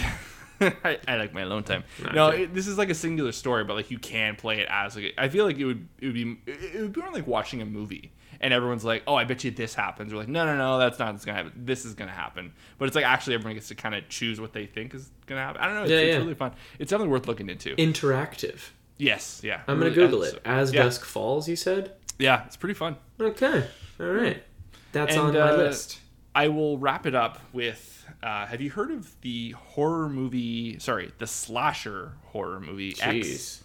I, 0.84 1.00
I 1.08 1.16
like 1.18 1.34
my 1.34 1.42
alone 1.42 1.64
time. 1.64 1.84
Nah, 2.04 2.12
no, 2.12 2.28
it, 2.30 2.54
this 2.54 2.68
is 2.68 2.78
like 2.78 2.90
a 2.90 2.94
singular 2.96 3.32
story, 3.32 3.64
but 3.64 3.76
like 3.76 3.90
you 3.92 3.98
can 3.98 4.36
play 4.36 4.60
it 4.60 4.68
as 4.70 4.96
like 4.96 5.14
I 5.18 5.30
feel 5.30 5.46
like 5.46 5.58
it 5.58 5.66
would 5.66 5.88
it 6.00 6.06
would 6.08 6.14
be 6.14 6.38
it 6.46 6.82
would 6.82 6.94
be 6.94 7.02
more 7.02 7.12
like 7.12 7.26
watching 7.28 7.62
a 7.62 7.66
movie, 7.66 8.12
and 8.42 8.54
everyone's 8.54 8.86
like, 8.86 9.04
oh, 9.08 9.16
I 9.16 9.24
bet 9.26 9.44
you 9.44 9.52
this 9.52 9.74
happens. 9.74 10.14
We're 10.14 10.20
like, 10.20 10.28
no, 10.30 10.46
no, 10.46 10.58
no, 10.58 10.78
that's 10.80 11.00
not 11.00 11.12
what's 11.14 11.26
gonna 11.26 11.38
happen. 11.38 11.54
This 11.56 11.86
is 11.86 11.94
gonna 11.94 12.12
happen. 12.12 12.54
But 12.78 12.86
it's 12.86 12.96
like 12.96 13.06
actually 13.06 13.36
everyone 13.36 13.56
gets 13.56 13.68
to 13.70 13.76
kind 13.76 13.96
of 13.96 14.08
choose 14.10 14.40
what 14.40 14.54
they 14.54 14.66
think 14.66 14.94
is 14.94 15.10
gonna 15.26 15.42
happen. 15.42 15.62
I 15.62 15.66
don't 15.66 15.76
know. 15.76 15.84
It's, 15.84 15.92
Yeah, 15.92 15.98
it's 15.98 16.14
yeah. 16.14 16.20
really 16.22 16.36
fun. 16.36 16.54
It's 16.80 16.90
definitely 16.90 17.12
worth 17.12 17.28
looking 17.28 17.50
into. 17.50 17.76
Interactive. 17.76 18.60
yes, 18.98 19.42
yeah. 19.44 19.62
I'm 19.68 19.78
gonna 19.80 19.92
Google 19.92 20.24
it. 20.24 20.42
As 20.46 20.74
yeah. 20.74 20.84
dusk 20.84 21.04
falls, 21.06 21.48
you 21.50 21.56
said. 21.56 21.94
Yeah, 22.18 22.46
it's 22.46 22.58
pretty 22.58 22.74
fun. 22.76 22.98
Okay. 23.20 23.66
All 24.00 24.06
right. 24.08 24.44
That's 24.92 25.14
And, 25.16 25.22
on 25.22 25.34
my 25.34 25.40
uh, 25.40 25.58
list. 25.58 26.00
I 26.36 26.48
will 26.50 26.78
wrap 26.78 27.06
it 27.06 27.16
up 27.16 27.40
with. 27.54 28.06
Uh, 28.22 28.46
have 28.46 28.60
you 28.62 28.70
heard 28.70 28.92
of 28.92 29.20
the 29.22 29.52
horror 29.52 30.10
movie? 30.10 30.78
Sorry, 30.80 31.12
the 31.18 31.28
slasher 31.28 32.14
horror 32.28 32.60
movie 32.60 32.96
X? 33.02 33.04
Jeez. 33.04 33.62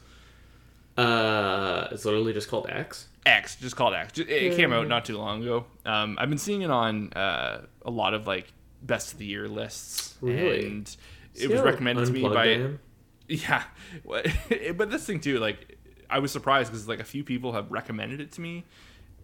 Uh, 0.96 1.88
it's 1.90 2.04
literally 2.04 2.32
just 2.32 2.48
called 2.48 2.66
X. 2.68 3.08
X, 3.26 3.56
just 3.56 3.76
called 3.76 3.94
X. 3.94 4.18
It 4.18 4.56
came 4.56 4.72
out 4.72 4.86
not 4.88 5.04
too 5.04 5.16
long 5.16 5.42
ago. 5.42 5.64
Um, 5.86 6.16
I've 6.20 6.28
been 6.28 6.38
seeing 6.38 6.62
it 6.62 6.70
on 6.70 7.12
uh, 7.14 7.62
a 7.84 7.90
lot 7.90 8.12
of 8.14 8.26
like 8.26 8.52
best 8.82 9.12
of 9.14 9.18
the 9.18 9.24
year 9.26 9.48
lists, 9.48 10.16
Really? 10.20 10.66
and 10.66 10.96
it 11.34 11.48
was 11.50 11.60
recommended 11.62 12.06
to 12.06 12.12
me 12.12 12.22
by 12.22 12.46
am? 12.46 12.78
yeah. 13.28 13.62
But 14.04 14.90
this 14.90 15.06
thing 15.06 15.20
too, 15.20 15.38
like 15.38 15.78
I 16.10 16.18
was 16.18 16.32
surprised 16.32 16.70
because 16.70 16.86
like 16.86 17.00
a 17.00 17.04
few 17.04 17.24
people 17.24 17.52
have 17.52 17.70
recommended 17.72 18.20
it 18.20 18.32
to 18.32 18.40
me, 18.42 18.64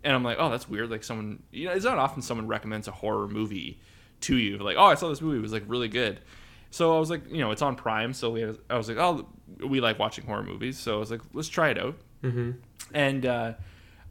and 0.03 0.15
I'm 0.15 0.25
like, 0.25 0.39
oh, 0.41 0.49
that's 0.51 0.69
weird. 0.69 0.91
Like 0.91 1.05
someone, 1.05 1.43
you 1.51 1.67
know, 1.67 1.73
it's 1.73 1.85
not 1.85 1.99
often 1.99 2.23
someone 2.23 2.47
recommends 2.47 2.89
a 2.89 2.93
horror 2.93 3.29
movie 3.29 3.79
to 4.23 4.37
you. 4.37 4.57
Like, 4.59 4.77
oh, 4.79 4.85
I 4.85 4.95
saw 4.95 5.09
this 5.11 5.21
movie; 5.21 5.39
it 5.39 5.43
was 5.43 5.53
like 5.53 5.65
really 5.67 5.89
good. 5.89 6.21
So 6.71 6.97
I 6.97 7.01
was 7.01 7.11
like, 7.11 7.29
you 7.31 7.39
know, 7.39 7.51
it's 7.51 7.63
on 7.63 7.75
Prime, 7.77 8.13
so 8.15 8.31
we, 8.31 8.45
I 8.71 8.77
was 8.77 8.89
like, 8.89 8.97
oh, 8.97 9.27
we 9.67 9.81
like 9.81 9.99
watching 9.99 10.25
horror 10.25 10.45
movies, 10.45 10.79
so 10.79 10.97
I 10.97 10.99
was 11.01 11.11
like, 11.11 11.21
let's 11.35 11.49
try 11.49 11.69
it 11.71 11.79
out 11.79 11.97
Mm-hmm. 12.23 12.51
and 12.95 13.27
uh, 13.27 13.53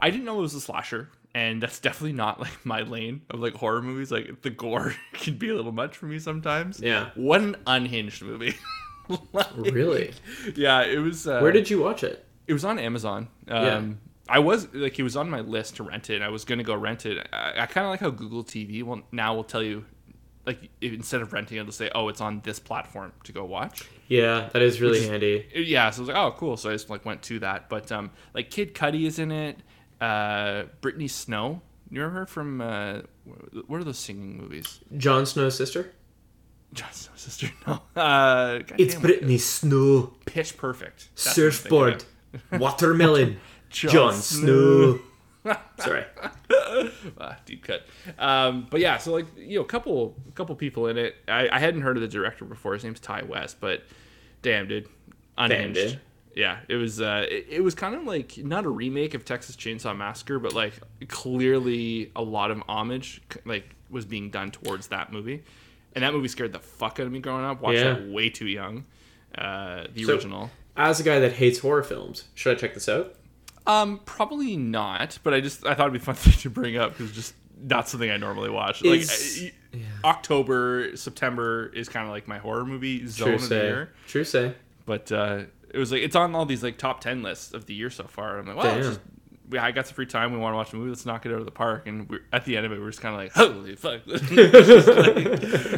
I 0.02 0.10
didn't 0.10 0.26
know 0.26 0.38
it 0.40 0.42
was 0.42 0.54
a 0.54 0.62
slasher, 0.62 1.10
and 1.36 1.62
that's 1.62 1.80
definitely 1.80 2.14
not 2.14 2.40
like 2.40 2.54
my 2.66 2.82
lane 2.82 3.22
of 3.30 3.40
like 3.40 3.54
horror 3.54 3.82
movies. 3.82 4.12
Like 4.12 4.42
the 4.42 4.50
gore 4.50 4.96
can 5.14 5.38
be 5.38 5.50
a 5.50 5.56
little 5.56 5.72
much 5.72 5.98
for 5.98 6.06
me 6.06 6.20
sometimes. 6.20 6.80
Yeah. 6.80 7.10
What 7.16 7.42
an 7.42 7.56
unhinged 7.68 8.22
movie. 8.24 8.56
Like, 9.34 9.48
Really? 9.56 10.14
Yeah, 10.56 10.84
it 10.84 11.00
was. 11.00 11.26
Uh, 11.28 11.40
Where 11.40 11.52
did 11.52 11.68
you 11.68 11.82
watch 11.82 12.04
it? 12.04 12.24
it 12.46 12.54
was 12.54 12.64
on 12.64 12.78
Amazon. 12.78 13.28
Um, 13.48 14.00
I 14.28 14.38
was 14.38 14.72
like, 14.72 15.00
it 15.00 15.04
was 15.04 15.16
on 15.18 15.32
my 15.32 15.40
list 15.40 15.78
to 15.78 15.84
rent 15.84 16.12
it. 16.12 16.22
I 16.22 16.30
was 16.30 16.46
gonna 16.46 16.64
go 16.64 16.76
rent 16.76 17.08
it. 17.08 17.28
I, 17.34 17.54
I 17.62 17.66
kind 17.66 17.86
of 17.86 17.90
like 17.90 18.02
how 18.02 18.12
Google 18.12 18.44
TV 18.44 18.84
will 18.84 19.02
now 19.12 19.34
will 19.34 19.44
tell 19.44 19.64
you, 19.64 19.84
like, 20.46 20.70
instead 20.82 21.22
of 21.22 21.34
renting, 21.34 21.58
it'll 21.58 21.72
say, 21.72 21.90
"Oh, 21.96 22.08
it's 22.10 22.22
on 22.22 22.42
this 22.44 22.60
platform 22.60 23.12
to 23.24 23.32
go 23.32 23.46
watch." 23.46 23.84
Yeah, 24.10 24.50
that 24.54 24.62
is 24.62 24.80
really 24.80 25.08
handy. 25.08 25.48
yeah, 25.56 25.90
so 25.90 25.98
I 25.98 26.02
was 26.02 26.08
like, 26.10 26.18
oh, 26.18 26.32
cool. 26.38 26.56
So 26.56 26.70
I 26.70 26.74
just 26.74 26.92
like 26.92 27.04
went 27.04 27.24
to 27.24 27.40
that. 27.40 27.68
But 27.68 27.92
um, 27.92 28.12
like 28.36 28.52
Kid 28.52 28.76
Cudi 28.76 29.08
is 29.08 29.18
in 29.18 29.32
it. 29.32 29.58
Uh, 30.02 30.64
Brittany 30.82 31.08
Snow. 31.08 31.62
You 31.92 32.02
remember 32.02 32.20
her 32.22 32.26
from 32.26 32.62
uh, 32.62 33.00
what 33.68 33.80
are 33.82 33.84
those 33.84 33.98
singing 33.98 34.38
movies? 34.38 34.80
Jon 34.98 35.26
Snow's 35.26 35.56
sister? 35.58 35.92
Jon 36.74 36.92
Snow's 36.92 37.20
sister. 37.22 37.50
No. 37.68 37.82
Uh, 37.96 38.60
It's 38.78 38.96
Brittany 38.96 39.38
Snow. 39.40 40.14
Pitch 40.26 40.56
Perfect. 40.58 41.10
That's 41.16 41.36
what 41.38 41.46
I'm 41.46 41.52
thinking 41.52 41.52
Surfboard. 41.52 42.04
Watermelon. 42.62 43.40
Jon 43.70 43.92
Jon 43.92 44.14
Snow. 44.14 45.00
Snow. 45.44 45.56
Sorry. 45.80 46.06
Ah, 47.20 47.36
deep 47.46 47.64
cut. 47.66 47.86
Um, 48.20 48.68
but 48.70 48.80
yeah, 48.80 48.98
so 48.98 49.12
like 49.12 49.26
you 49.36 49.56
know, 49.58 49.64
a 49.64 49.68
couple, 49.68 50.16
couple 50.36 50.56
people 50.56 50.88
in 50.88 50.98
it. 50.98 51.16
I, 51.28 51.50
I 51.52 51.58
hadn't 51.60 51.82
heard 51.82 51.98
of 51.98 52.02
the 52.02 52.08
director 52.08 52.46
before. 52.46 52.74
His 52.74 52.84
name's 52.84 53.00
Ti 53.00 53.24
West, 53.28 53.58
but 53.60 53.84
damn, 54.44 54.68
dude, 54.68 54.88
unhinged. 55.38 55.74
dude. 55.74 56.00
Yeah, 56.36 56.60
it 56.68 56.76
was. 56.76 57.02
Uh, 57.02 57.26
it, 57.30 57.48
it 57.50 57.64
was 57.64 57.76
kind 57.76 57.96
of 57.96 58.04
like 58.04 58.38
not 58.38 58.66
a 58.66 58.70
remake 58.70 59.14
of 59.14 59.26
Texas 59.26 59.56
Chainsaw 59.56 59.96
Massacre, 59.98 60.40
but 60.40 60.54
like 60.54 60.74
clearly 61.08 62.12
a 62.16 62.22
lot 62.22 62.52
of 62.52 62.62
homage 62.68 63.22
like 63.46 63.76
was 63.90 64.06
being 64.06 64.30
done 64.30 64.52
towards 64.52 64.88
that 64.88 65.12
movie, 65.12 65.44
and 65.94 66.04
that 66.04 66.14
movie 66.14 66.28
scared 66.28 66.54
the 66.54 66.60
fuck 66.60 67.00
out 67.00 67.06
of 67.08 67.12
me 67.12 67.20
growing 67.20 67.44
up. 67.46 67.62
Watched 67.62 67.80
Yeah. 67.80 67.94
that 67.94 68.08
way 68.10 68.30
too 68.30 68.48
young. 68.48 68.86
Uh, 69.38 69.86
the 69.94 70.04
So- 70.04 70.14
original. 70.14 70.52
As 70.78 71.00
a 71.00 71.04
guy 71.04 71.20
that 71.20 71.34
hates 71.34 71.60
horror 71.60 71.84
films, 71.84 72.24
should 72.36 72.56
I 72.56 72.60
check 72.60 72.74
this 72.74 72.88
out? 72.88 73.16
Um, 73.68 74.00
probably 74.06 74.56
not, 74.56 75.20
but 75.24 75.34
I 75.34 75.42
just 75.42 75.66
I 75.66 75.74
thought 75.74 75.88
it'd 75.90 75.94
be 75.94 76.00
fun 76.00 76.16
thing 76.16 76.34
to 76.34 76.50
bring 76.50 76.78
up 76.78 76.98
because 76.98 77.12
just 77.12 77.34
not 77.62 77.90
something 77.90 78.10
I 78.10 78.16
normally 78.18 78.50
watch. 78.50 78.82
Like 78.84 79.02
Is- 79.02 79.52
I- 79.74 79.80
October, 80.08 80.96
September 80.96 81.68
is 81.76 81.90
kind 81.90 82.06
of 82.06 82.12
like 82.12 82.28
my 82.28 82.38
horror 82.38 82.66
movie 82.66 83.06
zone 83.08 83.28
True 83.28 83.36
of 83.36 83.50
the 83.50 83.56
year. 83.56 83.94
True 84.08 84.24
say. 84.24 84.54
But 84.86 85.12
uh, 85.12 85.44
it 85.74 85.78
was 85.78 85.92
like 85.92 86.02
it's 86.02 86.16
on 86.16 86.36
all 86.36 86.46
these 86.46 86.64
like 86.64 86.78
top 86.78 87.02
ten 87.02 87.22
lists 87.24 87.54
of 87.54 87.66
the 87.66 87.74
year 87.74 87.90
so 87.90 88.04
far. 88.06 88.40
I'm 88.40 88.48
like, 88.48 88.58
well, 88.58 88.82
just, 88.82 89.00
we, 89.50 89.58
I 89.58 89.72
got 89.72 89.88
some 89.88 89.96
free 89.96 90.06
time. 90.06 90.32
We 90.32 90.38
want 90.38 90.54
to 90.54 90.58
watch 90.58 90.74
a 90.74 90.76
movie. 90.76 90.90
Let's 90.90 91.06
knock 91.06 91.26
it 91.26 91.32
out 91.32 91.40
of 91.40 91.46
the 91.46 91.52
park. 91.52 91.88
And 91.88 92.10
we're, 92.10 92.22
at 92.32 92.46
the 92.46 92.56
end 92.58 92.66
of 92.66 92.72
it, 92.72 92.80
we're 92.80 92.90
just 92.90 93.02
kind 93.02 93.16
of 93.16 93.20
like, 93.22 93.32
holy 93.34 93.76
fuck! 93.76 94.02
Like- 94.08 94.22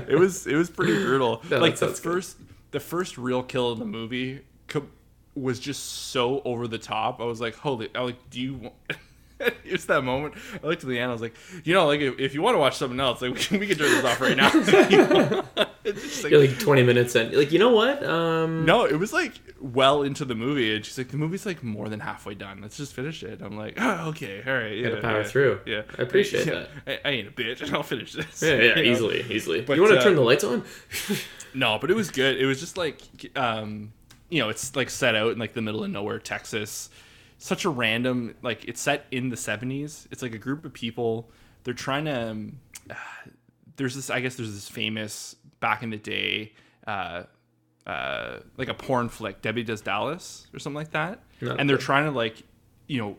it 0.10 0.18
was 0.20 0.48
it 0.48 0.56
was 0.56 0.70
pretty 0.70 0.94
brutal. 0.96 1.42
No, 1.50 1.60
like 1.60 1.74
the 1.74 1.86
sounds 1.88 2.00
good. 2.00 2.14
first 2.14 2.38
the 2.72 2.80
first 2.80 3.18
real 3.18 3.44
kill 3.44 3.72
in 3.74 3.80
the 3.80 3.86
movie 3.86 4.42
co- 4.68 4.88
was 5.36 5.60
just 5.60 5.84
so 5.84 6.42
over 6.44 6.68
the 6.68 6.78
top. 6.78 7.22
I 7.22 7.24
was 7.26 7.40
like, 7.42 7.56
holy! 7.56 7.90
I 7.96 8.02
like, 8.02 8.30
do 8.30 8.40
you? 8.42 8.54
Want... 8.56 8.74
It's 9.72 9.86
that 9.86 10.04
moment. 10.04 10.34
I 10.62 10.68
looked 10.68 10.84
at 10.84 10.90
Leanne. 10.90 11.08
I 11.08 11.12
was 11.14 11.22
like, 11.22 11.34
you 11.64 11.74
know, 11.74 11.88
like 11.88 12.02
if, 12.02 12.20
if 12.20 12.34
you 12.34 12.42
want 12.42 12.56
to 12.56 12.60
watch 12.60 12.76
something 12.76 13.00
else, 13.00 13.22
like 13.22 13.34
we 13.36 13.40
can, 13.40 13.60
we 13.60 13.68
can 13.68 13.78
turn 13.78 13.90
this 13.90 14.04
off 14.04 14.20
right 14.20 14.36
now. 14.36 14.50
It's 15.84 16.02
just 16.04 16.24
like- 16.24 16.32
You're 16.32 16.42
like 16.42 16.60
20 16.60 16.84
minutes 16.84 17.16
in. 17.16 17.32
Like, 17.36 17.52
you 17.52 17.58
know 17.58 17.72
what? 17.72 18.04
Um, 18.06 18.66
no, 18.66 18.86
it 18.86 19.00
was 19.00 19.12
like 19.14 19.34
well 19.60 20.04
into 20.04 20.26
the 20.26 20.36
movie, 20.36 20.76
and 20.76 20.86
she's 20.86 20.96
like, 20.98 21.08
"The 21.10 21.18
movie's 21.18 21.44
like 21.46 21.64
more 21.64 21.90
than 21.90 22.00
halfway 22.00 22.36
done. 22.36 22.62
Let's 22.62 22.78
just 22.78 22.94
finish 22.94 23.24
it." 23.24 23.42
I'm 23.42 23.58
like, 23.58 23.76
"Oh, 23.78 24.10
okay, 24.10 24.44
all 24.46 24.54
right, 24.54 24.78
yeah, 24.78 24.90
Gotta 24.90 25.02
power 25.02 25.18
yeah, 25.22 25.24
through. 25.24 25.60
Yeah, 25.66 25.82
I 25.98 26.02
appreciate 26.04 26.46
Yeah. 26.46 26.66
that. 26.86 27.02
I, 27.06 27.10
I 27.10 27.12
ain't 27.14 27.28
a 27.30 27.32
bitch, 27.32 27.62
and 27.64 27.74
I'll 27.76 27.82
finish 27.82 28.14
this. 28.14 28.44
Yeah, 28.44 28.50
yeah, 28.56 28.62
You 28.62 28.76
know? 28.76 28.82
easily, 28.92 29.26
easily. 29.30 29.62
But, 29.62 29.76
you 29.78 29.82
want 29.82 29.94
to 29.96 30.00
uh, 30.00 30.04
turn 30.04 30.16
the 30.16 30.22
lights 30.22 30.44
on? 30.44 30.64
No, 31.56 31.80
but 31.80 31.90
it 31.90 31.96
was 31.96 32.12
good. 32.12 32.38
It 32.40 32.46
was 32.46 32.60
just 32.60 32.78
like, 32.78 33.02
um, 33.36 33.92
you 34.30 34.40
know, 34.40 34.50
it's 34.50 34.76
like 34.76 34.90
set 34.92 35.16
out 35.16 35.32
in 35.32 35.40
like 35.40 35.54
the 35.54 35.62
middle 35.64 35.84
of 35.84 35.90
nowhere, 35.90 36.20
Texas. 36.20 36.90
Such 37.44 37.66
a 37.66 37.70
random, 37.70 38.36
like 38.44 38.66
it's 38.66 38.80
set 38.80 39.08
in 39.10 39.30
the 39.30 39.36
70s. 39.36 40.08
It's 40.12 40.22
like 40.22 40.36
a 40.36 40.38
group 40.38 40.64
of 40.64 40.74
people. 40.74 41.32
They're 41.64 41.74
trying 41.74 42.06
to. 42.06 42.30
Um, 42.30 42.60
there's 43.78 43.96
this, 43.96 44.10
I 44.12 44.20
guess, 44.20 44.36
there's 44.36 44.54
this 44.54 44.70
famous 44.70 45.36
back 45.60 45.82
in 45.82 45.90
the 45.90 45.98
day, 45.98 46.54
uh, 46.86 47.24
uh, 47.88 48.40
like 48.58 48.68
a 48.68 48.76
porn 48.76 49.10
flick, 49.10 49.42
Debbie 49.42 49.64
Does 49.64 49.82
Dallas 49.82 50.46
or 50.54 50.60
something 50.60 50.76
like 50.76 50.92
that. 50.92 51.24
And 51.58 51.68
they're 51.68 51.78
trying 51.78 52.06
to 52.06 52.12
like, 52.12 52.44
you 52.88 53.00
know, 53.02 53.18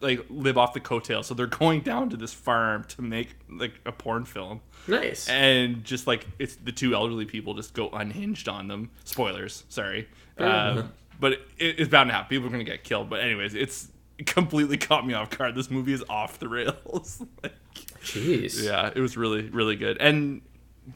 like 0.00 0.24
live 0.28 0.58
off 0.58 0.72
the 0.74 0.80
coattails. 0.80 1.26
So 1.26 1.34
they're 1.34 1.46
going 1.46 1.80
down 1.80 2.10
to 2.10 2.16
this 2.16 2.32
farm 2.32 2.84
to 2.84 3.02
make 3.02 3.36
like 3.48 3.80
a 3.84 3.90
porn 3.92 4.24
film 4.24 4.60
nice. 4.86 5.28
and 5.28 5.82
just 5.82 6.06
like 6.06 6.26
it's 6.38 6.54
the 6.56 6.70
two 6.72 6.94
elderly 6.94 7.24
people 7.24 7.54
just 7.54 7.74
go 7.74 7.88
unhinged 7.90 8.48
on 8.48 8.68
them. 8.68 8.90
Spoilers, 9.04 9.64
sorry, 9.68 10.08
um, 10.38 10.92
but 11.18 11.32
it, 11.32 11.40
it's 11.58 11.88
bound 11.88 12.10
to 12.10 12.14
happen. 12.14 12.28
People 12.28 12.48
are 12.48 12.50
gonna 12.50 12.64
get 12.64 12.84
killed. 12.84 13.08
But 13.08 13.20
anyways, 13.20 13.54
it's 13.54 13.88
it 14.18 14.26
completely 14.26 14.76
caught 14.88 15.06
me 15.06 15.14
off 15.14 15.30
guard. 15.30 15.54
This 15.54 15.70
movie 15.70 15.92
is 15.92 16.04
off 16.08 16.38
the 16.38 16.48
rails. 16.48 17.22
like, 17.42 17.54
Jeez. 18.02 18.62
yeah, 18.62 18.90
it 18.94 19.00
was 19.00 19.16
really 19.16 19.48
really 19.50 19.76
good. 19.76 19.96
And 20.00 20.42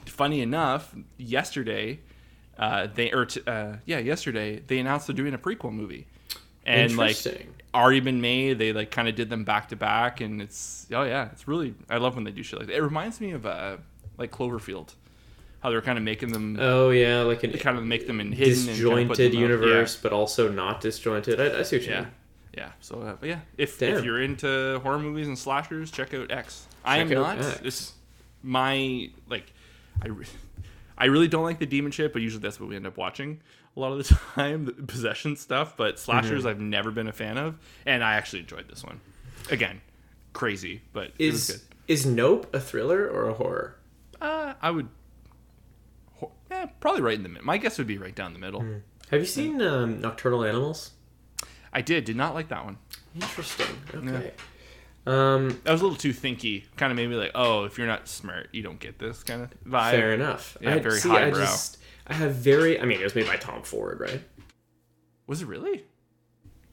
funny 0.06 0.40
enough, 0.40 0.94
yesterday, 1.16 2.01
uh, 2.59 2.88
they 2.94 3.12
or 3.12 3.26
t- 3.26 3.42
uh, 3.47 3.76
yeah, 3.86 3.98
yesterday 3.98 4.60
they 4.60 4.78
announced 4.78 5.06
they're 5.06 5.16
doing 5.16 5.34
a 5.34 5.38
prequel 5.38 5.72
movie, 5.72 6.06
and 6.64 6.97
like 6.97 7.16
already 7.74 8.01
been 8.01 8.20
made. 8.20 8.59
They 8.59 8.72
like 8.72 8.90
kind 8.90 9.09
of 9.09 9.14
did 9.14 9.30
them 9.30 9.44
back 9.44 9.68
to 9.68 9.76
back, 9.76 10.20
and 10.20 10.42
it's 10.42 10.86
oh 10.92 11.02
yeah, 11.05 11.30
it's 11.32 11.48
really 11.48 11.74
I 11.88 11.98
love 11.98 12.14
when 12.14 12.24
they 12.24 12.32
do 12.32 12.42
shit 12.42 12.59
like 12.59 12.68
that. 12.68 12.76
It 12.76 12.82
reminds 12.82 13.20
me 13.20 13.32
of 13.32 13.47
uh 13.47 13.78
like 14.18 14.30
Cloverfield, 14.30 14.94
how 15.60 15.70
they're 15.70 15.82
kind 15.82 15.98
of 15.98 16.04
making 16.04 16.32
them 16.32 16.56
Oh 16.60 16.90
yeah, 16.90 17.20
like 17.22 17.42
an 17.44 17.52
kind 17.52 17.76
of 17.78 17.84
make 17.84 18.06
them 18.06 18.20
in 18.20 18.32
hidden 18.32 18.68
and 18.68 18.78
kinda 18.78 19.06
put 19.06 19.16
disjointed 19.16 19.32
them 19.32 19.38
out. 19.38 19.40
universe, 19.40 19.96
but 19.96 20.12
also 20.12 20.50
not 20.50 20.80
disjointed. 20.80 21.40
I, 21.40 21.60
I 21.60 21.62
see 21.62 21.76
what 21.76 21.84
you 21.86 21.90
Yeah. 21.92 21.94
yeah. 21.96 22.00
mean. 22.02 22.10
Yeah, 22.56 22.72
so 22.80 23.00
uh, 23.00 23.16
yeah, 23.24 23.40
if, 23.56 23.78
Damn. 23.78 23.98
if 23.98 24.04
you're 24.04 24.20
into 24.20 24.80
horror 24.82 24.98
movies 24.98 25.28
and 25.28 25.38
slashers, 25.38 25.90
check 25.92 26.12
out 26.14 26.32
X. 26.32 26.66
I 26.84 26.98
am 26.98 27.08
not. 27.08 27.38
X. 27.38 27.60
It's 27.62 27.92
my 28.42 29.08
like, 29.28 29.52
I, 30.02 30.08
re- 30.08 30.26
I 30.98 31.04
really 31.06 31.28
don't 31.28 31.44
like 31.44 31.60
the 31.60 31.66
demon 31.66 31.92
shit, 31.92 32.12
but 32.12 32.22
usually 32.22 32.42
that's 32.42 32.58
what 32.58 32.68
we 32.68 32.74
end 32.74 32.86
up 32.88 32.96
watching 32.96 33.40
a 33.76 33.80
lot 33.80 33.92
of 33.92 33.98
the 33.98 34.14
time, 34.34 34.64
the 34.64 34.72
possession 34.72 35.36
stuff. 35.36 35.76
But 35.76 36.00
slashers, 36.00 36.40
Mm-hmm. 36.40 36.48
I've 36.48 36.60
never 36.60 36.90
been 36.90 37.06
a 37.06 37.12
fan 37.12 37.38
of, 37.38 37.56
and 37.86 38.02
I 38.02 38.14
actually 38.14 38.40
enjoyed 38.40 38.68
this 38.68 38.82
one. 38.82 39.00
Again, 39.50 39.80
crazy, 40.32 40.80
but 40.92 41.12
it 41.18 41.30
was 41.32 41.50
Is 41.50 41.56
good. 41.56 41.60
is 41.86 42.04
Nope 42.06 42.52
a 42.52 42.58
thriller 42.60 43.06
or 43.08 43.28
a 43.28 43.34
horror? 43.34 43.76
Uh, 44.20 44.54
I 44.60 44.72
would, 44.72 44.88
eh, 46.62 46.66
probably 46.80 47.02
right 47.02 47.16
in 47.16 47.22
the 47.22 47.28
middle. 47.28 47.46
My 47.46 47.58
guess 47.58 47.78
would 47.78 47.86
be 47.86 47.98
right 47.98 48.14
down 48.14 48.32
the 48.32 48.38
middle. 48.38 48.64
Have 49.10 49.20
you 49.20 49.26
seen 49.26 49.60
um, 49.62 50.00
Nocturnal 50.00 50.44
Animals? 50.44 50.92
I 51.72 51.82
did, 51.82 52.04
did 52.04 52.16
not 52.16 52.34
like 52.34 52.48
that 52.48 52.64
one. 52.64 52.78
Interesting. 53.14 53.66
Okay. 53.94 54.32
Um, 55.06 55.60
That 55.64 55.72
was 55.72 55.80
a 55.80 55.84
little 55.84 55.96
too 55.98 56.12
thinky. 56.12 56.64
Kind 56.76 56.92
of 56.92 56.96
made 56.96 57.08
me 57.08 57.16
like, 57.16 57.32
oh, 57.34 57.64
if 57.64 57.78
you're 57.78 57.86
not 57.86 58.08
smart, 58.08 58.48
you 58.52 58.62
don't 58.62 58.78
get 58.78 58.98
this 58.98 59.22
kind 59.22 59.42
of 59.42 59.50
vibe. 59.64 59.90
fair 59.90 60.12
enough. 60.12 60.56
Yeah, 60.60 60.74
I, 60.74 60.78
very 60.78 60.98
see, 60.98 61.10
I 61.10 61.30
just 61.30 61.78
I 62.06 62.14
have 62.14 62.34
very. 62.34 62.80
I 62.80 62.84
mean, 62.84 63.00
it 63.00 63.04
was 63.04 63.14
made 63.14 63.26
by 63.26 63.36
Tom 63.36 63.62
Ford, 63.62 64.00
right? 64.00 64.22
Was 65.26 65.42
it 65.42 65.46
really? 65.46 65.84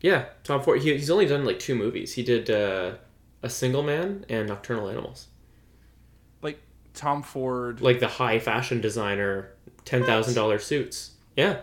Yeah, 0.01 0.26
Tom 0.43 0.61
Ford. 0.61 0.81
He, 0.81 0.93
he's 0.93 1.09
only 1.09 1.26
done 1.26 1.45
like 1.45 1.59
two 1.59 1.76
movies. 1.76 2.14
He 2.14 2.23
did 2.23 2.49
uh, 2.49 2.93
A 3.43 3.49
Single 3.49 3.84
Man 3.84 4.26
and 4.30 4.47
Nocturnal 4.47 4.89
Animals. 4.89 5.27
Like 6.41 6.59
Tom 6.93 7.23
Ford? 7.23 7.81
Like 7.81 7.99
the 7.99 8.07
high 8.07 8.39
fashion 8.39 8.81
designer, 8.81 9.51
ten 9.88 10.03
thousand 10.03 10.35
dollars 10.35 10.65
suits. 10.65 11.11
Yeah, 11.35 11.61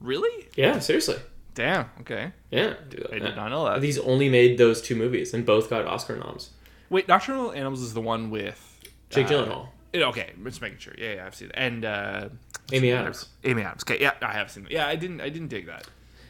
Really? 0.00 0.48
yeah. 0.56 0.78
Seriously. 0.78 1.16
Damn. 1.54 1.86
Okay. 2.00 2.32
Yeah. 2.50 2.74
Dude, 2.88 3.06
I 3.12 3.18
did 3.18 3.36
not 3.36 3.48
know 3.50 3.64
that. 3.66 3.82
He's 3.82 3.98
only 3.98 4.28
made 4.28 4.58
those 4.58 4.82
two 4.82 4.96
movies, 4.96 5.32
and 5.34 5.46
both 5.46 5.70
got 5.70 5.86
Oscar 5.86 6.16
noms. 6.16 6.50
Wait, 6.90 7.06
Nocturnal 7.08 7.52
Animals 7.52 7.80
is 7.80 7.94
the 7.94 8.00
one 8.00 8.30
with 8.30 8.78
Jake 9.10 9.26
uh, 9.26 9.30
Gyllenhaal, 9.30 9.68
it- 9.92 10.02
okay, 10.02 10.30
just 10.44 10.60
making 10.60 10.78
sure. 10.78 10.94
Yeah, 10.98 11.14
yeah, 11.14 11.26
I've 11.26 11.34
seen 11.34 11.48
it. 11.48 11.54
And 11.56 11.84
uh, 11.84 12.28
Amy 12.72 12.92
Adams. 12.92 13.28
Amy 13.44 13.62
Adams. 13.62 13.82
Okay, 13.84 14.00
yeah, 14.02 14.12
I 14.20 14.32
have 14.32 14.50
seen 14.50 14.66
it. 14.66 14.72
Yeah, 14.72 14.86
I 14.86 14.96
didn't. 14.96 15.20
I 15.20 15.28
didn't 15.28 15.48
dig 15.48 15.66
that. 15.66 15.86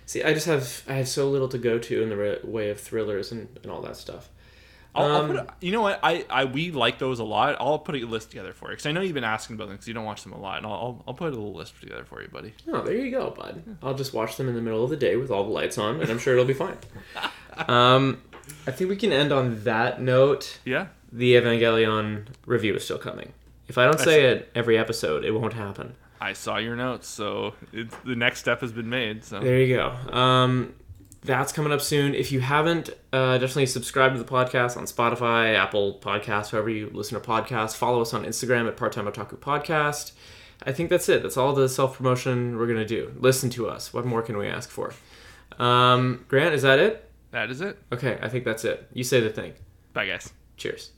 See, 0.06 0.22
I 0.22 0.34
just 0.34 0.46
have 0.46 0.82
I 0.86 0.94
have 0.94 1.08
so 1.08 1.30
little 1.30 1.48
to 1.48 1.58
go 1.58 1.78
to 1.78 2.02
in 2.02 2.10
the 2.10 2.40
way 2.44 2.68
of 2.70 2.78
thrillers 2.78 3.32
and, 3.32 3.48
and 3.62 3.72
all 3.72 3.80
that 3.82 3.96
stuff. 3.96 4.28
I'll, 4.94 5.04
I'll 5.04 5.16
Um, 5.22 5.26
put 5.28 5.36
a, 5.36 5.46
you 5.60 5.72
know 5.72 5.82
what? 5.82 5.98
I, 6.02 6.24
I 6.30 6.44
we 6.44 6.70
like 6.70 6.98
those 6.98 7.18
a 7.18 7.24
lot. 7.24 7.56
I'll 7.58 7.78
put 7.78 7.94
a 7.96 7.98
list 8.04 8.30
together 8.30 8.52
for 8.52 8.68
you 8.68 8.72
because 8.72 8.86
I 8.86 8.92
know 8.92 9.00
you've 9.00 9.14
been 9.14 9.24
asking 9.24 9.56
about 9.56 9.66
them 9.68 9.74
because 9.76 9.88
you 9.88 9.94
don't 9.94 10.04
watch 10.04 10.22
them 10.22 10.32
a 10.32 10.38
lot, 10.40 10.58
and 10.58 10.66
I'll, 10.66 10.72
I'll 10.72 11.04
I'll 11.08 11.14
put 11.14 11.28
a 11.28 11.36
little 11.36 11.52
list 11.54 11.80
together 11.80 12.04
for 12.04 12.22
you, 12.22 12.28
buddy. 12.28 12.52
Oh, 12.72 12.82
there 12.82 12.96
you 12.96 13.10
go, 13.10 13.30
bud. 13.30 13.62
I'll 13.82 13.94
just 13.94 14.14
watch 14.14 14.36
them 14.36 14.48
in 14.48 14.54
the 14.54 14.60
middle 14.62 14.84
of 14.84 14.90
the 14.90 14.96
day 14.96 15.16
with 15.16 15.30
all 15.30 15.44
the 15.44 15.50
lights 15.50 15.78
on, 15.78 16.00
and 16.00 16.10
I'm 16.10 16.18
sure 16.18 16.32
it'll 16.34 16.44
be 16.44 16.54
fine. 16.54 16.76
um, 17.68 18.22
I 18.66 18.70
think 18.70 18.90
we 18.90 18.96
can 18.96 19.12
end 19.12 19.32
on 19.32 19.62
that 19.64 20.00
note. 20.00 20.58
Yeah. 20.64 20.86
The 21.12 21.34
Evangelion 21.34 22.26
review 22.46 22.74
is 22.74 22.84
still 22.84 22.98
coming. 22.98 23.32
If 23.68 23.78
I 23.78 23.84
don't 23.84 24.00
say 24.00 24.24
it 24.24 24.50
every 24.54 24.76
episode, 24.76 25.24
it 25.24 25.30
won't 25.30 25.52
happen. 25.54 25.94
I 26.20 26.32
saw 26.32 26.56
your 26.58 26.74
notes, 26.76 27.06
so 27.08 27.54
it's, 27.72 27.94
the 28.04 28.16
next 28.16 28.40
step 28.40 28.60
has 28.62 28.72
been 28.72 28.88
made. 28.88 29.24
So 29.24 29.40
There 29.40 29.58
you 29.60 29.76
go. 29.76 29.90
Um, 30.16 30.74
that's 31.24 31.52
coming 31.52 31.72
up 31.72 31.80
soon. 31.80 32.14
If 32.14 32.30
you 32.30 32.40
haven't, 32.40 32.90
uh, 33.12 33.38
definitely 33.38 33.66
subscribe 33.66 34.12
to 34.12 34.18
the 34.18 34.30
podcast 34.30 34.76
on 34.76 34.84
Spotify, 34.84 35.54
Apple 35.54 35.98
Podcasts, 36.00 36.50
however 36.50 36.68
you 36.68 36.90
listen 36.92 37.20
to 37.20 37.26
podcasts. 37.26 37.74
Follow 37.74 38.02
us 38.02 38.12
on 38.12 38.24
Instagram 38.24 38.68
at 38.68 38.76
Part 38.76 38.92
Time 38.92 39.06
Otaku 39.06 39.38
Podcast. 39.38 40.12
I 40.66 40.72
think 40.72 40.90
that's 40.90 41.08
it. 41.08 41.22
That's 41.22 41.36
all 41.36 41.54
the 41.54 41.68
self 41.68 41.96
promotion 41.96 42.58
we're 42.58 42.66
gonna 42.66 42.84
do. 42.84 43.12
Listen 43.18 43.50
to 43.50 43.68
us. 43.68 43.92
What 43.92 44.04
more 44.04 44.22
can 44.22 44.36
we 44.36 44.46
ask 44.46 44.70
for? 44.70 44.92
Um, 45.58 46.24
Grant, 46.28 46.54
is 46.54 46.62
that 46.62 46.78
it? 46.78 47.10
That 47.30 47.50
is 47.50 47.60
it. 47.60 47.78
Okay, 47.90 48.18
I 48.22 48.28
think 48.28 48.44
that's 48.44 48.64
it. 48.64 48.88
You 48.92 49.02
say 49.02 49.20
the 49.20 49.30
thing. 49.30 49.54
Bye, 49.92 50.06
guys. 50.06 50.32
Cheers. 50.56 50.90